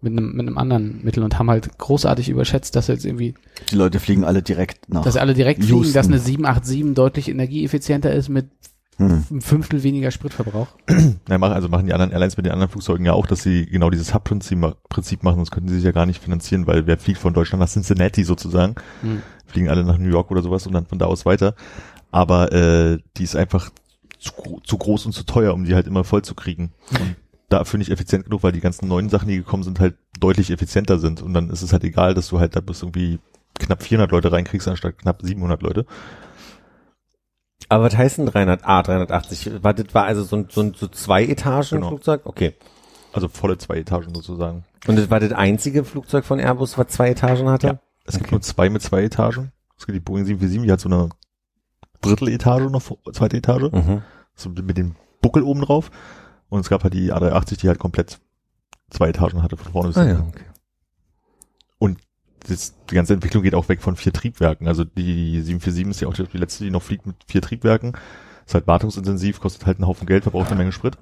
mit 0.00 0.12
einem 0.12 0.32
mit 0.32 0.46
einem 0.46 0.56
anderen 0.58 1.04
Mittel 1.04 1.22
und 1.22 1.38
haben 1.38 1.50
halt 1.50 1.76
großartig 1.78 2.30
überschätzt, 2.30 2.74
dass 2.74 2.86
jetzt 2.88 3.04
irgendwie, 3.04 3.34
Die 3.70 3.76
Leute 3.76 4.00
fliegen 4.00 4.24
alle 4.24 4.42
direkt 4.42 4.88
nach. 4.88 5.02
dass 5.02 5.16
alle 5.18 5.34
direkt 5.34 5.62
fliegen, 5.62 5.78
Houston. 5.78 5.94
dass 5.94 6.06
eine 6.08 6.18
787 6.18 6.94
deutlich 6.94 7.28
energieeffizienter 7.28 8.12
ist 8.12 8.28
mit 8.30 8.46
Hm. 8.98 9.24
einem 9.30 9.40
Fünftel 9.40 9.82
weniger 9.82 10.10
Spritverbrauch. 10.10 10.68
Ja, 11.28 11.40
also 11.40 11.68
machen 11.68 11.86
die 11.86 11.92
anderen 11.94 12.12
Airlines 12.12 12.36
mit 12.36 12.46
den 12.46 12.52
anderen 12.52 12.70
Flugzeugen 12.70 13.04
ja 13.06 13.12
auch, 13.12 13.26
dass 13.26 13.42
sie 13.42 13.66
genau 13.66 13.90
dieses 13.90 14.14
Hub-Prinzip 14.14 14.58
ma- 14.58 14.74
Prinzip 14.88 15.22
machen, 15.22 15.36
sonst 15.36 15.50
könnten 15.50 15.68
sie 15.68 15.76
sich 15.76 15.84
ja 15.84 15.90
gar 15.92 16.06
nicht 16.06 16.22
finanzieren, 16.22 16.66
weil 16.66 16.86
wer 16.86 16.98
fliegt 16.98 17.18
von 17.18 17.32
Deutschland 17.34 17.60
nach 17.60 17.68
Cincinnati 17.68 18.22
sozusagen, 18.24 18.74
Hm. 19.02 19.22
fliegen 19.46 19.68
alle 19.68 19.84
nach 19.84 19.98
New 19.98 20.08
York 20.10 20.30
oder 20.30 20.42
sowas 20.42 20.66
und 20.66 20.72
dann 20.74 20.86
von 20.86 20.98
da 20.98 21.06
aus 21.06 21.24
weiter. 21.26 21.54
Aber 22.12 22.52
äh, 22.52 22.98
die 23.16 23.24
ist 23.24 23.34
einfach 23.36 23.70
zu, 24.18 24.60
zu 24.64 24.78
groß 24.78 25.06
und 25.06 25.12
zu 25.12 25.24
teuer, 25.24 25.52
um 25.54 25.64
die 25.64 25.74
halt 25.74 25.86
immer 25.86 26.04
voll 26.04 26.22
zu 26.22 26.34
kriegen. 26.34 26.72
Und 26.92 27.16
dafür 27.48 27.78
nicht 27.78 27.90
effizient 27.90 28.24
genug, 28.24 28.42
weil 28.42 28.52
die 28.52 28.60
ganzen 28.60 28.86
neuen 28.88 29.08
Sachen, 29.08 29.28
die 29.28 29.36
gekommen 29.36 29.62
sind, 29.64 29.80
halt 29.80 29.96
deutlich 30.20 30.50
effizienter 30.50 30.98
sind. 30.98 31.20
Und 31.22 31.34
dann 31.34 31.50
ist 31.50 31.62
es 31.62 31.72
halt 31.72 31.82
egal, 31.84 32.14
dass 32.14 32.28
du 32.28 32.38
halt 32.38 32.54
da 32.56 32.60
bis 32.60 32.82
irgendwie 32.82 33.18
knapp 33.58 33.82
400 33.82 34.10
Leute 34.12 34.30
reinkriegst, 34.32 34.66
anstatt 34.68 34.98
knapp 34.98 35.20
700 35.22 35.62
Leute. 35.62 35.86
Aber 37.74 37.84
was 37.84 37.96
heißt 37.96 38.18
denn 38.18 38.26
300, 38.26 38.64
A, 38.64 38.82
380? 38.82 39.62
War, 39.64 39.74
das 39.74 39.92
war 39.94 40.04
also 40.04 40.22
so 40.22 40.36
ein, 40.36 40.46
so 40.50 40.60
ein 40.62 40.74
so 40.74 40.86
zwei 40.88 41.24
Etagen 41.24 41.66
Genau. 41.70 41.88
Flugzeug? 41.88 42.20
Okay. 42.24 42.54
Also 43.12 43.28
volle 43.28 43.58
zwei 43.58 43.78
Etagen 43.78 44.14
sozusagen. 44.14 44.64
Und 44.86 44.96
das 44.96 45.10
war 45.10 45.18
das 45.20 45.32
einzige 45.32 45.84
Flugzeug 45.84 46.24
von 46.24 46.38
Airbus, 46.38 46.78
was 46.78 46.88
zwei 46.88 47.10
Etagen 47.10 47.48
hatte? 47.48 47.66
Ja. 47.66 47.78
Es 48.06 48.18
gibt 48.18 48.30
nur 48.30 48.40
zwei 48.42 48.70
mit 48.70 48.82
zwei 48.82 49.02
Etagen. 49.02 49.50
Es 49.78 49.86
gibt 49.86 49.96
die 49.96 50.00
Boeing 50.00 50.24
747, 50.24 50.66
die 50.66 50.72
hat 50.72 50.80
so 50.80 50.88
eine 50.88 51.08
Dritteletage 52.00 52.70
noch, 52.70 52.82
zweite 53.12 53.36
Etage, 53.36 53.72
Mhm. 53.72 54.02
so 54.34 54.50
mit 54.50 54.76
dem 54.76 54.94
Buckel 55.20 55.42
oben 55.42 55.62
drauf. 55.62 55.90
Und 56.48 56.60
es 56.60 56.68
gab 56.68 56.84
halt 56.84 56.94
die 56.94 57.12
A380, 57.12 57.58
die 57.60 57.68
halt 57.68 57.78
komplett 57.78 58.20
zwei 58.90 59.08
Etagen 59.08 59.42
hatte, 59.42 59.56
von 59.56 59.72
vorne 59.72 59.88
bis 59.88 59.96
Ah, 59.98 60.02
hinten. 60.04 60.22
ja, 60.22 60.28
okay. 60.28 60.44
Das, 62.46 62.74
die 62.90 62.94
ganze 62.94 63.14
Entwicklung 63.14 63.42
geht 63.42 63.54
auch 63.54 63.68
weg 63.68 63.82
von 63.82 63.96
vier 63.96 64.12
Triebwerken. 64.12 64.68
Also 64.68 64.84
die 64.84 65.40
747 65.40 65.88
ist 65.88 66.00
ja 66.00 66.08
auch 66.08 66.14
die 66.14 66.38
letzte, 66.38 66.64
die 66.64 66.70
noch 66.70 66.82
fliegt 66.82 67.06
mit 67.06 67.16
vier 67.26 67.42
Triebwerken. 67.42 67.92
Ist 68.46 68.54
halt 68.54 68.66
wartungsintensiv, 68.66 69.40
kostet 69.40 69.64
halt 69.66 69.78
einen 69.78 69.86
Haufen 69.86 70.06
Geld, 70.06 70.24
verbraucht 70.24 70.48
eine 70.48 70.58
Menge 70.58 70.72
Sprit. 70.72 70.98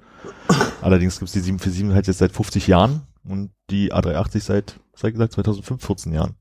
Allerdings 0.81 1.19
gibt's 1.19 1.33
die 1.33 1.39
747 1.39 1.93
halt 1.95 2.07
jetzt 2.07 2.19
seit 2.19 2.31
50 2.31 2.67
Jahren 2.67 3.01
und 3.25 3.51
die 3.69 3.93
A380 3.93 4.39
seit, 4.39 4.79
seit 4.95 5.13
gesagt, 5.13 5.33
2005, 5.33 5.85
14 5.85 6.13
Jahren. 6.13 6.35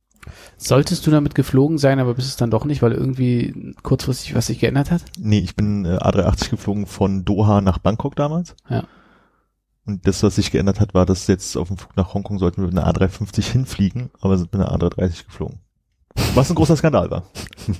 Solltest 0.56 1.04
du 1.06 1.10
damit 1.10 1.34
geflogen 1.34 1.78
sein, 1.78 1.98
aber 1.98 2.14
bist 2.14 2.28
es 2.28 2.36
dann 2.36 2.50
doch 2.50 2.64
nicht, 2.64 2.82
weil 2.82 2.92
irgendwie 2.92 3.74
kurzfristig 3.82 4.36
was 4.36 4.46
sich 4.46 4.60
geändert 4.60 4.90
hat? 4.90 5.02
Nee, 5.18 5.40
ich 5.40 5.56
bin 5.56 5.84
äh, 5.84 5.96
A380 5.96 6.50
geflogen 6.50 6.86
von 6.86 7.24
Doha 7.24 7.60
nach 7.60 7.78
Bangkok 7.78 8.14
damals. 8.14 8.54
Ja. 8.68 8.84
Und 9.84 10.06
das, 10.06 10.22
was 10.22 10.36
sich 10.36 10.50
geändert 10.50 10.80
hat, 10.80 10.94
war, 10.94 11.06
dass 11.06 11.26
jetzt 11.26 11.56
auf 11.56 11.68
dem 11.68 11.76
Flug 11.76 11.96
nach 11.96 12.14
Hongkong 12.14 12.38
sollten 12.38 12.62
wir 12.62 12.68
mit 12.68 12.78
einer 12.78 12.92
A350 12.92 13.42
hinfliegen, 13.50 14.10
aber 14.20 14.38
sind 14.38 14.52
mit 14.52 14.62
einer 14.62 14.72
A330 14.72 15.26
geflogen. 15.26 15.58
Was 16.34 16.50
ein 16.50 16.54
großer 16.54 16.76
Skandal 16.76 17.10
war. 17.10 17.24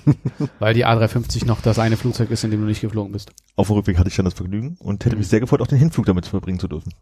Weil 0.59 0.75
die 0.75 0.87
A350 0.87 1.47
noch 1.47 1.61
das 1.61 1.79
eine 1.79 1.97
Flugzeug 1.97 2.31
ist, 2.31 2.45
in 2.45 2.51
dem 2.51 2.61
du 2.61 2.67
nicht 2.67 2.81
geflogen 2.81 3.13
bist. 3.13 3.31
Auf 3.57 3.69
dem 3.69 3.77
Rückweg 3.77 3.99
hatte 3.99 4.09
ich 4.09 4.17
dann 4.17 4.25
das 4.25 4.35
Vergnügen 4.35 4.77
und 4.81 5.05
hätte 5.05 5.17
mich 5.17 5.29
sehr 5.29 5.41
gefreut, 5.41 5.61
auch 5.61 5.67
den 5.67 5.79
Hinflug 5.79 6.07
damit 6.07 6.27
verbringen 6.27 6.59
zu 6.59 6.67
dürfen. 6.69 6.93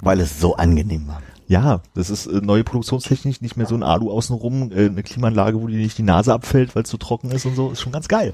Weil 0.00 0.18
es 0.20 0.40
so 0.40 0.56
angenehm 0.56 1.06
war. 1.06 1.22
Ja, 1.46 1.82
das 1.94 2.10
ist 2.10 2.26
äh, 2.26 2.40
neue 2.40 2.64
Produktionstechnik, 2.64 3.40
nicht 3.42 3.56
mehr 3.56 3.66
so 3.66 3.74
ein 3.76 3.82
Alu 3.82 4.10
außenrum, 4.10 4.72
äh, 4.72 4.86
eine 4.86 5.02
Klimaanlage, 5.02 5.60
wo 5.60 5.68
dir 5.68 5.76
nicht 5.76 5.98
die 5.98 6.02
Nase 6.02 6.32
abfällt, 6.32 6.74
weil 6.74 6.82
es 6.82 6.90
so 6.90 6.96
trocken 6.96 7.30
ist 7.30 7.44
und 7.46 7.54
so, 7.54 7.70
ist 7.70 7.80
schon 7.82 7.92
ganz 7.92 8.08
geil. 8.08 8.32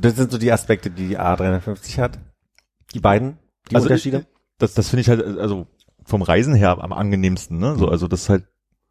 Das 0.00 0.16
sind 0.16 0.32
so 0.32 0.38
die 0.38 0.50
Aspekte, 0.52 0.90
die 0.90 1.08
die 1.08 1.18
A350 1.18 1.98
hat. 1.98 2.18
Die 2.94 3.00
beiden, 3.00 3.38
die 3.70 3.76
Also, 3.76 3.86
Unterschiede. 3.86 4.26
Das, 4.62 4.74
das 4.74 4.90
finde 4.90 5.00
ich 5.00 5.08
halt, 5.08 5.20
äh, 5.20 5.40
also 5.40 5.66
vom 6.04 6.22
Reisen 6.22 6.54
her 6.54 6.78
am 6.80 6.92
angenehmsten, 6.92 7.58
ne? 7.58 7.74
So, 7.76 7.88
also 7.88 8.06
das 8.06 8.22
ist 8.22 8.28
halt, 8.28 8.44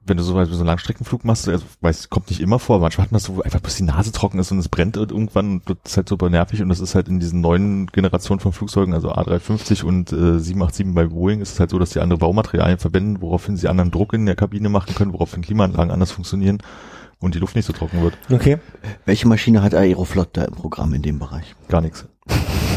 wenn 0.05 0.17
du 0.17 0.23
so, 0.23 0.33
so 0.33 0.57
einen 0.57 0.65
Langstreckenflug 0.65 1.23
machst, 1.23 1.47
also, 1.47 1.63
weiß, 1.79 2.09
kommt 2.09 2.29
nicht 2.29 2.41
immer 2.41 2.59
vor, 2.59 2.79
manchmal 2.79 3.05
hat 3.05 3.13
man 3.13 3.21
so 3.21 3.41
einfach, 3.41 3.61
bis 3.61 3.77
die 3.77 3.83
Nase 3.83 4.11
trocken 4.11 4.37
ist 4.39 4.51
und 4.51 4.59
es 4.59 4.67
brennt 4.67 4.97
und 4.97 5.11
irgendwann 5.11 5.61
und 5.65 5.69
das 5.69 5.77
ist 5.91 5.97
halt 5.97 6.09
super 6.09 6.29
nervig 6.29 6.61
und 6.61 6.67
das 6.67 6.81
ist 6.81 6.93
halt 6.93 7.07
in 7.07 7.21
diesen 7.21 7.39
neuen 7.39 7.87
Generationen 7.87 8.41
von 8.41 8.51
Flugzeugen, 8.51 8.93
also 8.93 9.13
A350 9.13 9.83
und 9.85 10.11
äh, 10.11 10.39
787 10.39 10.93
bei 10.93 11.05
Boeing, 11.05 11.39
ist 11.39 11.53
es 11.53 11.59
halt 11.61 11.69
so, 11.69 11.79
dass 11.79 11.91
die 11.91 11.99
andere 11.99 12.19
Baumaterialien 12.19 12.79
verwenden, 12.79 13.21
woraufhin 13.21 13.55
sie 13.55 13.69
anderen 13.69 13.91
Druck 13.91 14.13
in 14.13 14.25
der 14.25 14.35
Kabine 14.35 14.67
machen 14.67 14.93
können, 14.93 15.13
woraufhin 15.13 15.41
Klimaanlagen 15.41 15.91
anders 15.91 16.11
funktionieren 16.11 16.57
und 17.19 17.33
die 17.33 17.39
Luft 17.39 17.55
nicht 17.55 17.65
so 17.65 17.71
trocken 17.71 18.01
wird. 18.01 18.17
Okay. 18.29 18.57
Welche 19.05 19.27
Maschine 19.27 19.61
hat 19.61 19.73
Aeroflot 19.73 20.29
da 20.33 20.43
im 20.43 20.53
Programm 20.53 20.93
in 20.93 21.01
dem 21.01 21.19
Bereich? 21.19 21.55
Gar 21.69 21.81
nichts. 21.81 22.07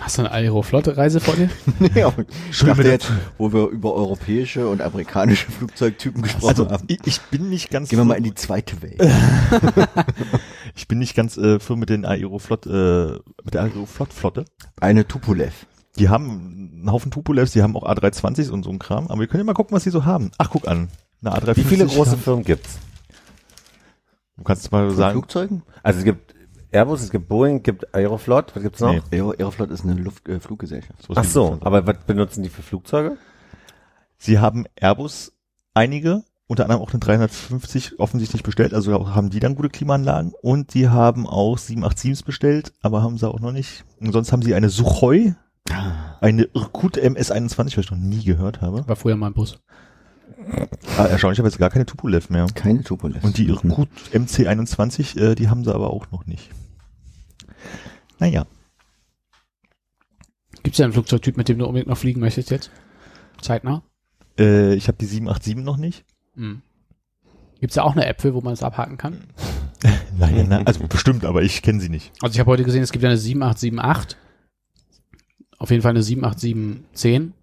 Hast 0.00 0.18
du 0.18 0.22
eine 0.22 0.30
Aeroflotte-Reise 0.32 1.20
vor 1.20 1.34
dir? 1.34 1.48
ja, 1.94 2.12
ich 2.50 2.56
Schön 2.56 2.68
dachte 2.68 2.82
mit- 2.82 2.90
jetzt, 2.92 3.10
wo 3.38 3.52
wir 3.52 3.68
über 3.68 3.94
europäische 3.94 4.68
und 4.68 4.82
amerikanische 4.82 5.50
Flugzeugtypen 5.50 6.22
gesprochen 6.22 6.48
Also 6.48 6.70
haben. 6.70 6.84
ich, 6.88 6.98
ich 7.04 7.20
bin 7.22 7.48
nicht 7.48 7.70
ganz 7.70 7.88
Gehen 7.88 7.98
wir 7.98 8.04
mal 8.04 8.14
in 8.14 8.24
die 8.24 8.34
zweite 8.34 8.82
Welt. 8.82 9.00
ich 10.74 10.88
bin 10.88 10.98
nicht 10.98 11.14
ganz 11.14 11.36
äh, 11.36 11.58
firm 11.60 11.78
mit 11.80 11.88
den 11.90 12.04
Aeroflot 12.04 12.66
äh, 12.66 13.12
mit 13.44 13.54
der 13.54 13.62
Aeroflot 13.62 14.12
Flotte. 14.12 14.44
Eine 14.80 15.06
Tupolev. 15.06 15.66
Die 15.98 16.08
haben 16.08 16.72
einen 16.82 16.90
Haufen 16.90 17.10
Tupolevs, 17.10 17.52
die 17.52 17.62
haben 17.62 17.76
auch 17.76 17.84
A320s 17.84 18.50
und 18.50 18.64
so 18.64 18.70
ein 18.70 18.78
Kram, 18.80 19.06
aber 19.08 19.20
wir 19.20 19.26
können 19.28 19.42
ja 19.42 19.44
mal 19.44 19.54
gucken, 19.54 19.76
was 19.76 19.84
die 19.84 19.90
so 19.90 20.04
haben. 20.04 20.32
Ach, 20.38 20.50
guck 20.50 20.66
an. 20.66 20.88
Eine 21.22 21.36
A350. 21.36 21.56
Wie 21.56 21.62
viele 21.64 21.86
große 21.86 22.16
Firmen 22.16 22.44
gibt's? 22.44 22.78
Du 24.36 24.42
kannst 24.42 24.70
mal 24.72 24.88
Von 24.88 24.96
sagen. 24.96 25.12
Flugzeugen? 25.12 25.62
Also 25.84 26.00
es 26.00 26.04
gibt 26.04 26.33
Airbus, 26.74 27.02
es 27.02 27.10
gibt 27.10 27.28
Boeing, 27.28 27.58
es 27.58 27.62
gibt 27.62 27.94
Aeroflot, 27.94 28.54
was 28.56 28.62
gibt's 28.62 28.80
noch? 28.80 28.92
Nee. 28.92 29.02
Aero, 29.12 29.30
Aeroflot 29.30 29.70
ist 29.70 29.84
eine 29.84 29.94
Luft, 29.94 30.28
äh, 30.28 30.40
Fluggesellschaft. 30.40 31.02
sowas 31.02 31.18
Ach 31.18 31.24
so, 31.24 31.58
aber 31.60 31.86
was 31.86 31.98
benutzen 32.06 32.42
die 32.42 32.48
für 32.48 32.62
Flugzeuge? 32.62 33.16
Sie 34.18 34.40
haben 34.40 34.66
Airbus 34.74 35.32
einige, 35.72 36.24
unter 36.48 36.64
anderem 36.64 36.82
auch 36.82 36.90
eine 36.90 36.98
350 36.98 38.00
offensichtlich 38.00 38.42
bestellt, 38.42 38.74
also 38.74 39.14
haben 39.14 39.30
die 39.30 39.38
dann 39.38 39.54
gute 39.54 39.68
Klimaanlagen 39.68 40.32
und 40.42 40.74
die 40.74 40.88
haben 40.88 41.28
auch 41.28 41.58
787s 41.58 42.24
bestellt, 42.24 42.72
aber 42.82 43.02
haben 43.02 43.18
sie 43.18 43.28
auch 43.28 43.40
noch 43.40 43.52
nicht. 43.52 43.84
Und 44.00 44.12
sonst 44.12 44.32
haben 44.32 44.42
sie 44.42 44.54
eine 44.54 44.68
Suchoi, 44.68 45.34
eine 46.20 46.42
Irkut 46.54 46.98
MS21, 46.98 47.56
was 47.56 47.84
ich 47.84 47.90
noch 47.90 47.98
nie 47.98 48.24
gehört 48.24 48.62
habe. 48.62 48.86
War 48.88 48.96
früher 48.96 49.16
mal 49.16 49.28
ein 49.28 49.34
Bus. 49.34 49.60
Ah, 50.98 51.06
erstaunlicherweise 51.06 51.58
gar 51.58 51.70
keine 51.70 51.86
Tupolev 51.86 52.30
mehr. 52.30 52.46
Keine 52.54 52.82
Tupolev. 52.82 53.22
Und 53.22 53.38
die 53.38 53.46
Irkut 53.46 53.88
MC21, 54.12 55.18
äh, 55.18 55.34
die 55.34 55.48
haben 55.48 55.64
sie 55.64 55.72
aber 55.72 55.90
auch 55.90 56.10
noch 56.10 56.26
nicht. 56.26 56.50
Naja. 58.24 58.46
Gibt's 60.62 60.78
ja 60.78 60.86
einen 60.86 60.94
Flugzeugtyp, 60.94 61.36
mit 61.36 61.46
dem 61.50 61.58
du 61.58 61.66
unbedingt 61.66 61.90
noch 61.90 61.98
fliegen 61.98 62.20
möchtest 62.20 62.50
jetzt? 62.50 62.70
Zeitnah? 63.42 63.82
Äh, 64.38 64.72
ich 64.76 64.88
habe 64.88 64.96
die 64.96 65.04
787 65.04 65.62
noch 65.62 65.76
nicht. 65.76 66.06
Mhm. 66.34 66.62
Gibt's 67.60 67.76
ja 67.76 67.82
auch 67.82 67.92
eine 67.92 68.06
App 68.06 68.22
für, 68.22 68.32
wo 68.32 68.40
man 68.40 68.54
es 68.54 68.62
abhaken 68.62 68.96
kann? 68.96 69.24
Nein, 70.18 70.48
nein, 70.48 70.66
also 70.66 70.86
bestimmt, 70.86 71.26
aber 71.26 71.42
ich 71.42 71.60
kenne 71.60 71.80
sie 71.80 71.90
nicht. 71.90 72.12
Also 72.22 72.32
ich 72.32 72.40
habe 72.40 72.50
heute 72.50 72.64
gesehen, 72.64 72.82
es 72.82 72.92
gibt 72.92 73.02
ja 73.02 73.10
eine 73.10 73.18
7878. 73.18 74.18
Auf 75.58 75.70
jeden 75.70 75.82
Fall 75.82 75.90
eine 75.90 76.02
78710. 76.02 77.34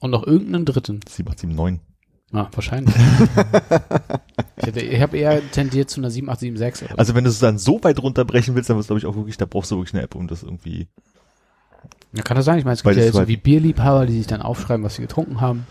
Und 0.00 0.10
noch 0.10 0.26
irgendeinen 0.26 0.66
dritten. 0.66 1.00
7879. 1.08 1.80
Ah, 2.32 2.48
wahrscheinlich. 2.52 2.94
ich 4.56 4.76
ich 4.76 5.00
habe 5.02 5.16
eher 5.16 5.50
tendiert 5.50 5.90
zu 5.90 6.00
einer 6.00 6.10
7876. 6.10 6.86
Oder 6.86 6.94
so. 6.94 6.98
Also 6.98 7.14
wenn 7.14 7.24
du 7.24 7.30
es 7.30 7.40
dann 7.40 7.58
so 7.58 7.82
weit 7.82 8.00
runterbrechen 8.00 8.54
willst, 8.54 8.70
dann 8.70 8.76
wirst 8.76 8.88
du, 8.88 8.94
glaube 8.94 9.00
ich, 9.00 9.06
auch 9.06 9.16
wirklich, 9.16 9.36
da 9.36 9.46
brauchst 9.46 9.70
du 9.70 9.76
wirklich 9.76 9.94
eine 9.94 10.04
App, 10.04 10.14
um 10.14 10.28
das 10.28 10.42
irgendwie. 10.44 10.88
ja, 12.12 12.22
kann 12.22 12.36
das 12.36 12.44
sein? 12.44 12.58
Ich 12.58 12.64
meine, 12.64 12.74
es 12.74 12.82
gibt 12.82 12.96
ja 12.96 13.02
jetzt 13.02 13.14
so 13.14 13.18
halt- 13.20 13.28
wie 13.28 13.36
Bierliebhaber, 13.36 14.06
die 14.06 14.16
sich 14.18 14.28
dann 14.28 14.42
aufschreiben, 14.42 14.84
was 14.84 14.94
sie 14.94 15.02
getrunken 15.02 15.40
haben. 15.40 15.66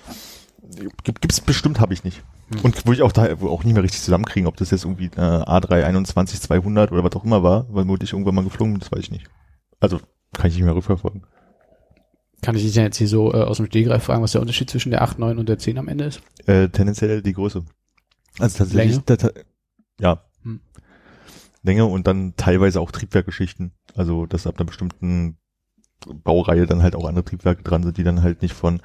Gibt, 1.03 1.21
gibt's 1.21 1.39
bestimmt, 1.41 1.79
habe 1.79 1.93
ich 1.93 2.03
nicht. 2.03 2.23
Hm. 2.53 2.61
Und 2.61 2.85
wo 2.85 2.91
ich 2.91 3.01
auch 3.03 3.11
da 3.11 3.33
auch 3.41 3.63
nie 3.63 3.73
mehr 3.73 3.83
richtig 3.83 4.01
zusammenkriegen, 4.01 4.47
ob 4.47 4.57
das 4.57 4.71
jetzt 4.71 4.83
irgendwie 4.83 5.05
äh, 5.05 5.19
A321 5.19 6.41
200 6.41 6.91
oder 6.91 7.03
was 7.03 7.15
auch 7.15 7.23
immer 7.23 7.41
war, 7.41 7.65
weil 7.69 7.87
wurde 7.87 8.03
ich 8.03 8.13
irgendwann 8.13 8.35
mal 8.35 8.43
geflogen, 8.43 8.77
das 8.79 8.91
weiß 8.91 8.99
ich 8.99 9.11
nicht. 9.11 9.27
Also 9.79 9.99
kann 10.33 10.49
ich 10.49 10.55
nicht 10.55 10.65
mehr 10.65 10.75
rückverfolgen. 10.75 11.23
Kann 12.41 12.55
ich 12.55 12.63
dich 12.63 12.73
denn 12.73 12.85
jetzt 12.85 12.97
hier 12.97 13.07
so 13.07 13.33
äh, 13.33 13.43
aus 13.43 13.57
dem 13.57 13.65
Stegreif 13.65 14.03
fragen, 14.03 14.23
was 14.23 14.31
der 14.31 14.41
Unterschied 14.41 14.69
zwischen 14.69 14.91
der 14.91 15.01
8, 15.01 15.19
9 15.19 15.37
und 15.37 15.49
der 15.49 15.57
10 15.57 15.77
am 15.77 15.87
Ende 15.87 16.05
ist? 16.05 16.21
Äh, 16.45 16.69
tendenziell 16.69 17.21
die 17.21 17.33
Größe. 17.33 17.65
Also 18.39 18.57
tatsächlich, 18.59 19.01
Länge? 19.07 19.33
ja. 19.99 20.23
Hm. 20.43 20.61
Länge 21.63 21.85
und 21.85 22.07
dann 22.07 22.35
teilweise 22.37 22.79
auch 22.79 22.91
Triebwerkgeschichten. 22.91 23.73
Also, 23.95 24.25
dass 24.25 24.47
ab 24.47 24.55
einer 24.57 24.65
bestimmten 24.65 25.37
Baureihe 26.23 26.65
dann 26.65 26.81
halt 26.81 26.95
auch 26.95 27.05
andere 27.05 27.25
Triebwerke 27.25 27.63
dran 27.63 27.83
sind, 27.83 27.97
die 27.97 28.03
dann 28.03 28.23
halt 28.23 28.41
nicht 28.41 28.53
von 28.53 28.81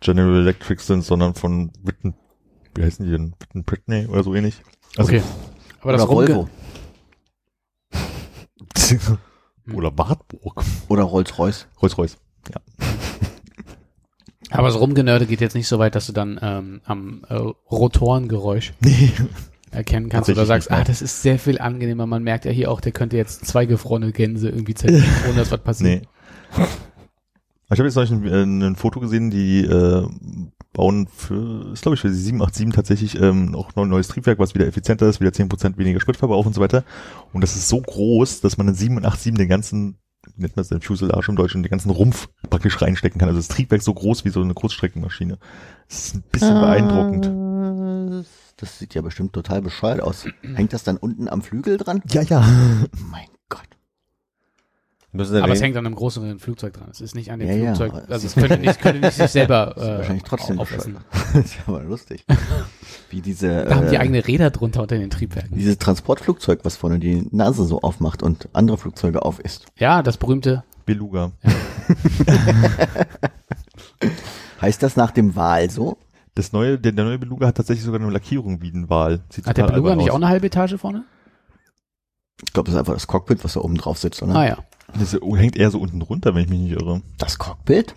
General 0.00 0.40
Electric 0.40 0.82
sind, 0.82 1.04
sondern 1.04 1.34
von 1.34 1.70
Witten, 1.82 2.14
wie 2.74 2.82
heißen 2.82 3.04
die 3.06 3.12
denn? 3.12 3.34
Witten 3.38 3.62
Britney 3.62 4.06
oder 4.06 4.24
so 4.24 4.34
ähnlich. 4.34 4.60
Also, 4.96 5.12
okay. 5.12 5.22
Aber 5.80 5.92
das 5.92 6.08
Volvo. 6.08 6.48
oder 9.72 9.96
Wartburg. 9.96 10.64
Oder 10.88 11.04
Rolls-Royce. 11.04 11.68
Rolls-Royce. 11.80 12.18
Aber 14.50 14.68
das 14.68 14.78
Rumgenörde 14.78 15.26
geht 15.26 15.40
jetzt 15.40 15.54
nicht 15.54 15.68
so 15.68 15.78
weit, 15.78 15.94
dass 15.94 16.06
du 16.06 16.12
dann 16.12 16.38
ähm, 16.40 16.80
am 16.84 17.22
äh, 17.28 17.34
Rotorengeräusch 17.34 18.72
Nee. 18.80 19.10
erkennen 19.70 20.08
kannst 20.08 20.30
oder 20.30 20.46
sagst, 20.46 20.70
ah, 20.70 20.84
das 20.84 21.02
ist 21.02 21.22
sehr 21.22 21.38
viel 21.38 21.58
angenehmer. 21.58 22.06
Man 22.06 22.22
merkt 22.22 22.44
ja 22.44 22.52
hier 22.52 22.70
auch, 22.70 22.80
der 22.80 22.92
könnte 22.92 23.16
jetzt 23.16 23.46
zwei 23.46 23.66
gefrorene 23.66 24.12
Gänse 24.12 24.50
irgendwie 24.50 24.74
zerlegen, 24.74 25.06
ohne 25.28 25.38
dass 25.38 25.50
was 25.50 25.60
passiert. 25.60 26.02
Nee. 26.02 26.08
Ich 27.72 27.78
habe 27.80 27.88
jetzt 27.88 27.96
noch 27.96 28.08
ein, 28.08 28.26
äh, 28.26 28.66
ein 28.68 28.76
Foto 28.76 29.00
gesehen, 29.00 29.30
die 29.30 29.64
äh, 29.64 30.06
bauen 30.72 31.08
für, 31.08 31.72
ist 31.72 31.82
glaube 31.82 31.94
ich 31.94 32.00
für 32.00 32.08
die 32.08 32.14
787 32.14 32.74
tatsächlich 32.74 33.20
ähm, 33.20 33.54
auch 33.54 33.74
noch 33.74 33.84
ein 33.84 33.88
neues 33.88 34.08
Triebwerk, 34.08 34.38
was 34.38 34.54
wieder 34.54 34.66
effizienter 34.66 35.08
ist, 35.08 35.20
wieder 35.20 35.30
10% 35.30 35.78
weniger 35.78 36.00
Spritverbrauch 36.00 36.46
und 36.46 36.54
so 36.54 36.60
weiter. 36.60 36.84
Und 37.32 37.40
das 37.40 37.56
ist 37.56 37.68
so 37.68 37.80
groß, 37.80 38.42
dass 38.42 38.58
man 38.58 38.68
in 38.68 38.74
787 38.74 39.34
den 39.34 39.48
ganzen, 39.48 39.98
nennt 40.36 40.56
man 40.56 40.62
es 40.62 40.68
denn, 40.68 40.80
Fuselage 40.80 41.28
im 41.28 41.36
Deutschen, 41.36 41.62
den 41.62 41.70
ganzen 41.70 41.90
Rumpf 41.90 42.28
praktisch 42.50 42.80
reinstecken 42.80 43.18
kann. 43.18 43.28
Also 43.28 43.38
das 43.40 43.48
Triebwerk 43.48 43.82
so 43.82 43.94
groß 43.94 44.24
wie 44.24 44.30
so 44.30 44.40
eine 44.40 44.54
Kurzstreckenmaschine. 44.54 45.38
Das 45.88 45.98
ist 46.06 46.14
ein 46.16 46.22
bisschen 46.30 46.60
beeindruckend. 46.60 47.22
beeindruckend. 47.22 48.26
Das 48.56 48.78
sieht 48.78 48.94
ja 48.94 49.02
bestimmt 49.02 49.32
total 49.32 49.62
bescheuert 49.62 50.00
aus. 50.00 50.26
Hängt 50.54 50.72
das 50.72 50.84
dann 50.84 50.96
unten 50.96 51.28
am 51.28 51.42
Flügel 51.42 51.76
dran? 51.76 52.02
Ja, 52.08 52.22
ja. 52.22 52.40
Mein 53.10 53.26
Gott. 53.26 53.33
Müssen 55.16 55.36
Aber 55.40 55.52
es 55.52 55.62
hängt 55.62 55.76
an 55.76 55.86
einem 55.86 55.94
größeren 55.94 56.40
Flugzeug 56.40 56.72
dran. 56.74 56.88
Es 56.90 57.00
ist 57.00 57.14
nicht 57.14 57.30
an 57.30 57.38
dem 57.38 57.48
Ja, 57.48 57.54
ja, 57.54 57.74
Flugzeug. 57.74 58.02
es 58.06 58.10
also 58.10 58.26
es 58.26 58.34
könnte 58.34 58.58
nicht, 58.58 58.80
könnte 58.80 59.00
nicht 59.00 59.12
sich 59.16 59.30
selber 59.30 59.76
äh, 59.76 59.98
wahrscheinlich 59.98 60.24
trotzdem 60.24 60.58
aufessen. 60.58 60.96
Das 61.32 61.44
ist 61.44 61.54
ja 61.56 61.62
aber 61.68 61.82
lustig. 61.84 62.24
Wie 63.10 63.20
diese, 63.20 63.64
Da 63.64 63.76
haben 63.76 63.88
die 63.88 63.94
äh, 63.94 63.98
eigene 63.98 64.26
Räder 64.26 64.50
drunter 64.50 64.82
unter 64.82 64.98
den 64.98 65.10
Triebwerken. 65.10 65.56
dieses 65.56 65.78
Transportflugzeug, 65.78 66.60
was 66.64 66.76
vorne 66.76 66.98
die 66.98 67.28
Nase 67.30 67.64
so 67.64 67.80
aufmacht 67.80 68.22
und 68.24 68.48
andere 68.54 68.76
Flugzeuge 68.76 69.22
aufisst. 69.24 69.66
Ja, 69.76 70.02
das 70.02 70.16
berühmte. 70.16 70.64
Beluga. 70.84 71.30
Heißt 74.60 74.82
das 74.82 74.96
nach 74.96 75.10
dem 75.12 75.36
Wal 75.36 75.70
so? 75.70 75.96
Das 76.34 76.52
neue, 76.52 76.78
der, 76.78 76.92
der 76.92 77.04
neue 77.04 77.18
Beluga 77.18 77.46
hat 77.46 77.56
tatsächlich 77.56 77.84
sogar 77.84 78.00
eine 78.00 78.10
Lackierung 78.10 78.60
wie 78.60 78.70
ein 78.70 78.90
Wal. 78.90 79.20
Sieht 79.30 79.46
Hat 79.46 79.56
der 79.56 79.64
Beluga 79.66 79.94
nicht 79.94 80.10
aus. 80.10 80.16
auch 80.16 80.16
eine 80.16 80.28
halbe 80.28 80.46
Etage 80.46 80.74
vorne? 80.76 81.04
Ich 82.44 82.52
glaube, 82.52 82.66
das 82.66 82.74
ist 82.74 82.78
einfach 82.80 82.94
das 82.94 83.06
Cockpit, 83.06 83.44
was 83.44 83.52
da 83.52 83.60
oben 83.60 83.76
drauf 83.76 83.98
sitzt, 83.98 84.22
oder? 84.22 84.34
Ah 84.34 84.46
ja. 84.46 84.58
Das 84.92 85.12
hängt 85.14 85.56
eher 85.56 85.70
so 85.70 85.80
unten 85.80 85.98
drunter, 86.00 86.34
wenn 86.34 86.44
ich 86.44 86.50
mich 86.50 86.60
nicht 86.60 86.72
irre. 86.72 87.02
Das 87.18 87.38
Cockpit? 87.38 87.94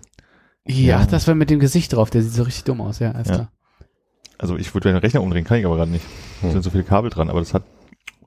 Ja, 0.66 1.00
Ja. 1.00 1.06
das 1.06 1.26
war 1.28 1.34
mit 1.34 1.50
dem 1.50 1.60
Gesicht 1.60 1.92
drauf. 1.92 2.10
Der 2.10 2.22
sieht 2.22 2.32
so 2.32 2.42
richtig 2.42 2.64
dumm 2.64 2.80
aus. 2.80 2.98
Ja, 2.98 3.12
alles 3.12 3.28
Ja. 3.28 3.34
klar. 3.34 3.52
Also 4.38 4.56
ich 4.56 4.72
würde 4.74 4.88
den 4.90 4.98
Rechner 4.98 5.22
umdrehen, 5.22 5.44
kann 5.44 5.58
ich 5.58 5.66
aber 5.66 5.76
gerade 5.76 5.90
nicht. 5.90 6.04
Da 6.40 6.46
Hm. 6.48 6.52
sind 6.52 6.62
so 6.62 6.70
viele 6.70 6.84
Kabel 6.84 7.10
dran, 7.10 7.28
aber 7.30 7.40
das 7.40 7.54
hat. 7.54 7.64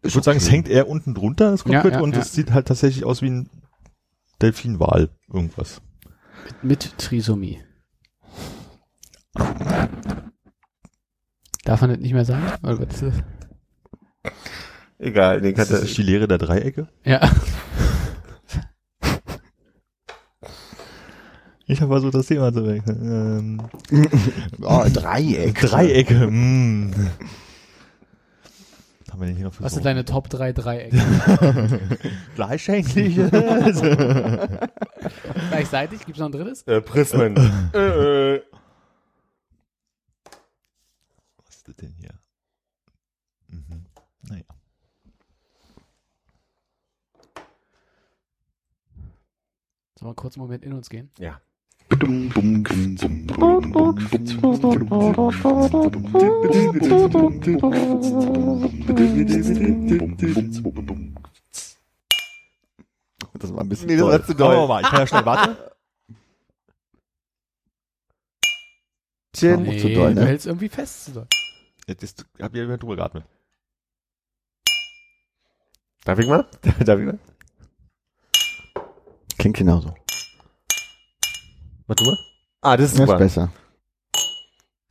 Ich 0.03 0.07
Ist 0.09 0.15
würde 0.15 0.25
sagen, 0.25 0.37
es 0.37 0.45
okay. 0.45 0.53
hängt 0.55 0.67
eher 0.67 0.89
unten 0.89 1.13
drunter, 1.13 1.51
das 1.51 1.63
Cockpit, 1.63 1.93
ja, 1.93 2.01
und 2.01 2.15
ja. 2.15 2.21
es 2.21 2.33
sieht 2.33 2.51
halt 2.51 2.67
tatsächlich 2.67 3.05
aus 3.05 3.21
wie 3.21 3.29
ein 3.29 3.49
Delfinwal, 4.41 5.09
irgendwas. 5.31 5.81
Mit, 6.45 6.63
mit 6.63 6.97
Trisomie. 6.97 7.59
Darf 11.63 11.81
man 11.81 11.91
das 11.91 11.99
nicht 11.99 12.13
mehr 12.13 12.25
sagen? 12.25 12.43
Ist 12.89 13.01
das? 13.03 13.13
Egal, 14.97 15.41
den 15.41 15.55
Das 15.55 15.67
kann 15.69 15.77
ist 15.77 15.83
nicht 15.83 15.97
die 15.97 16.03
Lehre 16.03 16.27
der 16.27 16.37
Dreiecke. 16.39 16.87
Ja. 17.05 17.29
Ich 21.71 21.79
habe 21.79 21.93
versucht, 21.93 22.15
das 22.15 22.25
Thema 22.27 22.51
zu 22.51 22.67
wechseln. 22.67 22.99
Ähm, 23.01 23.61
Oh, 24.61 24.83
Dreieck. 24.93 25.57
Dreiecke, 25.61 26.27
mm. 26.29 26.91
Was 29.05 29.13
haben 29.13 29.21
wir 29.21 29.27
denn 29.27 29.35
hier 29.37 29.45
noch 29.45 29.53
für 29.53 29.63
Was 29.63 29.73
sind 29.73 29.85
deine 29.85 30.03
Top 30.03 30.29
3 30.29 30.51
Dreiecke? 30.51 30.97
Gleichschenkliche? 32.35 33.29
Gleichzeitig? 35.49 36.05
Gibt's 36.05 36.19
noch 36.19 36.25
ein 36.27 36.33
drittes? 36.33 36.63
äh, 36.63 36.81
Prismen. 36.81 37.37
äh, 37.73 38.35
äh. 38.35 38.41
Was 41.45 41.55
ist 41.55 41.67
das 41.69 41.75
denn 41.77 41.93
hier? 41.97 42.11
Mhm. 43.47 43.85
Naja. 44.23 44.43
Sollen 49.95 50.01
wir 50.01 50.07
mal 50.07 50.15
kurz 50.15 50.35
einen 50.35 50.43
Moment 50.43 50.65
in 50.65 50.73
uns 50.73 50.89
gehen? 50.89 51.11
Ja. 51.17 51.39
Das 52.01 52.09
war 63.53 63.61
ein 63.61 63.69
bisschen 63.69 63.87
Nee, 63.87 63.97
das 63.97 64.05
war 64.07 64.25
zu 64.25 64.33
doll. 64.33 64.55
wir 64.55 64.67
mal. 64.67 64.81
Ich 64.81 64.87
kann 64.89 64.99
ja 64.99 65.07
schnell 65.07 65.25
warten. 65.25 65.57
Chin. 69.35 69.61
Nee. 69.61 69.79
zu 69.79 69.93
doll, 69.93 70.13
ne? 70.15 70.21
Du 70.21 70.27
hältst 70.27 70.47
irgendwie 70.47 70.69
fest. 70.69 71.05
Zu 71.05 71.11
doll. 71.11 71.27
Jetzt 71.85 72.03
ist, 72.03 72.25
hab 72.39 72.55
ich 72.55 72.67
ja 72.67 72.77
drüber 72.77 72.95
geatmet. 72.95 73.25
Darf 76.03 76.17
ich 76.17 76.27
mal? 76.27 76.47
Darf 76.83 76.99
ich 76.99 77.05
mal? 77.05 77.19
Klingt 79.37 79.57
genauso. 79.57 79.93
Du 81.95 82.05
mal. 82.05 82.17
Ah, 82.61 82.77
das 82.77 82.91
ist 82.91 82.99
Das 82.99 83.09
ist 83.09 83.17
besser. 83.17 83.51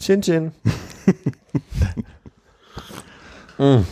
Chin 0.00 0.22
Chin. 0.22 0.52
mm. 3.58 3.84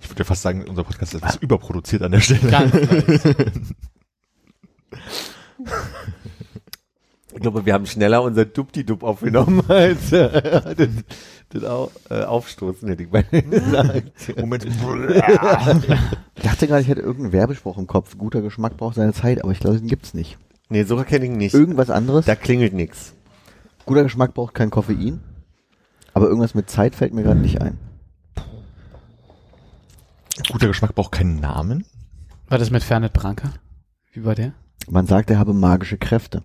Ich 0.00 0.10
würde 0.10 0.24
fast 0.24 0.42
sagen, 0.42 0.64
unser 0.68 0.84
Podcast 0.84 1.14
ist 1.14 1.22
etwas 1.22 1.36
überproduziert 1.36 2.02
an 2.02 2.12
der 2.12 2.20
Stelle. 2.20 2.50
Ganz. 2.50 2.74
Ich 7.34 7.40
glaube, 7.40 7.64
wir 7.64 7.72
haben 7.72 7.86
schneller 7.86 8.22
unser 8.22 8.44
Dupdi-Dub 8.44 9.02
aufgenommen 9.02 9.62
als 9.68 10.12
äh, 10.12 10.74
das, 10.76 10.88
das 11.48 11.64
Au, 11.64 11.90
äh, 12.10 12.24
Aufstoßen, 12.24 12.86
hätte 12.88 13.04
ich 13.04 13.10
mal 13.10 13.24
gesagt. 13.24 14.38
Moment. 14.38 14.66
Ich 14.66 14.76
dachte 16.42 16.66
gerade, 16.66 16.82
ich 16.82 16.88
hätte 16.88 17.00
irgendeinen 17.00 17.32
Werbespruch 17.32 17.78
im 17.78 17.86
Kopf. 17.86 18.18
Guter 18.18 18.42
Geschmack 18.42 18.76
braucht 18.76 18.96
seine 18.96 19.14
Zeit, 19.14 19.42
aber 19.42 19.52
ich 19.52 19.60
glaube, 19.60 19.78
den 19.78 19.88
gibt's 19.88 20.12
nicht. 20.12 20.36
Nee, 20.72 20.84
so 20.84 20.96
kenne 21.04 21.26
ich 21.26 21.30
ihn 21.30 21.36
nicht. 21.36 21.52
Irgendwas 21.52 21.90
anderes? 21.90 22.24
Da 22.24 22.34
klingelt 22.34 22.72
nix. 22.72 23.12
Guter 23.84 24.04
Geschmack 24.04 24.32
braucht 24.32 24.54
kein 24.54 24.70
Koffein. 24.70 25.20
Aber 26.14 26.28
irgendwas 26.28 26.54
mit 26.54 26.70
Zeit 26.70 26.94
fällt 26.94 27.12
mir 27.12 27.22
gerade 27.22 27.40
nicht 27.40 27.60
ein. 27.60 27.78
Guter 30.50 30.68
Geschmack 30.68 30.94
braucht 30.94 31.12
keinen 31.12 31.40
Namen. 31.40 31.84
War 32.48 32.56
das 32.56 32.70
mit 32.70 32.82
Fernet 32.82 33.12
Branca? 33.12 33.52
Wie 34.12 34.24
war 34.24 34.34
der? 34.34 34.54
Man 34.88 35.06
sagt, 35.06 35.28
er 35.28 35.38
habe 35.38 35.52
magische 35.52 35.98
Kräfte. 35.98 36.42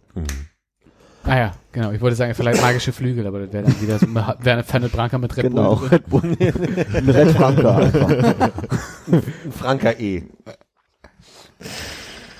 Ah 1.23 1.37
ja, 1.37 1.51
genau. 1.71 1.91
Ich 1.93 2.01
wollte 2.01 2.17
sagen, 2.17 2.33
vielleicht 2.35 2.61
magische 2.61 2.91
Flügel, 2.91 3.27
aber 3.27 3.39
das 3.45 3.53
wäre 3.53 3.63
dann 3.63 3.81
wieder 3.81 3.97
so 3.97 4.07
wäre 4.43 4.63
Fernet 4.63 4.91
Branca 4.91 5.17
mit 5.17 5.37
Red 5.37 5.43
Genau. 5.45 5.77
Bull. 5.77 5.87
Red 5.87 6.05
Bull. 6.09 6.23
Ein 6.93 7.09
Red 7.09 7.31
Franca 7.31 7.77
einfach. 7.77 8.51
Franka 9.51 9.91
E. 9.91 10.23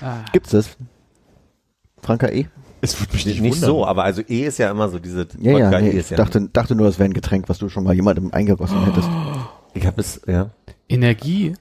Ah, 0.02 0.26
Gibt's 0.32 0.50
das? 0.50 0.76
Franka 2.08 2.28
E? 2.28 2.46
Es 2.80 2.98
würde 2.98 3.12
mich 3.12 3.26
Nicht, 3.26 3.42
nicht, 3.42 3.56
wundern. 3.56 3.68
so, 3.70 3.84
aber 3.86 4.04
also 4.04 4.22
E 4.26 4.46
ist 4.46 4.56
ja 4.58 4.70
immer 4.70 4.88
so 4.88 4.98
diese 4.98 5.28
Ja, 5.38 5.58
ja, 5.58 5.66
Wodka 5.66 5.80
nee, 5.82 5.90
E 5.90 5.98
ich 5.98 6.08
ja. 6.08 6.16
dachte, 6.16 6.48
dachte 6.50 6.74
nur, 6.74 6.86
das 6.86 6.98
wäre 6.98 7.06
ein 7.10 7.12
Getränk, 7.12 7.50
was 7.50 7.58
du 7.58 7.68
schon 7.68 7.84
mal 7.84 7.92
jemandem 7.92 8.32
eingegossen 8.32 8.82
hättest. 8.86 9.10
ich 9.74 9.84
habe 9.86 10.00
es, 10.00 10.22
ja. 10.26 10.50
Energie 10.88 11.52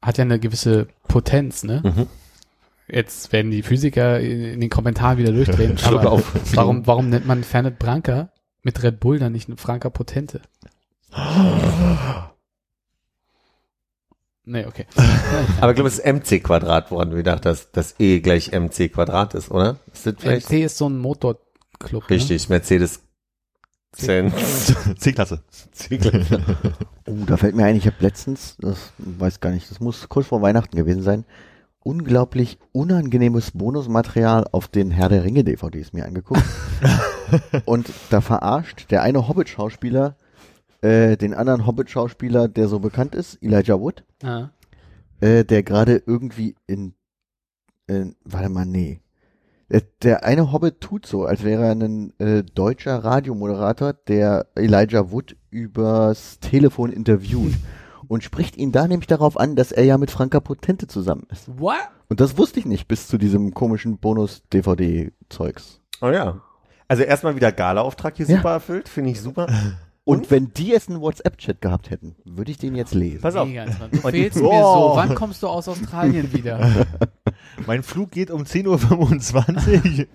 hat 0.00 0.16
ja 0.16 0.24
eine 0.24 0.38
gewisse 0.40 0.86
Potenz, 1.08 1.62
ne? 1.62 1.82
Mhm. 1.84 2.06
Jetzt 2.88 3.32
werden 3.34 3.50
die 3.50 3.62
Physiker 3.62 4.18
in, 4.20 4.60
den 4.60 4.70
Kommentaren 4.70 5.18
wieder 5.18 5.32
durchdrehen. 5.32 5.76
Aber 5.84 6.10
auf. 6.10 6.32
warum, 6.54 6.86
warum 6.86 7.10
nennt 7.10 7.26
man 7.26 7.44
Fernet 7.44 7.78
Branca 7.78 8.30
mit 8.62 8.82
Red 8.82 8.98
Bull 8.98 9.18
dann 9.18 9.32
nicht 9.32 9.48
eine 9.48 9.58
Franca 9.58 9.90
Potente? 9.90 10.40
Nee, 14.44 14.66
okay. 14.66 14.86
Aber 15.60 15.70
ich 15.70 15.76
glaube, 15.76 15.88
es 15.88 15.98
ist 15.98 16.06
MC 16.06 16.42
Quadrat 16.42 16.90
worden, 16.90 17.12
wie 17.12 17.18
gedacht, 17.18 17.44
dass 17.44 17.70
das 17.70 17.94
E 17.98 18.20
gleich 18.20 18.50
MC 18.52 18.92
Quadrat 18.92 19.34
ist, 19.34 19.50
oder? 19.50 19.78
Ist 19.92 20.06
das 20.06 20.14
vielleicht? 20.18 20.50
MC 20.50 20.64
ist 20.64 20.78
so 20.78 20.88
ein 20.88 20.98
Motorclub. 20.98 22.02
Ne? 22.02 22.10
Richtig, 22.10 22.48
Mercedes 22.48 23.02
Zen. 23.92 24.32
C-Klasse. 24.98 25.42
Oh, 27.04 27.24
da 27.26 27.36
fällt 27.36 27.56
mir 27.56 27.64
ein, 27.64 27.74
ich 27.74 27.86
habe 27.86 27.96
letztens, 27.98 28.56
das 28.60 28.92
weiß 28.96 29.40
gar 29.40 29.50
nicht, 29.50 29.68
das 29.68 29.80
muss 29.80 30.08
kurz 30.08 30.28
vor 30.28 30.40
Weihnachten 30.40 30.76
gewesen 30.76 31.02
sein, 31.02 31.24
unglaublich 31.80 32.58
unangenehmes 32.70 33.50
Bonusmaterial 33.50 34.46
auf 34.52 34.68
den 34.68 34.92
Herr 34.92 35.08
der 35.08 35.24
Ringe 35.24 35.42
DVDs 35.42 35.92
mir 35.92 36.06
angeguckt. 36.06 36.44
Und 37.64 37.90
da 38.10 38.20
verarscht 38.20 38.92
der 38.92 39.02
eine 39.02 39.26
Hobbit-Schauspieler 39.26 40.16
äh, 40.82 41.16
den 41.16 41.32
anderen 41.34 41.66
Hobbit-Schauspieler, 41.66 42.48
der 42.48 42.68
so 42.68 42.78
bekannt 42.80 43.14
ist, 43.14 43.42
Elijah 43.42 43.80
Wood, 43.80 44.04
Ah. 44.22 44.50
äh, 45.20 45.44
der 45.44 45.62
gerade 45.62 46.02
irgendwie 46.06 46.54
in, 46.66 46.94
in, 47.86 48.14
warte 48.24 48.48
mal, 48.50 48.66
nee. 48.66 49.00
Der, 49.70 49.82
der 50.02 50.24
eine 50.24 50.52
Hobbit 50.52 50.80
tut 50.82 51.06
so, 51.06 51.24
als 51.24 51.44
wäre 51.44 51.64
er 51.64 51.72
ein 51.72 52.12
äh, 52.18 52.42
deutscher 52.42 53.02
Radiomoderator, 53.02 53.94
der 53.94 54.46
Elijah 54.54 55.10
Wood 55.10 55.36
übers 55.50 56.38
Telefon 56.40 56.92
interviewt 56.92 57.54
und 58.08 58.22
spricht 58.22 58.58
ihn 58.58 58.70
da 58.72 58.86
nämlich 58.86 59.06
darauf 59.06 59.38
an, 59.40 59.56
dass 59.56 59.72
er 59.72 59.84
ja 59.84 59.96
mit 59.96 60.10
Franka 60.10 60.40
Potente 60.40 60.88
zusammen 60.88 61.26
ist. 61.30 61.48
What? 61.58 61.76
Und 62.10 62.20
das 62.20 62.36
wusste 62.36 62.60
ich 62.60 62.66
nicht 62.66 62.86
bis 62.88 63.08
zu 63.08 63.16
diesem 63.16 63.54
komischen 63.54 63.96
Bonus-DVD-Zeugs. 63.98 65.80
Oh 66.02 66.08
ja. 66.10 66.40
Also 66.88 67.04
erstmal 67.04 67.36
wieder 67.36 67.52
Gala-Auftrag 67.52 68.16
hier 68.16 68.26
Ja. 68.26 68.36
super 68.36 68.50
erfüllt, 68.52 68.88
finde 68.88 69.10
ich 69.10 69.20
super. 69.20 69.46
Und, 70.04 70.30
wenn 70.32 70.52
die 70.52 70.66
jetzt 70.68 70.88
einen 70.90 71.00
WhatsApp-Chat 71.00 71.60
gehabt 71.60 71.90
hätten, 71.90 72.16
würde 72.24 72.50
ich 72.50 72.58
den 72.58 72.74
jetzt 72.74 72.92
lesen. 72.92 73.20
Pass 73.20 73.36
auf. 73.36 73.46
Mega. 73.46 73.66
Du 73.92 73.98
fehlst 73.98 74.36
mir 74.42 74.48
Oh. 74.48 74.90
so. 74.90 74.96
Wann 74.96 75.14
kommst 75.14 75.42
du 75.42 75.48
aus 75.48 75.68
Australien 75.68 76.32
wieder? 76.32 76.86
Mein 77.66 77.82
Flug 77.84 78.10
geht 78.10 78.30
um 78.30 78.42
10.25 78.42 79.98
Uhr. 80.00 80.06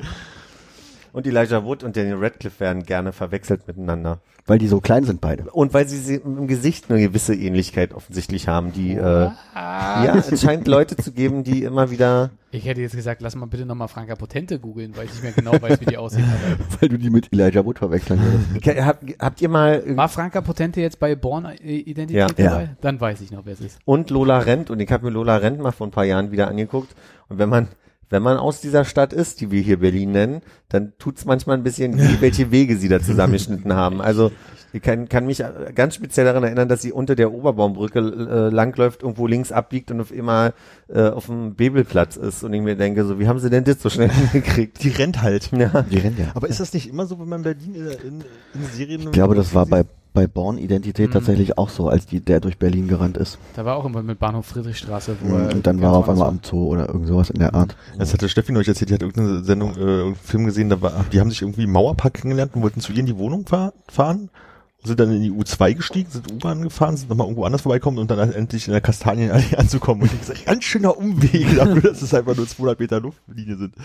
Und 1.17 1.25
Elijah 1.25 1.63
Wood 1.65 1.83
und 1.83 1.97
Daniel 1.97 2.17
Radcliffe 2.19 2.59
werden 2.59 2.83
gerne 2.83 3.11
verwechselt 3.11 3.67
miteinander. 3.67 4.19
Weil 4.45 4.59
die 4.59 4.67
so 4.67 4.79
klein 4.79 5.03
sind 5.03 5.19
beide. 5.19 5.45
Und 5.51 5.73
weil 5.73 5.87
sie, 5.87 5.97
sie 5.97 6.15
im 6.17 6.45
Gesicht 6.45 6.91
eine 6.91 6.99
gewisse 7.01 7.33
Ähnlichkeit 7.33 7.91
offensichtlich 7.95 8.47
haben, 8.47 8.71
die, 8.71 8.91
äh, 8.93 9.29
ja, 9.55 10.15
es 10.15 10.39
scheint 10.39 10.67
Leute 10.67 10.95
zu 10.95 11.11
geben, 11.11 11.43
die 11.43 11.63
immer 11.63 11.89
wieder, 11.89 12.29
Ich 12.51 12.65
hätte 12.67 12.81
jetzt 12.81 12.95
gesagt, 12.95 13.23
lass 13.23 13.35
mal 13.35 13.47
bitte 13.47 13.65
nochmal 13.65 13.87
Franka 13.87 14.13
Potente 14.15 14.59
googeln, 14.59 14.95
weil 14.95 15.05
ich 15.05 15.11
nicht 15.13 15.23
mehr 15.23 15.31
genau 15.31 15.59
weiß, 15.59 15.81
wie 15.81 15.85
die 15.85 15.97
aussehen. 15.97 16.23
Aber 16.23 16.65
Weil 16.81 16.89
du 16.89 16.99
die 16.99 17.09
mit 17.09 17.33
Elijah 17.33 17.65
Wood 17.65 17.79
verwechseln 17.79 18.21
würdest. 18.21 18.63
Ke- 18.63 18.85
habt, 18.85 19.03
habt 19.19 19.41
ihr 19.41 19.49
mal, 19.49 19.81
war 19.97 20.09
Franka 20.09 20.41
Potente 20.41 20.81
jetzt 20.81 20.99
bei 20.99 21.15
Born 21.15 21.45
Identität 21.63 22.15
Ja. 22.15 22.27
dabei? 22.27 22.63
Ja. 22.65 22.69
Dann 22.81 23.01
weiß 23.01 23.21
ich 23.21 23.31
noch, 23.31 23.43
wer 23.47 23.53
es 23.53 23.61
ist. 23.61 23.79
und 23.85 24.11
Lola 24.11 24.37
Rent, 24.37 24.69
und 24.69 24.79
ich 24.79 24.91
habe 24.91 25.05
mir 25.05 25.11
Lola 25.11 25.37
Rent 25.37 25.59
mal 25.59 25.71
vor 25.71 25.87
ein 25.87 25.91
paar 25.91 26.05
Jahren 26.05 26.31
wieder 26.31 26.47
angeguckt, 26.47 26.95
und 27.27 27.39
wenn 27.39 27.49
man, 27.49 27.69
wenn 28.09 28.23
man 28.23 28.37
aus 28.37 28.61
dieser 28.61 28.85
Stadt 28.85 29.13
ist, 29.13 29.41
die 29.41 29.51
wir 29.51 29.61
hier 29.61 29.79
Berlin 29.79 30.11
nennen, 30.11 30.41
dann 30.69 30.93
tut's 30.97 31.25
manchmal 31.25 31.57
ein 31.57 31.63
bisschen, 31.63 31.97
wie, 31.97 32.21
welche 32.21 32.51
Wege 32.51 32.77
sie 32.77 32.89
da 32.89 32.99
zusammengeschnitten 32.99 33.73
haben. 33.73 34.01
Also 34.01 34.31
ich 34.73 34.81
kann, 34.81 35.07
kann 35.07 35.25
mich 35.25 35.43
ganz 35.75 35.95
speziell 35.95 36.25
daran 36.25 36.43
erinnern, 36.43 36.67
dass 36.67 36.81
sie 36.81 36.91
unter 36.91 37.15
der 37.15 37.33
Oberbaumbrücke 37.33 37.99
äh, 37.99 38.53
langläuft, 38.53 39.01
irgendwo 39.01 39.25
links 39.25 39.51
abbiegt 39.51 39.91
und 39.91 40.01
auf 40.01 40.11
immer 40.11 40.53
äh, 40.89 41.09
auf 41.09 41.27
dem 41.27 41.55
Bebelplatz 41.55 42.17
ist. 42.17 42.43
Und 42.43 42.53
ich 42.53 42.61
mir 42.61 42.75
denke, 42.75 43.05
so, 43.05 43.19
wie 43.19 43.27
haben 43.27 43.39
sie 43.39 43.49
denn 43.49 43.63
das 43.63 43.81
so 43.81 43.89
schnell 43.89 44.09
hingekriegt? 44.31 44.83
Die 44.83 44.89
rennt 44.89 45.21
halt. 45.21 45.51
Ja. 45.51 45.83
Die 45.83 45.97
rennen 45.97 46.17
ja. 46.19 46.31
Aber 46.33 46.47
ist 46.47 46.59
das 46.59 46.73
nicht 46.73 46.89
immer 46.89 47.05
so, 47.05 47.19
wenn 47.19 47.29
man 47.29 47.43
Berlin 47.43 47.75
in, 47.75 47.85
in, 47.85 48.23
in 48.53 48.65
Serien... 48.73 49.01
Ich 49.01 49.11
glaube, 49.11 49.35
das 49.35 49.53
war 49.55 49.65
bei, 49.65 49.85
bei 50.17 50.25
Born-Identität 50.25 51.09
Mhm. 51.09 51.13
tatsächlich 51.13 51.59
auch 51.59 51.69
so, 51.69 51.89
als 51.89 52.07
die, 52.07 52.21
der 52.21 52.39
durch 52.39 52.57
Berlin 52.57 52.87
gerannt 52.87 53.17
ist. 53.17 53.37
Da 53.55 53.65
war 53.65 53.75
auch 53.75 53.85
immer 53.85 54.01
mit 54.01 54.17
Bahnhof 54.17 54.47
Friedrichstraße, 54.47 55.15
wo 55.21 55.35
er 55.35 55.53
Und 55.53 55.67
dann 55.67 55.79
war 55.79 55.93
er 55.93 55.97
auf 55.99 56.09
einmal 56.09 56.27
am 56.27 56.39
Zoo 56.41 56.65
oder 56.69 56.87
irgend 56.87 57.07
sowas 57.07 57.29
in 57.29 57.37
der 57.37 57.53
Art. 57.53 57.75
Das 57.99 58.13
hatte 58.13 58.27
Steffi 58.27 58.51
neulich 58.51 58.67
erzählt, 58.67 58.89
die 58.89 58.95
hat 58.95 59.03
irgendeine 59.03 59.43
Sendung, 59.43 59.75
äh, 59.75 59.79
irgendeinen 59.79 60.15
Film 60.15 60.45
gesehen, 60.45 60.69
da 60.69 60.81
war, 60.81 61.05
die 61.11 61.19
haben 61.19 61.29
sich 61.29 61.43
irgendwie 61.43 61.65
im 61.65 61.71
Mauerpark 61.71 62.15
kennengelernt 62.15 62.55
und 62.55 62.63
wollten 62.63 62.79
zu 62.79 62.93
ihr 62.93 62.99
in 63.01 63.05
die 63.05 63.17
Wohnung 63.19 63.45
fahr, 63.45 63.73
fahren, 63.87 64.31
sind 64.83 64.99
dann 64.99 65.11
in 65.11 65.21
die 65.21 65.31
U2 65.31 65.75
gestiegen, 65.75 66.09
sind 66.09 66.31
U-Bahn 66.31 66.63
gefahren, 66.63 66.97
sind 66.97 67.09
nochmal 67.09 67.27
irgendwo 67.27 67.43
anders 67.43 67.61
vorbeikommen 67.61 67.99
und 67.99 68.09
dann 68.09 68.31
endlich 68.31 68.67
in 68.67 68.71
der 68.71 68.81
Kastanienallee 68.81 69.55
anzukommen. 69.57 70.01
Und 70.01 70.13
ich 70.13 70.19
gesagt, 70.19 70.45
ganz 70.47 70.63
schöner 70.63 70.97
Umweg 70.97 71.55
dafür, 71.57 71.81
dass 71.91 72.01
es 72.01 72.11
einfach 72.15 72.35
nur 72.35 72.47
200 72.47 72.79
Meter 72.79 72.99
Luftlinie 73.01 73.57
sind. 73.57 73.75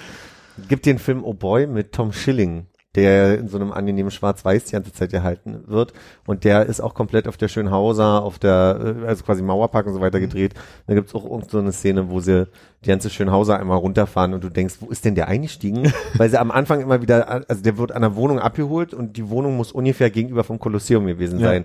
Gibt 0.66 0.86
den 0.86 0.98
Film 0.98 1.24
Oh 1.24 1.34
Boy 1.34 1.66
mit 1.66 1.92
Tom 1.92 2.14
Schilling, 2.14 2.64
der 2.94 3.38
in 3.38 3.48
so 3.48 3.56
einem 3.56 3.72
angenehmen 3.72 4.10
Schwarz-Weiß 4.10 4.64
die 4.66 4.72
ganze 4.72 4.92
Zeit 4.92 5.10
gehalten 5.10 5.64
wird. 5.66 5.94
Und 6.26 6.44
der 6.44 6.66
ist 6.66 6.80
auch 6.80 6.92
komplett 6.92 7.26
auf 7.26 7.38
der 7.38 7.48
Schönhauser, 7.48 8.22
auf 8.22 8.38
der, 8.38 8.96
äh, 9.02 9.06
also 9.06 9.24
quasi 9.24 9.42
Mauerpark 9.42 9.86
und 9.86 9.94
so 9.94 10.00
weiter 10.02 10.20
gedreht. 10.20 10.52
Da 10.86 10.94
gibt's 10.94 11.14
auch 11.14 11.24
irgend 11.24 11.50
so 11.50 11.58
eine 11.58 11.72
Szene, 11.72 12.10
wo 12.10 12.20
sie 12.20 12.46
die 12.84 12.88
ganze 12.88 13.08
Schönhauser 13.08 13.58
einmal 13.58 13.78
runterfahren 13.78 14.34
und 14.34 14.44
du 14.44 14.50
denkst, 14.50 14.74
wo 14.80 14.90
ist 14.90 15.04
denn 15.06 15.14
der 15.14 15.28
eingestiegen? 15.28 15.90
Weil 16.18 16.28
sie 16.28 16.38
am 16.38 16.50
Anfang 16.50 16.80
immer 16.80 17.00
wieder, 17.00 17.48
also 17.48 17.62
der 17.62 17.78
wird 17.78 17.92
an 17.92 18.02
der 18.02 18.14
Wohnung 18.14 18.38
abgeholt 18.38 18.92
und 18.92 19.16
die 19.16 19.30
Wohnung 19.30 19.56
muss 19.56 19.72
ungefähr 19.72 20.10
gegenüber 20.10 20.44
vom 20.44 20.58
Kolosseum 20.58 21.06
gewesen 21.06 21.38
Ja. 21.40 21.46
sein. 21.48 21.64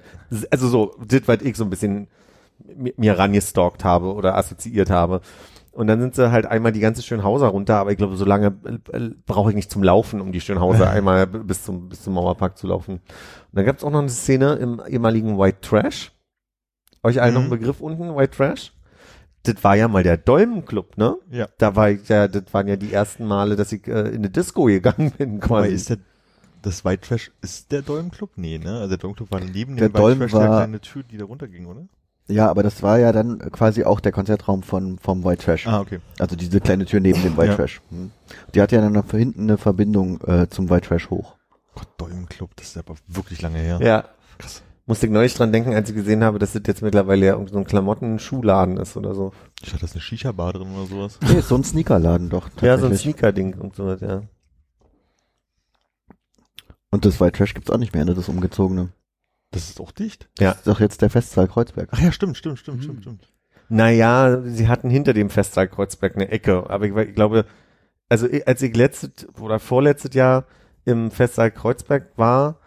Also 0.50 0.70
so, 0.70 0.96
das, 1.06 1.22
was 1.26 1.42
ich 1.42 1.58
so 1.58 1.66
ein 1.66 1.70
bisschen 1.70 2.08
mi- 2.74 2.94
mir 2.96 3.18
rangestalkt 3.20 3.84
habe 3.84 4.14
oder 4.14 4.38
assoziiert 4.38 4.90
habe. 4.90 5.20
Und 5.78 5.86
dann 5.86 6.02
sind 6.02 6.16
sie 6.16 6.32
halt 6.32 6.48
einmal 6.48 6.72
die 6.72 6.80
ganze 6.80 7.04
Schönhauser 7.04 7.48
runter, 7.50 7.76
aber 7.78 7.92
ich 7.92 7.98
glaube, 7.98 8.18
so 8.18 8.26
lange 8.26 8.48
äh, 8.92 9.10
brauche 9.28 9.52
ich 9.52 9.56
nicht 9.56 9.70
zum 9.70 9.84
Laufen, 9.84 10.22
um 10.22 10.32
die 10.32 10.42
Schönhauser 10.42 10.90
einmal 10.90 11.28
bis 11.28 11.64
zum, 11.66 11.90
bis 11.90 12.02
zum 12.04 12.14
Mauerpark 12.16 12.58
zu 12.58 12.66
laufen. 12.66 12.94
Und 12.96 13.02
dann 13.54 13.64
gab 13.66 13.78
es 13.78 13.84
auch 13.84 13.92
noch 13.92 14.00
eine 14.00 14.10
Szene 14.10 14.54
im 14.56 14.82
ehemaligen 14.88 15.38
White 15.38 15.60
Trash. 15.62 16.12
Euch 17.04 17.22
allen 17.22 17.36
noch 17.36 17.42
ein 17.42 17.46
Mhm. 17.48 17.52
Begriff 17.52 17.80
unten, 17.80 18.16
White 18.16 18.36
Trash? 18.36 18.74
Das 19.44 19.64
war 19.64 19.76
ja 19.76 19.88
mal 19.88 20.02
der 20.02 20.18
Dolmenclub, 20.18 20.98
ne? 20.98 21.16
Ja. 21.30 21.48
Da 21.60 21.76
war 21.76 21.92
ich 21.92 22.10
ja, 22.10 22.28
das 22.28 22.52
waren 22.54 22.68
ja 22.68 22.76
die 22.76 22.92
ersten 22.92 23.26
Male, 23.26 23.56
dass 23.56 23.72
ich 23.72 23.88
äh, 23.88 24.10
in 24.10 24.16
eine 24.16 24.30
Disco 24.32 24.64
gegangen 24.66 25.12
bin, 25.18 25.38
Aber 25.44 25.62
quasi. 25.62 25.74
ist 25.76 25.90
der, 25.92 25.98
das 26.64 26.84
White 26.86 27.08
Trash, 27.08 27.32
ist 27.42 27.72
der 27.72 27.84
Dolm 27.84 28.10
Club? 28.10 28.32
Nee, 28.36 28.58
ne? 28.58 28.78
Also 28.78 28.90
der 28.90 28.98
Dolm 28.98 29.16
Club 29.16 29.30
war 29.32 29.40
neben 29.40 29.76
Der 29.78 29.90
dem 29.90 29.94
White 29.94 30.02
Dolm 30.02 30.20
Trash 30.22 30.34
war- 30.34 30.40
der 30.42 30.50
kleine 30.50 30.82
Tür, 30.82 31.04
die 31.04 31.18
da 31.18 31.26
runterging, 31.26 31.68
oder? 31.68 31.88
Ja, 32.30 32.50
aber 32.50 32.62
das 32.62 32.84
war 32.84 33.00
ja 33.00 33.12
dann 33.14 33.40
quasi 33.52 33.84
auch 33.86 34.00
der 34.02 34.12
Konzertraum 34.12 34.62
von, 34.62 35.00
vom 35.00 35.24
White 35.24 35.46
Trash. 35.46 35.66
Ah, 35.66 35.80
okay. 35.80 36.00
Also 36.20 36.36
diese 36.36 36.60
kleine 36.60 36.86
Tür 36.86 37.00
neben 37.00 37.22
dem 37.24 37.38
White 37.38 37.50
Ja. 37.52 37.56
Trash. 37.56 37.82
Hm. 37.90 38.12
Die 38.54 38.62
hat 38.62 38.72
ja 38.72 38.82
dann 38.82 38.94
noch 38.94 39.10
hinten 39.12 39.44
eine 39.44 39.58
Verbindung 39.58 40.20
äh, 40.22 40.50
zum 40.50 40.70
White 40.70 40.88
Trash 40.88 41.10
hoch. 41.10 41.36
Gott, 41.74 41.88
Dolm 41.98 42.28
Club, 42.28 42.52
das 42.58 42.68
ist 42.68 42.78
aber 42.78 42.96
wirklich 43.08 43.42
lange 43.42 43.60
her. 43.60 43.80
Ja. 43.82 44.06
Krass. 44.38 44.62
Musste 44.86 45.06
ich 45.06 45.12
neulich 45.12 45.34
dran 45.34 45.52
denken, 45.52 45.74
als 45.74 45.90
ich 45.90 45.96
gesehen 45.96 46.24
habe, 46.24 46.40
dass 46.40 46.54
das 46.54 46.62
jetzt 46.66 46.82
mittlerweile 46.82 47.26
ja 47.26 47.34
irgend 47.34 47.50
so 47.50 47.58
ein 47.58 47.66
Klamotten-Schuhladen 47.66 48.78
ist 48.78 48.96
oder 48.98 49.14
so. 49.14 49.34
Ich 49.62 49.70
dachte, 49.70 49.82
das 49.82 49.90
ist 49.92 49.96
eine 49.96 50.02
Shisha-Bar 50.02 50.54
drin 50.54 50.74
oder 50.76 50.86
sowas. 50.86 51.20
Nee, 51.28 51.40
ist 51.40 51.50
so 51.50 51.56
ein 51.56 51.64
Sneakerladen 51.64 52.30
doch. 52.30 52.50
Ja, 52.62 52.78
so 52.78 52.88
ein. 52.88 52.96
Sneaker-Ding 52.98 53.56
und 53.60 53.76
so, 53.76 53.94
ja. 53.94 54.22
Und 56.90 57.06
das 57.06 57.20
White 57.20 57.38
Trash 57.38 57.54
gibt's 57.54 57.70
auch 57.70 57.78
nicht 57.78 57.94
mehr, 57.94 58.06
ne? 58.06 58.14
Das 58.14 58.30
umgezogene. 58.30 58.90
Das 59.52 59.70
ist 59.70 59.80
auch 59.80 59.92
dicht? 59.92 60.28
Ja. 60.40 60.50
Das 60.52 60.58
ist 60.60 60.68
doch 60.68 60.80
jetzt 60.80 61.02
der 61.02 61.10
Festsaal 61.10 61.48
Kreuzberg. 61.48 61.90
Ach 61.92 62.00
ja, 62.00 62.12
stimmt, 62.12 62.38
stimmt, 62.38 62.60
stimmt, 62.60 62.78
Mhm. 62.80 62.84
stimmt, 62.84 63.02
stimmt. 63.02 63.34
Naja, 63.70 64.42
sie 64.46 64.68
hatten 64.68 64.90
hinter 64.90 65.14
dem 65.14 65.30
Festsaal 65.30 65.68
Kreuzberg 65.68 66.16
eine 66.16 66.30
Ecke, 66.30 66.70
aber 66.70 66.86
ich, 66.86 66.96
ich 66.96 67.16
glaube, 67.16 67.46
also 68.10 68.28
als 68.46 68.62
ich 68.62 68.76
letztes 68.76 69.28
oder 69.40 69.60
vorletztes 69.60 70.14
Jahr 70.14 70.46
im 70.86 71.12
Festsaal 71.12 71.52
Kreuzberg 71.52 72.12
war, 72.16 72.60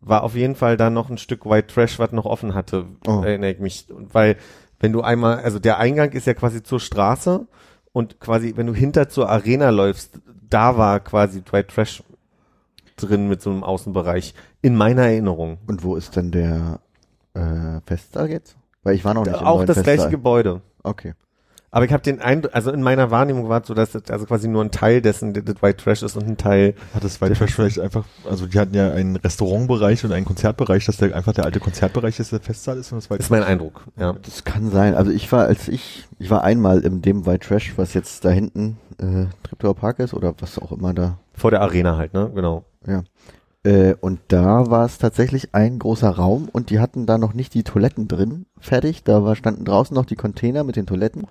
war 0.00 0.22
auf 0.24 0.34
jeden 0.34 0.56
Fall 0.56 0.76
da 0.76 0.90
noch 0.90 1.10
ein 1.10 1.18
Stück 1.18 1.44
White 1.44 1.72
Trash, 1.72 1.98
was 1.98 2.10
noch 2.12 2.24
offen 2.24 2.54
hatte, 2.54 2.86
Oh. 3.06 3.22
erinnere 3.22 3.52
ich 3.52 3.58
mich. 3.60 3.86
Und 3.90 4.14
weil, 4.14 4.36
wenn 4.80 4.92
du 4.92 5.00
einmal, 5.02 5.40
also 5.40 5.58
der 5.60 5.78
Eingang 5.78 6.10
ist 6.12 6.26
ja 6.26 6.34
quasi 6.34 6.62
zur 6.62 6.80
Straße 6.80 7.46
und 7.92 8.18
quasi, 8.20 8.54
wenn 8.56 8.66
du 8.66 8.74
hinter 8.74 9.08
zur 9.08 9.28
Arena 9.28 9.70
läufst, 9.70 10.20
da 10.48 10.76
war 10.76 10.98
quasi 11.00 11.42
White 11.50 11.74
Trash 11.74 12.02
drin 12.98 13.28
mit 13.28 13.40
so 13.40 13.50
einem 13.50 13.64
Außenbereich, 13.64 14.34
in 14.62 14.76
meiner 14.76 15.02
Erinnerung. 15.02 15.58
Und 15.66 15.82
wo 15.82 15.96
ist 15.96 16.16
denn 16.16 16.30
der 16.30 16.80
äh, 17.34 17.80
Festsaal 17.86 18.30
jetzt? 18.30 18.56
Weil 18.82 18.94
ich 18.94 19.04
war 19.04 19.14
noch 19.14 19.24
nicht 19.24 19.40
im 19.40 19.46
Auch 19.46 19.64
das 19.64 19.76
Festsaal. 19.76 19.96
gleiche 19.96 20.10
Gebäude. 20.10 20.60
Okay. 20.82 21.14
Aber 21.70 21.84
ich 21.84 21.92
habe 21.92 22.02
den 22.02 22.20
Eindruck, 22.20 22.54
also 22.54 22.72
in 22.72 22.82
meiner 22.82 23.10
Wahrnehmung 23.10 23.50
war 23.50 23.60
es 23.60 23.66
so, 23.66 23.74
dass 23.74 23.90
das 23.92 24.10
also 24.10 24.24
quasi 24.24 24.48
nur 24.48 24.64
ein 24.64 24.70
Teil 24.70 25.02
dessen 25.02 25.34
das 25.34 25.60
White 25.60 25.84
Trash 25.84 26.02
ist 26.02 26.16
und 26.16 26.26
ein 26.26 26.38
Teil. 26.38 26.74
Hat 26.94 27.04
das 27.04 27.20
White 27.20 27.34
Trash 27.34 27.54
vielleicht 27.54 27.78
einfach, 27.78 28.06
also 28.24 28.46
die 28.46 28.58
hatten 28.58 28.74
ja 28.74 28.90
einen 28.90 29.16
Restaurantbereich 29.16 30.02
und 30.04 30.12
einen 30.12 30.24
Konzertbereich, 30.24 30.86
dass 30.86 30.96
der 30.96 31.14
einfach 31.14 31.34
der 31.34 31.44
alte 31.44 31.60
Konzertbereich 31.60 32.18
ist, 32.20 32.32
der 32.32 32.40
Festsaal 32.40 32.78
ist 32.78 32.90
und 32.92 32.96
das 32.96 33.10
White 33.10 33.22
ist 33.22 33.30
mein 33.30 33.42
Eindruck, 33.42 33.84
ja. 33.98 34.14
Das 34.22 34.44
kann 34.44 34.70
sein. 34.70 34.94
Also 34.94 35.10
ich 35.10 35.30
war, 35.30 35.44
als 35.44 35.68
ich, 35.68 36.08
ich 36.18 36.30
war 36.30 36.42
einmal 36.42 36.80
in 36.80 37.02
dem 37.02 37.26
White 37.26 37.46
Trash, 37.46 37.74
was 37.76 37.92
jetzt 37.92 38.24
da 38.24 38.30
hinten 38.30 38.78
äh, 38.98 39.26
Treptower 39.42 39.74
Park 39.74 39.98
ist 39.98 40.14
oder 40.14 40.34
was 40.38 40.58
auch 40.58 40.72
immer 40.72 40.94
da. 40.94 41.18
Vor 41.34 41.50
der 41.50 41.60
Arena 41.60 41.98
halt, 41.98 42.14
ne? 42.14 42.30
Genau. 42.34 42.64
Ja. 42.88 43.04
Äh, 43.64 43.94
und 44.00 44.20
da 44.28 44.70
war 44.70 44.84
es 44.86 44.98
tatsächlich 44.98 45.54
ein 45.54 45.78
großer 45.78 46.10
Raum 46.10 46.48
und 46.50 46.70
die 46.70 46.80
hatten 46.80 47.06
da 47.06 47.18
noch 47.18 47.34
nicht 47.34 47.54
die 47.54 47.64
Toiletten 47.64 48.08
drin 48.08 48.46
fertig. 48.58 49.04
Da 49.04 49.24
war, 49.24 49.36
standen 49.36 49.64
draußen 49.64 49.94
noch 49.94 50.06
die 50.06 50.16
Container 50.16 50.64
mit 50.64 50.76
den 50.76 50.86
Toiletten. 50.86 51.26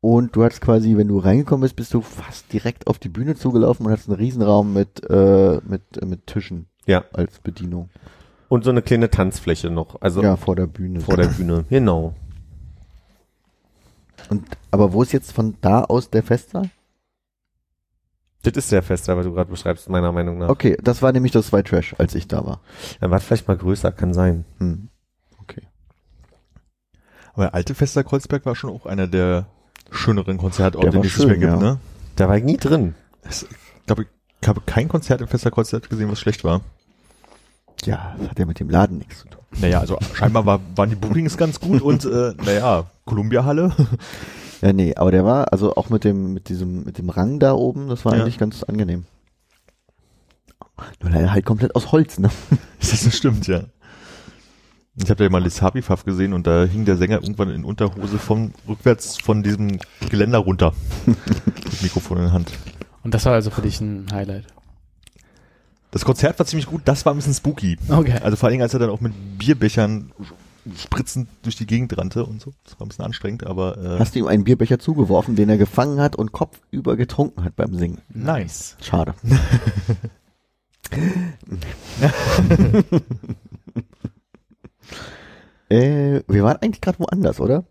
Und 0.00 0.34
du 0.34 0.42
hattest 0.42 0.62
quasi, 0.62 0.96
wenn 0.96 1.06
du 1.08 1.18
reingekommen 1.18 1.62
bist, 1.62 1.76
bist 1.76 1.94
du 1.94 2.00
fast 2.00 2.52
direkt 2.52 2.88
auf 2.88 2.98
die 2.98 3.08
Bühne 3.08 3.36
zugelaufen 3.36 3.86
und 3.86 3.92
hattest 3.92 4.08
einen 4.08 4.18
Riesenraum 4.18 4.72
mit, 4.72 5.08
äh, 5.08 5.60
mit, 5.64 5.82
äh, 6.02 6.06
mit 6.06 6.26
Tischen 6.26 6.66
Ja. 6.86 7.04
als 7.12 7.38
Bedienung. 7.38 7.88
Und 8.48 8.64
so 8.64 8.70
eine 8.70 8.82
kleine 8.82 9.10
Tanzfläche 9.10 9.70
noch. 9.70 10.00
Also 10.00 10.22
ja, 10.22 10.36
vor 10.36 10.56
der 10.56 10.66
Bühne. 10.66 11.00
vor 11.00 11.16
der 11.16 11.28
Bühne. 11.28 11.64
Genau. 11.70 12.14
Und, 14.28 14.44
aber 14.70 14.92
wo 14.92 15.02
ist 15.02 15.12
jetzt 15.12 15.32
von 15.32 15.54
da 15.60 15.84
aus 15.84 16.10
der 16.10 16.22
Festsaal? 16.22 16.70
Das 18.42 18.54
ist 18.54 18.72
der 18.72 18.82
Fester, 18.82 19.16
was 19.16 19.24
du 19.24 19.32
gerade 19.32 19.50
beschreibst, 19.50 19.88
meiner 19.88 20.10
Meinung 20.10 20.38
nach. 20.38 20.48
Okay, 20.48 20.76
das 20.82 21.00
war 21.00 21.12
nämlich 21.12 21.32
das 21.32 21.52
White 21.52 21.70
Trash, 21.70 21.94
als 21.98 22.14
ich 22.14 22.26
da 22.26 22.44
war. 22.44 22.60
Dann 23.00 23.10
war 23.10 23.18
es 23.18 23.24
vielleicht 23.24 23.46
mal 23.46 23.56
größer, 23.56 23.92
kann 23.92 24.12
sein. 24.14 24.44
Hm. 24.58 24.88
Okay. 25.40 25.62
Aber 27.34 27.44
der 27.44 27.54
alte 27.54 27.74
Fester 27.74 28.02
Kreuzberg 28.02 28.44
war 28.44 28.56
schon 28.56 28.70
auch 28.70 28.86
einer 28.86 29.06
der 29.06 29.46
schöneren 29.90 30.38
Konzertorte, 30.38 30.90
die 30.90 30.96
es 30.98 31.04
nicht 31.04 31.18
mehr 31.18 31.28
schön, 31.28 31.40
gibt, 31.40 31.52
ja. 31.52 31.58
ne? 31.58 31.78
Da 32.16 32.28
war 32.28 32.36
ich 32.36 32.44
nie 32.44 32.56
drin. 32.56 32.94
Es, 33.22 33.44
ich 33.44 33.86
glaube, 33.86 34.06
ich 34.40 34.48
habe 34.48 34.60
kein 34.66 34.88
Konzert 34.88 35.20
im 35.20 35.28
Fester 35.28 35.52
Kreuzberg 35.52 35.88
gesehen, 35.88 36.10
was 36.10 36.18
schlecht 36.18 36.42
war. 36.42 36.62
Ja, 37.84 38.16
das 38.18 38.30
hat 38.30 38.38
ja 38.38 38.46
mit 38.46 38.58
dem 38.58 38.70
Laden 38.70 38.98
nichts 38.98 39.20
zu 39.20 39.28
tun. 39.28 39.42
Naja, 39.60 39.80
also 39.80 39.98
scheinbar 40.14 40.46
war, 40.46 40.60
waren 40.74 40.90
die 40.90 40.96
Bookings 40.96 41.36
ganz 41.36 41.60
gut 41.60 41.82
und 41.82 42.04
äh, 42.04 42.34
naja, 42.44 42.86
Columbia 43.04 43.44
Halle. 43.44 43.72
Ja, 44.62 44.72
nee, 44.72 44.94
aber 44.94 45.10
der 45.10 45.24
war, 45.24 45.52
also 45.52 45.74
auch 45.74 45.90
mit 45.90 46.04
dem, 46.04 46.32
mit 46.32 46.48
diesem, 46.48 46.84
mit 46.84 46.96
dem 46.96 47.10
Rang 47.10 47.40
da 47.40 47.52
oben, 47.52 47.88
das 47.88 48.04
war 48.04 48.14
Ja. 48.16 48.22
eigentlich 48.22 48.38
ganz 48.38 48.62
angenehm. 48.62 49.04
Nur 51.02 51.10
leider 51.10 51.32
halt 51.32 51.44
komplett 51.44 51.74
aus 51.74 51.92
Holz, 51.92 52.18
ne? 52.18 52.30
Das 52.80 53.14
stimmt, 53.16 53.46
ja. 53.46 53.64
Ich 54.96 55.04
habe 55.04 55.16
da 55.16 55.24
ja 55.24 55.30
mal 55.30 55.42
Lissabi 55.42 55.82
Pfaff 55.82 56.04
gesehen 56.04 56.32
und 56.32 56.46
da 56.46 56.64
hing 56.64 56.84
der 56.84 56.96
Sänger 56.96 57.22
irgendwann 57.22 57.50
in 57.50 57.64
Unterhose 57.64 58.18
von 58.18 58.52
rückwärts 58.68 59.18
von 59.20 59.42
diesem 59.42 59.78
Geländer 60.10 60.38
runter. 60.38 60.74
mit 61.06 61.82
Mikrofon 61.82 62.18
in 62.18 62.24
der 62.24 62.32
Hand. 62.32 62.52
Und 63.02 63.14
das 63.14 63.24
war 63.24 63.32
also 63.32 63.50
für 63.50 63.62
dich 63.62 63.80
ein 63.80 64.06
Highlight. 64.12 64.46
Das 65.92 66.04
Konzert 66.04 66.38
war 66.38 66.46
ziemlich 66.46 66.66
gut, 66.66 66.82
das 66.84 67.04
war 67.04 67.12
ein 67.12 67.16
bisschen 67.16 67.34
spooky. 67.34 67.78
Okay. 67.88 68.18
Also 68.22 68.36
vor 68.36 68.46
allen 68.46 68.52
Dingen, 68.52 68.62
als 68.62 68.74
er 68.74 68.80
dann 68.80 68.90
auch 68.90 69.00
mit 69.00 69.12
Bierbechern 69.38 70.12
spritzend 70.76 71.28
durch 71.42 71.56
die 71.56 71.66
Gegend 71.66 71.96
rannte 71.98 72.24
und 72.24 72.40
so. 72.40 72.52
Das 72.64 72.78
war 72.78 72.86
ein 72.86 72.88
bisschen 72.88 73.04
anstrengend, 73.04 73.46
aber 73.46 73.76
äh, 73.78 73.98
Hast 73.98 74.14
du 74.14 74.20
ihm 74.20 74.26
einen 74.26 74.44
Bierbecher 74.44 74.78
zugeworfen, 74.78 75.36
den 75.36 75.48
er 75.48 75.58
gefangen 75.58 76.00
hat 76.00 76.16
und 76.16 76.32
kopfüber 76.32 76.96
getrunken 76.96 77.44
hat 77.44 77.56
beim 77.56 77.74
Singen. 77.74 77.98
nice. 78.08 78.76
Schade. 78.80 79.14
äh, 85.68 86.20
wir 86.26 86.42
waren 86.44 86.56
eigentlich 86.58 86.80
gerade 86.80 86.98
woanders, 86.98 87.40
oder? 87.40 87.64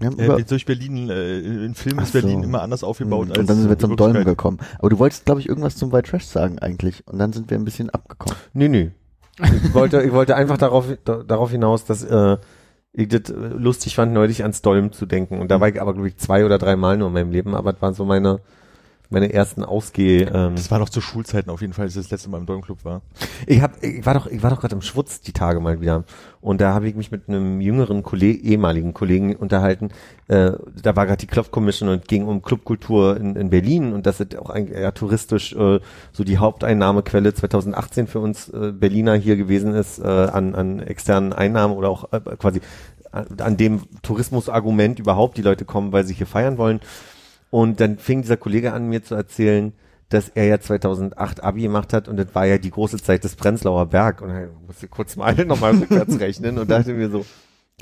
Über, 0.00 0.38
Äh, 0.38 0.44
durch 0.44 0.64
Berlin, 0.66 1.10
äh, 1.10 1.38
in 1.38 1.74
Filmen 1.74 2.00
Ach 2.00 2.04
ist 2.04 2.12
Berlin 2.12 2.40
so. 2.40 2.44
immer 2.44 2.62
anders 2.62 2.82
aufgebaut 2.82 3.28
und 3.28 3.38
als 3.38 3.46
dann 3.46 3.56
sind 3.58 3.68
wir 3.68 3.78
zum 3.78 3.96
Dolmen 3.96 4.24
gekommen. 4.24 4.58
Aber 4.78 4.90
du 4.90 4.98
wolltest, 4.98 5.24
glaube 5.26 5.40
ich, 5.40 5.48
irgendwas 5.48 5.76
zum 5.76 5.92
White 5.92 6.10
Trash 6.10 6.24
sagen 6.24 6.58
eigentlich. 6.58 7.06
Und 7.06 7.18
dann 7.18 7.32
sind 7.32 7.50
wir 7.50 7.58
ein 7.58 7.64
bisschen 7.64 7.90
abgekommen. 7.90 8.36
Nö, 8.52 8.68
nö. 8.68 8.90
Ich 9.38 9.74
wollte, 9.74 10.02
ich 10.02 10.12
wollte 10.12 10.36
einfach 10.36 10.58
darauf, 10.58 10.86
da, 11.04 11.22
darauf 11.22 11.50
hinaus, 11.50 11.84
dass 11.84 12.02
äh, 12.02 12.36
ich 12.92 13.08
das 13.08 13.30
äh, 13.30 13.34
lustig 13.34 13.94
fand, 13.94 14.12
neulich 14.12 14.42
ans 14.42 14.62
Dolm 14.62 14.92
zu 14.92 15.06
denken. 15.06 15.40
Und 15.40 15.50
da 15.50 15.60
war 15.60 15.68
ich 15.68 15.80
aber, 15.80 15.94
glaube 15.94 16.08
ich, 16.08 16.16
zwei 16.18 16.44
oder 16.44 16.58
drei 16.58 16.76
Mal 16.76 16.98
nur 16.98 17.08
in 17.08 17.14
meinem 17.14 17.30
Leben, 17.30 17.54
aber 17.54 17.72
das 17.72 17.80
waren 17.82 17.94
so 17.94 18.04
meine, 18.04 18.40
meine 19.12 19.32
ersten 19.32 19.64
Ausgeh. 19.64 20.22
Ähm, 20.22 20.54
Das 20.56 20.70
war 20.70 20.78
noch 20.78 20.88
zu 20.88 21.00
Schulzeiten 21.00 21.50
auf 21.50 21.60
jeden 21.60 21.72
Fall, 21.72 21.84
als 21.84 21.96
ich 21.96 22.02
das 22.02 22.10
letzte 22.10 22.30
Mal 22.30 22.38
im 22.38 22.46
Dolmenclub 22.46 22.84
war. 22.84 23.02
Ich 23.46 23.60
hab, 23.60 23.82
ich 23.82 24.04
war 24.04 24.14
doch, 24.14 24.26
ich 24.26 24.42
war 24.42 24.50
doch 24.50 24.60
gerade 24.60 24.74
im 24.74 24.82
Schwutz 24.82 25.20
die 25.20 25.32
Tage 25.32 25.60
mal 25.60 25.80
wieder. 25.80 26.04
Und 26.40 26.60
da 26.60 26.74
habe 26.74 26.88
ich 26.88 26.96
mich 26.96 27.10
mit 27.12 27.28
einem 27.28 27.60
jüngeren 27.60 28.02
Kollegen, 28.02 28.44
ehemaligen 28.44 28.94
Kollegen 28.94 29.36
unterhalten. 29.36 29.90
Äh, 30.28 30.52
da 30.82 30.96
war 30.96 31.06
gerade 31.06 31.18
die 31.18 31.26
Klopf-Commission 31.26 31.88
und 31.88 32.08
ging 32.08 32.26
um 32.26 32.42
Clubkultur 32.42 33.16
in, 33.16 33.36
in 33.36 33.50
Berlin 33.50 33.92
und 33.92 34.06
das 34.06 34.18
ist 34.20 34.36
auch 34.36 34.50
ein, 34.50 34.68
ja, 34.68 34.90
touristisch 34.90 35.52
äh, 35.52 35.78
so 36.12 36.24
die 36.24 36.38
Haupteinnahmequelle 36.38 37.34
2018 37.34 38.06
für 38.06 38.18
uns 38.20 38.48
äh, 38.48 38.72
Berliner 38.72 39.14
hier 39.14 39.36
gewesen 39.36 39.74
ist 39.74 39.98
äh, 39.98 40.06
an, 40.06 40.54
an 40.54 40.80
externen 40.80 41.32
Einnahmen 41.32 41.76
oder 41.76 41.90
auch 41.90 42.12
äh, 42.12 42.20
quasi 42.36 42.60
an, 43.12 43.26
an 43.38 43.56
dem 43.56 43.82
Tourismusargument 44.02 44.98
überhaupt 44.98 45.36
die 45.36 45.42
Leute 45.42 45.64
kommen, 45.64 45.92
weil 45.92 46.04
sie 46.04 46.14
hier 46.14 46.26
feiern 46.26 46.58
wollen. 46.58 46.80
Und 47.52 47.80
dann 47.80 47.98
fing 47.98 48.22
dieser 48.22 48.38
Kollege 48.38 48.72
an, 48.72 48.88
mir 48.88 49.04
zu 49.04 49.14
erzählen, 49.14 49.74
dass 50.08 50.30
er 50.30 50.46
ja 50.46 50.58
2008 50.58 51.44
Abi 51.44 51.60
gemacht 51.60 51.92
hat 51.92 52.08
und 52.08 52.16
das 52.16 52.34
war 52.34 52.46
ja 52.46 52.56
die 52.56 52.70
große 52.70 52.96
Zeit 52.96 53.24
des 53.24 53.36
Prenzlauer 53.36 53.84
Berg. 53.84 54.22
Und 54.22 54.30
dann 54.30 54.48
musste 54.66 54.86
ich 54.86 54.90
kurz 54.90 55.16
mal 55.16 55.34
nochmal 55.46 55.72
rückwärts 55.76 56.18
rechnen 56.18 56.56
und 56.56 56.70
dachte 56.70 56.94
mir 56.94 57.10
so, 57.10 57.26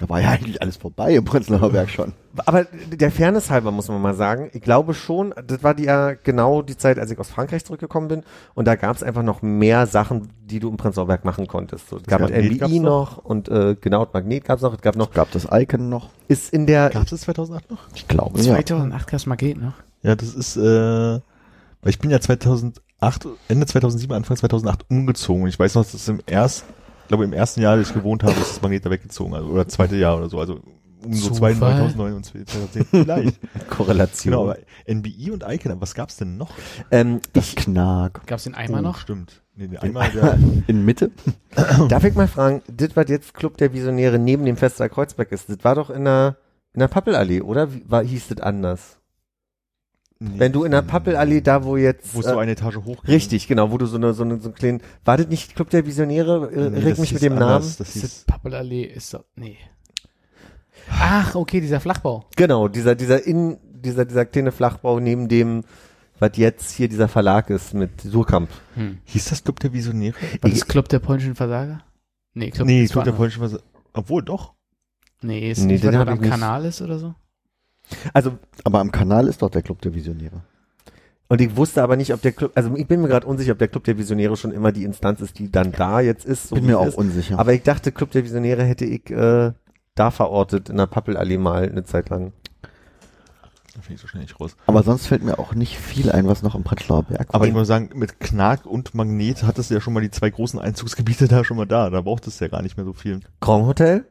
Da 0.01 0.09
war 0.09 0.21
ja 0.21 0.31
eigentlich 0.31 0.61
alles 0.63 0.79
vorbei 0.79 1.15
im 1.15 1.25
Prenzlauer 1.25 1.71
Berg 1.71 1.91
schon. 1.91 2.13
aber 2.47 2.65
der 2.65 3.11
Fairness 3.11 3.51
halber 3.51 3.71
muss 3.71 3.89
man 3.89 4.01
mal 4.01 4.15
sagen, 4.15 4.51
ich 4.55 4.63
glaube 4.63 4.95
schon, 4.95 5.35
das 5.47 5.63
war 5.63 5.75
die 5.75 5.85
ja 5.85 6.15
genau 6.15 6.63
die 6.63 6.77
Zeit, 6.77 6.99
als 6.99 7.11
ich 7.11 7.19
aus 7.19 7.29
Frankreich 7.29 7.65
zurückgekommen 7.67 8.09
bin 8.09 8.23
und 8.55 8.67
da 8.67 8.77
gab 8.77 8.97
es 8.97 9.03
einfach 9.03 9.23
noch 9.23 9.43
mehr 9.43 9.87
Sachen, 9.87 10.31
die 10.41 10.59
du 10.59 10.71
im 10.71 10.79
Prenzlauer 10.79 11.07
Berg 11.07 11.27
machen 11.27 11.47
konntest. 11.47 11.91
So, 11.91 11.99
es 11.99 12.05
gab 12.05 12.23
Magnet 12.23 12.47
MBI 12.47 12.59
gab's 12.59 12.73
noch 12.73 13.19
und 13.19 13.49
äh, 13.51 13.77
genau, 13.79 14.07
das 14.07 14.15
Magnet 14.15 14.45
gab 14.45 14.57
es 14.57 14.63
noch, 14.63 14.73
es 14.73 14.81
gab 14.81 14.97
noch, 14.97 15.11
Gab 15.13 15.31
das 15.33 15.47
Icon 15.53 15.91
noch? 15.91 16.09
ist 16.29 16.53
in 16.53 16.67
der, 16.67 16.89
Gab 16.91 17.05
es 17.05 17.11
das 17.11 17.21
2008 17.23 17.71
noch? 17.71 17.81
Ich 17.95 18.09
glaube, 18.09 18.39
ja. 18.41 18.55
2008 18.55 19.07
gab's 19.07 19.27
Magnet 19.27 19.61
noch. 19.61 19.75
Ja, 20.03 20.15
das 20.17 20.35
ist, 20.35 20.57
äh, 20.57 20.61
weil 20.63 21.21
ich 21.85 21.99
bin 21.99 22.11
ja 22.11 22.21
2008, 22.21 22.81
Ende 23.49 23.67
2007, 23.67 24.15
Anfang 24.15 24.37
2008 24.37 24.87
umgezogen. 24.89 25.47
Ich 25.47 25.59
weiß 25.59 25.75
noch, 25.75 25.83
dass 25.85 25.95
es 25.95 26.09
im 26.09 26.21
ersten, 26.27 26.73
glaube 27.11 27.25
im 27.25 27.33
ersten 27.33 27.61
Jahr, 27.61 27.77
das 27.77 27.89
ich 27.89 27.95
gewohnt 27.95 28.23
habe, 28.23 28.33
ist 28.41 28.51
das 28.51 28.63
Magnet 28.63 28.87
da 28.87 28.91
weggezogen, 28.91 29.35
also, 29.35 29.49
oder 29.49 29.67
zweite 29.69 29.97
Jahr 29.97 30.17
oder 30.17 30.29
so, 30.29 30.39
also 30.39 30.61
um 31.05 31.13
so 31.13 31.31
Zufall? 31.31 31.57
2009 31.57 32.13
und 32.15 32.25
2010 32.25 32.85
vielleicht. 32.85 33.41
Korrelation. 33.71 34.33
genau, 34.33 34.45
aber 34.45 34.59
NBI 34.87 35.31
und 35.31 35.45
Icon, 35.49 35.73
aber 35.73 35.81
was 35.81 35.95
gab's 35.95 36.17
denn 36.17 36.37
noch? 36.37 36.51
ähm, 36.91 37.21
Das 37.33 37.55
Knark. 37.55 38.27
Gab's 38.27 38.45
den 38.45 38.55
Eimer 38.55 38.79
Oh, 38.79 38.83
noch? 38.83 38.99
Stimmt. 38.99 39.43
Nee, 39.57 39.69
nee, 39.69 39.79
einmal 39.79 40.11
der, 40.11 40.39
In 40.69 40.85
Mitte? 40.85 41.11
Darf 41.89 42.05
ich 42.05 42.15
mal 42.15 42.29
fragen, 42.29 42.63
das, 42.69 42.95
was 42.95 43.09
jetzt 43.09 43.35
Club 43.35 43.57
der 43.57 43.73
Visionäre 43.73 44.19
neben 44.19 44.45
dem 44.45 44.57
Fester 44.57 44.89
Kreuzberg 44.89 45.33
ist, 45.33 45.49
das 45.49 45.59
war 45.63 45.75
doch 45.75 45.91
in 45.91 46.05
der, 46.05 46.37
in 46.75 46.81
der 46.81 46.89
Pappelallee, 46.89 47.41
oder? 47.41 47.73
Wie, 47.75 47.83
war, 47.89 48.05
hieß 48.05 48.29
das 48.29 48.41
anders? 48.41 49.00
Nee, 50.21 50.39
Wenn 50.39 50.53
du 50.53 50.63
in 50.65 50.71
der 50.71 50.83
Pappelallee, 50.83 51.41
da 51.41 51.65
wo 51.65 51.77
jetzt... 51.77 52.15
wo 52.15 52.21
es 52.21 52.27
äh, 52.27 52.31
so 52.31 52.39
eine 52.39 52.53
Etage 52.53 52.77
hoch. 52.85 53.03
Richtig, 53.09 53.49
genau, 53.49 53.71
wo 53.73 53.79
du 53.79 53.87
so 53.87 53.97
eine, 53.97 54.15
so 54.15 54.23
eine, 54.23 54.39
so 54.39 54.47
einen 54.49 54.55
kleinen, 54.55 54.81
war 55.05 55.17
das 55.17 55.27
nicht 55.29 55.57
Club 55.57 55.71
der 55.71 55.85
Visionäre? 55.87 56.51
Äh, 56.53 56.71
Nee, 56.71 56.79
Reg 56.79 56.99
mich 56.99 57.13
mit 57.13 57.23
dem 57.23 57.33
anders, 57.33 57.65
Namen. 57.65 57.75
Das 57.79 57.93
hieß, 57.95 58.25
Pappelallee 58.27 58.85
ist 58.85 59.13
doch, 59.15 59.25
nee. 59.35 59.57
Ach, 60.91 61.35
okay, 61.35 61.61
dieser 61.61 61.81
Flachbau. 61.81 62.25
Genau, 62.37 62.69
dieser, 62.69 62.95
dieser 62.95 63.25
in, 63.27 63.59
dieser, 63.73 64.05
dieser 64.05 64.25
kleine 64.25 64.53
Flachbau 64.53 65.01
neben 65.01 65.29
dem, 65.29 65.65
was 66.19 66.33
jetzt 66.37 66.73
hier 66.73 66.89
dieser 66.89 67.09
Verlag 67.09 67.49
ist 67.51 67.75
mit 67.75 68.01
Surkamp. 68.01 68.51
Hm. 68.75 68.99
hieß 69.05 69.27
das 69.31 69.43
Club 69.45 69.61
der 69.61 69.73
Visionäre? 69.73 70.15
War 70.41 70.51
das 70.51 70.67
Club 70.67 70.89
der 70.89 70.99
polnischen 70.99 71.35
Versager? 71.35 71.83
Nee, 72.35 72.51
Club, 72.51 72.67
nee, 72.67 72.87
Club 72.87 73.05
der 73.05 73.13
polnischen 73.13 73.41
Vers- 73.49 73.63
Obwohl, 73.93 74.23
doch. 74.23 74.55
Nee, 75.23 75.51
ist 75.51 75.61
Nee, 75.61 75.73
nicht, 75.75 75.85
den 75.85 75.93
weil 75.95 76.03
ich 76.03 76.09
am. 76.09 76.21
Kanal 76.21 76.65
ist 76.65 76.81
oder 76.83 76.99
so? 76.99 77.15
Also, 78.13 78.39
Aber 78.65 78.81
am 78.81 78.91
Kanal 78.93 79.29
ist 79.29 79.43
doch 79.43 79.51
der 79.51 79.63
Club 79.63 79.81
der 79.83 79.95
Visionäre. 79.95 80.43
und 81.29 81.41
ich 81.41 81.57
wusste 81.57 81.83
aber 81.83 81.97
nicht, 81.97 82.13
ob 82.15 82.21
der 82.23 82.33
Club, 82.33 82.53
also 82.55 82.75
ich 82.77 82.87
bin 82.87 83.01
mir 83.03 83.09
gerade 83.09 83.27
unsicher, 83.27 83.53
ob 83.53 83.59
der 83.59 83.69
Club 83.69 83.85
der 83.85 83.99
Visionäre 83.99 84.37
schon 84.37 84.53
immer 84.53 84.73
die 84.73 84.85
Instanz 84.85 85.21
ist, 85.21 85.39
die 85.39 85.51
dann 85.51 85.73
da 85.73 86.01
jetzt 86.01 86.25
ist. 86.25 86.49
So 86.49 86.55
Bin 86.57 86.67
mir 86.67 86.79
auch 86.79 86.87
ist. 86.87 86.97
unsicher. 86.99 87.39
Aber 87.39 87.53
ich 87.53 87.63
dachte, 87.63 87.93
Club 87.93 88.11
der 88.13 88.25
Visionäre 88.25 88.65
hätte 88.65 88.85
ich 88.85 89.11
äh, 89.11 89.53
da 89.95 90.11
verortet, 90.11 90.69
in 90.69 90.77
der 90.77 90.87
Pappelallee 90.87 91.39
mal 91.39 91.69
eine 91.69 91.85
Zeit 91.85 92.09
lang. 92.11 92.33
Da 93.75 93.83
finde 93.83 93.95
ich 93.95 94.01
so 94.01 94.09
schnell 94.09 94.23
nicht 94.23 94.41
raus. 94.41 94.57
Aber 94.67 94.83
sonst 94.83 95.07
fällt 95.07 95.23
mir 95.23 95.39
auch 95.39 95.55
nicht 95.55 95.79
viel 95.79 96.11
ein, 96.11 96.27
was 96.27 96.43
noch 96.43 96.57
im 96.57 96.65
Prenzlauer 96.65 97.05
Berg. 97.05 97.29
Aber 97.33 97.47
ich 97.47 97.53
muss 97.53 97.69
sagen, 97.69 97.91
mit 97.95 98.19
Knark 98.19 98.67
und 98.67 98.95
Magnet 98.97 99.45
hattest 99.45 99.71
du 99.71 99.75
ja 99.75 99.81
schon 99.81 99.93
mal 99.95 100.01
die 100.01 100.11
zwei 100.11 100.29
großen 100.31 100.59
Einzugsgebiete 100.59 101.29
da 101.29 101.45
schon 101.45 101.57
mal 101.57 101.67
da. 101.67 101.89
Da 101.91 102.01
brauchtest 102.01 102.41
du 102.41 102.45
ja 102.47 102.51
gar 102.51 102.63
nicht 102.63 102.77
mehr 102.77 102.85
so 102.85 102.93
viel. 102.93 103.21
Grand 103.41 103.67
Hotel? 103.67 104.05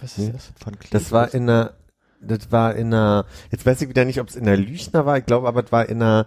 Was 0.00 0.18
ist 0.18 0.32
das? 0.34 0.52
Van 0.64 0.78
Cleef 0.78 0.90
Das 0.90 1.12
war 1.12 1.32
in 1.34 1.42
einer, 1.48 1.74
das 2.22 2.50
war 2.52 2.74
in 2.74 2.88
einer, 2.88 3.26
jetzt 3.50 3.66
weiß 3.66 3.82
ich 3.82 3.88
wieder 3.88 4.04
nicht, 4.04 4.20
ob 4.20 4.28
es 4.28 4.36
in 4.36 4.44
der 4.44 4.56
Lüchner 4.56 5.06
war, 5.06 5.18
ich 5.18 5.26
glaube 5.26 5.48
aber, 5.48 5.64
es 5.64 5.72
war 5.72 5.88
in 5.88 6.02
einer, 6.02 6.26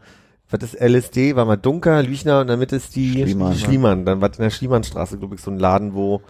was 0.49 0.61
ist 0.63 0.79
LSD, 0.79 1.35
war 1.35 1.45
mal 1.45 1.55
Dunker, 1.55 2.03
Lüchner 2.03 2.41
und 2.41 2.47
damit 2.47 2.71
ist 2.71 2.95
die 2.95 3.13
Schliemann. 3.23 3.55
Schliemann. 3.55 4.05
Dann 4.05 4.21
war 4.21 4.29
in 4.31 4.41
der 4.43 4.49
Schliemannstraße, 4.51 5.17
glaube 5.17 5.35
ich, 5.35 5.41
so 5.41 5.51
ein 5.51 5.59
Laden, 5.59 5.93
wo 5.93 6.21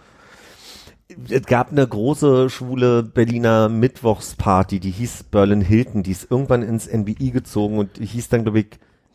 es 1.28 1.42
gab 1.42 1.70
eine 1.70 1.86
große 1.86 2.50
schwule 2.50 3.02
Berliner 3.04 3.68
Mittwochsparty, 3.68 4.80
die 4.80 4.90
hieß 4.90 5.24
Berlin 5.24 5.60
Hilton, 5.60 6.02
die 6.02 6.10
ist 6.10 6.30
irgendwann 6.30 6.62
ins 6.62 6.86
NBI 6.92 7.30
gezogen 7.30 7.78
und 7.78 7.98
die 7.98 8.06
hieß 8.06 8.28
dann, 8.28 8.42
glaube 8.42 8.60
ich, 8.60 8.66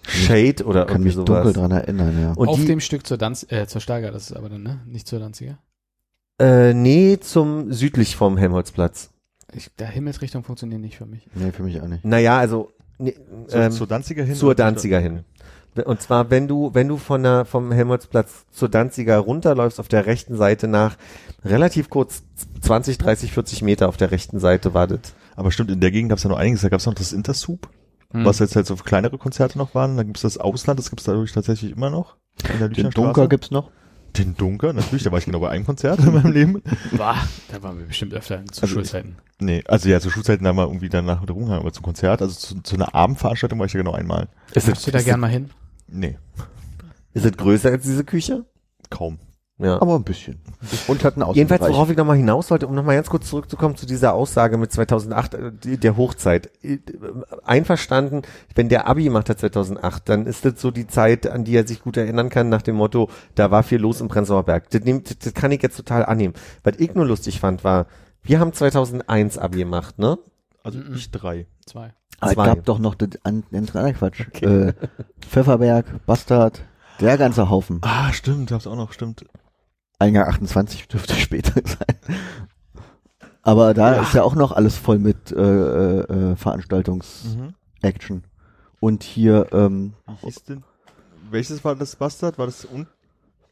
Shade 0.08 0.64
oder 0.66 0.86
Kann 0.86 1.04
irgendwie 1.04 1.18
mich 1.18 1.26
dunkel 1.26 1.44
sowas. 1.44 1.54
dran 1.54 1.72
erinnern, 1.72 2.20
ja. 2.20 2.32
Und 2.34 2.48
Auf 2.48 2.56
die, 2.60 2.66
dem 2.66 2.80
Stück 2.80 3.06
zur 3.06 3.18
Danz, 3.18 3.46
äh, 3.50 3.68
zur 3.68 3.82
Steiger, 3.82 4.12
das 4.12 4.32
ist 4.32 4.38
aber 4.38 4.50
dann, 4.50 4.64
ne? 4.64 4.80
Nicht 4.88 5.08
zur 5.08 5.20
Danziger. 5.20 5.60
äh, 6.40 6.74
nee, 6.74 7.20
zum 7.20 7.72
südlich 7.74 8.16
vom 8.16 8.38
Helmholtzplatz. 8.38 9.12
Ich, 9.56 9.70
der 9.78 9.88
Himmelsrichtung 9.88 10.44
funktioniert 10.44 10.82
nicht 10.82 10.98
für 10.98 11.06
mich. 11.06 11.28
Nee, 11.34 11.52
für 11.52 11.64
mich 11.64 11.82
auch 11.82 11.88
nicht. 11.88 12.04
Naja, 12.06 12.38
also 12.38 12.72
nee, 12.98 13.16
Zur, 13.48 13.60
ähm, 13.60 13.72
zur 13.72 13.88
Danziger 13.88 14.24
hin? 14.24 14.36
zur 14.36 14.56
Danziger 14.56 15.00
hin. 15.00 15.24
Und 15.86 16.02
zwar, 16.02 16.30
wenn 16.30 16.50
du, 16.50 16.74
wenn 16.74 16.90
du 16.90 16.98
von 16.98 17.24
der, 17.24 17.46
vom 17.46 17.72
Helmholtzplatz 17.72 18.46
zur 18.52 18.68
Danziger 18.68 19.18
runterläufst, 19.20 19.80
auf 19.80 19.88
der 19.88 20.06
rechten 20.06 20.36
Seite 20.36 20.68
nach 20.68 20.98
relativ 21.46 21.90
kurz 21.90 22.24
20, 22.62 22.98
30, 22.98 23.32
40 23.32 23.62
Meter 23.62 23.88
auf 23.88 23.96
der 23.96 24.12
rechten 24.12 24.40
Seite 24.40 24.74
war 24.74 24.88
das. 24.88 25.00
Aber 25.38 25.50
stimmt, 25.52 25.72
in 25.72 25.80
der 25.80 25.92
Gegend 25.92 26.10
gab 26.10 26.18
es 26.18 26.24
ja 26.26 26.30
noch 26.30 26.38
einiges. 26.38 26.62
Da 26.62 26.68
gab 26.70 26.80
es 26.82 26.86
noch 26.86 26.94
das 26.94 27.14
Intersoup, 27.14 27.70
Hm. 28.12 28.26
was 28.26 28.40
jetzt 28.40 28.58
halt 28.58 28.68
so 28.68 28.76
kleinere 28.76 29.18
Konzerte 29.18 29.58
noch 29.58 29.74
waren. 29.74 29.96
Dann 29.96 30.08
gibt 30.08 30.18
es 30.18 30.24
das 30.24 30.38
Ausland, 30.38 30.78
das 30.78 30.90
gibt 30.90 31.00
es 31.00 31.06
dadurch 31.06 31.32
tatsächlich 31.32 31.72
immer 31.72 31.90
noch. 31.90 32.18
In 32.52 32.60
der 32.60 32.68
Den. 32.68 32.90
Dunker 32.90 33.30
gibt's 33.30 33.52
noch? 33.52 33.72
Den 34.18 34.36
Dunker, 34.36 34.74
natürlich, 34.74 35.04
da 35.04 35.12
war 35.12 35.20
ich 35.20 35.26
genau 35.26 35.40
bei 35.40 35.50
einem 35.50 35.66
Konzert 35.66 36.00
in 36.00 36.14
meinem 36.14 36.34
Leben. 36.34 36.62
Boah, 36.92 37.16
da 37.52 37.64
waren 37.64 37.78
wir 37.78 37.86
bestimmt 37.86 38.14
öfter 38.14 38.44
zu 38.52 38.64
Also 38.64 38.76
Schulzeiten. 38.76 39.16
Nee, 39.40 39.64
also 39.68 39.90
ja, 39.90 40.00
zu 40.00 40.10
Schulzeiten 40.10 40.46
haben 40.46 40.58
wir 40.58 40.68
irgendwie 40.68 40.90
danach 40.90 41.22
wieder 41.22 41.34
rumgegangen, 41.34 41.62
aber 41.62 41.72
zum 41.72 41.84
Konzert, 41.84 42.22
also 42.22 42.36
zu, 42.36 42.62
zu 42.62 42.76
einer 42.76 42.94
Abendveranstaltung 42.94 43.58
war 43.58 43.66
ich 43.66 43.74
ja 43.74 43.80
genau 43.80 43.94
einmal. 43.94 44.28
Ist 44.54 44.68
Möchtest 44.68 44.88
du 44.88 44.92
da 44.92 45.02
gern 45.02 45.20
mal 45.20 45.30
hin? 45.30 45.50
Nee, 45.88 46.18
ist 47.14 47.26
es 47.26 47.32
größer 47.34 47.70
als 47.70 47.84
diese 47.84 48.04
Küche? 48.04 48.46
kaum. 48.90 49.18
Ja. 49.64 49.80
Aber 49.80 49.96
ein 49.96 50.04
bisschen. 50.04 50.40
Und 50.88 51.04
hat 51.04 51.18
einen 51.18 51.32
Jedenfalls, 51.34 51.62
Außenbereich. 51.62 51.74
worauf 51.76 51.90
ich 51.92 51.98
nochmal 51.98 52.18
hinaus 52.18 52.50
wollte, 52.50 52.66
um 52.68 52.74
nochmal 52.74 52.96
ganz 52.96 53.10
kurz 53.12 53.30
zurückzukommen 53.30 53.76
zu 53.76 53.86
dieser 53.86 54.14
Aussage 54.14 54.58
mit 54.58 54.72
2008, 54.72 55.34
äh, 55.36 55.52
die- 55.52 55.78
der 55.78 55.98
Hochzeit. 55.98 56.50
Äh, 56.64 56.80
Einverstanden, 57.44 58.24
wenn 58.56 58.70
der 58.70 58.88
Abi 58.88 59.10
macht 59.10 59.30
hat 59.30 59.40
2008, 59.40 60.10
dann 60.10 60.26
ist 60.26 60.46
das 60.46 60.60
so 60.60 60.72
die 60.72 60.88
Zeit, 60.88 61.28
an 61.28 61.44
die 61.44 61.56
er 61.56 61.68
sich 61.68 61.82
gut 61.82 61.98
erinnern 61.98 62.30
kann, 62.30 62.50
nach 62.50 62.62
dem 62.62 62.76
Motto, 62.76 63.10
da 63.36 63.52
war 63.52 63.64
viel 63.64 63.80
los 63.80 64.02
im 64.02 64.08
Prenzlauer 64.08 64.44
Berg. 64.44 64.70
Das, 64.72 64.82
nimmt, 64.84 65.26
das 65.26 65.34
kann 65.34 65.52
ich 65.52 65.62
jetzt 65.62 65.78
total 65.78 66.06
annehmen. 66.06 66.34
Was 66.64 66.76
ich 66.78 66.94
nur 66.96 67.06
lustig 67.06 67.40
fand, 67.40 67.64
war, 67.64 67.88
wir 68.24 68.40
haben 68.40 68.54
2001 68.54 69.38
Abi 69.38 69.60
gemacht, 69.60 70.00
ne? 70.00 70.18
Also 70.64 70.80
Mhm. 70.80 70.94
ich 70.96 71.12
drei. 71.12 71.48
Zwei. 71.66 71.94
Aber 72.20 72.30
es 72.32 72.36
Zwei. 72.36 72.46
gab 72.48 72.66
doch 72.66 72.78
noch 72.80 72.94
den, 72.96 73.12
den 73.52 73.66
Quatsch. 73.66 74.22
Äh, 74.44 74.74
Pfefferberg, 75.22 75.86
Bastard, 76.06 76.62
der 77.00 77.18
ganze 77.18 77.50
Haufen. 77.50 77.80
Ah, 77.82 78.14
stimmt, 78.14 78.50
gab's 78.52 78.68
auch 78.68 78.76
noch, 78.76 78.92
stimmt. 78.94 79.26
Eingang 80.02 80.28
28 80.28 80.88
dürfte 80.88 81.14
später 81.20 81.54
sein. 81.64 82.18
Aber 83.44 83.74
da 83.74 83.96
Ja. 83.96 84.02
ist 84.02 84.14
ja 84.14 84.24
auch 84.24 84.36
noch 84.36 84.52
alles 84.52 84.78
voll 84.78 85.00
mit 85.00 85.32
äh, 85.32 85.36
äh, 85.42 86.00
äh, 86.32 86.36
Veranstaltungs-Action. 86.36 88.18
Mhm. 88.18 88.24
Und 88.80 89.04
hier, 89.04 89.48
ähm, 89.52 89.94
Wie 90.08 90.26
hieß 90.28 90.44
denn? 90.46 90.64
Welches 91.30 91.64
war 91.64 91.76
das 91.76 91.96
Bastard? 91.96 92.38
War 92.38 92.46
das 92.48 92.66
un 92.66 92.88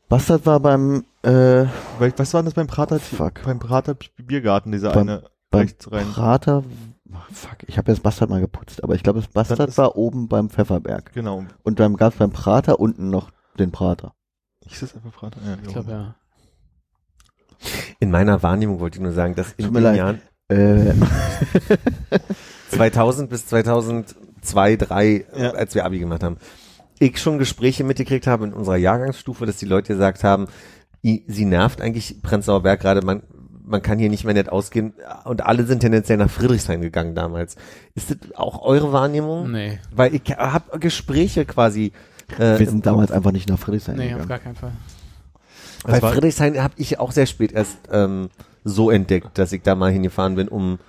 Bastard 0.09 0.45
war 0.47 0.59
beim, 0.59 1.05
äh, 1.21 1.65
Was 1.99 2.33
war 2.33 2.41
denn 2.41 2.45
das 2.45 2.55
beim 2.55 2.65
Prater? 2.67 2.99
Fuck. 2.99 3.43
Beim 3.43 3.59
Prater 3.59 3.95
Biergarten, 4.17 4.71
dieser 4.71 4.91
Beim- 4.91 5.07
eine 5.07 5.23
beim 5.51 5.61
rechts 5.61 5.91
rein. 5.91 6.07
Prater, 6.11 6.63
ach, 7.13 7.27
fuck, 7.31 7.57
ich 7.67 7.77
habe 7.77 7.91
jetzt 7.91 8.01
Bastard 8.03 8.29
mal 8.29 8.41
geputzt, 8.41 8.83
aber 8.83 8.95
ich 8.95 9.03
glaube, 9.03 9.19
das 9.19 9.27
Bastard 9.29 9.75
war 9.77 9.95
oben 9.95 10.27
beim 10.27 10.49
Pfefferberg. 10.49 11.11
Genau. 11.13 11.45
Und 11.63 11.79
dann 11.79 11.95
gab 11.95 12.13
es 12.13 12.19
beim 12.19 12.31
Prater 12.31 12.79
unten 12.79 13.09
noch 13.11 13.29
den 13.59 13.71
Prater. 13.71 14.13
Hieß 14.67 14.79
das 14.81 14.95
einfach 14.95 15.11
Prater? 15.13 15.39
Ja, 15.45 15.57
Ich 15.63 15.73
glaube, 15.73 15.91
ja. 15.91 16.15
In 17.99 18.11
meiner 18.11 18.41
Wahrnehmung 18.43 18.79
wollte 18.79 18.97
ich 18.97 19.03
nur 19.03 19.11
sagen, 19.11 19.35
dass 19.35 19.51
in 19.57 19.73
den 19.73 19.83
leid. 19.83 19.97
Jahren 19.97 20.21
Äh, 20.47 20.93
2000 22.71 23.29
bis 23.29 23.45
2002, 23.47 24.75
3, 24.77 25.25
Ja. 25.37 25.51
als 25.51 25.75
wir 25.75 25.85
Abi 25.85 25.99
gemacht 25.99 26.23
haben, 26.23 26.37
ich 26.99 27.19
schon 27.19 27.37
Gespräche 27.39 27.83
mitgekriegt 27.83 28.27
habe 28.27 28.45
in 28.45 28.53
unserer 28.53 28.77
Jahrgangsstufe, 28.77 29.45
dass 29.45 29.57
die 29.57 29.65
Leute 29.65 29.93
gesagt 29.93 30.23
haben, 30.23 30.47
sie 31.01 31.45
nervt 31.45 31.81
eigentlich 31.81 32.21
Prenzlauer 32.21 32.61
Berg 32.63 32.81
gerade, 32.81 33.01
man, 33.01 33.23
man 33.63 33.81
kann 33.81 33.99
hier 33.99 34.09
nicht 34.09 34.25
mehr 34.25 34.33
nett 34.33 34.49
ausgehen 34.49 34.93
und 35.23 35.45
alle 35.45 35.63
sind 35.65 35.79
tendenziell 35.79 36.17
nach 36.17 36.29
Friedrichshain 36.29 36.81
gegangen 36.81 37.15
damals. 37.15 37.55
Ist 37.95 38.09
das 38.11 38.17
auch 38.35 38.61
eure 38.63 38.91
Wahrnehmung? 38.91 39.51
Nee. 39.51 39.79
Weil 39.95 40.13
ich 40.15 40.23
habe 40.35 40.79
Gespräche 40.79 41.45
quasi. 41.45 41.91
Äh, 42.37 42.59
wir 42.59 42.67
sind 42.69 42.85
damals 42.85 43.11
einfach 43.11 43.31
nicht 43.31 43.47
nach 43.49 43.57
Friedrichshain 43.59 43.95
Nee, 43.95 44.07
auf 44.07 44.11
gegangen. 44.21 44.27
gar 44.29 44.39
keinen 44.39 44.55
Fall. 44.55 44.71
Bei 45.83 46.01
war- 46.01 46.13
Friedrichshain 46.13 46.61
habe 46.61 46.73
ich 46.77 46.99
auch 46.99 47.11
sehr 47.11 47.25
spät 47.25 47.51
erst 47.51 47.77
ähm, 47.91 48.29
so 48.63 48.91
entdeckt, 48.91 49.37
dass 49.37 49.51
ich 49.51 49.61
da 49.61 49.75
mal 49.75 49.91
hingefahren 49.91 50.35
bin, 50.35 50.47
um 50.47 50.79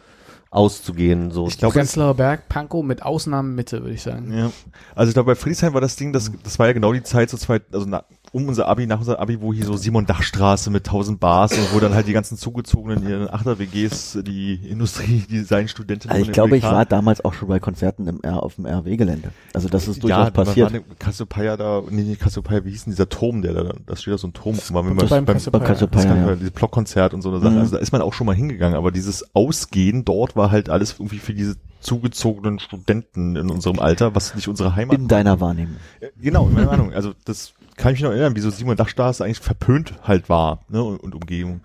auszugehen. 0.50 1.30
So. 1.30 1.46
Ich 1.46 1.58
glaube, 1.58 1.74
Prenzlauer 1.74 2.14
Berg, 2.14 2.48
Pankow 2.48 2.84
mit 2.84 3.02
Ausnahmen 3.02 3.54
Mitte, 3.54 3.82
würde 3.82 3.94
ich 3.94 4.02
sagen. 4.02 4.36
Ja. 4.36 4.50
Also 4.96 5.10
ich 5.10 5.14
glaube, 5.14 5.30
bei 5.30 5.34
Friedrichshain 5.36 5.74
war 5.74 5.80
das 5.80 5.94
Ding, 5.96 6.12
das, 6.12 6.30
das 6.42 6.58
war 6.58 6.66
ja 6.66 6.72
genau 6.72 6.92
die 6.92 7.04
Zeit, 7.04 7.30
so 7.30 7.36
zwei, 7.36 7.60
also 7.72 7.86
na, 7.88 8.04
um 8.32 8.48
unser 8.48 8.69
Abi, 8.69 8.86
nach 8.86 8.98
unser 9.01 9.19
Abi, 9.19 9.40
wo 9.40 9.52
hier 9.52 9.65
so 9.65 9.77
Simon 9.77 10.07
Dachstraße 10.07 10.70
mit 10.70 10.86
tausend 10.86 11.19
Bars 11.19 11.52
und 11.52 11.74
wo 11.74 11.81
dann 11.81 11.94
halt 11.94 12.07
die 12.07 12.12
ganzen 12.12 12.39
zugezogenen 12.39 13.05
hier 13.05 13.23
in 13.23 13.31
Achter-WGs, 13.31 14.19
die 14.23 14.55
Industrie-Design-Studentinnen 14.55 16.12
Also 16.12 16.27
ich 16.27 16.32
glaube, 16.32 16.57
ich 16.57 16.62
war 16.62 16.85
damals 16.86 17.24
auch 17.24 17.35
schon 17.35 17.48
bei 17.48 17.59
Konzerten 17.59 18.07
im 18.07 18.20
R 18.23 18.43
auf 18.43 18.55
dem 18.55 18.66
RW-Gelände. 18.66 19.32
Also 19.52 19.69
das 19.69 19.89
ist 19.89 20.02
durchaus 20.02 20.27
ja, 20.27 20.31
passiert. 20.31 20.73
war 20.73 20.81
eine 20.81 20.85
Cassiopeia 20.98 21.57
da, 21.57 21.82
nee, 21.90 22.02
nicht 22.02 22.20
Cassiopeia, 22.20 22.65
wie 22.65 22.70
hieß 22.70 22.85
denn 22.85 22.93
dieser 22.93 23.09
Turm, 23.09 23.43
der 23.43 23.52
da, 23.52 23.74
da 23.86 23.97
steht 23.97 24.15
da 24.15 24.19
so 24.19 24.28
ein 24.28 24.32
Turm, 24.32 24.57
rum, 24.57 24.86
wenn 24.86 24.97
man 24.97 25.09
beim 25.09 25.24
beim, 25.24 25.65
Cassiopeia. 25.65 26.05
Das 26.05 26.05
ja. 26.05 26.36
dieses 26.36 26.52
Blockkonzert 26.52 27.15
und 27.15 27.23
so 27.23 27.31
eine 27.31 27.40
Sache. 27.40 27.52
Mhm. 27.52 27.59
Also 27.59 27.77
da 27.77 27.78
ist 27.78 27.93
man 27.93 28.02
auch 28.02 28.12
schon 28.12 28.27
mal 28.27 28.36
hingegangen, 28.36 28.77
aber 28.77 28.93
dieses 28.93 29.35
Ausgehen 29.35 30.05
dort 30.05 30.36
war 30.36 30.51
halt 30.51 30.70
alles 30.70 30.93
irgendwie 30.93 31.19
für 31.19 31.35
diese 31.35 31.57
zugezogenen 31.81 32.59
Studenten 32.59 33.36
in 33.36 33.51
unserem 33.51 33.78
Alter, 33.78 34.15
was 34.15 34.35
nicht 34.35 34.48
unsere 34.48 34.77
Heimat 34.77 34.98
In 34.98 35.09
deiner 35.09 35.40
Wahrnehmung. 35.40 35.77
Äh, 36.01 36.09
Genau, 36.20 36.47
in 36.47 36.55
meiner 36.55 36.70
Ahnung. 36.70 36.93
Also 36.93 37.15
das 37.24 37.55
kann 37.81 37.94
ich 37.94 38.01
mich 38.01 38.05
noch 38.05 38.11
erinnern, 38.11 38.36
wie 38.36 38.40
so 38.40 38.51
Simon 38.51 38.77
Dachstraße 38.77 39.24
eigentlich 39.24 39.40
verpönt 39.40 39.94
halt 40.02 40.28
war, 40.28 40.61
ne, 40.69 40.85
und, 40.85 40.98
und 40.98 41.15
Umgebung. 41.15 41.62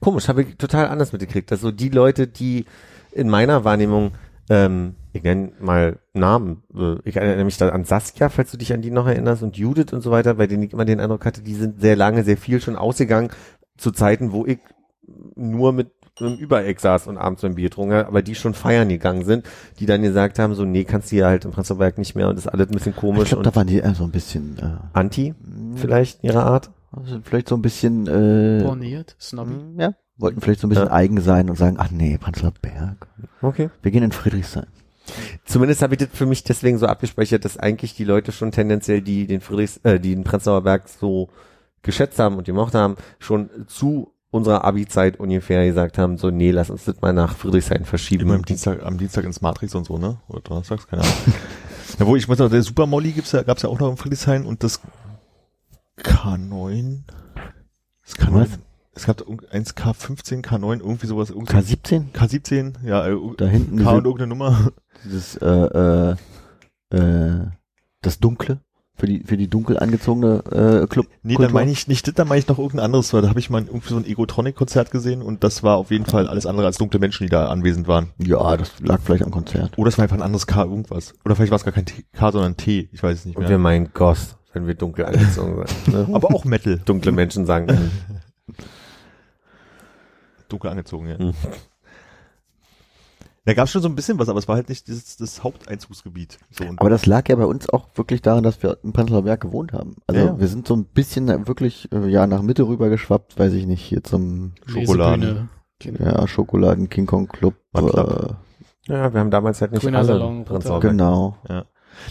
Komisch, 0.00 0.28
habe 0.28 0.42
ich 0.42 0.56
total 0.56 0.86
anders 0.86 1.12
mitgekriegt. 1.12 1.50
Also 1.50 1.72
die 1.72 1.88
Leute, 1.88 2.28
die 2.28 2.66
in 3.10 3.28
meiner 3.28 3.64
Wahrnehmung, 3.64 4.12
ähm, 4.48 4.94
ich 5.12 5.24
nenne 5.24 5.52
mal 5.60 5.98
Namen, 6.12 6.62
ich 7.04 7.16
erinnere 7.16 7.44
mich 7.44 7.56
da 7.56 7.70
an 7.70 7.84
Saskia, 7.84 8.28
falls 8.28 8.52
du 8.52 8.56
dich 8.56 8.72
an 8.72 8.80
die 8.80 8.92
noch 8.92 9.08
erinnerst, 9.08 9.42
und 9.42 9.56
Judith 9.56 9.92
und 9.92 10.02
so 10.02 10.12
weiter, 10.12 10.34
bei 10.34 10.46
denen 10.46 10.62
ich 10.62 10.72
immer 10.72 10.84
den 10.84 11.00
Eindruck 11.00 11.24
hatte, 11.24 11.42
die 11.42 11.54
sind 11.54 11.80
sehr 11.80 11.96
lange, 11.96 12.22
sehr 12.22 12.36
viel 12.36 12.60
schon 12.60 12.76
ausgegangen, 12.76 13.30
zu 13.76 13.90
Zeiten, 13.90 14.30
wo 14.30 14.46
ich 14.46 14.60
nur 15.34 15.72
mit 15.72 15.90
einem 16.20 16.36
Übereck 16.36 16.78
saß 16.80 17.06
und 17.06 17.16
abends 17.18 17.42
ein 17.44 17.54
Bier 17.54 17.68
getrunken 17.70 17.94
habe, 17.94 18.08
aber 18.08 18.22
die 18.22 18.34
schon 18.34 18.54
feiern 18.54 18.88
gegangen 18.88 19.24
sind, 19.24 19.46
die 19.78 19.86
dann 19.86 20.02
gesagt 20.02 20.38
haben, 20.38 20.54
so, 20.54 20.64
nee, 20.64 20.84
kannst 20.84 21.10
du 21.10 21.16
hier 21.16 21.26
halt 21.26 21.44
im 21.44 21.52
Prenzlauer 21.52 21.78
Berg 21.78 21.98
nicht 21.98 22.14
mehr 22.14 22.28
und 22.28 22.36
das 22.36 22.44
ist 22.46 22.52
alles 22.52 22.68
ein 22.68 22.72
bisschen 22.74 22.92
Ich 22.92 22.98
komisch 22.98 23.28
glaube, 23.30 23.38
und 23.40 23.46
da 23.46 23.54
waren 23.56 23.66
die 23.66 23.78
eher 23.78 23.94
so 23.94 24.04
ein 24.04 24.10
bisschen, 24.10 24.58
äh, 24.58 24.76
anti, 24.92 25.34
vielleicht 25.76 26.22
in 26.22 26.30
ihrer 26.30 26.44
Art. 26.44 26.70
also 26.92 27.18
vielleicht 27.24 27.48
so 27.48 27.56
ein 27.56 27.62
bisschen, 27.62 28.06
äh, 28.06 28.62
Borniert, 28.62 29.16
Snobby. 29.18 29.54
mm, 29.54 29.80
ja, 29.80 29.94
wollten 30.18 30.40
vielleicht 30.42 30.60
so 30.60 30.66
ein 30.66 30.70
bisschen 30.70 30.86
Ja. 30.88 30.92
eigen 30.92 31.20
sein 31.22 31.48
und 31.48 31.56
sagen, 31.56 31.76
ach 31.78 31.90
nee, 31.90 32.18
Prenzlauer 32.18 32.52
Berg. 32.60 33.06
Okay. 33.40 33.70
Wir 33.80 33.90
gehen 33.90 34.02
in 34.02 34.12
Friedrichshain. 34.12 34.66
Zumindest 35.44 35.82
habe 35.82 35.94
ich 35.94 35.98
das 35.98 36.08
für 36.12 36.26
mich 36.26 36.44
deswegen 36.44 36.78
so 36.78 36.86
abgespeichert, 36.86 37.44
dass 37.44 37.56
eigentlich 37.56 37.94
die 37.96 38.04
Leute 38.04 38.30
schon 38.32 38.52
tendenziell, 38.52 39.00
die 39.02 39.26
den 39.26 39.40
Friedrichs, 39.40 39.78
äh, 39.78 39.98
die 39.98 40.14
den 40.14 40.22
Prenzlauer 40.24 40.62
Berg 40.62 40.88
so 40.88 41.28
geschätzt 41.82 42.18
haben 42.20 42.36
und 42.36 42.44
gemocht 42.44 42.74
haben, 42.74 42.96
schon 43.18 43.50
zu 43.66 44.11
unserer 44.32 44.64
Abi-Zeit 44.64 45.20
ungefähr 45.20 45.64
gesagt 45.66 45.98
haben, 45.98 46.16
so, 46.16 46.30
nee, 46.30 46.50
lass 46.50 46.70
uns 46.70 46.86
das 46.86 47.00
mal 47.02 47.12
nach 47.12 47.36
Friedrichshain 47.36 47.84
verschieben. 47.84 48.24
Immer 48.24 48.34
am 48.36 48.44
Dienstag, 48.44 48.82
am 48.82 48.96
Dienstag 48.96 49.24
ins 49.24 49.42
Matrix 49.42 49.74
und 49.74 49.84
so, 49.84 49.98
ne? 49.98 50.16
Oder 50.26 50.40
donnerstags, 50.40 50.88
keine 50.88 51.02
Ahnung. 51.02 51.14
ja, 51.98 52.06
wo 52.06 52.16
ich 52.16 52.28
weiß 52.28 52.38
noch, 52.38 52.50
der 52.50 52.62
Super 52.62 52.86
Molly 52.86 53.12
gibt's 53.12 53.32
ja, 53.32 53.42
gab's 53.42 53.62
ja 53.62 53.68
auch 53.68 53.78
noch 53.78 53.90
im 53.90 53.98
Friedrichshain 53.98 54.46
und 54.46 54.64
das 54.64 54.80
K9. 55.98 57.02
Das 58.04 58.16
K9. 58.16 58.32
Was? 58.32 58.48
Es 58.94 59.06
gab 59.06 59.22
eins 59.50 59.76
K15, 59.76 60.42
K9, 60.42 60.80
irgendwie 60.80 61.06
sowas, 61.06 61.28
irgendwie 61.30 61.54
K17? 61.54 62.12
K17, 62.12 62.86
ja, 62.86 63.06
äh, 63.06 63.16
Da 63.36 63.46
hinten 63.46 63.82
K 63.82 63.90
und 63.90 64.04
irgendeine 64.04 64.28
Nummer. 64.28 64.72
dieses, 65.04 65.36
äh, 65.36 65.46
äh, 65.46 66.16
äh, 66.90 67.46
das 68.00 68.18
Dunkle. 68.18 68.60
Für 68.94 69.06
die, 69.06 69.20
für 69.24 69.38
die 69.38 69.48
dunkel 69.48 69.78
angezogene 69.78 70.82
äh, 70.82 70.86
Club. 70.86 71.06
Nee, 71.22 71.36
dann 71.36 71.52
meine 71.52 71.70
ich 71.70 71.88
nicht, 71.88 72.18
dann 72.18 72.28
meine 72.28 72.38
ich 72.40 72.46
noch 72.46 72.58
irgendein 72.58 72.84
anderes, 72.84 73.12
weil 73.14 73.22
da 73.22 73.30
habe 73.30 73.40
ich 73.40 73.48
mal 73.48 73.62
irgendwie 73.62 73.88
so 73.88 73.96
ein 73.96 74.04
Egotronic-Konzert 74.04 74.90
gesehen 74.90 75.22
und 75.22 75.42
das 75.42 75.62
war 75.62 75.78
auf 75.78 75.90
jeden 75.90 76.04
Fall 76.04 76.28
alles 76.28 76.44
andere 76.44 76.66
als 76.66 76.76
dunkle 76.76 77.00
Menschen, 77.00 77.24
die 77.24 77.30
da 77.30 77.46
anwesend 77.48 77.88
waren. 77.88 78.10
Ja, 78.18 78.56
das 78.56 78.72
lag 78.80 79.00
vielleicht 79.02 79.24
am 79.24 79.30
Konzert. 79.30 79.78
Oder 79.78 79.88
es 79.88 79.96
war 79.96 80.02
einfach 80.02 80.16
ein 80.16 80.22
anderes 80.22 80.46
K 80.46 80.64
irgendwas. 80.64 81.14
Oder 81.24 81.34
vielleicht 81.34 81.50
war 81.50 81.56
es 81.56 81.64
gar 81.64 81.72
kein 81.72 81.86
T, 81.86 82.04
K, 82.12 82.32
sondern 82.32 82.56
T, 82.58 82.90
ich 82.92 83.02
weiß 83.02 83.18
es 83.20 83.24
nicht 83.24 83.36
und 83.36 83.42
mehr. 83.42 83.50
wir 83.50 83.58
meinen 83.58 83.92
Goth, 83.94 84.36
wenn 84.52 84.66
wir 84.66 84.74
dunkel 84.74 85.06
angezogen 85.06 85.64
sind. 85.66 85.88
Ne? 85.94 86.08
Aber 86.14 86.34
auch 86.34 86.44
Metal. 86.44 86.78
Dunkle 86.84 87.12
Menschen 87.12 87.46
sagen. 87.46 87.68
Dunkel 90.48 90.70
angezogen, 90.70 91.08
ja. 91.08 91.16
Da 93.44 93.54
gab 93.54 93.64
es 93.64 93.72
schon 93.72 93.82
so 93.82 93.88
ein 93.88 93.96
bisschen 93.96 94.18
was, 94.20 94.28
aber 94.28 94.38
es 94.38 94.46
war 94.46 94.54
halt 94.54 94.68
nicht 94.68 94.88
das, 94.88 95.16
das 95.16 95.42
Haupteinzugsgebiet. 95.42 96.38
So, 96.50 96.64
Aber 96.76 96.90
das 96.90 97.06
lag 97.06 97.28
ja 97.28 97.34
bei 97.34 97.44
uns 97.44 97.68
auch 97.68 97.88
wirklich 97.96 98.22
daran, 98.22 98.44
dass 98.44 98.62
wir 98.62 98.78
im 98.84 98.92
Prenzlauer 98.92 99.22
Berg 99.22 99.40
gewohnt 99.40 99.72
haben. 99.72 99.96
Also 100.06 100.20
Ja, 100.20 100.26
ja. 100.28 100.38
wir 100.40 100.46
sind 100.46 100.68
so 100.68 100.76
ein 100.76 100.84
bisschen 100.84 101.26
wirklich 101.48 101.88
äh, 101.92 102.06
ja 102.08 102.26
nach 102.28 102.42
Mitte 102.42 102.68
rüber 102.68 102.88
geschwappt, 102.88 103.38
weiß 103.38 103.52
ich 103.54 103.66
nicht, 103.66 103.82
hier 103.82 104.04
zum 104.04 104.52
Schokoladen. 104.66 105.48
Lesebühne, 105.82 106.12
ja, 106.12 106.26
Schokoladen 106.28 106.88
King 106.88 107.06
Kong 107.06 107.26
Club. 107.26 107.54
Äh, 107.74 107.80
Ja, 108.88 109.12
wir 109.12 109.18
haben 109.20 109.30
damals 109.30 109.60
halt 109.60 109.72
nicht 109.72 109.84
alle 109.86 110.04
Salon, 110.04 110.44
Prenzlauer 110.44 110.78
Berg. 110.80 110.92
genau. 110.92 111.36
naja, 111.48 111.64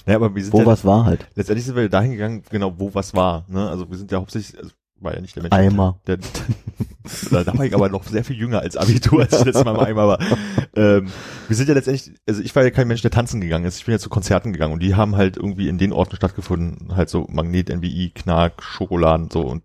aber 0.07 0.35
wir 0.35 0.43
sind 0.43 0.53
Wo 0.53 0.59
ja, 0.59 0.65
was 0.65 0.83
war 0.83 1.05
halt. 1.05 1.25
letztendlich 1.35 1.65
sind 1.65 1.77
wir 1.77 1.87
dahin 1.87 2.11
gegangen, 2.11 2.43
genau, 2.49 2.73
wo 2.77 2.93
was 2.93 3.13
war. 3.13 3.45
Ne? 3.47 3.69
Also 3.69 3.89
wir 3.89 3.97
sind 3.97 4.11
ja 4.11 4.17
hauptsächlich, 4.19 4.57
also 4.57 4.71
war 5.01 5.13
ja 5.13 5.21
nicht 5.21 5.35
der 5.35 5.43
Mensch. 5.43 5.53
Eimer. 5.53 5.99
Der, 6.07 6.17
da 7.31 7.43
da 7.43 7.57
war 7.57 7.65
ich 7.65 7.73
aber 7.73 7.89
noch 7.89 8.03
sehr 8.03 8.23
viel 8.23 8.37
jünger 8.37 8.59
als 8.59 8.77
Abitur, 8.77 9.21
als 9.21 9.39
ich 9.39 9.45
letztes 9.45 9.65
Mal 9.65 9.75
im 9.75 9.79
Eimer 9.79 10.07
war. 10.07 10.19
Ähm, 10.75 11.07
wir 11.47 11.55
sind 11.55 11.67
ja 11.67 11.75
letztendlich, 11.75 12.15
also 12.27 12.41
ich 12.41 12.55
war 12.55 12.63
ja 12.63 12.69
kein 12.71 12.87
Mensch, 12.87 13.01
der 13.01 13.11
tanzen 13.11 13.41
gegangen 13.41 13.65
ist. 13.65 13.77
Ich 13.77 13.85
bin 13.85 13.93
ja 13.93 13.99
zu 13.99 14.09
Konzerten 14.09 14.53
gegangen 14.53 14.73
und 14.73 14.81
die 14.81 14.95
haben 14.95 15.15
halt 15.15 15.37
irgendwie 15.37 15.67
in 15.67 15.77
den 15.77 15.93
Orten 15.93 16.15
stattgefunden, 16.15 16.95
halt 16.95 17.09
so 17.09 17.27
Magnet, 17.29 17.69
NBI, 17.69 18.11
Knark, 18.13 18.63
Schokoladen, 18.63 19.29
so 19.31 19.41
und 19.41 19.63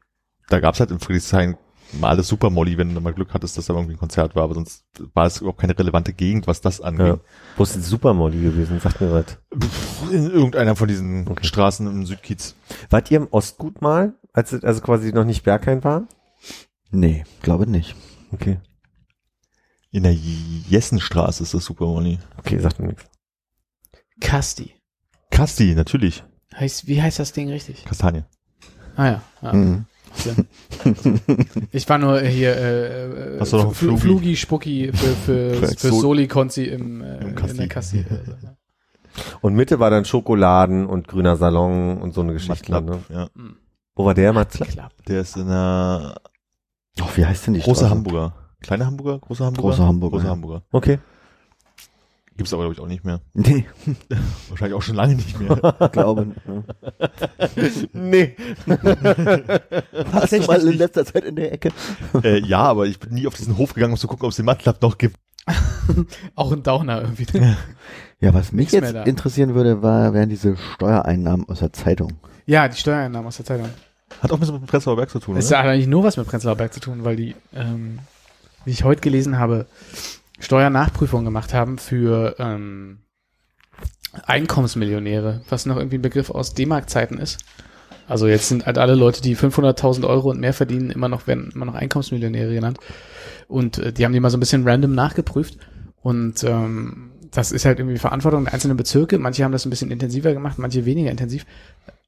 da 0.48 0.60
gab's 0.60 0.80
halt 0.80 0.90
in 0.90 1.00
Friedrichshain 1.00 1.56
mal 1.92 2.10
alles 2.10 2.28
Super 2.28 2.50
Molly, 2.50 2.78
wenn 2.78 2.94
du 2.94 3.00
mal 3.00 3.12
Glück 3.14 3.32
hattest, 3.32 3.56
dass 3.56 3.66
da 3.66 3.74
irgendwie 3.74 3.94
ein 3.94 3.98
Konzert 3.98 4.34
war, 4.34 4.44
aber 4.44 4.54
sonst 4.54 4.84
war 5.14 5.26
es 5.26 5.38
überhaupt 5.40 5.60
keine 5.60 5.78
relevante 5.78 6.12
Gegend, 6.12 6.46
was 6.46 6.60
das 6.60 6.80
angeht. 6.80 7.06
Ja. 7.06 7.18
Wo 7.56 7.62
ist 7.62 7.76
die 7.76 7.80
Supermoddy 7.80 8.40
gewesen? 8.40 8.80
Sagt 8.80 9.00
mir 9.00 9.12
was. 9.12 9.38
In 10.12 10.30
irgendeiner 10.30 10.76
von 10.76 10.88
diesen 10.88 11.28
Okay. 11.28 11.44
Straßen 11.46 11.86
im 11.86 12.06
Südkiez. 12.06 12.54
Wart 12.90 13.10
ihr 13.10 13.18
im 13.18 13.28
Ostgut 13.30 13.80
mal, 13.82 14.14
als 14.32 14.52
es 14.52 14.64
also 14.64 14.80
quasi 14.80 15.12
noch 15.12 15.24
nicht 15.24 15.44
Berghain 15.44 15.84
war? 15.84 16.06
Nee, 16.90 17.24
glaube 17.42 17.68
nicht. 17.68 17.94
Okay. 18.32 18.58
In 19.90 20.02
der 20.02 20.14
Jessenstraße 20.14 21.42
ist 21.42 21.54
das 21.54 21.64
Super 21.64 21.86
Molly. 21.86 22.18
Okay, 22.38 22.58
sagt 22.58 22.80
mir 22.80 22.88
nichts. 22.88 23.04
Kasti. 24.20 24.74
Kasti, 25.30 25.74
natürlich. 25.74 26.24
Heißt, 26.54 26.86
wie 26.86 27.00
heißt 27.02 27.18
das 27.18 27.32
Ding 27.32 27.50
richtig? 27.50 27.84
Kastanie. 27.84 28.24
Ah 28.96 29.06
ja. 29.06 29.22
ja. 29.42 29.52
Mhm. 29.52 29.86
Sinn. 30.16 30.46
Ich 31.72 31.88
war 31.88 31.98
nur 31.98 32.20
hier 32.20 32.56
äh, 32.56 33.36
äh, 33.36 33.40
Hast 33.40 33.52
du 33.52 33.56
noch 33.58 33.72
Fl- 33.72 33.74
Flugi? 33.96 34.00
Flugi 34.00 34.36
Spucki 34.36 34.92
für, 34.92 35.06
für, 35.14 35.54
Für 35.54 35.66
für 35.68 35.88
Sol- 35.88 36.00
Soli 36.00 36.28
Konzi 36.28 36.64
im, 36.64 37.02
äh, 37.02 37.18
Im 37.18 37.36
in 37.36 37.56
der 37.56 37.68
Kasti. 37.68 38.04
Und 39.40 39.54
Mitte 39.54 39.78
war 39.80 39.88
dann 39.90 40.04
Schokoladen 40.04 40.84
und 40.86 41.08
grüner 41.08 41.36
Salon 41.36 41.96
und 42.02 42.12
so 42.12 42.20
eine 42.20 42.34
Geschichte. 42.34 42.70
Matlab, 42.70 42.84
Ne? 43.08 43.14
ja. 43.14 43.28
Wo 43.94 44.04
war 44.04 44.12
der? 44.12 44.34
Matzlapp? 44.34 44.68
Klar. 44.68 44.90
Der 45.08 45.22
ist 45.22 45.36
in 45.38 45.48
der 45.48 46.16
Oh, 47.00 47.04
wie 47.14 47.24
heißt 47.24 47.46
denn 47.46 47.54
die 47.54 47.60
große 47.60 47.80
Straße? 47.80 47.90
Hamburger. 47.94 48.34
Kleine 48.60 48.84
Hamburger? 48.84 49.18
Große 49.18 49.42
Hamburger? 49.44 49.68
Große 49.70 49.82
Hamburger, 49.86 50.16
Große 50.16 50.24
ja. 50.26 50.30
Hamburger. 50.32 50.62
Okay. 50.70 50.98
Gibt's 52.36 52.52
aber, 52.52 52.64
glaube 52.64 52.74
ich, 52.74 52.80
auch 52.80 52.86
nicht 52.86 53.04
mehr. 53.04 53.20
Nee, 53.34 53.64
Wahrscheinlich 54.48 54.76
auch 54.76 54.82
schon 54.82 54.94
lange 54.96 55.14
nicht 55.14 55.38
mehr. 55.40 55.56
glaube 55.92 56.26
nicht. 56.26 57.94
nee. 57.94 58.36
Warst 58.66 60.32
du 60.32 60.40
mal 60.42 60.60
in 60.66 60.76
letzter 60.78 61.04
Zeit 61.06 61.24
in 61.24 61.36
der 61.36 61.52
Ecke? 61.52 61.70
äh, 62.22 62.40
ja, 62.40 62.60
aber 62.60 62.86
ich 62.86 62.98
bin 62.98 63.14
nie 63.14 63.26
auf 63.26 63.34
diesen 63.34 63.56
Hof 63.56 63.74
gegangen, 63.74 63.92
um 63.94 63.98
zu 63.98 64.06
gucken, 64.06 64.24
ob 64.26 64.30
es 64.30 64.36
den 64.36 64.44
Matlab 64.44 64.82
noch 64.82 64.98
gibt. 64.98 65.16
Auch 66.34 66.52
ein 66.52 66.62
Downer 66.62 67.02
irgendwie. 67.02 67.26
Ja, 68.20 68.34
was 68.34 68.52
mich 68.52 68.72
Nichts 68.72 68.72
mehr 68.72 68.82
jetzt 68.82 68.94
da. 68.94 69.02
interessieren 69.04 69.54
würde, 69.54 69.82
war, 69.82 70.12
wären 70.12 70.28
diese 70.28 70.56
Steuereinnahmen 70.74 71.48
aus 71.48 71.60
der 71.60 71.72
Zeitung. 71.72 72.12
ja, 72.46 72.66
die 72.68 72.76
Steuereinnahmen 72.76 73.28
aus 73.28 73.36
der 73.36 73.46
Zeitung. 73.46 73.68
Hat 74.20 74.30
auch 74.30 74.36
ein 74.36 74.40
bisschen 74.40 74.60
mit 74.60 74.66
Prenzlauer 74.66 74.96
Berg 74.96 75.10
zu 75.10 75.18
tun, 75.20 75.36
Es 75.36 75.50
hat 75.52 75.64
eigentlich 75.64 75.86
nur 75.86 76.02
was 76.04 76.16
mit 76.16 76.26
Prenzlauer 76.26 76.56
Berg 76.56 76.72
zu 76.72 76.80
tun, 76.80 77.04
weil 77.04 77.16
die, 77.16 77.34
ähm, 77.54 77.98
wie 78.64 78.70
ich 78.72 78.84
heute 78.84 79.00
gelesen 79.00 79.38
habe, 79.38 79.66
Steuernachprüfung 80.38 81.24
gemacht 81.24 81.54
haben 81.54 81.78
für 81.78 82.36
ähm, 82.38 82.98
Einkommensmillionäre, 84.24 85.42
was 85.48 85.66
noch 85.66 85.76
irgendwie 85.76 85.98
ein 85.98 86.02
Begriff 86.02 86.30
aus 86.30 86.54
D-Mark-Zeiten 86.54 87.18
ist. 87.18 87.38
Also 88.08 88.26
jetzt 88.28 88.48
sind 88.48 88.66
halt 88.66 88.78
alle 88.78 88.94
Leute, 88.94 89.20
die 89.20 89.36
500.000 89.36 90.06
Euro 90.06 90.30
und 90.30 90.40
mehr 90.40 90.52
verdienen, 90.52 90.90
immer 90.90 91.08
noch 91.08 91.26
werden 91.26 91.50
immer 91.54 91.64
noch 91.64 91.74
Einkommensmillionäre 91.74 92.54
genannt. 92.54 92.78
Und 93.48 93.78
äh, 93.78 93.92
die 93.92 94.04
haben 94.04 94.12
die 94.12 94.20
mal 94.20 94.30
so 94.30 94.36
ein 94.36 94.40
bisschen 94.40 94.66
random 94.66 94.94
nachgeprüft. 94.94 95.58
Und 96.02 96.44
ähm, 96.44 97.12
das 97.32 97.52
ist 97.52 97.64
halt 97.64 97.78
irgendwie 97.78 97.98
Verantwortung 97.98 98.44
der 98.44 98.54
einzelnen 98.54 98.76
Bezirke. 98.76 99.18
Manche 99.18 99.42
haben 99.42 99.52
das 99.52 99.66
ein 99.66 99.70
bisschen 99.70 99.90
intensiver 99.90 100.32
gemacht, 100.32 100.58
manche 100.58 100.84
weniger 100.84 101.10
intensiv. 101.10 101.44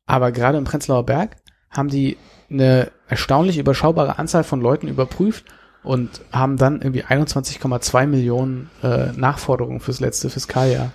Aber 0.06 0.30
gerade 0.30 0.58
im 0.58 0.64
Prenzlauer 0.64 1.04
Berg 1.04 1.36
haben 1.70 1.88
die 1.88 2.16
eine 2.50 2.90
erstaunlich 3.08 3.58
überschaubare 3.58 4.18
Anzahl 4.18 4.44
von 4.44 4.60
Leuten 4.60 4.88
überprüft 4.88 5.44
und 5.88 6.20
haben 6.32 6.58
dann 6.58 6.82
irgendwie 6.82 7.02
21,2 7.02 8.06
Millionen 8.06 8.68
äh, 8.82 9.06
Nachforderungen 9.16 9.80
fürs 9.80 10.00
letzte 10.00 10.28
Fiskaljahr. 10.28 10.92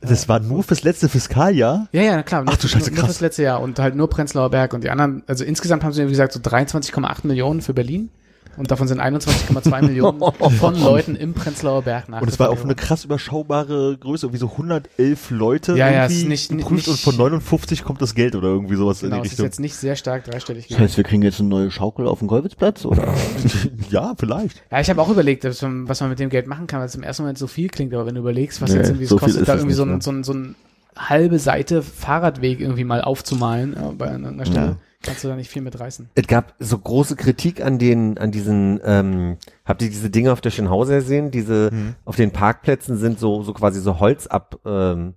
Das 0.00 0.28
war 0.28 0.38
nur 0.38 0.62
fürs 0.62 0.84
letzte 0.84 1.08
Fiskaljahr? 1.08 1.88
Ja, 1.90 2.02
ja, 2.02 2.22
klar. 2.22 2.44
Ach 2.46 2.56
du 2.56 2.68
Scheiße, 2.68 2.90
nur, 2.90 2.90
nur 2.90 2.98
krass. 2.98 3.06
fürs 3.06 3.20
letzte 3.20 3.42
Jahr 3.42 3.60
und 3.60 3.80
halt 3.80 3.96
nur 3.96 4.08
Prenzlauer 4.08 4.50
Berg 4.50 4.74
und 4.74 4.84
die 4.84 4.90
anderen, 4.90 5.24
also 5.26 5.42
insgesamt 5.42 5.82
haben 5.82 5.92
sie, 5.92 6.06
wie 6.06 6.10
gesagt, 6.10 6.32
so 6.32 6.38
23,8 6.38 7.26
Millionen 7.26 7.62
für 7.62 7.74
Berlin 7.74 8.10
und 8.56 8.70
davon 8.70 8.86
sind 8.88 9.00
21,2 9.00 9.82
Millionen 9.86 10.20
von 10.58 10.80
Leuten 10.80 11.16
im 11.16 11.32
Prenzlauer 11.34 11.82
Berg 11.82 12.08
nach. 12.08 12.20
Und 12.20 12.28
es 12.28 12.38
war 12.38 12.50
auf 12.50 12.64
eine 12.64 12.74
krass 12.74 13.04
überschaubare 13.04 13.96
Größe, 13.98 14.26
irgendwie 14.26 14.38
so 14.40 14.50
111 14.50 15.30
Leute 15.30 15.76
Ja, 15.76 15.90
ja, 15.90 16.04
ist 16.06 16.26
nicht- 16.26 16.50
geprüft 16.50 16.70
nicht- 16.72 16.88
und 16.88 16.98
von 16.98 17.16
59 17.16 17.84
kommt 17.84 18.02
das 18.02 18.14
Geld 18.14 18.34
oder 18.34 18.48
irgendwie 18.48 18.76
sowas 18.76 19.00
Genau, 19.00 19.16
in 19.16 19.22
die 19.22 19.26
es 19.26 19.32
ist 19.32 19.38
Richtung. 19.38 19.46
jetzt 19.46 19.60
nicht 19.60 19.74
sehr 19.76 19.96
stark 19.96 20.24
dreistellig 20.24 20.68
Das 20.68 20.78
heißt, 20.78 20.96
wir 20.96 21.04
kriegen 21.04 21.22
jetzt 21.22 21.40
eine 21.40 21.48
neue 21.48 21.70
Schaukel 21.70 22.06
auf 22.06 22.18
dem 22.18 22.28
Golwitzplatz, 22.28 22.84
oder? 22.84 23.14
ja, 23.90 24.12
vielleicht. 24.18 24.62
Ja, 24.70 24.80
ich 24.80 24.90
habe 24.90 25.00
auch 25.00 25.08
überlegt, 25.08 25.44
man- 25.62 25.88
was 25.88 26.00
man 26.00 26.10
mit 26.10 26.18
dem 26.18 26.28
Geld 26.30 26.46
machen 26.46 26.66
kann, 26.66 26.80
weil 26.80 26.86
es 26.86 26.94
im 26.94 27.02
ersten 27.02 27.22
Moment 27.22 27.38
so 27.38 27.46
viel 27.46 27.68
klingt, 27.68 27.94
aber 27.94 28.06
wenn 28.06 28.14
du 28.14 28.20
überlegst, 28.20 28.60
was 28.60 28.70
Nee, 28.70 28.76
jetzt 28.78 28.88
irgendwie 28.88 29.04
es 29.04 29.10
so 29.10 29.18
viel 29.18 29.26
kostet, 29.26 29.42
ist 29.42 29.48
da 29.48 29.54
es 29.54 29.60
irgendwie 29.60 29.74
so, 29.74 29.82
ein, 29.84 29.94
ne? 29.94 29.98
so, 30.02 30.10
ein, 30.10 30.24
so 30.24 30.32
ein 30.34 30.54
halbe 30.96 31.38
Seite 31.38 31.82
Fahrradweg 31.82 32.60
irgendwie 32.60 32.84
mal 32.84 33.00
aufzumalen 33.00 33.74
ja, 33.74 33.92
bei 33.96 34.08
einer 34.10 34.44
Stelle, 34.44 34.66
Ja. 34.66 34.76
Kannst 35.02 35.24
du 35.24 35.28
da 35.28 35.36
nicht 35.36 35.50
viel 35.50 35.62
mit 35.62 35.78
reißen. 35.78 36.08
Es 36.14 36.26
gab 36.26 36.54
so 36.58 36.78
große 36.78 37.16
Kritik 37.16 37.64
an 37.64 37.78
den, 37.78 38.18
an 38.18 38.30
diesen, 38.30 38.80
ähm, 38.84 39.36
habt 39.64 39.82
ihr 39.82 39.90
diese 39.90 40.10
Dinge 40.10 40.32
auf 40.32 40.40
der 40.40 40.50
Schönhauser 40.50 40.96
gesehen? 40.96 41.30
Diese, 41.30 41.70
Mhm. 41.72 41.94
auf 42.04 42.16
den 42.16 42.30
Parkplätzen 42.30 42.96
sind 42.96 43.18
so, 43.18 43.42
so 43.42 43.52
quasi 43.52 43.80
so 43.80 44.00
Holz 44.00 44.26
ab, 44.26 44.58
ähm, 44.64 45.14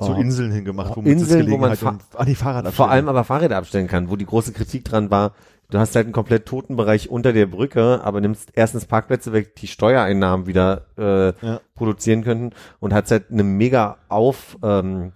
So 0.00 0.12
oh, 0.14 0.20
Inseln 0.20 0.52
hingemacht, 0.52 0.94
wo 0.96 1.00
man 1.02 1.10
Inseln, 1.10 1.50
wo 1.50 1.56
man 1.56 1.70
Sitzgelegenheit 1.70 2.02
und, 2.12 2.20
ah, 2.20 2.24
die 2.24 2.34
Fahrrad 2.34 2.72
vor 2.74 2.90
allem 2.90 3.08
aber 3.08 3.24
Fahrräder 3.24 3.56
abstellen 3.56 3.88
kann, 3.88 4.10
wo 4.10 4.16
die 4.16 4.26
große 4.26 4.52
Kritik 4.52 4.84
dran 4.84 5.10
war, 5.10 5.32
du 5.70 5.78
hast 5.78 5.94
halt 5.96 6.06
einen 6.06 6.12
komplett 6.12 6.46
toten 6.46 6.76
Bereich 6.76 7.10
unter 7.10 7.32
der 7.32 7.46
Brücke, 7.46 8.00
aber 8.02 8.20
nimmst 8.20 8.50
erstens 8.54 8.86
Parkplätze 8.86 9.32
weg, 9.32 9.54
die 9.56 9.66
Steuereinnahmen 9.66 10.46
wieder 10.46 10.86
äh, 10.96 11.32
Ja. 11.46 11.60
produzieren 11.74 12.24
könnten 12.24 12.50
und 12.80 12.94
hast 12.94 13.10
halt 13.10 13.24
eine 13.30 13.42
mega 13.44 13.96
auf 14.08 14.56
ähm, 14.62 15.12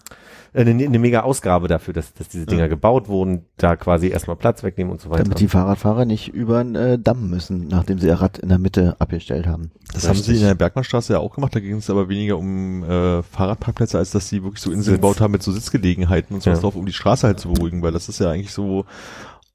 eine, 0.55 0.70
eine 0.73 0.99
mega 0.99 1.20
Ausgabe 1.23 1.66
dafür, 1.66 1.95
dass, 1.95 2.12
dass 2.12 2.29
diese 2.29 2.45
Dinger 2.45 2.65
Ja. 2.65 2.69
gebaut 2.69 3.09
wurden, 3.09 3.47
da 3.57 3.74
quasi 3.74 4.09
erstmal 4.09 4.37
Platz 4.37 4.62
wegnehmen 4.62 4.93
und 4.93 5.01
so 5.01 5.09
weiter. 5.09 5.24
Damit 5.24 5.41
die 5.41 5.49
Fahrradfahrer 5.49 6.05
nicht 6.05 6.29
über 6.35 6.62
den 6.62 6.74
äh, 6.74 6.99
Damm 6.99 7.31
müssen, 7.31 7.69
nachdem 7.69 7.99
sie 7.99 8.09
ihr 8.09 8.20
Rad 8.20 8.37
in 8.39 8.51
der 8.51 8.59
Mitte 8.59 8.95
abgestellt 8.99 9.47
haben. 9.47 9.70
Das 9.95 10.07
haben 10.07 10.16
sie 10.19 10.35
in 10.37 10.43
der 10.43 10.55
Bergmannstraße 10.55 11.15
ja 11.15 11.20
auch 11.20 11.35
gemacht, 11.35 11.55
da 11.55 11.61
ging 11.61 11.77
es 11.77 11.89
aber 11.89 12.11
weniger 12.11 12.37
um 12.37 12.85
äh, 12.85 13.23
Fahrradparkplätze, 13.23 13.97
als 13.97 14.11
dass 14.11 14.29
sie 14.29 14.43
wirklich 14.43 14.61
so 14.61 14.69
Inseln 14.70 14.85
Sitz. 14.85 14.95
gebaut 14.97 15.23
haben 15.23 15.33
mit 15.33 15.43
so 15.43 15.53
Sitzgelegenheiten 15.53 16.35
und 16.35 16.43
sowas 16.43 16.59
Ja. 16.59 16.62
drauf, 16.62 16.77
um 16.77 16.85
die 16.85 16.93
Straße 16.93 17.27
halt 17.27 17.41
zu 17.41 17.49
beruhigen, 17.51 17.81
weil 17.81 17.93
das 17.93 18.11
ist 18.11 18.19
ja 18.20 18.31
eigentlich 18.31 18.53
so, 18.53 18.85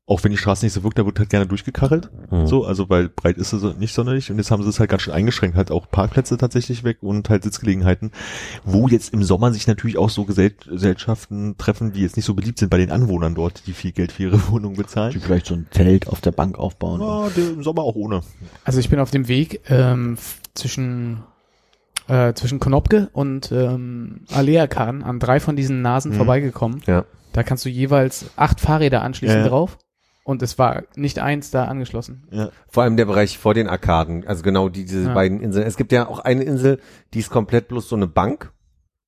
auch 0.10 0.24
wenn 0.24 0.32
die 0.32 0.38
Straße 0.38 0.66
nicht 0.66 0.72
so 0.74 0.84
wirkt, 0.84 0.98
da 0.98 1.06
wird 1.06 1.20
halt 1.20 1.30
gerne 1.30 1.46
durchgekachelt, 1.46 2.10
Mhm. 2.32 2.48
so, 2.48 2.64
also 2.66 2.90
weil 2.90 3.10
breit 3.10 3.38
ist 3.38 3.50
sie 3.50 3.60
so 3.60 3.74
nicht 3.74 3.94
sonderlich 3.94 4.32
und 4.32 4.38
jetzt 4.38 4.50
haben 4.52 4.64
sie 4.64 4.70
es 4.70 4.80
halt 4.80 4.90
ganz 4.90 5.02
schön 5.04 5.14
eingeschränkt, 5.14 5.58
halt 5.58 5.70
auch 5.70 5.92
Parkplätze 5.92 6.38
tatsächlich 6.38 6.84
weg 6.86 7.00
und 7.02 7.30
halt 7.30 7.44
Sitzgelegenheiten, 7.44 8.12
wo 8.64 8.88
jetzt 8.88 9.14
im 9.14 9.22
Sommer 9.22 9.52
sich 9.52 9.68
natürlich 9.68 9.98
auch 9.98 10.10
so 10.10 10.24
Gesell 10.24 10.52
Gesellschaften 10.52 11.56
treffen, 11.58 11.92
die 11.92 12.02
jetzt 12.02 12.16
nicht 12.16 12.26
so 12.26 12.34
beliebt 12.34 12.58
sind 12.58 12.70
bei 12.70 12.78
den 12.78 12.90
Anwohnern 12.92 13.36
dort, 13.36 13.68
die 13.68 13.74
viel 13.74 13.92
Geld 13.92 14.14
für 14.14 14.24
ihre 14.24 14.40
Wohnung 14.50 14.74
Die 14.76 14.82
bezahlen. 14.82 15.12
vielleicht 15.20 15.46
so 15.48 15.56
ein 15.56 15.68
Zelt 15.72 16.08
auf 16.08 16.22
der 16.22 16.32
Bank 16.32 16.58
aufbauen. 16.58 17.02
Ja, 17.02 17.28
im 17.36 17.62
Sommer 17.64 17.82
auch 17.84 17.96
ohne. 17.96 18.22
Also 18.64 18.80
ich 18.80 18.90
bin 18.90 19.00
auf 19.00 19.12
dem 19.12 19.28
Weg 19.28 19.62
ähm, 19.70 20.18
zwischen 20.54 21.24
äh, 22.08 22.34
zwischen 22.34 22.60
Konopke 22.62 23.10
und 23.12 23.52
ähm, 23.52 24.22
Aleakan 24.32 25.04
an 25.04 25.20
drei 25.20 25.42
von 25.42 25.58
diesen 25.58 25.82
Nasen 25.82 26.12
Mhm. 26.14 26.16
vorbeigekommen. 26.16 26.82
Ja. 26.86 27.04
Da 27.34 27.44
kannst 27.44 27.66
du 27.66 27.70
jeweils 27.70 28.32
acht 28.38 28.62
Fahrräder 28.62 29.02
anschließen 29.02 29.38
Ja, 29.40 29.44
ja. 29.44 29.50
drauf 29.50 29.78
und 30.28 30.42
es 30.42 30.60
war 30.60 30.84
nicht 30.98 31.20
eins 31.20 31.52
da 31.52 31.66
angeschlossen. 31.66 32.28
Ja. 32.32 32.50
Vor 32.68 32.84
allem 32.84 32.98
der 32.98 33.06
Bereich 33.06 33.38
vor 33.38 33.54
den 33.54 33.68
Arkaden, 33.70 34.28
also 34.28 34.44
genau 34.44 34.68
die, 34.68 34.84
diese 34.84 35.06
Ja. 35.08 35.14
beiden 35.14 35.40
Inseln. 35.40 35.66
Es 35.66 35.78
gibt 35.78 35.94
ja 35.94 36.08
auch 36.10 36.20
eine 36.20 36.44
Insel, 36.44 36.80
die 37.14 37.20
ist 37.20 37.30
komplett 37.30 37.70
bloß 37.70 37.88
so 37.88 37.96
eine 37.96 38.08
Bank, 38.08 38.52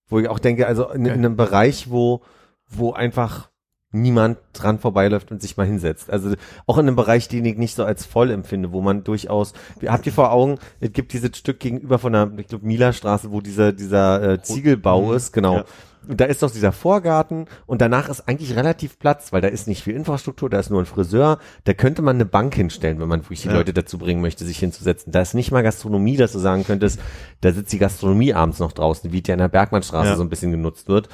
wo 0.08 0.18
ich 0.20 0.30
auch 0.30 0.40
denke, 0.40 0.66
also 0.66 0.90
in, 0.92 1.06
in 1.06 1.12
einem 1.12 1.36
Bereich, 1.36 1.92
wo, 1.92 2.22
wo 2.70 2.94
einfach 2.94 3.50
niemand 3.92 4.38
dran 4.54 4.80
vorbeiläuft 4.80 5.30
und 5.32 5.42
sich 5.42 5.58
mal 5.58 5.66
hinsetzt. 5.66 6.10
Also 6.10 6.36
auch 6.68 6.78
in 6.78 6.88
einem 6.88 6.96
Bereich, 6.96 7.28
den 7.28 7.44
ich 7.44 7.58
nicht 7.58 7.76
so 7.76 7.84
als 7.84 8.06
voll 8.06 8.32
empfinde, 8.32 8.72
wo 8.72 8.80
man 8.82 9.04
durchaus, 9.04 9.54
habt 9.88 10.06
ihr 10.06 10.14
vor 10.14 10.32
Augen, 10.32 10.58
es 10.80 10.94
gibt 10.94 11.12
dieses 11.12 11.36
Stück 11.38 11.60
gegenüber 11.60 12.00
von 12.00 12.14
der, 12.14 12.32
ich 12.38 12.48
glaube, 12.48 12.66
Mila-Straße, 12.66 13.32
wo 13.32 13.42
dieser, 13.42 13.74
dieser 13.74 14.24
äh, 14.34 14.42
Ziegelbau 14.42 15.08
Mhm. 15.08 15.14
ist, 15.16 15.34
genau. 15.34 15.56
Ja. 15.58 15.66
Und 16.08 16.20
da 16.20 16.26
ist 16.26 16.42
doch 16.42 16.50
dieser 16.52 16.72
Vorgarten 16.72 17.46
und 17.66 17.82
danach 17.82 18.10
ist 18.10 18.28
eigentlich 18.28 18.56
relativ 18.56 18.98
Platz, 19.00 19.32
weil 19.32 19.42
da 19.42 19.48
ist 19.48 19.68
nicht 19.68 19.84
viel 19.84 19.96
Infrastruktur, 19.96 20.50
da 20.50 20.60
ist 20.60 20.70
nur 20.70 20.82
ein 20.82 20.86
Friseur, 20.86 21.40
da 21.66 21.74
könnte 21.74 22.02
man 22.02 22.16
eine 22.16 22.26
Bank 22.26 22.56
hinstellen, 22.56 23.00
wenn 23.00 23.08
man 23.08 23.22
wirklich 23.24 23.42
die 23.42 23.48
Ja. 23.50 23.54
Leute 23.56 23.74
dazu 23.74 23.98
bringen 23.98 24.22
möchte, 24.22 24.46
sich 24.46 24.58
hinzusetzen. 24.60 25.12
Da 25.12 25.22
ist 25.22 25.34
nicht 25.36 25.52
mal 25.52 25.62
Gastronomie, 25.64 26.18
dass 26.18 26.32
du 26.32 26.40
sagen 26.40 26.64
könntest, 26.66 27.00
da 27.42 27.52
sitzt 27.52 27.74
die 27.74 27.80
Gastronomie 27.80 28.34
abends 28.34 28.60
noch 28.60 28.72
draußen, 28.72 29.12
wie 29.12 29.22
die 29.22 29.32
an 29.32 29.40
der 29.40 29.50
Bergmannstraße 29.50 30.10
Ja. 30.10 30.16
so 30.16 30.24
ein 30.24 30.30
bisschen 30.30 30.52
genutzt 30.52 30.88
wird. 30.88 31.10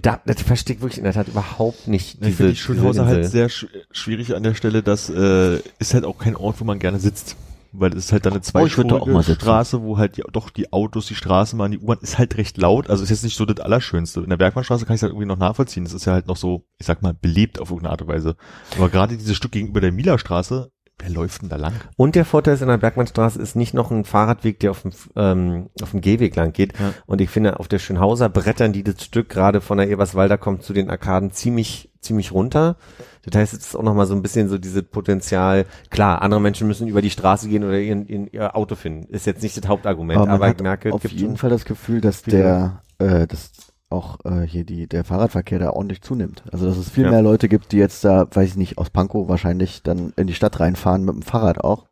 Da, 0.00 0.20
das 0.24 0.40
verstehe 0.40 0.76
ich 0.76 0.82
wirklich 0.82 0.96
in 0.98 1.04
der 1.04 1.12
Tat 1.12 1.28
überhaupt 1.28 1.86
nicht 1.86 2.14
Ich 2.14 2.20
diese, 2.20 2.36
finde 2.36 2.52
die 2.52 2.58
Schönhauser 2.58 3.04
halt 3.04 3.26
sehr 3.26 3.50
sch 3.50 3.66
schwierig 3.90 4.34
an 4.34 4.42
der 4.42 4.54
Stelle, 4.54 4.82
das 4.82 5.10
äh, 5.10 5.58
ist 5.78 5.92
halt 5.92 6.04
auch 6.06 6.16
kein 6.16 6.34
Ort, 6.34 6.60
wo 6.60 6.64
man 6.64 6.78
gerne 6.78 6.98
sitzt. 6.98 7.36
Weil 7.74 7.92
es 7.92 8.04
ist 8.06 8.12
halt 8.12 8.26
dann 8.26 8.34
eine 8.34 8.40
Oh, 8.40 8.42
zweispurige 8.42 9.22
sitzen. 9.22 9.40
Straße, 9.40 9.82
wo 9.82 9.96
halt 9.96 10.16
die, 10.16 10.22
doch 10.30 10.50
die 10.50 10.72
Autos, 10.72 11.06
die 11.06 11.14
Straßenbahn, 11.14 11.70
die 11.70 11.78
U-Bahn 11.78 11.98
ist 12.02 12.18
halt 12.18 12.36
recht 12.36 12.58
laut. 12.58 12.90
Also 12.90 13.02
ist 13.02 13.10
jetzt 13.10 13.24
nicht 13.24 13.36
so 13.36 13.46
das 13.46 13.60
Allerschönste. 13.64 14.20
In 14.20 14.30
der 14.30 14.36
Bergmannstraße 14.36 14.84
kann 14.84 14.96
ich 14.96 15.02
halt 15.02 15.12
irgendwie 15.12 15.26
noch 15.26 15.38
nachvollziehen. 15.38 15.84
Das 15.84 15.92
ist 15.94 16.04
ja 16.04 16.12
halt 16.12 16.26
noch 16.26 16.36
so, 16.36 16.66
ich 16.78 16.86
sag 16.86 17.02
mal, 17.02 17.14
belebt 17.14 17.60
auf 17.60 17.70
irgendeine 17.70 17.92
Art 17.92 18.02
und 18.02 18.08
Weise. 18.08 18.36
Aber 18.76 18.88
gerade 18.88 19.16
dieses 19.16 19.36
Stück 19.36 19.52
gegenüber 19.52 19.80
der 19.80 19.92
Mila-Straße, 19.92 20.71
wer 20.98 21.10
läuft 21.10 21.42
denn 21.42 21.48
da 21.48 21.56
lang? 21.56 21.74
Und 21.96 22.14
der 22.14 22.24
Vorteil 22.24 22.54
ist, 22.54 22.62
in 22.62 22.68
der 22.68 22.78
Bergmannstraße 22.78 23.40
ist 23.40 23.56
nicht 23.56 23.74
noch 23.74 23.90
ein 23.90 24.04
Fahrradweg, 24.04 24.60
der 24.60 24.70
auf 24.70 24.82
dem, 24.82 24.92
ähm, 25.16 25.70
auf 25.82 25.90
dem 25.90 26.00
Gehweg 26.00 26.36
lang 26.36 26.52
geht. 26.52 26.78
Ja. 26.78 26.94
Und 27.06 27.20
ich 27.20 27.30
finde, 27.30 27.58
auf 27.60 27.68
der 27.68 27.78
Schönhauser 27.78 28.28
brettern 28.28 28.72
die 28.72 28.84
das 28.84 29.02
Stück 29.02 29.28
gerade 29.28 29.60
von 29.60 29.78
der 29.78 29.88
Eberswalder 29.88 30.38
kommt 30.38 30.62
zu 30.62 30.72
den 30.72 30.90
Arkaden 30.90 31.32
ziemlich, 31.32 31.90
ziemlich 32.00 32.32
runter. 32.32 32.76
Das 33.24 33.38
heißt, 33.38 33.52
es 33.52 33.66
ist 33.66 33.76
auch 33.76 33.82
nochmal 33.82 34.06
so 34.06 34.14
ein 34.14 34.22
bisschen 34.22 34.48
so 34.48 34.58
dieses 34.58 34.82
Potenzial. 34.82 35.66
Klar, 35.90 36.22
andere 36.22 36.40
Menschen 36.40 36.66
müssen 36.66 36.88
über 36.88 37.02
die 37.02 37.10
Straße 37.10 37.48
gehen 37.48 37.64
oder 37.64 37.78
ihren, 37.78 38.06
ihren, 38.06 38.26
ihr 38.28 38.56
Auto 38.56 38.74
finden. 38.74 39.12
Ist 39.12 39.26
jetzt 39.26 39.42
nicht 39.42 39.56
das 39.56 39.68
Hauptargument, 39.68 40.18
Aber 40.18 40.30
aber, 40.30 40.50
ich 40.50 40.58
merke, 40.60 40.88
es 40.88 40.94
auf 40.94 41.02
gibt 41.02 41.14
jeden 41.14 41.36
Fall 41.36 41.50
das 41.50 41.64
Gefühl, 41.64 42.00
dass 42.00 42.22
der, 42.22 42.82
äh, 42.98 43.26
dass 43.26 43.52
auch 43.92 44.18
äh, 44.24 44.42
hier 44.46 44.64
die 44.64 44.86
der 44.88 45.04
Fahrradverkehr 45.04 45.58
da 45.58 45.70
ordentlich 45.70 46.02
zunimmt. 46.02 46.42
Also 46.50 46.66
dass 46.66 46.76
es 46.76 46.90
viel 46.90 47.04
Ja. 47.04 47.10
mehr 47.10 47.22
Leute 47.22 47.48
gibt, 47.48 47.72
die 47.72 47.76
jetzt 47.78 48.04
da, 48.04 48.26
weiß 48.30 48.50
ich 48.50 48.56
nicht, 48.56 48.78
aus 48.78 48.90
Pankow 48.90 49.28
wahrscheinlich 49.28 49.82
dann 49.82 50.12
in 50.16 50.26
die 50.26 50.34
Stadt 50.34 50.58
reinfahren 50.60 51.04
mit 51.04 51.14
dem 51.14 51.22
Fahrrad 51.22 51.62
auch. 51.62 51.86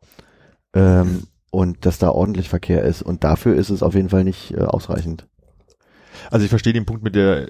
Ähm, 0.73 1.23
und 1.51 1.85
dass 1.85 1.99
da 1.99 2.09
ordentlich 2.09 2.47
Verkehr 2.49 2.83
ist. 2.83 3.01
Und 3.01 3.23
dafür 3.23 3.55
ist 3.55 3.69
es 3.69 3.83
auf 3.83 3.93
jeden 3.93 4.09
Fall 4.09 4.23
nicht 4.23 4.53
äh, 4.53 4.61
ausreichend. 4.61 5.27
Also 6.29 6.43
ich 6.43 6.49
verstehe 6.49 6.73
den 6.73 6.85
Punkt 6.85 7.03
mit 7.03 7.15
der, 7.15 7.47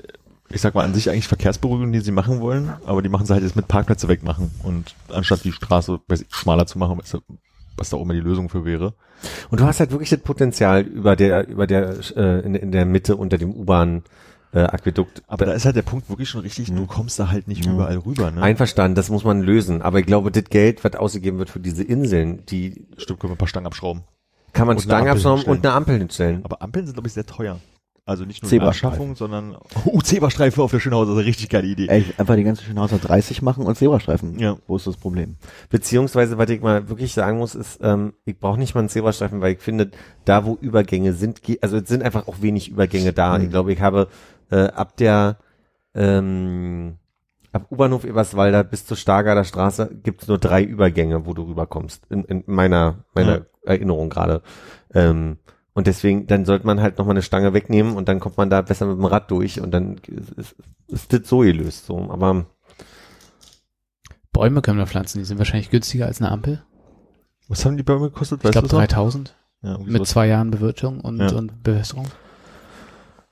ich 0.50 0.62
sag 0.62 0.74
mal, 0.76 0.84
an 0.84 0.94
sich 0.94 1.10
eigentlich 1.10 1.28
Verkehrsberuhigung, 1.28 1.92
die 1.92 2.00
sie 2.00 2.12
machen 2.12 2.42
wollen, 2.42 2.74
aber 2.86 3.02
die 3.02 3.10
machen 3.10 3.26
sie 3.26 3.34
halt 3.34 3.44
jetzt 3.44 3.56
mit 3.56 3.68
Parkplätze 3.68 4.08
wegmachen 4.08 4.52
und 4.64 4.96
anstatt 5.12 5.44
die 5.44 5.52
Straße 5.52 6.00
weiß 6.08 6.22
ich, 6.22 6.34
schmaler 6.34 6.66
zu 6.66 6.80
machen, 6.80 7.00
was, 7.00 7.18
was 7.78 7.90
da 7.90 7.98
auch 7.98 8.02
immer 8.02 8.14
die 8.14 8.20
Lösung 8.22 8.50
für 8.50 8.66
wäre. 8.66 8.94
Und 9.50 9.60
du 9.60 9.66
hast 9.66 9.80
halt 9.80 9.92
wirklich 9.92 10.10
das 10.10 10.20
Potenzial 10.20 10.82
über 10.82 11.16
der, 11.16 11.48
über 11.48 11.68
der, 11.68 11.96
äh, 12.16 12.40
in, 12.46 12.56
in 12.56 12.72
der 12.72 12.86
Mitte 12.86 13.16
unter 13.16 13.38
dem 13.38 13.52
U-Bahn, 13.52 14.04
äh, 14.54 14.60
Aquädukt. 14.60 15.24
Aber 15.28 15.46
da 15.46 15.54
ist 15.54 15.66
halt 15.66 15.76
der 15.76 15.82
Punkt 15.82 16.10
wirklich 16.10 16.30
schon 16.30 16.42
richtig, 16.42 16.72
du 16.74 16.86
kommst 16.86 17.20
da 17.20 17.30
halt 17.30 17.48
nicht 17.48 17.66
überall 17.66 17.98
rüber, 17.98 18.32
ne? 18.32 18.42
Einverstanden, 18.42 18.96
das 18.96 19.10
muss 19.10 19.24
man 19.24 19.42
lösen. 19.42 19.82
Aber 19.82 20.00
ich 20.00 20.06
glaube, 20.06 20.32
das 20.32 20.44
Geld, 20.46 20.84
was 20.84 20.96
ausgegeben 20.96 21.38
wird 21.38 21.50
für 21.50 21.60
diese 21.60 21.84
Inseln, 21.84 22.46
die 22.48 22.86
Stimmt, 22.98 23.20
können 23.20 23.32
wir 23.32 23.36
ein 23.36 23.38
paar 23.38 23.48
Stangen 23.48 23.68
abschrauben. 23.68 24.04
kann 24.54 24.68
man 24.68 24.78
Und 24.78 24.84
Stangen 24.84 25.08
abschrauben 25.10 25.44
und 25.46 25.66
eine 25.66 25.74
Ampel 25.74 25.98
hinstellen. 25.98 26.42
Aber 26.44 26.62
Ampeln 26.62 26.86
sind, 26.86 26.96
glaube 26.96 27.08
ich, 27.08 27.14
sehr 27.14 27.26
teuer. 27.26 27.60
Also 28.06 28.26
nicht 28.26 28.42
nur 28.42 28.50
die 28.50 28.58
Zebrastreifen. 28.58 29.16
Sondern 29.16 29.56
oh, 29.86 30.02
Zebrastreifen 30.02 30.64
auf 30.64 30.72
der 30.72 30.80
Schönhauser, 30.80 31.12
das 31.12 31.14
ist 31.14 31.20
eine 31.20 31.28
richtig 31.28 31.50
geile 31.50 31.68
Idee. 31.68 31.88
Ey, 31.88 32.06
einfach 32.18 32.36
die 32.36 32.44
ganze 32.44 32.64
Schönhauser 32.64 32.98
30 32.98 33.42
machen 33.42 33.66
und 33.66 33.78
Zebrastreifen. 33.78 34.40
Ja. 34.40 34.58
Wo 34.68 34.76
ist 34.76 34.88
das 34.88 34.98
Problem? 34.98 35.36
Beziehungsweise, 35.70 36.38
was 36.38 36.50
ich 36.50 36.62
mal 36.62 36.90
wirklich 36.90 37.14
sagen 37.14 37.38
muss, 37.38 37.56
ist, 37.56 37.80
ähm, 37.84 38.14
ich 38.26 38.40
brauche 38.40 38.58
nicht 38.58 38.74
mal 38.74 38.80
einen 38.80 38.90
Zebrastreifen, 38.90 39.42
weil 39.42 39.54
ich 39.54 39.60
finde, 39.60 39.92
da 40.26 40.46
wo 40.46 40.58
Übergänge 40.60 41.14
sind, 41.14 41.42
also 41.62 41.78
es 41.78 41.88
sind 41.88 42.04
einfach 42.04 42.28
auch 42.28 42.42
wenig 42.42 42.70
Übergänge 42.70 43.14
da. 43.14 43.38
Ich 43.40 43.50
glaube, 43.50 43.72
ich 43.72 43.82
habe 43.82 44.08
äh, 44.50 44.64
ab 44.66 44.98
der 44.98 45.38
ähm, 45.94 46.98
ab 47.52 47.68
U-Bahnhof 47.70 48.06
Eberswalder 48.06 48.64
bis 48.64 48.86
zur 48.86 48.98
Stargarder 48.98 49.44
Straße 49.44 49.92
gibt 50.04 50.24
es 50.24 50.28
nur 50.28 50.38
drei 50.38 50.64
Übergänge, 50.64 51.26
wo 51.26 51.34
du 51.34 51.44
rüberkommst. 51.44 52.06
In, 52.10 52.24
in 52.26 52.44
meiner 52.48 53.06
meiner 53.14 53.38
Ja. 53.38 53.46
Erinnerung 53.64 54.10
gerade. 54.10 54.42
Ähm, 54.94 55.38
und 55.74 55.88
deswegen, 55.88 56.28
dann 56.28 56.46
sollte 56.46 56.66
man 56.66 56.82
halt 56.82 56.98
nochmal 56.98 57.14
eine 57.14 57.22
Stange 57.22 57.54
wegnehmen 57.54 57.96
und 57.96 58.10
dann 58.10 58.20
kommt 58.20 58.38
man 58.38 58.50
da 58.50 58.62
besser 58.62 58.86
mit 58.86 58.98
dem 58.98 59.06
Rad 59.06 59.32
durch 59.32 59.62
und 59.62 59.72
dann 59.72 59.98
ist, 60.38 60.56
ist, 60.88 61.14
das 61.14 61.28
so 61.28 61.40
gelöst. 61.40 61.86
So. 61.86 61.98
Aber 62.10 62.46
Bäume 64.34 64.62
können 64.62 64.78
wir 64.78 64.88
pflanzen, 64.88 65.20
die 65.20 65.26
sind 65.26 65.38
wahrscheinlich 65.38 65.70
günstiger 65.70 66.06
als 66.06 66.22
eine 66.22 66.32
Ampel. 66.32 66.62
Was 67.48 67.66
haben 67.66 67.78
die 67.78 67.84
Bäume 67.84 68.10
gekostet? 68.10 68.40
Ich 68.40 68.46
Weißt 68.46 68.54
glaube 68.54 68.68
das 68.68 68.74
noch? 68.74 68.80
3000 68.80 69.36
Ja, 69.62 69.78
mit 69.78 70.06
zwei 70.08 70.28
Jahren 70.28 70.52
Bewirtung 70.52 71.02
und, 71.02 71.20
Ja. 71.20 71.32
und 71.34 71.64
Bewässerung. 71.64 72.08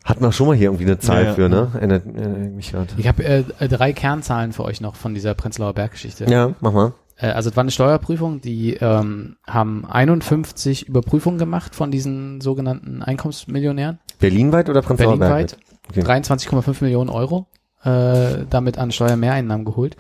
Hatten 0.04 0.22
wir 0.22 0.32
schon 0.32 0.48
mal 0.48 0.56
hier 0.56 0.68
irgendwie 0.68 0.86
eine 0.86 1.00
Zahl 1.00 1.24
Ja, 1.24 1.30
ja. 1.30 1.34
für, 1.36 1.50
ne? 1.50 1.72
Erinnert, 1.76 2.06
erinnert 2.06 2.54
mich 2.54 2.72
grad. 2.72 2.88
Ich 2.98 3.08
habe 3.08 3.24
äh, 3.24 3.44
drei 3.68 3.94
Kernzahlen 3.94 4.54
für 4.54 4.64
euch 4.64 4.82
noch 4.82 4.96
von 4.96 5.14
dieser 5.14 5.34
Prenzlauer 5.36 5.74
Berggeschichte. 5.74 6.26
Ja, 6.26 6.56
mach 6.62 6.72
mal. 6.74 6.94
Äh, 7.20 7.28
also 7.28 7.50
es 7.50 7.56
war 7.56 7.62
eine 7.62 7.72
Steuerprüfung, 7.72 8.42
die 8.42 8.76
ähm, 8.76 9.38
haben 9.46 9.86
51 9.86 10.88
Überprüfungen 10.88 11.38
gemacht 11.38 11.76
von 11.76 11.92
diesen 11.92 12.42
sogenannten 12.42 13.04
Einkommensmillionären. 13.04 14.00
Berlinweit 14.20 14.70
oder 14.70 14.82
Prenzlauer 14.82 15.18
Berlinweit. 15.18 15.58
Okay. 15.90 16.02
23,5 16.02 16.84
Millionen 16.84 17.10
Euro 17.10 17.48
äh, 17.84 18.46
damit 18.50 18.78
an 18.78 18.92
Steuermehreinnahmen 18.92 19.66
geholt. 19.66 19.96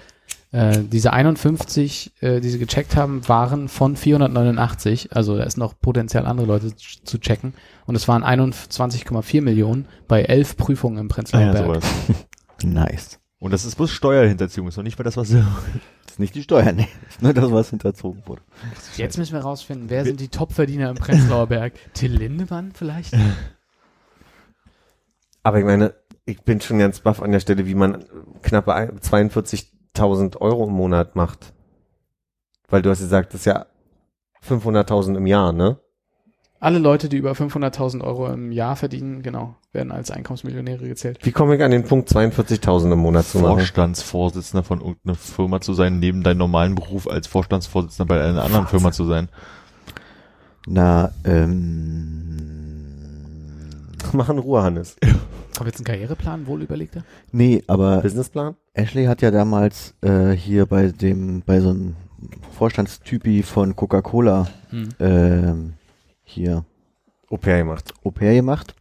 Äh, 0.51 0.79
diese 0.91 1.13
51, 1.13 2.13
äh, 2.21 2.39
die 2.39 2.49
sie 2.49 2.57
gecheckt 2.57 2.95
haben, 2.95 3.27
waren 3.27 3.67
von 3.67 3.95
489. 3.95 5.15
Also 5.15 5.37
da 5.37 5.43
ist 5.43 5.57
noch 5.57 5.79
Potenzial, 5.79 6.25
andere 6.25 6.47
Leute 6.47 6.75
zu 6.75 7.19
checken. 7.19 7.53
Und 7.85 7.95
es 7.95 8.07
waren 8.07 8.23
21,4 8.23 9.41
Millionen 9.41 9.87
bei 10.07 10.23
elf 10.23 10.57
Prüfungen 10.57 10.97
im 10.97 11.07
Ah, 11.07 11.13
Prenzlauer 11.13 11.41
ja, 11.41 11.51
Berg. 11.51 11.65
sowas. 11.65 11.85
Nice. 12.63 13.18
Und 13.39 13.51
das 13.51 13.63
ist 13.63 13.75
bloß 13.75 13.91
Steuerhinterziehung, 13.91 14.67
ist 14.67 14.77
noch 14.77 14.83
nicht 14.83 14.97
mal 14.99 15.05
das, 15.05 15.17
was 15.17 15.29
Das 15.29 16.11
ist 16.11 16.19
nicht 16.19 16.35
die 16.35 16.43
Steuer, 16.43 16.71
nee. 16.73 16.87
Das 17.05 17.15
ist 17.15 17.21
nur 17.21 17.33
das, 17.33 17.51
was 17.51 17.69
hinterzogen 17.69 18.23
wurde. 18.25 18.41
Jetzt 18.97 19.17
müssen 19.17 19.33
wir 19.33 19.41
rausfinden, 19.41 19.89
wer 19.89 20.03
sind 20.03 20.19
die 20.19 20.27
Topverdiener 20.27 20.89
im 20.89 20.97
Prenzlauer 20.97 21.47
Berg? 21.47 21.73
Till 21.93 22.13
Lindemann 22.13 22.73
vielleicht? 22.73 23.13
Aber 25.43 25.59
ich 25.59 25.65
meine, 25.65 25.93
ich 26.25 26.43
bin 26.43 26.59
schon 26.59 26.79
ganz 26.79 26.99
baff 26.99 27.21
an 27.21 27.31
der 27.31 27.39
Stelle, 27.39 27.65
wie 27.65 27.75
man 27.75 28.03
knappe 28.41 28.73
ein- 28.73 28.99
42.000 28.99 30.37
Euro 30.37 30.67
im 30.67 30.73
Monat 30.73 31.15
macht. 31.15 31.53
Weil 32.67 32.81
du 32.81 32.89
hast 32.89 32.99
gesagt, 32.99 33.33
das 33.33 33.41
ist 33.41 33.45
ja 33.45 33.67
500.000 34.47 35.15
im 35.15 35.25
Jahr, 35.25 35.53
ne? 35.53 35.79
Alle 36.61 36.79
Leute, 36.79 37.07
die 37.07 37.15
über 37.17 37.31
500.000 37.31 38.01
Euro 38.03 38.27
im 38.27 38.51
Jahr 38.51 38.75
verdienen, 38.75 39.21
genau, 39.23 39.55
werden 39.71 39.91
als 39.93 40.11
Einkommensmillionäre 40.11 40.87
gezählt. 40.89 41.19
Wie 41.23 41.31
komme 41.31 41.55
ich 41.55 41.63
an 41.63 41.71
den 41.71 41.85
Punkt 41.85 42.09
42.000 42.09 42.91
im 42.91 42.99
Monat 42.99 43.25
zu 43.27 43.39
machen? 43.39 43.59
Vorstandsvorsitzender 43.59 44.63
von 44.63 44.81
irgendeiner 44.81 45.15
Firma 45.15 45.61
zu 45.61 45.73
sein, 45.73 45.99
neben 45.99 46.21
deinem 46.21 46.39
normalen 46.39 46.75
Beruf 46.75 47.07
als 47.07 47.27
Vorstandsvorsitzender 47.27 48.13
bei 48.13 48.21
einer 48.21 48.43
anderen 48.43 48.67
Firma 48.67 48.91
zu 48.91 49.05
sein. 49.05 49.29
Na, 50.67 51.11
ähm, 51.23 52.35
Mach 54.13 54.29
in 54.29 54.39
Ruhe, 54.39 54.61
Hannes. 54.63 54.97
Kommt 55.57 55.69
jetzt 55.69 55.79
ein 55.79 55.85
Karriereplan, 55.85 56.47
wohl 56.47 56.61
überlegter? 56.61 57.03
nee, 57.31 57.63
aber 57.67 58.01
Businessplan? 58.01 58.55
Ashley 58.73 59.05
hat 59.05 59.21
ja 59.21 59.31
damals 59.31 59.93
äh, 60.01 60.31
hier 60.31 60.65
bei 60.65 60.87
dem, 60.87 61.41
bei 61.45 61.59
so 61.61 61.69
einem 61.69 61.95
Vorstandstypi 62.57 63.43
von 63.43 63.75
Coca-Cola 63.75 64.47
Hm. 64.71 64.89
ähm, 64.99 65.73
hier 66.29 66.65
Au 67.29 67.37
pair 67.37 67.59
gemacht. 67.59 67.93
Au 68.03 68.11
pair 68.11 68.33
gemacht. 68.33 68.75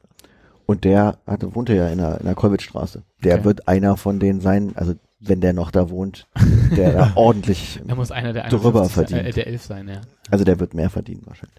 Und 0.67 0.85
der 0.85 1.19
hatte, 1.27 1.55
wohnte 1.55 1.75
ja 1.75 1.89
in 1.89 1.99
der, 1.99 2.19
in 2.19 2.27
der 2.27 2.35
Kolwitzstraße. 2.35 3.03
Der 3.23 3.37
Okay. 3.37 3.45
wird 3.45 3.69
einer 3.69 3.97
von 3.97 4.21
denen 4.21 4.41
sein, 4.41 4.73
also 4.77 4.95
wenn 5.21 5.41
der 5.41 5.53
noch 5.53 5.71
da 5.71 5.91
wohnt, 5.91 6.29
der 6.77 6.93
da 6.93 7.13
ordentlich, 7.17 7.81
Da 7.87 7.95
muss 7.95 8.11
einer 8.11 8.33
der 8.33 8.49
Drüber 8.49 8.83
51 8.83 8.93
verdient. 8.93 9.29
Äh, 9.29 9.33
der 9.33 9.47
11 9.47 9.63
sein, 9.63 9.89
ja. 9.89 10.01
also 10.31 10.45
der 10.45 10.61
wird 10.61 10.75
mehr 10.75 10.91
verdienen 10.91 11.23
wahrscheinlich. 11.25 11.59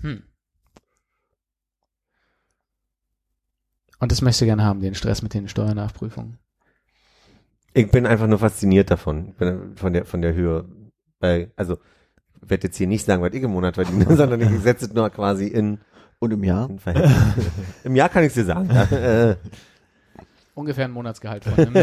Hm. 0.00 0.22
Und 4.00 4.12
das 4.12 4.20
möchte 4.20 4.44
ich 4.44 4.48
gerne 4.48 4.64
haben, 4.64 4.80
den 4.80 4.94
Stress 4.94 5.22
mit 5.22 5.32
den 5.32 5.48
Steuernachprüfungen. 5.48 6.38
Ich 7.72 7.90
bin 7.90 8.06
einfach 8.06 8.26
nur 8.26 8.38
fasziniert 8.38 8.90
davon, 8.90 9.34
bin 9.34 9.76
von 9.76 9.92
der, 9.92 10.04
von 10.04 10.20
der 10.20 10.34
Höhe. 10.34 10.66
Weil, 11.20 11.52
also, 11.56 11.78
werde 12.48 12.68
jetzt 12.68 12.76
hier 12.76 12.86
nicht 12.86 13.04
sagen, 13.04 13.22
was 13.22 13.32
ich 13.32 13.42
im 13.42 13.50
Monat 13.52 13.74
verdiene, 13.76 14.04
sondern 14.16 14.40
ich 14.40 14.62
setze 14.62 14.86
es 14.86 14.92
nur 14.92 15.08
quasi 15.10 15.46
in, 15.46 15.78
Und 16.18 16.32
im 16.32 16.44
Jahr? 16.44 16.68
Im 17.84 17.96
Jahr 17.96 18.08
kann 18.08 18.24
ich 18.24 18.32
dir 18.32 18.44
sagen. 18.44 18.70
Ja. 18.72 18.84
Äh, 19.30 19.36
Ungefähr 20.54 20.84
ein 20.84 20.92
Monatsgehalt 20.92 21.44
von 21.44 21.54
einem. 21.54 21.74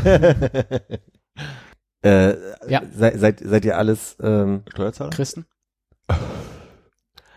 äh, 2.04 2.36
Ja. 2.70 2.82
seid, 2.96 3.20
seid, 3.20 3.42
seid 3.44 3.66
ihr 3.66 3.78
alles, 3.78 4.16
ähm, 4.22 4.64
Steuerzahler? 4.70 5.10
Christen? 5.12 5.46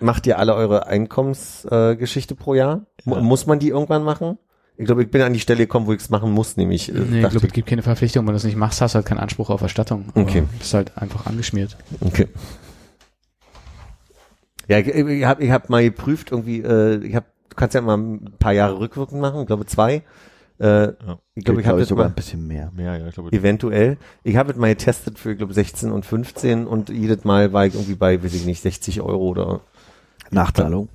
macht 0.01 0.27
ihr 0.27 0.39
alle 0.39 0.55
eure 0.55 0.87
Einkommensgeschichte 0.87 2.35
äh, 2.35 2.37
pro 2.37 2.55
Jahr? 2.55 2.87
Ja. 3.05 3.21
Muss 3.21 3.47
man 3.47 3.59
die 3.59 3.69
irgendwann 3.69 4.05
machen? 4.05 4.39
Ich 4.77 4.87
glaube, 4.87 5.03
ich 5.05 5.11
bin 5.11 5.23
an 5.23 5.33
die 5.33 5.41
Stelle 5.41 5.61
gekommen, 5.61 5.87
wo 5.87 5.93
ich 5.93 6.01
es 6.01 6.11
machen 6.11 6.33
muss, 6.33 6.57
nämlich. 6.57 6.89
äh, 6.89 6.93
Nee, 6.99 7.23
ich 7.23 7.31
glaube, 7.31 7.47
es 7.47 7.53
gibt 7.53 7.69
keine 7.69 7.83
Verpflichtung. 7.83 8.27
Wenn 8.27 8.33
du 8.33 8.37
es 8.37 8.45
nicht 8.45 8.57
machst, 8.57 8.81
hast 8.81 8.95
du 8.95 8.97
halt 8.97 9.07
keinen 9.07 9.19
Anspruch 9.21 9.51
auf 9.51 9.63
Erstattung. 9.63 10.07
Okay. 10.15 10.43
Bist 10.59 10.75
halt 10.75 10.97
einfach 10.99 11.27
angeschmiert. 11.27 11.77
Okay. 12.01 12.29
Ja, 14.69 14.79
ich, 14.79 14.89
ich 14.89 15.25
habe 15.25 15.45
ich 15.45 15.51
hab 15.51 15.69
mal 15.71 15.83
geprüft, 15.83 16.31
irgendwie, 16.31 16.61
äh, 16.61 16.97
ich 17.05 17.15
hab, 17.15 17.25
du 17.51 17.57
kannst 17.57 17.75
ja 17.75 17.81
mal 17.81 17.97
ein 17.97 18.33
paar 18.39 18.53
Jahre 18.53 18.79
rückwirkend 18.79 19.21
machen, 19.21 19.41
ich 19.41 19.47
glaube 19.47 19.67
zwei. 19.67 20.03
Äh, 20.61 20.67
Ja. 20.67 21.19
Ich 21.35 21.45
glaube, 21.45 21.61
ich 21.61 21.67
habe 21.67 21.77
glaub 21.77 21.79
das 21.81 21.89
sogar 21.89 22.05
mal 22.07 22.11
ein 22.13 22.15
bisschen 22.15 22.47
mehr. 22.47 22.71
Mehr, 22.77 22.97
ja, 22.97 23.09
ich 23.09 23.15
glaube. 23.15 23.33
eventuell. 23.33 23.97
Ich 24.23 24.37
habe 24.37 24.53
es 24.53 24.57
mal 24.57 24.69
getestet 24.69 25.19
für, 25.19 25.33
ich 25.33 25.39
glaube, 25.39 25.53
16 25.53 25.91
und 25.91 26.07
15 26.07 26.67
und 26.67 26.91
jedes 26.91 27.25
Mal 27.25 27.53
war 27.53 27.67
ich 27.67 27.75
irgendwie 27.75 27.97
bei, 27.97 28.23
weiß 28.23 28.35
ich 28.35 28.47
nicht, 28.47 28.63
60 28.63 29.01
Euro 29.01 29.29
oder 29.29 29.61
Nachzahlung. 30.31 30.89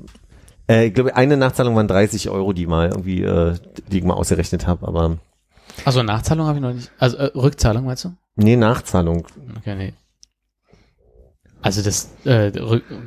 äh, 0.70 0.86
ich 0.88 0.94
glaube, 0.94 1.16
eine 1.16 1.36
Nachzahlung 1.38 1.76
waren 1.76 1.88
30 1.88 2.30
Euro, 2.30 2.54
die 2.54 2.68
mal 2.68 2.90
irgendwie, 2.90 3.22
äh, 3.24 3.56
die 3.91 4.00
ich 4.00 4.04
mal 4.06 4.14
ausgerechnet 4.14 4.66
habe, 4.66 4.88
aber 4.88 5.18
Also 5.86 6.04
Nachzahlung 6.04 6.48
habe 6.48 6.58
ich 6.58 6.64
noch 6.64 6.74
nicht. 6.74 6.91
Also 6.98 7.18
äh, 7.18 7.26
Rückzahlung 7.36 7.86
meinst 7.86 8.06
du? 8.06 8.14
nee, 8.36 8.56
Nachzahlung. 8.56 9.28
Okay, 9.58 9.76
nee. 9.76 9.94
Also 11.61 11.81
das, 11.81 12.10
äh, 12.26 12.52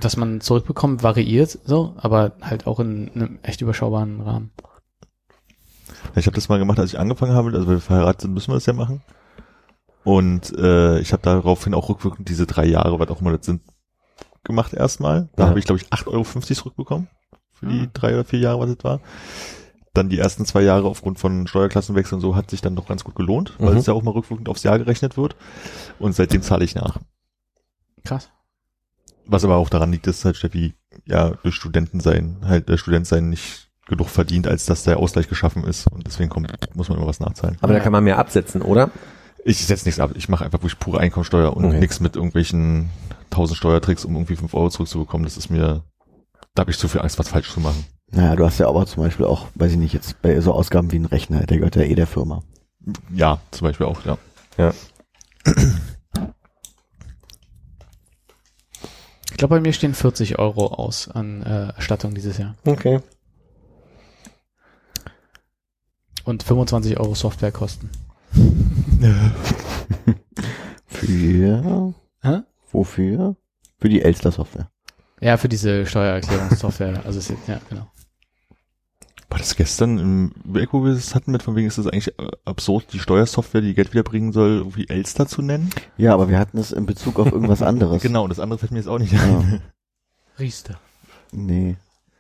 dass 0.01 0.17
man 0.17 0.41
zurückbekommt, 0.43 1.03
variiert 1.03 1.59
so, 1.65 1.95
aber 1.97 2.33
halt 2.43 2.67
auch 2.67 2.81
in 2.81 3.11
einem 3.15 3.39
echt 3.43 3.61
überschaubaren 3.63 4.21
Rahmen. 4.21 4.51
Ich 6.17 6.27
habe 6.27 6.35
das 6.35 6.49
mal 6.49 6.59
gemacht, 6.59 6.79
als 6.79 6.93
ich 6.93 6.99
angefangen 6.99 7.33
habe, 7.35 7.49
also 7.53 7.67
wenn 7.67 7.77
wir 7.77 7.81
verheiratet 7.81 8.23
sind, 8.23 8.35
müssen 8.35 8.51
wir 8.51 8.55
das 8.57 8.67
ja 8.67 8.75
machen. 8.75 9.01
Und 10.05 10.53
äh, 10.59 10.99
ich 10.99 11.13
habe 11.13 11.23
daraufhin 11.23 11.75
auch 11.75 11.89
rückwirkend 11.89 12.29
diese 12.29 12.47
drei 12.47 12.67
Jahre, 12.67 12.99
was 12.99 13.09
auch 13.09 13.21
immer 13.21 13.35
das 13.37 13.47
sind, 13.47 13.63
gemacht 14.45 14.75
erstmal. 14.75 15.29
Da 15.37 15.45
Ja. 15.45 15.49
habe 15.51 15.59
ich, 15.59 15.65
glaube 15.65 15.81
ich, 15.81 15.89
8,50 15.89 16.09
Euro 16.09 16.25
zurückbekommen 16.55 17.09
für 17.53 17.67
die 17.67 17.83
Ah. 17.87 17.91
drei 17.95 18.15
oder 18.15 18.25
vier 18.25 18.41
Jahre, 18.41 18.61
was 18.61 18.75
das 18.77 18.85
war. 18.85 19.01
Dann 19.95 20.09
die 20.09 20.19
ersten 20.19 20.45
zwei 20.45 20.63
Jahre 20.63 20.89
aufgrund 20.89 21.19
von 21.21 21.47
Steuerklassenwechsel 21.47 22.17
und 22.17 22.21
so 22.21 22.35
hat 22.35 22.51
sich 22.51 22.61
dann 22.61 22.75
doch 22.77 22.89
ganz 22.89 23.05
gut 23.05 23.15
gelohnt, 23.15 23.55
weil 23.59 23.73
Mhm. 23.73 23.79
es 23.79 23.87
ja 23.87 23.95
auch 23.95 24.03
mal 24.03 24.11
rückwirkend 24.11 24.49
aufs 24.49 24.63
Jahr 24.65 24.79
gerechnet 24.79 25.17
wird. 25.17 25.37
Und 25.99 26.15
seitdem 26.15 26.43
zahle 26.43 26.65
ich 26.65 26.75
nach. 26.75 26.99
Krass. 28.05 28.31
Was 29.27 29.45
aber 29.45 29.57
auch 29.57 29.69
daran 29.69 29.93
liegt, 29.93 30.07
dass 30.07 30.25
halt 30.25 30.37
Steffi 30.37 30.75
ja 31.07 31.31
durch 31.43 31.55
Studenten 31.55 32.01
sein, 32.01 32.39
halt 32.45 32.69
der 32.69 32.77
Student 32.77 33.07
sein 33.07 33.29
nicht 33.31 33.69
genug 33.87 34.09
verdient, 34.09 34.47
als 34.47 34.65
dass 34.67 34.85
der 34.85 34.99
Ausgleich 34.99 35.29
geschaffen 35.29 35.65
ist. 35.65 35.87
Und 35.87 36.07
deswegen 36.07 36.31
kommt, 36.31 36.51
muss 36.75 36.89
man 36.89 36.99
immer 36.99 37.07
was 37.07 37.21
nachzahlen. 37.21 37.57
Aber 37.61 37.73
Ja. 37.73 37.79
da 37.79 37.83
kann 37.85 37.93
man 37.93 38.05
mehr 38.05 38.19
absetzen, 38.19 38.63
oder? 38.63 38.91
Ich 39.45 39.65
setze 39.67 39.87
nichts 39.87 40.01
ab. 40.01 40.13
Ich 40.15 40.29
mache 40.29 40.45
einfach 40.45 40.59
wirklich 40.61 40.79
pure 40.79 41.01
Einkommensteuer 41.01 41.57
und 41.57 41.65
Okay. 41.65 41.81
nichts 41.81 41.99
mit 42.01 42.15
irgendwelchen 42.17 42.91
tausend 43.31 43.59
Steuertricks, 43.59 44.05
um 44.05 44.15
irgendwie 44.15 44.37
fünf 44.37 44.55
Euro 44.55 44.71
zurückzubekommen. 44.71 45.25
Das 45.25 45.37
ist 45.37 45.51
mir, 45.51 45.83
da 46.55 46.61
habe 46.61 46.71
ich 46.71 46.79
zu 46.79 46.87
viel 46.89 47.01
Angst, 47.01 47.19
was 47.19 47.29
falsch 47.29 47.51
zu 47.51 47.61
machen. 47.61 47.85
Naja, 48.13 48.37
du 48.37 48.45
hast 48.45 48.59
ja 48.59 48.69
aber 48.69 48.87
zum 48.87 49.03
Beispiel 49.03 49.27
auch, 49.27 49.47
weiß 49.55 49.73
ich 49.73 49.79
nicht, 49.79 49.95
jetzt 49.95 50.21
bei 50.23 50.39
so 50.41 50.53
Ausgaben 50.53 50.93
wie 50.93 50.97
ein 50.99 51.07
Rechner, 51.07 51.41
der 51.47 51.57
gehört 51.59 51.77
ja 51.77 51.83
eh 51.83 51.95
der 51.95 52.07
Firma. 52.07 52.43
Ja, 53.15 53.41
zum 53.51 53.67
Beispiel 53.67 53.87
auch, 53.87 54.01
ja. 54.05 54.73
Ich 59.33 59.39
glaube, 59.39 59.57
bei 59.57 59.61
mir 59.63 59.73
stehen 59.73 59.95
40 59.95 60.39
Euro 60.39 60.67
aus 60.67 61.09
an 61.09 61.43
äh, 61.43 61.69
Erstattung 61.69 62.15
dieses 62.15 62.37
Jahr. 62.37 62.55
Okay. 62.67 63.01
Und 66.25 66.43
25 66.43 67.01
Euro 67.01 67.15
Softwarekosten. 67.15 67.89
Für, 70.87 71.95
Hä? 72.21 72.43
wofür? 72.71 73.37
Für 73.81 73.89
die 73.89 74.03
Elster-Software. 74.03 74.71
Ja, 75.21 75.39
für 75.39 75.49
diese 75.49 75.87
Steuererklärungssoftware. 75.87 77.03
also 77.07 77.19
es 77.19 77.31
ist, 77.31 77.49
ja, 77.49 77.59
genau. 77.71 77.91
War 79.33 79.39
das 79.39 79.57
gestern 79.57 79.99
im 79.99 80.33
Weg, 80.45 80.75
wo 80.75 80.85
wir 80.85 80.93
das 80.93 81.15
hatten 81.15 81.33
mit 81.33 81.43
von 81.43 81.57
wegen 81.57 81.67
ist 81.67 81.79
es 81.79 81.87
eigentlich 81.87 82.09
äh, 82.19 82.27
absurd, 82.45 82.93
die 82.93 82.99
Steuersoftware, 82.99 83.63
die 83.63 83.73
Geld 83.73 83.95
wiederbringen 83.95 84.31
soll, 84.31 84.59
irgendwie 84.59 84.87
Elster 84.91 85.27
zu 85.27 85.41
nennen? 85.41 85.71
Ja, 85.97 86.13
aber 86.13 86.29
wir 86.29 86.39
hatten 86.39 86.59
es 86.59 86.71
in 86.71 86.85
Bezug 86.85 87.19
auf 87.19 87.33
irgendwas 87.33 87.63
anderes. 87.63 88.03
Genau, 88.03 88.25
und 88.25 88.29
das 88.29 88.41
andere 88.41 88.59
fällt 88.59 88.73
mir 88.73 88.79
jetzt 88.79 88.89
auch 88.89 88.99
nicht 88.99 89.15
Ja. 89.15 89.23
ein. 89.23 89.63
Riester. 90.39 90.79
Nee. 91.31 91.77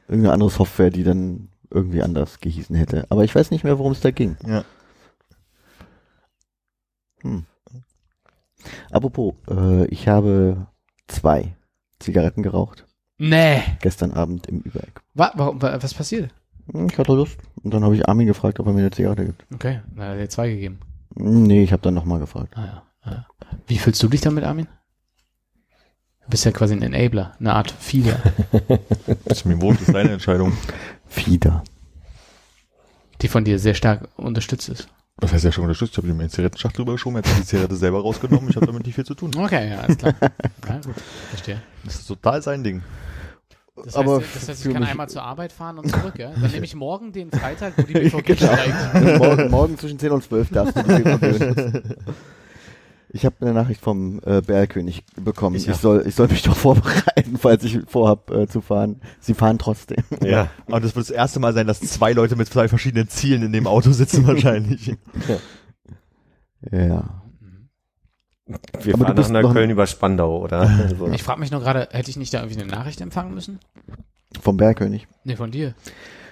Irgendeine 0.08 0.32
andere 0.32 0.48
Software, 0.48 0.88
die 0.88 1.04
dann 1.04 1.50
irgendwie 1.70 2.02
anders 2.02 2.40
gehießen 2.40 2.74
hätte. 2.74 3.06
Aber 3.10 3.24
ich 3.24 3.34
weiß 3.34 3.50
nicht 3.50 3.62
mehr, 3.62 3.78
worum 3.78 3.92
es 3.92 4.00
da 4.00 4.10
ging. 4.10 4.38
Ja. 4.46 4.64
Hm. 7.20 7.44
Apropos, 8.90 9.34
äh, 9.50 9.84
ich 9.88 10.08
habe 10.08 10.66
zwei 11.08 11.54
Zigaretten 11.98 12.42
geraucht. 12.42 12.86
Nee. 13.18 13.62
Gestern 13.82 14.12
Abend 14.12 14.46
im 14.46 14.60
Übereck. 14.60 15.02
Wa 15.12 15.30
warum, 15.34 15.60
wa 15.60 15.76
was 15.82 15.92
passiert? 15.92 16.30
Hm, 16.72 16.88
Ich 16.90 16.98
hatte 16.98 17.12
Lust. 17.14 17.38
Und 17.62 17.72
dann 17.74 17.84
habe 17.84 17.94
ich 17.94 18.08
Armin 18.08 18.26
gefragt, 18.26 18.58
ob 18.60 18.66
er 18.66 18.72
mir 18.72 18.80
eine 18.80 18.90
Zigarette 18.90 19.26
gibt. 19.26 19.44
Okay, 19.54 19.80
er 19.96 20.08
hat 20.08 20.18
dir 20.18 20.28
zwei 20.28 20.48
gegeben. 20.50 20.80
Hm, 21.16 21.44
Nee, 21.44 21.62
ich 21.64 21.72
habe 21.72 21.82
dann 21.82 21.94
nochmal 21.94 22.18
gefragt. 22.20 22.52
Ah, 22.56 22.64
ja. 22.64 22.82
Ah, 23.02 23.10
ja. 23.12 23.26
Wie 23.66 23.78
fühlst 23.78 24.02
du 24.02 24.08
dich 24.08 24.20
damit, 24.20 24.44
Armin? 24.44 24.66
Du 26.24 26.30
bist 26.30 26.44
ja 26.44 26.52
quasi 26.52 26.74
ein 26.74 26.82
Enabler, 26.82 27.34
eine 27.40 27.52
Art 27.54 27.70
Feeder, 27.72 28.16
Das 29.24 29.38
ist 29.38 29.44
mir 29.44 29.60
wurscht, 29.60 29.80
das 29.82 29.88
ist 29.88 29.94
deine 29.94 30.12
Entscheidung. 30.12 30.52
Fieder. 31.08 31.64
die 33.20 33.28
von 33.28 33.44
dir 33.44 33.58
sehr 33.58 33.74
stark 33.74 34.08
unterstützt 34.16 34.68
ist. 34.68 34.88
Das 35.18 35.32
heißt 35.32 35.44
ja 35.44 35.52
schon 35.52 35.64
unterstützt, 35.64 35.92
ich 35.92 35.98
habe 35.98 36.08
ihm 36.08 36.18
eine 36.18 36.28
Zigarettenschacht 36.28 36.78
drüber 36.78 36.92
geschoben, 36.92 37.16
jetzt 37.16 37.28
hat 37.28 37.38
die 37.38 37.44
Zigarette 37.46 37.76
selber 37.76 38.00
rausgenommen, 38.00 38.48
ich 38.48 38.56
habe 38.56 38.66
damit 38.66 38.86
nicht 38.86 38.94
viel 38.94 39.04
zu 39.04 39.14
tun. 39.14 39.32
Okay, 39.36 39.70
ja, 39.70 39.80
alles 39.80 39.98
klar. 39.98 40.14
Ja, 40.68 40.78
gut, 40.80 40.94
verstehe. 41.30 41.60
Das 41.84 41.96
ist 41.96 42.06
total 42.06 42.40
sein 42.40 42.62
Ding. 42.64 42.82
Das 43.84 43.96
Aber 43.96 44.18
heißt, 44.18 44.26
das 44.36 44.48
heißt 44.48 44.66
ich 44.66 44.72
kann 44.72 44.84
einmal 44.84 45.08
zur 45.08 45.22
Arbeit 45.22 45.52
fahren 45.52 45.78
und 45.78 45.88
zurück, 45.90 46.14
ja? 46.18 46.30
Dann 46.40 46.50
nehme 46.50 46.64
ich 46.64 46.74
morgen 46.74 47.12
den 47.12 47.30
Freitag, 47.30 47.74
wo 47.76 47.82
die 47.82 47.92
BVG 47.94 48.24
Genau. 48.36 48.52
streikt. 48.52 49.18
morgen, 49.18 49.50
morgen 49.50 49.78
zwischen 49.78 49.98
10 49.98 50.10
und 50.12 50.22
12 50.24 50.50
darfst 50.50 50.76
du 50.76 50.82
die 50.82 51.02
benutzen. 51.02 51.94
Ich 53.14 53.26
habe 53.26 53.36
eine 53.42 53.52
Nachricht 53.52 53.82
vom 53.82 54.22
äh, 54.24 54.40
Bergkönig 54.40 55.04
bekommen. 55.22 55.54
Ich 55.56 55.68
Ich, 55.68 55.76
soll, 55.76 56.02
ich 56.06 56.14
soll 56.14 56.28
mich 56.28 56.40
doch 56.44 56.56
vorbereiten, 56.56 57.36
falls 57.38 57.62
ich 57.62 57.80
vorhab 57.86 58.30
äh, 58.30 58.46
zu 58.48 58.62
fahren. 58.62 59.02
Sie 59.20 59.34
fahren 59.34 59.58
trotzdem. 59.58 60.02
Ja. 60.24 60.48
Aber 60.66 60.80
das 60.80 60.96
wird 60.96 61.08
das 61.08 61.10
erste 61.10 61.38
Mal 61.38 61.52
sein, 61.52 61.66
dass 61.66 61.80
zwei 61.80 62.14
Leute 62.14 62.36
mit 62.36 62.48
zwei 62.48 62.68
verschiedenen 62.68 63.08
Zielen 63.10 63.42
in 63.42 63.52
dem 63.52 63.66
Auto 63.66 63.92
sitzen 63.92 64.26
wahrscheinlich. 64.26 64.96
Ja. 66.70 67.21
Wir 68.82 68.94
Aber 68.94 69.04
fahren 69.04 69.14
du 69.16 69.22
nach 69.22 69.28
bist 69.28 69.30
noch- 69.30 69.42
Neukölln 69.42 69.70
über 69.70 69.86
Spandau, 69.86 70.40
oder? 70.42 70.68
So. 70.98 71.08
Ich 71.08 71.22
frage 71.22 71.40
mich 71.40 71.50
nur 71.50 71.60
gerade, 71.60 71.88
hätte 71.92 72.10
ich 72.10 72.16
nicht 72.16 72.32
da 72.34 72.40
irgendwie 72.42 72.60
eine 72.62 72.70
Nachricht 72.70 73.00
empfangen 73.00 73.34
müssen? 73.34 73.58
Vom 74.40 74.56
Bergkönig. 74.56 75.06
Nee, 75.24 75.36
von 75.36 75.50
dir. 75.50 75.74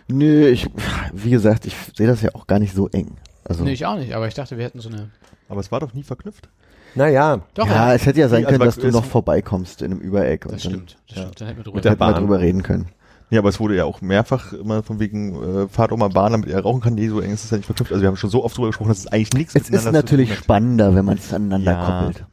Nö, 0.08 0.48
ich, 0.48 0.68
wie 1.12 1.30
gesagt, 1.30 1.66
ich 1.66 1.76
sehe 1.96 2.06
das 2.06 2.22
ja 2.22 2.30
auch 2.34 2.46
gar 2.46 2.58
nicht 2.58 2.74
so 2.74 2.88
eng. 2.88 3.16
Also, 3.44 3.62
Nee, 3.64 3.72
ich 3.72 3.86
auch 3.86 3.96
nicht, 3.96 4.12
aber 4.14 4.26
ich 4.28 4.34
dachte, 4.34 4.56
wir 4.58 4.64
hätten 4.64 4.80
so 4.80 4.88
eine. 4.88 5.10
Aber 5.48 5.60
es 5.60 5.70
war 5.70 5.80
doch 5.80 5.92
nie 5.94 6.02
verknüpft. 6.02 6.48
Naja, 6.96 7.40
Doch, 7.54 7.68
ja, 7.68 7.94
es 7.94 8.04
hätte 8.06 8.18
ja 8.20 8.28
sein 8.28 8.44
Also, 8.44 8.58
können, 8.58 8.66
dass 8.66 8.76
du 8.76 8.90
noch 8.90 9.04
vorbeikommst 9.04 9.82
in 9.82 9.92
einem 9.92 10.00
Übereck. 10.00 10.42
das 10.42 10.52
und 10.52 10.64
dann 10.64 10.70
stimmt. 10.72 10.98
Das 11.08 11.18
stimmt. 11.18 11.40
Dann 11.40 11.46
hätten 11.48 11.58
wir 11.60 11.64
drüber 11.64 11.76
Mit 11.76 11.84
der 11.84 11.92
hätten 11.92 12.00
wir 12.00 12.06
Bahn. 12.12 12.14
drüber 12.22 12.40
reden 12.40 12.62
können. 12.64 12.88
Ja, 13.30 13.38
aber 13.38 13.48
es 13.48 13.60
wurde 13.60 13.76
ja 13.76 13.84
auch 13.84 14.00
mehrfach 14.00 14.52
immer 14.52 14.82
von 14.82 14.98
wegen 14.98 15.34
äh, 15.42 15.68
Fahrt 15.68 15.92
auch 15.92 15.96
mal 15.96 16.08
Bahn, 16.08 16.32
damit 16.32 16.50
er 16.50 16.60
rauchen 16.62 16.80
kann. 16.80 16.94
Nee, 16.94 17.08
so 17.08 17.20
eng 17.20 17.30
ist 17.32 17.44
es 17.44 17.50
ja 17.50 17.56
nicht 17.58 17.66
verknüpft. 17.66 17.92
Also 17.92 18.02
wir 18.02 18.08
haben 18.08 18.16
schon 18.16 18.30
so 18.30 18.44
oft 18.44 18.56
drüber 18.56 18.68
gesprochen, 18.68 18.88
dass 18.88 18.98
es 18.98 19.06
eigentlich 19.06 19.32
nichts 19.34 19.54
Es 19.54 19.62
ist 19.62 19.70
miteinander 19.70 20.00
zu 20.00 20.14
natürlich 20.14 20.34
spannender, 20.34 20.94
wenn 20.96 21.04
man 21.04 21.16
es 21.18 21.32
aneinander 21.32 21.72
Ja. 21.72 22.00
koppelt. 22.00 22.26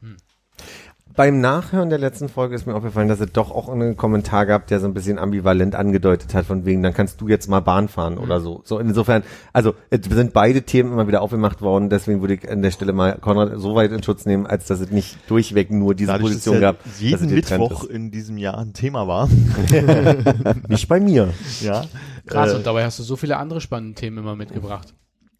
Beim 1.18 1.41
Nachhören 1.41 1.89
der 1.89 1.98
letzten 1.98 2.30
Folge 2.30 2.53
ist 2.56 2.68
mir 2.68 2.76
aufgefallen, 2.76 3.07
dass 3.10 3.19
es 3.19 3.31
doch 3.34 3.49
auch 3.52 3.69
einen 3.69 3.98
Kommentar 3.98 4.45
gab, 4.45 4.68
der 4.68 4.80
so 4.80 4.85
ein 4.85 4.94
bisschen 4.94 5.18
ambivalent 5.18 5.73
angedeutet 5.73 6.35
hat, 6.35 6.45
von 6.45 6.64
wegen, 6.64 6.84
dann 6.84 6.94
kannst 6.94 7.19
du 7.19 7.27
jetzt 7.27 7.49
mal 7.49 7.60
Bahn 7.60 7.88
fahren 7.89 8.19
oder 8.19 8.39
so. 8.39 8.61
So 8.64 8.77
insofern, 8.77 9.23
also 9.52 9.73
es 9.89 9.99
sind 10.07 10.31
beide 10.31 10.61
Themen 10.61 10.94
immer 10.94 11.07
wieder 11.07 11.23
aufgemacht 11.23 11.61
worden, 11.61 11.89
deswegen 11.89 12.22
würde 12.22 12.35
ich 12.35 12.49
an 12.49 12.61
der 12.61 12.69
Stelle 12.69 12.94
mal 12.94 13.18
Konrad 13.19 13.52
so 13.60 13.73
weit 13.73 13.91
in 13.91 14.03
Schutz 14.03 14.26
nehmen, 14.27 14.45
als 14.45 14.68
dass 14.68 14.80
es 14.80 14.91
nicht 14.91 15.18
durchweg 15.27 15.72
nur 15.72 15.95
diese 15.95 16.11
Dadurch, 16.11 16.30
Position 16.34 16.56
ja 16.56 16.61
gab. 16.61 16.77
jeden 16.99 17.30
Mittwoch 17.31 17.84
in 17.85 18.11
diesem 18.11 18.38
Jahr 18.38 18.60
ein 18.60 18.73
Thema 18.73 19.07
war. 19.07 19.27
Nicht 20.69 20.88
bei 20.88 20.99
mir. 20.99 21.34
ja. 21.61 21.84
Krass, 22.27 22.53
Äh, 22.53 22.56
und 22.57 22.65
dabei 22.68 22.85
hast 22.85 22.99
du 22.99 23.03
so 23.03 23.15
viele 23.15 23.38
andere 23.38 23.60
spannende 23.60 23.95
Themen 23.95 24.19
immer 24.19 24.35
mitgebracht. 24.35 24.94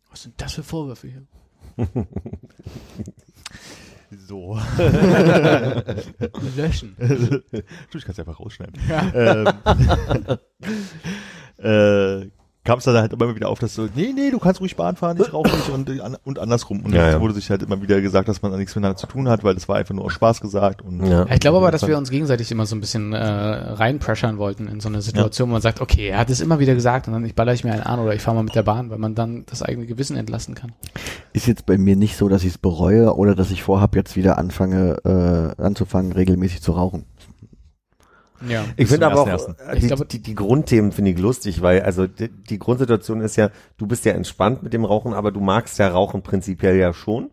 Was 0.10 0.24
sind 0.24 0.34
das 0.42 0.54
für 0.54 0.64
Vorwürfe 0.64 1.08
hier? 1.08 1.22
so. 4.12 4.58
Löschen. 6.56 6.96
du, 6.98 7.98
ich 7.98 8.04
kann 8.04 8.12
es 8.12 8.20
einfach 8.20 8.40
rausschneiden. 8.40 8.80
ähm, 9.14 9.48
äh, 11.58 12.30
kam 12.68 12.80
es 12.80 12.84
dann 12.84 12.98
halt 12.98 13.14
immer 13.14 13.34
wieder 13.34 13.48
auf, 13.48 13.60
dass 13.60 13.76
so, 13.76 13.88
nee, 13.96 14.12
nee, 14.14 14.30
du 14.30 14.40
kannst 14.40 14.60
ruhig 14.60 14.76
Bahn 14.76 14.98
fahren, 14.98 15.18
ich 15.22 15.34
rauche 15.34 15.56
nicht 15.56 15.70
und, 15.70 15.90
und 16.26 16.38
andersrum. 16.38 16.82
Und 16.82 16.94
Ja, 16.94 17.08
es 17.08 17.14
ja. 17.14 17.22
wurde 17.22 17.34
sich 17.34 17.50
halt 17.50 17.64
immer 17.64 17.82
wieder 17.82 18.02
gesagt, 18.02 18.28
dass 18.28 18.42
man 18.42 18.52
da 18.52 18.58
nichts 18.58 18.76
miteinander 18.76 18.98
zu 18.98 19.08
tun 19.08 19.30
hat, 19.30 19.46
weil 19.46 19.54
das 19.54 19.70
war 19.70 19.78
einfach 19.78 19.96
nur 19.96 20.04
aus 20.04 20.12
Spaß 20.12 20.42
gesagt. 20.42 20.82
Und 20.82 21.08
Ja. 21.08 21.26
Ich 21.32 21.40
glaube 21.40 21.60
aber, 21.60 21.72
dass 21.72 21.88
wir 21.88 21.98
uns 21.98 22.10
gegenseitig 22.10 22.52
immer 22.52 22.66
so 22.66 22.76
ein 22.76 22.82
bisschen 22.82 23.14
äh, 23.14 23.24
reinpressern 23.24 24.38
wollten 24.38 24.68
in 24.68 24.82
so 24.82 24.90
eine 24.90 25.02
Situation, 25.02 25.48
wo 25.48 25.54
man 25.54 25.62
sagt, 25.62 25.80
okay, 25.80 26.10
er 26.10 26.20
hat 26.20 26.30
es 26.30 26.42
immer 26.42 26.60
wieder 26.60 26.76
gesagt 26.76 27.08
und 27.08 27.14
dann 27.14 27.24
ich 27.24 27.36
baller 27.36 27.54
ich 27.54 27.64
mir 27.64 27.72
einen 27.72 27.84
an 27.84 28.02
oder 28.02 28.14
ich 28.14 28.22
fahre 28.22 28.36
mal 28.36 28.44
mit 28.44 28.56
der 28.56 28.64
Bahn, 28.64 28.90
weil 28.90 28.98
man 28.98 29.16
dann 29.16 29.46
das 29.46 29.64
eigene 29.64 29.86
Gewissen 29.86 30.18
entlassen 30.18 30.54
kann. 30.54 30.74
Ist 31.32 31.48
jetzt 31.48 31.66
bei 31.66 31.78
mir 31.78 31.96
nicht 31.96 32.18
so, 32.18 32.28
dass 32.28 32.44
ich 32.44 32.50
es 32.50 32.58
bereue 32.58 33.16
oder 33.16 33.34
dass 33.34 33.50
ich 33.50 33.64
vorhab, 33.64 33.96
jetzt 33.96 34.18
wieder 34.18 34.38
anfange, 34.38 34.98
äh, 35.06 35.62
anzufangen, 35.62 36.12
regelmäßig 36.12 36.62
zu 36.62 36.74
rauchen. 36.74 37.06
Ja. 38.48 38.66
Ich 38.76 38.88
finde 38.88 39.08
aber 39.08 39.22
auch, 39.22 39.28
1.1.. 39.28 39.56
äh, 39.60 39.76
Ich 39.76 39.80
die, 39.82 39.88
glaube- 39.88 40.06
die, 40.06 40.20
die 40.22 40.36
Grundthemen 40.36 40.92
finde 40.92 41.12
ich 41.12 41.18
lustig, 41.20 41.62
weil 41.62 41.82
also 41.82 42.08
die, 42.08 42.30
die 42.30 42.60
Grundsituation 42.60 43.22
ist 43.22 43.36
ja, 43.36 43.50
du 43.78 43.88
bist 43.88 44.06
ja 44.06 44.14
entspannt 44.14 44.64
mit 44.64 44.74
dem 44.74 44.86
Rauchen, 44.86 45.14
aber 45.14 45.32
du 45.32 45.40
magst 45.40 45.80
ja 45.80 45.88
Rauchen 45.88 46.22
prinzipiell 46.22 46.76
ja 46.78 46.94
schon. 46.94 47.30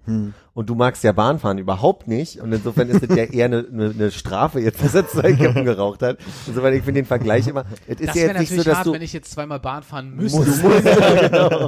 Und 0.56 0.70
du 0.70 0.76
magst 0.76 1.02
ja 1.02 1.10
Bahnfahren 1.10 1.58
überhaupt 1.58 2.06
nicht. 2.06 2.40
Und 2.40 2.52
insofern 2.52 2.88
ist 2.88 3.02
es 3.02 3.08
ja 3.16 3.24
eher 3.24 3.46
eine, 3.46 3.66
eine, 3.72 3.90
eine 3.90 4.10
Strafe 4.12 4.60
jetzt, 4.60 4.84
dass 4.84 4.94
er 4.94 5.08
zwei 5.08 5.32
Kippen 5.32 5.64
geraucht 5.64 6.00
hat. 6.02 6.18
Insofern, 6.46 6.72
ich 6.74 6.82
finde 6.84 7.00
den 7.02 7.06
Vergleich 7.06 7.48
immer, 7.48 7.64
es 7.88 7.98
ist 7.98 8.08
Das 8.10 8.14
ja 8.14 8.22
wäre 8.28 8.28
jetzt 8.38 8.38
nicht 8.38 8.48
so, 8.50 8.54
natürlich 8.58 8.64
dass 8.66 8.76
hart, 8.76 8.86
du, 8.86 8.92
wenn 8.92 9.02
ich 9.02 9.12
jetzt 9.12 9.30
zweimal 9.32 9.58
Bahn 9.58 9.82
fahren 9.82 10.14
müsste. 10.14 10.38
musst, 10.44 10.62
musst, 10.62 10.84
ja, 10.84 11.28
genau. 11.28 11.66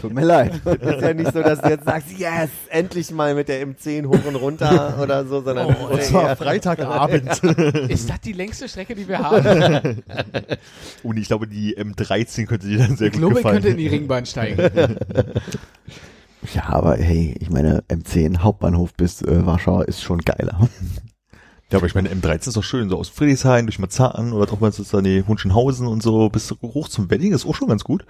Tut 0.00 0.14
mir 0.14 0.24
leid. 0.24 0.52
Es 0.64 0.94
ist 0.96 1.02
ja 1.02 1.14
nicht 1.14 1.32
so, 1.32 1.42
dass 1.42 1.60
du 1.60 1.68
jetzt 1.68 1.84
sagst, 1.84 2.16
yes, 2.16 2.48
endlich 2.68 3.10
mal 3.10 3.34
mit 3.34 3.48
der 3.48 3.66
M10 3.66 4.06
hoch 4.06 4.24
und 4.24 4.36
runter 4.36 4.98
oder 5.02 5.24
so, 5.26 5.42
sondern 5.42 5.66
Oh, 5.68 5.88
es 5.88 5.90
Und 5.94 6.02
zwar 6.04 6.28
eher- 6.28 6.36
Freitagabend. 6.36 7.42
Ist 7.90 8.08
das 8.08 8.20
die 8.20 8.32
längste 8.34 8.68
Strecke, 8.68 8.94
die 8.94 9.08
wir 9.08 9.18
haben? 9.18 10.02
Und 11.02 11.16
ich 11.16 11.26
glaube, 11.26 11.48
die 11.48 11.76
M13 11.76 12.46
könnte 12.46 12.68
dir 12.68 12.78
dann 12.78 12.96
sehr 12.96 13.08
Ich 13.08 13.14
gut 13.14 13.20
glaube, 13.20 13.34
ich 13.34 13.38
gefallen. 13.38 13.54
könnte 13.56 13.68
in 13.70 13.76
die 13.78 13.88
Ringbahn 13.88 14.26
steigen. 14.26 14.96
Ja, 16.54 16.68
aber 16.68 16.96
hey, 16.96 17.36
ich 17.40 17.50
meine, 17.50 17.82
M10 17.88 18.38
Hauptbahnhof 18.38 18.94
bis 18.94 19.22
äh, 19.22 19.44
Warschau 19.44 19.82
ist 19.82 20.02
schon 20.02 20.20
geiler. 20.20 20.68
Ja, 21.70 21.78
aber 21.78 21.86
ich 21.86 21.94
meine, 21.94 22.08
M13 22.08 22.48
ist 22.48 22.56
doch 22.56 22.64
schön, 22.64 22.88
so 22.88 22.98
aus 22.98 23.10
Friedrichshain 23.10 23.66
durch 23.66 23.78
Marzahn 23.78 24.32
oder 24.32 24.46
doch 24.46 24.60
mal 24.60 24.72
so 24.72 25.00
die 25.02 25.22
Hunschenhausen 25.26 25.86
und 25.86 26.02
so 26.02 26.30
bis 26.30 26.50
hoch 26.62 26.88
zum 26.88 27.10
Wedding 27.10 27.32
ist 27.34 27.44
auch 27.44 27.54
schon 27.54 27.68
ganz 27.68 27.84
gut. 27.84 28.06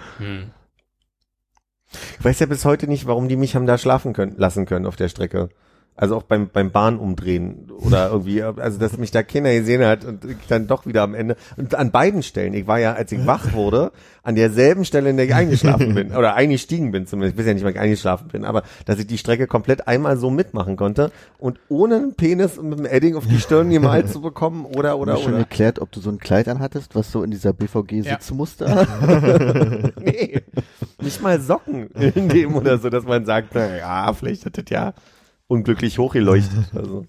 Ich 2.18 2.24
weiß 2.24 2.38
ja 2.38 2.46
bis 2.46 2.64
heute 2.64 2.86
nicht, 2.86 3.06
warum 3.06 3.28
die 3.28 3.36
mich 3.36 3.56
haben 3.56 3.66
da 3.66 3.78
schlafen 3.78 4.12
können, 4.12 4.36
lassen 4.36 4.66
können 4.66 4.86
auf 4.86 4.96
der 4.96 5.08
Strecke. 5.08 5.48
Also 6.00 6.14
auch 6.14 6.22
beim, 6.22 6.48
beim 6.48 6.70
Bahnumdrehen 6.70 7.72
oder 7.72 8.10
irgendwie, 8.10 8.40
also 8.40 8.78
dass 8.78 8.96
mich 8.98 9.10
da 9.10 9.24
keiner 9.24 9.52
gesehen 9.52 9.84
hat 9.84 10.04
und 10.04 10.24
ich 10.24 10.46
dann 10.46 10.68
doch 10.68 10.86
wieder 10.86 11.02
am 11.02 11.12
Ende. 11.12 11.34
Und 11.56 11.74
an 11.74 11.90
beiden 11.90 12.22
Stellen. 12.22 12.54
Ich 12.54 12.68
war 12.68 12.78
ja, 12.78 12.92
als 12.92 13.10
ich 13.10 13.26
wach 13.26 13.52
wurde, 13.52 13.90
an 14.22 14.36
derselben 14.36 14.84
Stelle, 14.84 15.10
in 15.10 15.16
der 15.16 15.26
ich 15.26 15.34
eingeschlafen 15.34 15.94
bin. 15.96 16.14
Oder 16.14 16.36
eingestiegen 16.36 16.92
bin 16.92 17.08
zumindest. 17.08 17.34
Ich 17.34 17.40
weiß 17.40 17.48
ja 17.48 17.54
nicht, 17.54 17.64
wann 17.64 17.72
ich 17.72 17.80
eingeschlafen 17.80 18.28
bin, 18.28 18.44
aber 18.44 18.62
dass 18.86 19.00
ich 19.00 19.08
die 19.08 19.18
Strecke 19.18 19.48
komplett 19.48 19.88
einmal 19.88 20.16
so 20.18 20.30
mitmachen 20.30 20.76
konnte 20.76 21.10
und 21.36 21.58
ohne 21.68 21.96
einen 21.96 22.14
Penis 22.14 22.58
und 22.58 22.68
mit 22.68 22.78
einem 22.78 22.86
Edding 22.86 23.16
auf 23.16 23.26
die 23.26 23.40
Stirn 23.40 23.68
gemalt 23.68 24.08
zu 24.08 24.20
bekommen 24.20 24.66
oder, 24.66 24.98
oder, 24.98 25.14
Hast 25.14 25.22
du 25.22 25.24
schon 25.24 25.32
oder. 25.32 25.40
erklärt, 25.42 25.80
ob 25.80 25.90
du 25.90 25.98
so 25.98 26.10
ein 26.10 26.20
Kleid 26.20 26.46
anhattest, 26.46 26.94
was 26.94 27.10
so 27.10 27.24
in 27.24 27.32
dieser 27.32 27.52
BVG-Sitzmuster? 27.52 28.86
Nee, 30.00 30.42
nicht 31.02 31.22
mal 31.22 31.40
Socken 31.40 31.88
in 31.90 32.28
dem 32.28 32.54
oder 32.54 32.78
so, 32.78 32.88
dass 32.88 33.04
man 33.04 33.24
sagt, 33.24 33.48
na 33.54 33.76
ja, 33.76 34.12
vielleicht 34.12 34.46
hat 34.46 34.58
das 34.58 34.64
ja 34.68 34.92
unglücklich 35.48 35.98
hochgeleuchtet. 35.98 36.70
Also. 36.74 37.06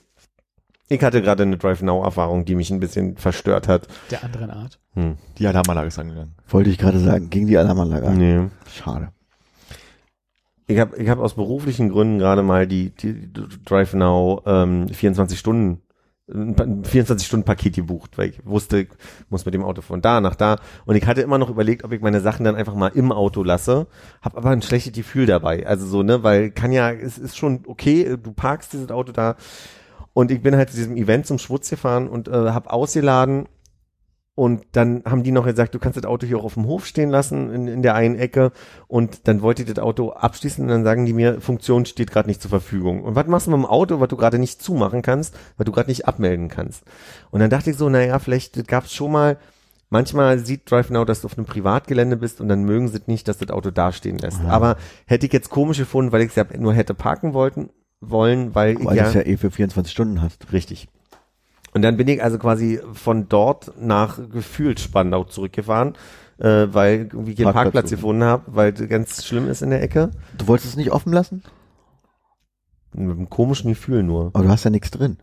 Ich 0.92 1.04
hatte 1.04 1.22
gerade 1.22 1.44
eine 1.44 1.58
Drive-Now-Erfahrung, 1.58 2.46
die 2.46 2.56
mich 2.56 2.72
ein 2.72 2.80
bisschen 2.80 3.16
verstört 3.16 3.68
hat. 3.68 3.88
Der 4.10 4.24
anderen 4.24 4.50
Art. 4.50 4.80
Hm. 4.96 5.18
Die 5.38 5.46
Alarmanlage 5.46 5.90
ist 5.90 6.00
angegangen. 6.00 6.34
Wollte 6.48 6.72
ich 6.72 6.80
gerade 6.80 7.00
sagen, 7.00 7.30
gegen 7.30 7.46
die 7.46 7.58
Alarmanlage. 7.60 8.08
an. 8.08 8.18
Nee. 8.18 8.50
Schade. 8.74 9.10
Ich 10.66 10.80
habe 10.80 10.98
ich 10.98 11.08
hab 11.08 11.20
aus 11.20 11.36
beruflichen 11.36 11.90
Gründen 11.90 12.18
gerade 12.18 12.42
mal 12.42 12.66
die, 12.66 12.90
die 12.90 13.32
DriveNow 13.32 14.42
ähm, 14.48 14.88
24 14.88 15.38
Stunden 15.38 15.82
ein 16.34 16.84
24-Stunden-Paket 16.84 17.76
gebucht, 17.76 18.18
weil 18.18 18.30
ich 18.30 18.46
wusste, 18.46 18.82
ich 18.82 18.90
muss 19.30 19.46
mit 19.46 19.54
dem 19.54 19.64
Auto 19.64 19.82
von 19.82 20.02
da 20.02 20.22
nach 20.22 20.36
da. 20.36 20.58
Und 20.86 20.96
ich 20.96 21.06
hatte 21.06 21.22
immer 21.22 21.38
noch 21.38 21.50
überlegt, 21.50 21.84
ob 21.84 21.92
ich 21.92 22.02
meine 22.02 22.22
Sachen 22.22 22.44
dann 22.44 22.56
einfach 22.56 22.76
mal 22.76 22.90
im 22.90 23.12
Auto 23.12 23.44
lasse. 23.44 23.88
Hab 24.22 24.38
aber 24.38 24.50
ein 24.50 24.62
schlechtes 24.62 24.94
Gefühl 24.94 25.26
dabei. 25.26 25.66
Also 25.66 25.86
so, 25.88 26.04
ne, 26.04 26.24
weil 26.24 26.52
kann 26.52 26.72
ja, 26.72 26.92
es 26.92 27.18
ist 27.18 27.38
schon 27.38 27.62
okay, 27.68 28.18
du 28.22 28.32
parkst 28.32 28.74
dieses 28.74 28.92
Auto 28.92 29.12
da. 29.12 29.36
Und 30.14 30.32
ich 30.32 30.42
bin 30.42 30.56
halt 30.56 30.70
zu 30.70 30.76
diesem 30.76 30.98
Event 30.98 31.28
zum 31.28 31.40
Schwutz 31.40 31.70
gefahren 31.70 32.08
und 32.08 32.28
äh, 32.28 32.32
hab 32.32 32.72
ausgeladen. 32.72 33.48
Und 34.40 34.68
dann 34.72 35.04
haben 35.04 35.24
die 35.24 35.34
noch 35.34 35.44
gesagt, 35.44 35.76
du 35.76 35.80
kannst 35.80 35.98
das 35.98 36.06
Auto 36.06 36.26
hier 36.26 36.38
auch 36.38 36.46
auf 36.46 36.54
dem 36.54 36.66
Hof 36.66 36.86
stehen 36.86 37.10
lassen, 37.10 37.54
in, 37.54 37.68
in 37.68 37.82
der 37.82 37.96
einen 37.96 38.16
Ecke. 38.16 38.54
Und 38.88 39.28
dann 39.28 39.42
wollte 39.42 39.64
ich 39.64 39.68
das 39.68 39.84
Auto 39.84 40.12
abschließen 40.12 40.64
und 40.64 40.70
dann 40.70 40.86
sagen 40.86 41.06
die 41.06 41.12
mir, 41.12 41.42
Funktion 41.42 41.86
steht 41.86 42.10
gerade 42.10 42.30
nicht 42.30 42.42
zur 42.42 42.48
Verfügung. 42.48 43.04
Und 43.04 43.16
was 43.16 43.28
machst 43.28 43.48
du 43.48 43.52
mit 43.52 43.60
dem 43.60 43.66
Auto, 43.66 44.00
was 44.00 44.08
du 44.08 44.16
gerade 44.16 44.40
nicht 44.40 44.62
zumachen 44.62 45.02
kannst, 45.02 45.38
was 45.58 45.66
du 45.66 45.74
gerade 45.74 45.90
nicht 45.90 46.08
abmelden 46.08 46.48
kannst? 46.48 46.86
Und 47.32 47.42
dann 47.42 47.50
dachte 47.50 47.70
ich 47.72 47.76
so, 47.76 47.90
naja, 47.90 48.18
vielleicht 48.18 48.66
gab 48.66 48.86
es 48.86 48.94
schon 48.94 49.12
mal, 49.12 49.36
manchmal 49.90 50.40
sieht 50.40 50.72
DriveNow, 50.72 51.06
dass 51.06 51.20
du 51.20 51.26
auf 51.26 51.38
einem 51.38 51.46
Privatgelände 51.46 52.16
bist 52.16 52.40
und 52.40 52.48
dann 52.48 52.64
mögen 52.64 52.88
sie 52.88 53.02
nicht, 53.08 53.28
dass 53.28 53.40
das 53.40 53.50
Auto 53.50 53.72
dastehen 53.72 54.20
lässt. 54.20 54.40
Aber 54.46 54.78
hätte 55.06 55.26
ich 55.26 55.34
jetzt 55.34 55.50
komisch 55.50 55.80
gefunden, 55.80 56.14
weil 56.14 56.22
ich 56.22 56.30
es 56.30 56.36
ja 56.36 56.46
nur 56.58 56.74
hätte 56.74 56.94
parken 56.94 57.34
wollten, 57.34 57.72
wollen, 58.00 58.56
weil 58.56 58.80
ich 58.80 58.86
Weil 58.86 58.96
ja, 58.96 59.04
du 59.04 59.10
es 59.10 59.16
ja 59.16 59.22
eh 59.24 59.36
für 59.36 59.52
24 59.52 59.92
Stunden 59.92 60.22
hast. 60.22 60.54
Richtig. 60.54 60.88
Und 61.74 61.82
dann 61.84 61.98
bin 61.98 62.08
ich 62.08 62.24
also 62.24 62.38
quasi 62.40 62.80
von 62.94 63.30
dort 63.30 63.72
nach 63.80 64.20
gefühlt 64.32 64.80
Spandau 64.80 65.24
zurückgefahren, 65.24 65.94
äh, 66.40 66.68
weil 66.72 66.94
ich 67.08 67.14
irgendwie 67.14 67.36
keinen 67.36 67.46
Parkplatz 67.46 67.64
Parkplatz 67.64 67.90
gefunden 67.92 68.24
habe, 68.24 68.44
weil 68.48 68.74
es 68.74 68.90
ganz 68.90 69.24
schlimm 69.26 69.48
ist 69.48 69.62
in 69.62 69.70
der 69.70 69.82
Ecke. 69.84 70.12
Du 70.38 70.48
wolltest 70.48 70.70
es 70.72 70.76
nicht 70.78 70.92
offen 70.92 71.14
lassen? 71.14 71.44
Mit 72.94 73.18
einem 73.18 73.30
komischen 73.30 73.70
Gefühl 73.70 74.02
nur. 74.04 74.32
Aber 74.34 74.44
du 74.44 74.50
hast 74.50 74.64
ja 74.64 74.72
nichts 74.72 74.90
drin. 74.90 75.18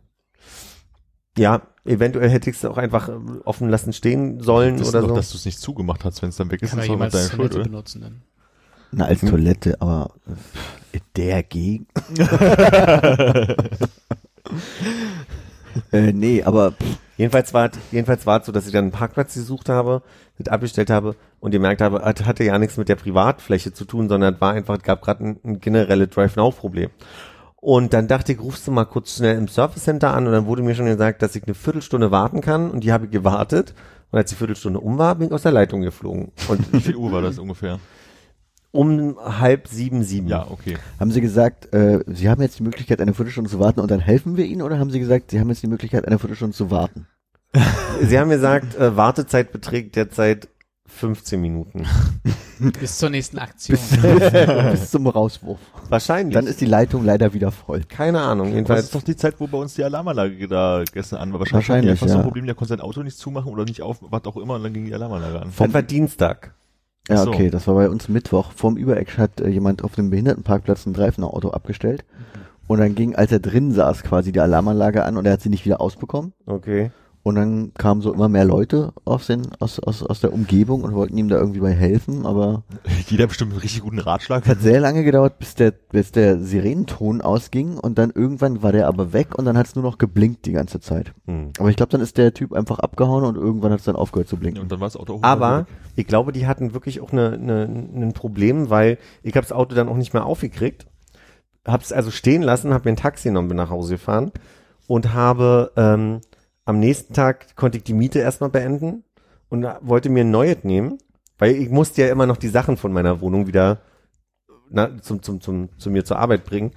Ja, 1.36 1.62
eventuell 1.84 2.30
hätte 2.30 2.48
ich 2.48 2.56
es 2.56 2.64
auch 2.64 2.78
einfach 2.78 3.08
äh, 3.08 3.12
offen 3.44 3.68
lassen 3.68 3.92
stehen 3.92 4.40
sollen 4.40 4.80
oder 4.82 5.00
doch, 5.02 5.08
so. 5.08 5.14
dass 5.16 5.30
du 5.30 5.36
es 5.36 5.44
nicht 5.44 5.58
zugemacht 5.58 6.04
hast, 6.04 6.22
wenn 6.22 6.30
es 6.30 6.36
dann 6.36 6.50
weg 6.50 6.62
ist, 6.62 6.70
Kann 6.70 6.78
ist 6.78 6.88
man 6.88 7.10
Schuld, 7.10 7.30
Toilette 7.32 7.54
oder? 7.56 7.64
benutzen 7.64 8.00
dann? 8.00 8.22
Na, 8.92 9.06
als 9.06 9.20
Hm. 9.20 9.30
Toilette, 9.30 9.80
aber 9.80 10.14
in 10.92 11.00
der 11.16 11.42
Gegend. 11.42 11.88
äh, 15.92 16.12
nee, 16.12 16.42
aber 16.42 16.72
pff, 16.72 16.98
Jedenfalls 17.18 17.54
war 17.54 17.70
es- 17.70 17.78
jedenfalls 17.92 18.26
war 18.26 18.40
es 18.40 18.46
so, 18.46 18.52
dass 18.52 18.66
ich 18.66 18.72
dann 18.72 18.84
einen 18.84 18.92
Parkplatz 18.92 19.32
gesucht 19.32 19.70
habe, 19.70 20.02
das 20.38 20.52
abgestellt 20.52 20.90
habe 20.90 21.16
und 21.40 21.50
gemerkt 21.50 21.80
habe, 21.80 22.02
es 22.04 22.26
hatte 22.26 22.44
ja 22.44 22.58
nichts 22.58 22.76
mit 22.76 22.90
der 22.90 22.96
Privatfläche 22.96 23.72
zu 23.72 23.86
tun, 23.86 24.10
sondern 24.10 24.34
es 24.34 24.40
war 24.42 24.52
einfach, 24.52 24.76
es 24.76 24.82
gab 24.82 25.00
gerade 25.00 25.24
ein, 25.24 25.40
ein 25.42 25.60
generelles 25.60 26.10
Drive-Now-Problem. 26.10 26.90
Und 27.56 27.94
dann 27.94 28.06
dachte 28.06 28.32
ich, 28.32 28.38
rufst 28.40 28.66
du 28.66 28.70
mal 28.70 28.84
kurz 28.84 29.16
schnell 29.16 29.38
im 29.38 29.48
Service 29.48 29.84
Center 29.84 30.12
an 30.14 30.26
und 30.26 30.32
dann 30.32 30.44
wurde 30.44 30.62
mir 30.62 30.74
schon 30.74 30.84
gesagt, 30.86 31.22
dass 31.22 31.34
ich 31.34 31.44
eine 31.44 31.54
Viertelstunde 31.54 32.10
warten 32.10 32.42
kann 32.42 32.70
und 32.70 32.84
die 32.84 32.92
habe 32.92 33.06
ich 33.06 33.10
gewartet. 33.10 33.72
Und 34.12 34.18
als 34.18 34.28
die 34.28 34.36
Viertelstunde 34.36 34.78
um 34.78 34.98
war, 34.98 35.14
bin 35.14 35.28
ich 35.28 35.32
aus 35.32 35.42
der 35.42 35.52
Leitung 35.52 35.80
geflogen. 35.80 36.32
Und 36.48 36.70
Wie 36.72 36.80
viel 36.80 36.96
Uhr 36.96 37.10
war 37.12 37.22
das 37.22 37.38
ungefähr? 37.38 37.80
Um 38.76 39.16
halb 39.18 39.68
sieben, 39.68 40.02
sieben. 40.02 40.28
Ja, 40.28 40.46
okay. 40.48 40.76
haben 41.00 41.10
Sie 41.10 41.20
gesagt, 41.20 41.72
äh, 41.72 42.00
Sie 42.06 42.28
haben 42.28 42.42
jetzt 42.42 42.58
die 42.58 42.62
Möglichkeit, 42.62 43.00
eine 43.00 43.14
Viertelstunde 43.14 43.50
zu 43.50 43.58
warten 43.58 43.80
und 43.80 43.90
dann 43.90 44.00
helfen 44.00 44.36
wir 44.36 44.44
Ihnen? 44.44 44.62
Oder 44.62 44.78
haben 44.78 44.90
Sie 44.90 45.00
gesagt, 45.00 45.30
Sie 45.30 45.40
haben 45.40 45.48
jetzt 45.48 45.62
die 45.62 45.68
Möglichkeit, 45.68 46.06
eine 46.06 46.18
Viertelstunde 46.18 46.56
zu 46.56 46.70
warten? 46.70 47.06
Sie 48.02 48.18
haben 48.18 48.30
gesagt, 48.30 48.76
äh, 48.76 48.96
Wartezeit 48.96 49.52
beträgt 49.52 49.96
derzeit 49.96 50.48
15 50.86 51.40
Minuten. 51.40 51.84
Bis 52.80 52.98
zur 52.98 53.10
nächsten 53.10 53.38
Aktion. 53.38 53.78
Bis 54.70 54.90
zum 54.90 55.06
Rauswurf. 55.06 55.58
Wahrscheinlich. 55.88 56.34
Dann 56.34 56.46
ist 56.46 56.60
die 56.60 56.66
Leitung 56.66 57.04
leider 57.04 57.34
wieder 57.34 57.50
voll. 57.52 57.82
keine 57.82 58.20
Ahnung. 58.20 58.46
Das 58.46 58.54
Jedenfalls 58.54 58.84
ist 58.84 58.94
doch 58.94 59.02
die 59.02 59.16
Zeit, 59.16 59.34
wo 59.38 59.46
bei 59.46 59.58
uns 59.58 59.74
die 59.74 59.84
Alarmanlage 59.84 60.48
da 60.48 60.84
gestern 60.90 61.18
an 61.18 61.32
war. 61.32 61.40
Wahrscheinlich, 61.40 61.68
Wahrscheinlich, 61.68 61.90
einfach 61.90 62.08
so 62.08 62.14
ja. 62.14 62.20
ein 62.20 62.24
Problem, 62.24 62.46
der 62.46 62.54
konnte 62.54 62.70
sein 62.70 62.80
Auto 62.80 63.02
nicht 63.02 63.18
zumachen 63.18 63.52
oder 63.52 63.64
nicht 63.64 63.82
auf, 63.82 63.98
was 64.00 64.24
auch 64.24 64.36
immer, 64.36 64.54
und 64.54 64.62
dann 64.62 64.72
ging 64.72 64.86
die 64.86 64.94
Alarmanlage 64.94 65.42
an. 65.42 65.52
vom 65.52 65.86
Dienstag. 65.86 66.54
Ja, 67.08 67.18
so. 67.18 67.30
okay, 67.30 67.50
das 67.50 67.66
war 67.66 67.74
bei 67.74 67.88
uns 67.88 68.08
Mittwoch. 68.08 68.52
Vorm 68.52 68.76
Übereck 68.76 69.16
hat 69.18 69.40
äh, 69.40 69.48
jemand 69.48 69.84
auf 69.84 69.94
dem 69.94 70.10
Behindertenparkplatz 70.10 70.86
ein 70.86 70.92
Dreifner-Auto 70.92 71.50
abgestellt. 71.50 72.04
Und 72.66 72.78
dann 72.78 72.96
ging, 72.96 73.14
als 73.14 73.30
er 73.30 73.38
drin 73.38 73.72
saß, 73.72 74.02
quasi 74.02 74.32
die 74.32 74.40
Alarmanlage 74.40 75.04
an 75.04 75.16
und 75.16 75.26
er 75.26 75.34
hat 75.34 75.40
sie 75.40 75.50
nicht 75.50 75.64
wieder 75.64 75.80
ausbekommen. 75.80 76.32
Okay. 76.46 76.90
Und 77.26 77.34
dann 77.34 77.74
kamen 77.74 78.02
so 78.02 78.14
immer 78.14 78.28
mehr 78.28 78.44
Leute 78.44 78.92
aus, 79.04 79.26
den, 79.26 79.48
aus, 79.58 79.80
aus, 79.80 80.04
aus 80.04 80.20
der 80.20 80.32
Umgebung 80.32 80.84
und 80.84 80.94
wollten 80.94 81.18
ihm 81.18 81.28
da 81.28 81.34
irgendwie 81.36 81.58
bei 81.58 81.72
helfen, 81.72 82.24
aber 82.24 82.62
Jeder 83.08 83.24
hat 83.24 83.30
bestimmt 83.30 83.50
einen 83.50 83.60
richtig 83.62 83.82
guten 83.82 83.98
Ratschlag. 83.98 84.44
es 84.44 84.48
hat 84.48 84.60
sehr 84.60 84.78
lange 84.78 85.02
gedauert, 85.02 85.40
bis 85.40 85.56
der, 85.56 85.72
bis 85.72 86.12
der 86.12 86.38
Sirenenton 86.38 87.22
ausging 87.22 87.78
und 87.78 87.98
dann 87.98 88.12
irgendwann 88.14 88.62
war 88.62 88.70
der 88.70 88.86
aber 88.86 89.12
weg 89.12 89.36
und 89.36 89.44
dann 89.44 89.58
hat 89.58 89.66
es 89.66 89.74
nur 89.74 89.82
noch 89.82 89.98
geblinkt 89.98 90.46
die 90.46 90.52
ganze 90.52 90.78
Zeit. 90.78 91.14
Hm. 91.26 91.50
Aber 91.58 91.68
ich 91.68 91.74
glaube, 91.74 91.90
dann 91.90 92.00
ist 92.00 92.16
der 92.16 92.32
Typ 92.32 92.52
einfach 92.52 92.78
abgehauen 92.78 93.24
und 93.24 93.34
irgendwann 93.34 93.72
hat 93.72 93.80
es 93.80 93.86
dann 93.86 93.96
aufgehört 93.96 94.28
zu 94.28 94.36
blinken. 94.36 94.62
Und 94.62 94.70
dann 94.70 94.78
war 94.78 94.86
das 94.86 94.96
Auto 94.96 95.14
auch 95.14 95.22
Aber 95.24 95.66
ich 95.96 96.06
glaube, 96.06 96.30
die 96.30 96.46
hatten 96.46 96.74
wirklich 96.74 97.00
auch 97.00 97.10
eine, 97.10 97.32
eine, 97.32 97.64
ein 97.64 98.12
Problem, 98.12 98.70
weil 98.70 98.98
ich 99.24 99.34
habe 99.34 99.44
das 99.44 99.50
Auto 99.50 99.74
dann 99.74 99.88
auch 99.88 99.96
nicht 99.96 100.14
mehr 100.14 100.26
aufgekriegt. 100.26 100.86
Hab's 101.66 101.90
also 101.90 102.12
stehen 102.12 102.42
lassen, 102.42 102.72
habe 102.72 102.88
mir 102.88 102.92
ein 102.92 102.96
Taxi 102.96 103.30
genommen, 103.30 103.48
bin 103.48 103.56
nach 103.56 103.70
Hause 103.70 103.94
gefahren 103.94 104.30
und 104.86 105.12
habe 105.12 105.72
ähm, 105.76 106.20
am 106.66 106.80
nächsten 106.80 107.14
Tag 107.14 107.56
konnte 107.56 107.78
ich 107.78 107.84
die 107.84 107.94
Miete 107.94 108.18
erstmal 108.18 108.50
beenden 108.50 109.04
und 109.48 109.64
wollte 109.80 110.10
mir 110.10 110.24
ein 110.24 110.30
neues 110.30 110.64
nehmen, 110.64 110.98
weil 111.38 111.54
ich 111.54 111.70
musste 111.70 112.02
ja 112.02 112.08
immer 112.08 112.26
noch 112.26 112.36
die 112.36 112.48
Sachen 112.48 112.76
von 112.76 112.92
meiner 112.92 113.20
Wohnung 113.20 113.46
wieder 113.46 113.80
na, 114.68 115.00
zum, 115.00 115.22
zum, 115.22 115.40
zum, 115.40 115.68
zu 115.78 115.90
mir 115.90 116.04
zur 116.04 116.18
Arbeit 116.18 116.44
bringen. 116.44 116.72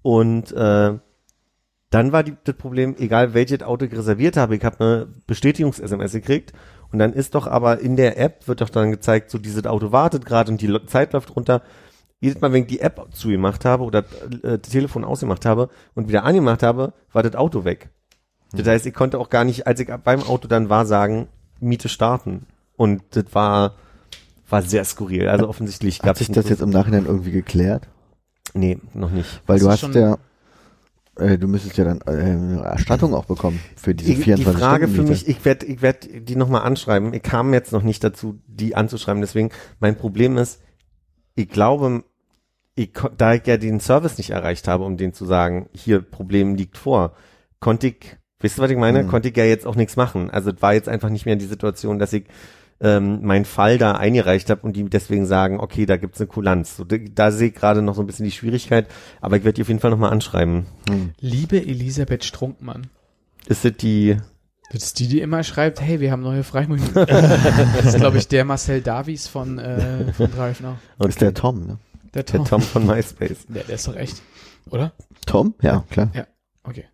Und 0.00 0.52
äh, 0.52 0.98
dann 1.90 2.12
war 2.12 2.22
die, 2.22 2.36
das 2.44 2.56
Problem, 2.56 2.94
egal 2.98 3.34
welches 3.34 3.62
Auto 3.62 3.84
ich 3.84 3.92
reserviert 3.92 4.36
habe, 4.36 4.56
ich 4.56 4.64
habe 4.64 4.80
eine 4.80 5.08
Bestätigungs-SMS 5.26 6.12
gekriegt 6.12 6.52
und 6.92 7.00
dann 7.00 7.12
ist 7.12 7.34
doch 7.34 7.46
aber 7.48 7.80
in 7.80 7.96
der 7.96 8.18
App, 8.18 8.46
wird 8.46 8.60
doch 8.60 8.70
dann 8.70 8.92
gezeigt, 8.92 9.30
so 9.30 9.38
dieses 9.38 9.66
Auto 9.66 9.90
wartet 9.92 10.24
gerade 10.24 10.52
und 10.52 10.60
die 10.60 10.86
Zeit 10.86 11.12
läuft 11.12 11.34
runter. 11.34 11.62
Jedes 12.20 12.40
Mal, 12.40 12.52
wenn 12.52 12.62
ich 12.62 12.68
die 12.68 12.80
App 12.80 13.08
zugemacht 13.10 13.64
habe 13.64 13.82
oder 13.82 14.04
äh, 14.44 14.58
das 14.58 14.70
Telefon 14.70 15.04
ausgemacht 15.04 15.44
habe 15.44 15.68
und 15.94 16.08
wieder 16.08 16.22
angemacht 16.22 16.62
habe, 16.62 16.92
war 17.12 17.24
das 17.24 17.34
Auto 17.34 17.64
weg. 17.64 17.90
Das 18.52 18.66
heißt, 18.66 18.86
ich 18.86 18.94
konnte 18.94 19.18
auch 19.18 19.30
gar 19.30 19.44
nicht, 19.44 19.66
als 19.66 19.80
ich 19.80 19.88
beim 20.04 20.22
Auto 20.22 20.48
dann 20.48 20.68
war, 20.68 20.86
sagen, 20.86 21.28
Miete 21.60 21.88
starten. 21.88 22.46
Und 22.76 23.02
das 23.10 23.24
war, 23.32 23.76
war 24.48 24.62
sehr 24.62 24.84
skurril. 24.84 25.28
Also 25.28 25.48
offensichtlich 25.48 25.98
Hat 25.98 26.06
gab 26.06 26.18
sich 26.18 26.30
das 26.30 26.48
jetzt 26.48 26.62
im 26.62 26.70
Nachhinein 26.70 27.06
irgendwie 27.06 27.30
geklärt? 27.30 27.88
Nee, 28.54 28.78
noch 28.92 29.10
nicht. 29.10 29.42
Weil 29.46 29.58
Das 29.58 29.64
du 29.64 29.70
hast 29.70 29.94
ja, 29.94 30.18
äh, 31.16 31.38
du 31.38 31.46
müsstest 31.46 31.76
ja 31.78 31.84
dann 31.84 32.00
äh, 32.02 32.10
eine 32.10 32.62
Erstattung 32.62 33.14
auch 33.14 33.24
bekommen 33.24 33.60
für 33.76 33.94
diese 33.94 34.10
Die, 34.10 34.16
die 34.16 34.22
24 34.22 34.60
Frage 34.60 34.88
für 34.88 35.02
mich, 35.02 35.28
ich 35.28 35.44
werde 35.44 35.66
ich 35.66 35.82
werd 35.82 36.08
die 36.28 36.36
nochmal 36.36 36.62
anschreiben. 36.62 37.14
Ich 37.14 37.22
kam 37.22 37.52
jetzt 37.54 37.72
noch 37.72 37.82
nicht 37.82 38.02
dazu, 38.04 38.40
die 38.46 38.74
anzuschreiben. 38.74 39.20
Deswegen, 39.20 39.50
mein 39.80 39.96
Problem 39.96 40.36
ist, 40.36 40.60
ich 41.34 41.48
glaube, 41.48 42.04
ich, 42.74 42.92
da 43.16 43.34
ich 43.34 43.46
ja 43.46 43.56
den 43.56 43.80
Service 43.80 44.18
nicht 44.18 44.30
erreicht 44.30 44.68
habe, 44.68 44.84
um 44.84 44.96
denen 44.96 45.12
zu 45.12 45.26
sagen, 45.26 45.68
hier, 45.72 46.00
Problem 46.00 46.54
liegt 46.54 46.78
vor, 46.78 47.14
konnte 47.60 47.88
ich, 47.88 48.16
wisst 48.42 48.58
ihr, 48.58 48.62
was 48.62 48.70
ich 48.70 48.76
meine? 48.76 49.02
Mhm. 49.02 49.08
Konnte 49.08 49.28
ich 49.28 49.36
ja 49.36 49.44
jetzt 49.44 49.66
auch 49.66 49.76
nichts 49.76 49.96
machen. 49.96 50.30
Also 50.30 50.50
es 50.50 50.60
war 50.60 50.74
jetzt 50.74 50.88
einfach 50.88 51.08
nicht 51.08 51.26
mehr 51.26 51.36
die 51.36 51.46
Situation, 51.46 51.98
dass 51.98 52.12
ich 52.12 52.24
ähm, 52.80 53.20
meinen 53.22 53.44
Fall 53.44 53.78
da 53.78 53.92
eingereicht 53.92 54.50
habe 54.50 54.62
und 54.62 54.74
die 54.74 54.84
deswegen 54.84 55.24
sagen, 55.24 55.60
okay, 55.60 55.86
da 55.86 55.96
gibt's 55.96 56.20
eine 56.20 56.26
Kulanz. 56.26 56.76
So, 56.76 56.84
da, 56.84 56.96
da 56.98 57.30
sehe 57.30 57.48
ich 57.48 57.54
gerade 57.54 57.80
noch 57.80 57.94
so 57.94 58.02
ein 58.02 58.06
bisschen 58.06 58.24
die 58.24 58.32
Schwierigkeit, 58.32 58.88
aber 59.20 59.36
ich 59.36 59.44
werde 59.44 59.54
die 59.54 59.62
auf 59.62 59.68
jeden 59.68 59.80
Fall 59.80 59.90
nochmal 59.92 60.10
anschreiben. 60.10 60.66
Liebe 61.20 61.58
Elisabeth 61.58 62.24
Strunkmann. 62.24 62.88
Ist 63.46 63.64
das 63.64 63.76
die, 63.76 64.16
Das 64.72 64.84
ist 64.84 64.98
die, 64.98 65.06
die 65.06 65.20
immer 65.20 65.44
schreibt, 65.44 65.80
hey, 65.80 66.00
wir 66.00 66.10
haben 66.10 66.22
neue 66.22 66.42
Freiminuten. 66.42 66.94
das 67.06 67.86
ist, 67.86 67.96
glaube 67.96 68.18
ich, 68.18 68.26
der 68.28 68.44
Marcel 68.44 68.80
Davies 68.80 69.28
von, 69.28 69.58
äh, 69.58 70.12
von 70.12 70.30
Drive 70.30 70.60
Now. 70.60 70.76
ist 71.06 71.20
der 71.20 71.34
Tom, 71.34 71.66
ne? 71.66 71.78
Der 72.14 72.24
der 72.24 72.38
Tom. 72.38 72.46
Tom 72.46 72.62
von 72.62 72.86
MySpace? 72.86 73.46
Der, 73.48 73.62
der 73.64 73.74
ist 73.76 73.88
doch 73.88 73.96
echt. 73.96 74.22
Oder? 74.70 74.92
Tom? 75.26 75.54
Ja, 75.62 75.84
klar. 75.90 76.10
Okay. 76.64 76.84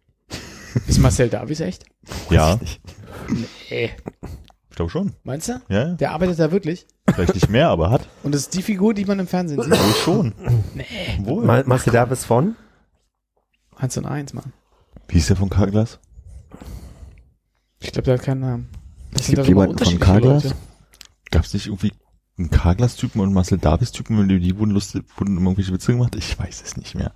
Ist 0.87 0.99
Marcel 0.99 1.29
Davies 1.29 1.61
echt? 1.61 1.85
Ja, 2.31 2.59
Nee. 3.71 3.91
ich 4.71 4.77
glaube 4.77 4.91
schon. 4.91 5.13
Meinst 5.25 5.49
du? 5.49 5.61
Ja, 5.69 5.95
Der 5.95 6.13
arbeitet 6.13 6.39
da 6.39 6.51
wirklich? 6.53 6.87
vielleicht 7.11 7.35
nicht 7.35 7.49
mehr, 7.51 7.69
aber 7.69 7.91
hat. 7.91 8.09
Und 8.23 8.33
das 8.35 8.43
ist 8.43 8.55
die 8.55 8.63
Figur, 8.63 8.95
die 8.95 9.05
man 9.05 9.19
im 9.19 9.27
Fernsehen 9.27 9.61
sieht? 9.63 9.71
Wohl 9.71 9.95
schon. 10.05 10.35
Nee. 10.75 10.85
Wohl. 11.23 11.45
Ma- 11.45 11.63
Marcel 11.65 11.93
Davis 11.93 12.25
von? 12.25 12.55
Eins 13.77 13.97
und 13.97 14.07
eins, 14.07 14.35
Mann. 14.35 14.53
Wie 15.09 15.15
hieß 15.15 15.29
der 15.29 15.37
von 15.37 15.49
Carglass? 15.51 15.99
Ich 17.81 17.93
glaube, 17.93 18.05
der 18.07 18.15
hat 18.19 18.23
keinen 18.25 18.41
Namen. 18.41 18.69
Das 19.13 19.23
Es 19.23 19.35
gibt 19.35 19.47
jemanden 19.49 19.79
von? 19.79 20.21
Leute. 20.21 20.55
Gab 21.31 21.45
es 21.45 21.55
nicht 21.55 21.67
irgendwie 21.67 21.93
einen 22.39 22.51
Carglass-Typen 22.51 23.21
und 23.21 23.27
einen 23.29 23.35
Marcel 23.35 23.59
Davis-Typen 23.59 24.19
und 24.19 24.29
die, 24.29 24.39
die 24.41 24.59
wurden 24.59 24.71
lustig, 24.73 25.05
wurden 25.17 25.37
immer 25.37 25.51
irgendwelche 25.51 25.73
Witze 25.73 25.93
gemacht? 25.93 26.15
Ich 26.17 26.39
weiß 26.39 26.63
es 26.65 26.77
nicht 26.77 26.95
mehr. 26.95 27.13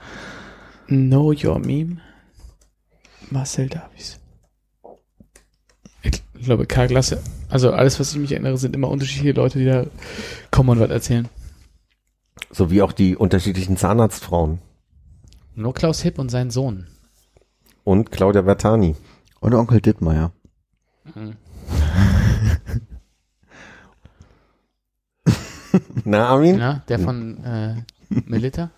Know 0.86 1.32
Your 1.32 1.58
Meme. 1.58 1.98
Marcel 3.30 3.68
Davies. 3.68 4.18
Ich 6.02 6.46
glaube, 6.46 6.66
Carglass, 6.66 7.16
also 7.48 7.72
alles, 7.72 8.00
was 8.00 8.12
ich 8.12 8.18
mich 8.18 8.32
erinnere, 8.32 8.58
sind 8.58 8.74
immer 8.74 8.88
unterschiedliche 8.88 9.32
Leute, 9.32 9.58
die 9.60 9.66
da 9.66 9.86
kommen 10.50 10.70
und 10.70 10.80
was 10.80 10.90
erzählen. 10.90 11.28
So 12.50 12.70
wie 12.70 12.82
auch 12.82 12.92
die 12.92 13.16
unterschiedlichen 13.16 13.76
Zahnarztfrauen. 13.76 14.58
Nur 15.54 15.72
Klaus 15.72 16.02
Hipp 16.02 16.18
und 16.18 16.30
sein 16.30 16.50
Sohn. 16.50 16.88
Und 17.84 18.10
Claudia 18.10 18.42
Bertani. 18.42 18.96
Und 19.40 19.54
Onkel 19.54 19.80
Dittmeier. 19.80 20.32
Na, 26.04 26.28
Armin? 26.28 26.58
Ja, 26.58 26.82
der 26.88 26.98
von 26.98 27.42
äh, 27.44 27.76
Melita. 28.08 28.70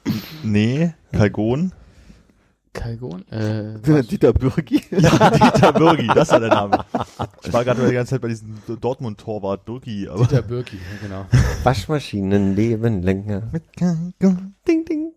Nee, 0.43 0.95
Kalgon? 1.13 1.73
Kalgon. 2.75 3.27
Äh, 3.29 4.03
Dieter 4.03 4.33
Bürgi. 4.35 4.83
Ja, 4.91 5.31
Dieter 5.31 5.73
Bürgi, 5.73 6.07
das 6.09 6.31
war 6.31 6.41
der 6.41 6.51
Name. 6.51 6.85
Ich 7.43 7.53
war 7.53 7.65
gerade 7.65 7.87
die 7.89 7.95
ganze 7.95 8.11
Zeit 8.11 8.21
bei 8.21 8.29
diesem 8.29 8.57
Dortmund-Torwart 8.67 9.65
Bürgi, 9.65 10.09
aber. 10.09 10.27
Dieter 10.27 10.45
ja, 10.51 10.63
genau. 11.01 11.27
Waschmaschinen 11.63 12.55
leben 12.55 13.03
länger. 13.03 13.51
Ding, 14.69 14.85
ding. 14.85 15.13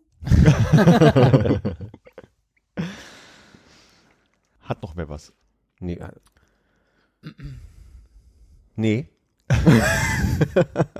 Hat 4.61 4.81
noch 4.81 4.95
mehr 4.95 5.09
was. 5.09 5.33
Nee. 5.79 5.95
äh. 5.95 7.29
Nee. 8.75 9.09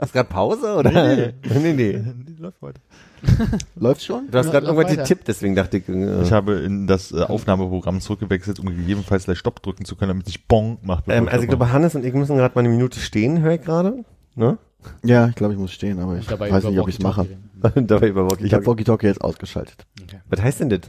Ist 0.02 0.14
gerade 0.14 0.30
Pause, 0.30 0.76
oder? 0.76 0.92
Nee, 0.92 1.34
nee, 1.44 1.74
nee. 1.74 2.04
Die 2.28 2.36
läuft 2.36 2.62
weiter. 2.62 2.82
Läuft's 3.76 4.06
schon? 4.06 4.30
Du 4.32 4.38
hast 4.38 4.52
gerade 4.52 4.68
irgendwas 4.68 4.96
getippt, 4.96 5.28
deswegen 5.28 5.56
dachte 5.56 5.78
ich, 5.78 5.88
äh, 5.90 6.22
Ich 6.24 6.32
habe 6.32 6.54
in 6.56 6.88
das 6.88 7.12
äh, 7.12 7.22
Aufnahmeprogramm 7.22 8.02
zurückgewechselt, 8.02 8.60
um 8.60 8.66
gegebenenfalls 8.68 9.26
gleich 9.26 9.38
Stopp 9.40 9.62
drücken 9.64 9.86
zu 9.86 9.96
können, 9.96 10.10
damit 10.10 10.28
ich 10.30 10.48
Bong 10.48 10.78
macht. 10.84 11.06
ähm, 11.08 11.28
also 11.28 11.42
ich 11.44 11.50
glaube, 11.50 11.72
Hannes 11.72 11.96
und 11.96 12.06
ich 12.06 12.14
müssen 12.14 12.38
gerade 12.38 12.54
mal 12.56 12.62
eine 12.62 12.70
Minute 12.70 13.00
stehen, 13.00 13.42
höre 13.42 13.54
ich 13.56 13.62
gerade. 13.62 14.04
Ne? 14.36 14.58
Ja, 15.04 15.28
ich 15.28 15.36
glaube, 15.36 15.54
ich 15.54 15.60
muss 15.60 15.72
stehen, 15.72 16.00
aber 16.00 16.18
ich 16.18 16.30
weiß 16.30 16.64
nicht, 16.66 16.80
ob 16.80 16.88
ich 16.88 16.96
es 16.98 17.02
mache. 17.04 17.28
Dabei 17.76 18.08
über 18.10 18.30
Walkie 18.30 18.46
Ich 18.46 18.54
habe 18.54 18.66
Walkie-Talkie 18.66 19.08
jetzt 19.08 19.22
ausgeschaltet. 19.22 19.86
Okay. 20.04 20.20
Was 20.30 20.42
heißt 20.42 20.60
denn 20.62 20.70
das? 20.70 20.82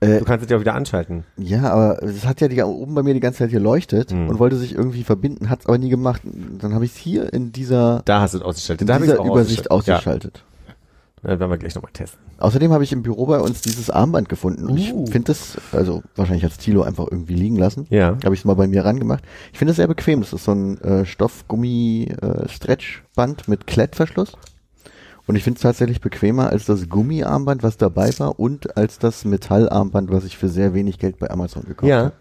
Äh, 0.00 0.18
Du 0.18 0.24
kannst 0.24 0.44
es 0.44 0.50
ja 0.50 0.56
auch 0.56 0.60
wieder 0.60 0.74
anschalten. 0.74 1.24
ja, 1.36 1.70
aber 1.70 2.02
es 2.02 2.26
hat 2.26 2.40
ja 2.40 2.48
die, 2.48 2.60
oben 2.62 2.94
bei 2.94 3.02
mir 3.04 3.14
die 3.14 3.20
ganze 3.20 3.40
Zeit 3.40 3.50
geleuchtet 3.50 4.10
Mhm. 4.12 4.30
und 4.30 4.38
wollte 4.40 4.56
sich 4.56 4.74
irgendwie 4.74 5.04
verbinden, 5.04 5.48
hat 5.50 5.60
es 5.60 5.66
aber 5.66 5.78
nie 5.78 5.90
gemacht. 5.90 6.22
Dann 6.58 6.74
habe 6.74 6.84
ich 6.86 6.92
es 6.92 6.96
hier 6.96 7.32
in 7.32 7.52
dieser, 7.52 8.02
Da 8.06 8.20
hast 8.22 8.34
du 8.34 8.38
es 8.38 8.44
ausgeschaltet. 8.44 8.80
in 8.80 8.86
Da 8.88 8.98
dieser 8.98 9.20
auch 9.20 9.26
Übersicht 9.26 9.70
ausgeschaltet. 9.70 9.94
ausgeschaltet. 10.32 10.38
Ja. 10.38 10.51
Dann 11.22 11.38
werden 11.38 11.50
wir 11.50 11.58
gleich 11.58 11.74
nochmal 11.76 11.92
testen. 11.92 12.18
Außerdem 12.38 12.72
habe 12.72 12.82
ich 12.82 12.92
im 12.92 13.02
Büro 13.02 13.26
bei 13.26 13.38
uns 13.38 13.60
dieses 13.62 13.88
Armband 13.90 14.28
gefunden. 14.28 14.66
Und 14.66 14.72
Uh. 14.78 15.04
Ich 15.04 15.10
finde 15.12 15.26
das, 15.28 15.56
also 15.70 16.02
wahrscheinlich 16.16 16.44
hat 16.44 16.58
Tilo 16.58 16.82
einfach 16.82 17.06
irgendwie 17.10 17.34
liegen 17.34 17.56
lassen. 17.56 17.86
Ja. 17.90 18.16
Habe 18.24 18.34
ich 18.34 18.40
es 18.40 18.44
mal 18.44 18.54
bei 18.54 18.66
mir 18.66 18.84
rangemacht. 18.84 19.22
Ich 19.52 19.58
finde 19.58 19.70
es 19.70 19.76
sehr 19.76 19.86
bequem. 19.86 20.20
Das 20.20 20.32
ist 20.32 20.44
so 20.44 20.52
ein 20.52 20.80
äh, 20.80 21.04
Stoffgummi-Stretchband 21.06 23.46
mit 23.48 23.66
Klettverschluss. 23.66 24.32
Und 25.28 25.36
ich 25.36 25.44
finde 25.44 25.58
es 25.58 25.62
tatsächlich 25.62 26.00
bequemer 26.00 26.48
als 26.50 26.64
das 26.66 26.88
Gummiarmband, 26.88 27.62
was 27.62 27.76
dabei 27.76 28.10
war, 28.18 28.40
und 28.40 28.76
als 28.76 28.98
das 28.98 29.24
Metallarmband, 29.24 30.10
was 30.10 30.24
ich 30.24 30.36
für 30.36 30.48
sehr 30.48 30.74
wenig 30.74 30.98
Geld 30.98 31.20
bei 31.20 31.30
Amazon 31.30 31.62
gekauft 31.64 31.88
Ja. 31.88 31.98
habe. 32.06 32.12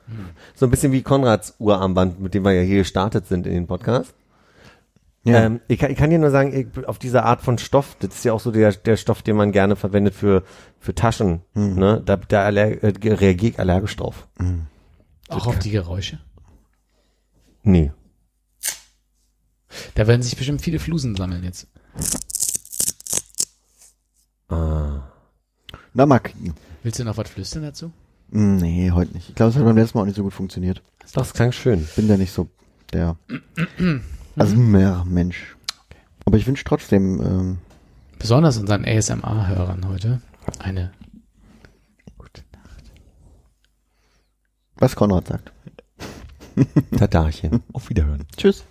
So 0.53 0.68
ein 0.68 0.69
bisschen 0.69 0.91
wie 0.91 1.02
Konrads 1.02 1.56
Urarmband, 1.57 2.22
mit 2.22 2.36
dem 2.36 2.44
wir 2.45 2.52
ja 2.52 2.61
hier 2.61 2.78
gestartet 2.80 3.26
sind 3.28 3.48
in 3.48 3.53
den 3.53 3.65
Podcast. 3.65 4.14
Ja. 5.23 5.43
Ähm, 5.43 5.61
ich, 5.68 5.77
kann, 5.80 5.91
ich 5.91 5.98
kann 5.98 6.10
dir 6.10 6.18
nur 6.18 6.31
sagen, 6.31 6.53
ich, 6.76 6.88
auf 6.88 6.98
diese 6.98 7.23
Art 7.23 7.41
von 7.41 7.57
Stoff, 7.60 7.95
das 7.99 8.15
ist 8.15 8.26
ja 8.26 8.34
auch 8.34 8.39
so 8.39 8.52
der, 8.52 8.72
der 8.72 8.98
Stoff, 8.98 9.22
den 9.22 9.35
man 9.35 9.52
gerne 9.52 9.76
verwendet 9.76 10.15
für, 10.15 10.43
für 10.80 10.95
Taschen. 10.95 11.41
Mhm. 11.53 11.76
Ne? 11.76 12.02
Da, 12.06 12.15
da 12.18 12.43
aller, 12.43 12.84
äh, 12.84 12.93
reagiere 13.06 13.52
ich 13.53 13.60
allergisch 13.60 13.95
drauf. 13.95 14.27
Auch 15.30 15.48
auf 15.48 15.60
die 15.60 15.69
Geräusche. 15.72 16.19
Nee. 17.64 17.91
Da 19.93 20.07
werden 20.07 20.23
sich 20.23 20.35
bestimmt 20.35 20.61
viele 20.61 20.80
Flusen 20.80 21.15
sammeln 21.15 21.43
jetzt. 21.43 21.68
Ah. 24.49 25.02
Na, 25.93 26.06
Marc. 26.06 26.34
Willst 26.84 26.99
du 26.99 27.03
noch 27.03 27.18
was 27.18 27.30
flüstern 27.30 27.64
dazu? 27.64 27.91
Hm, 28.31 28.57
Nee, 28.57 28.91
heute 28.91 29.14
nicht. 29.14 29.30
Ich 29.30 29.35
glaube, 29.35 29.52
es 29.52 29.56
hat 29.56 29.64
beim 29.64 29.77
letzten 29.77 29.98
Mal 29.98 30.02
auch 30.03 30.07
nicht 30.07 30.15
so 30.15 30.23
gut 30.23 30.34
funktioniert. 30.34 30.81
Doch, 31.14 31.22
das 31.22 31.34
klang 31.34 31.52
schön. 31.52 31.88
Bin 31.95 32.07
da 32.07 32.18
nicht 32.18 32.31
so 32.31 32.49
der 32.91 33.18
also 34.36 34.56
mehr 34.56 35.03
Mensch. 35.08 35.56
Aber 36.26 36.38
ich 36.38 36.48
wünsche 36.48 36.64
trotzdem, 36.64 37.22
ähm, 37.22 37.58
Besonders 38.20 38.58
unseren 38.58 38.86
ASMR-Hörern 38.86 39.88
heute 39.88 40.22
eine 40.60 40.91
gute 42.18 42.44
Nacht. 42.53 42.91
was 44.76 44.95
Konrad 44.95 45.28
sagt. 45.28 45.52
Tadarchen. 46.98 47.64
Auf 47.74 47.90
Wiederhören. 47.90 48.26
Tschüss. 48.38 48.64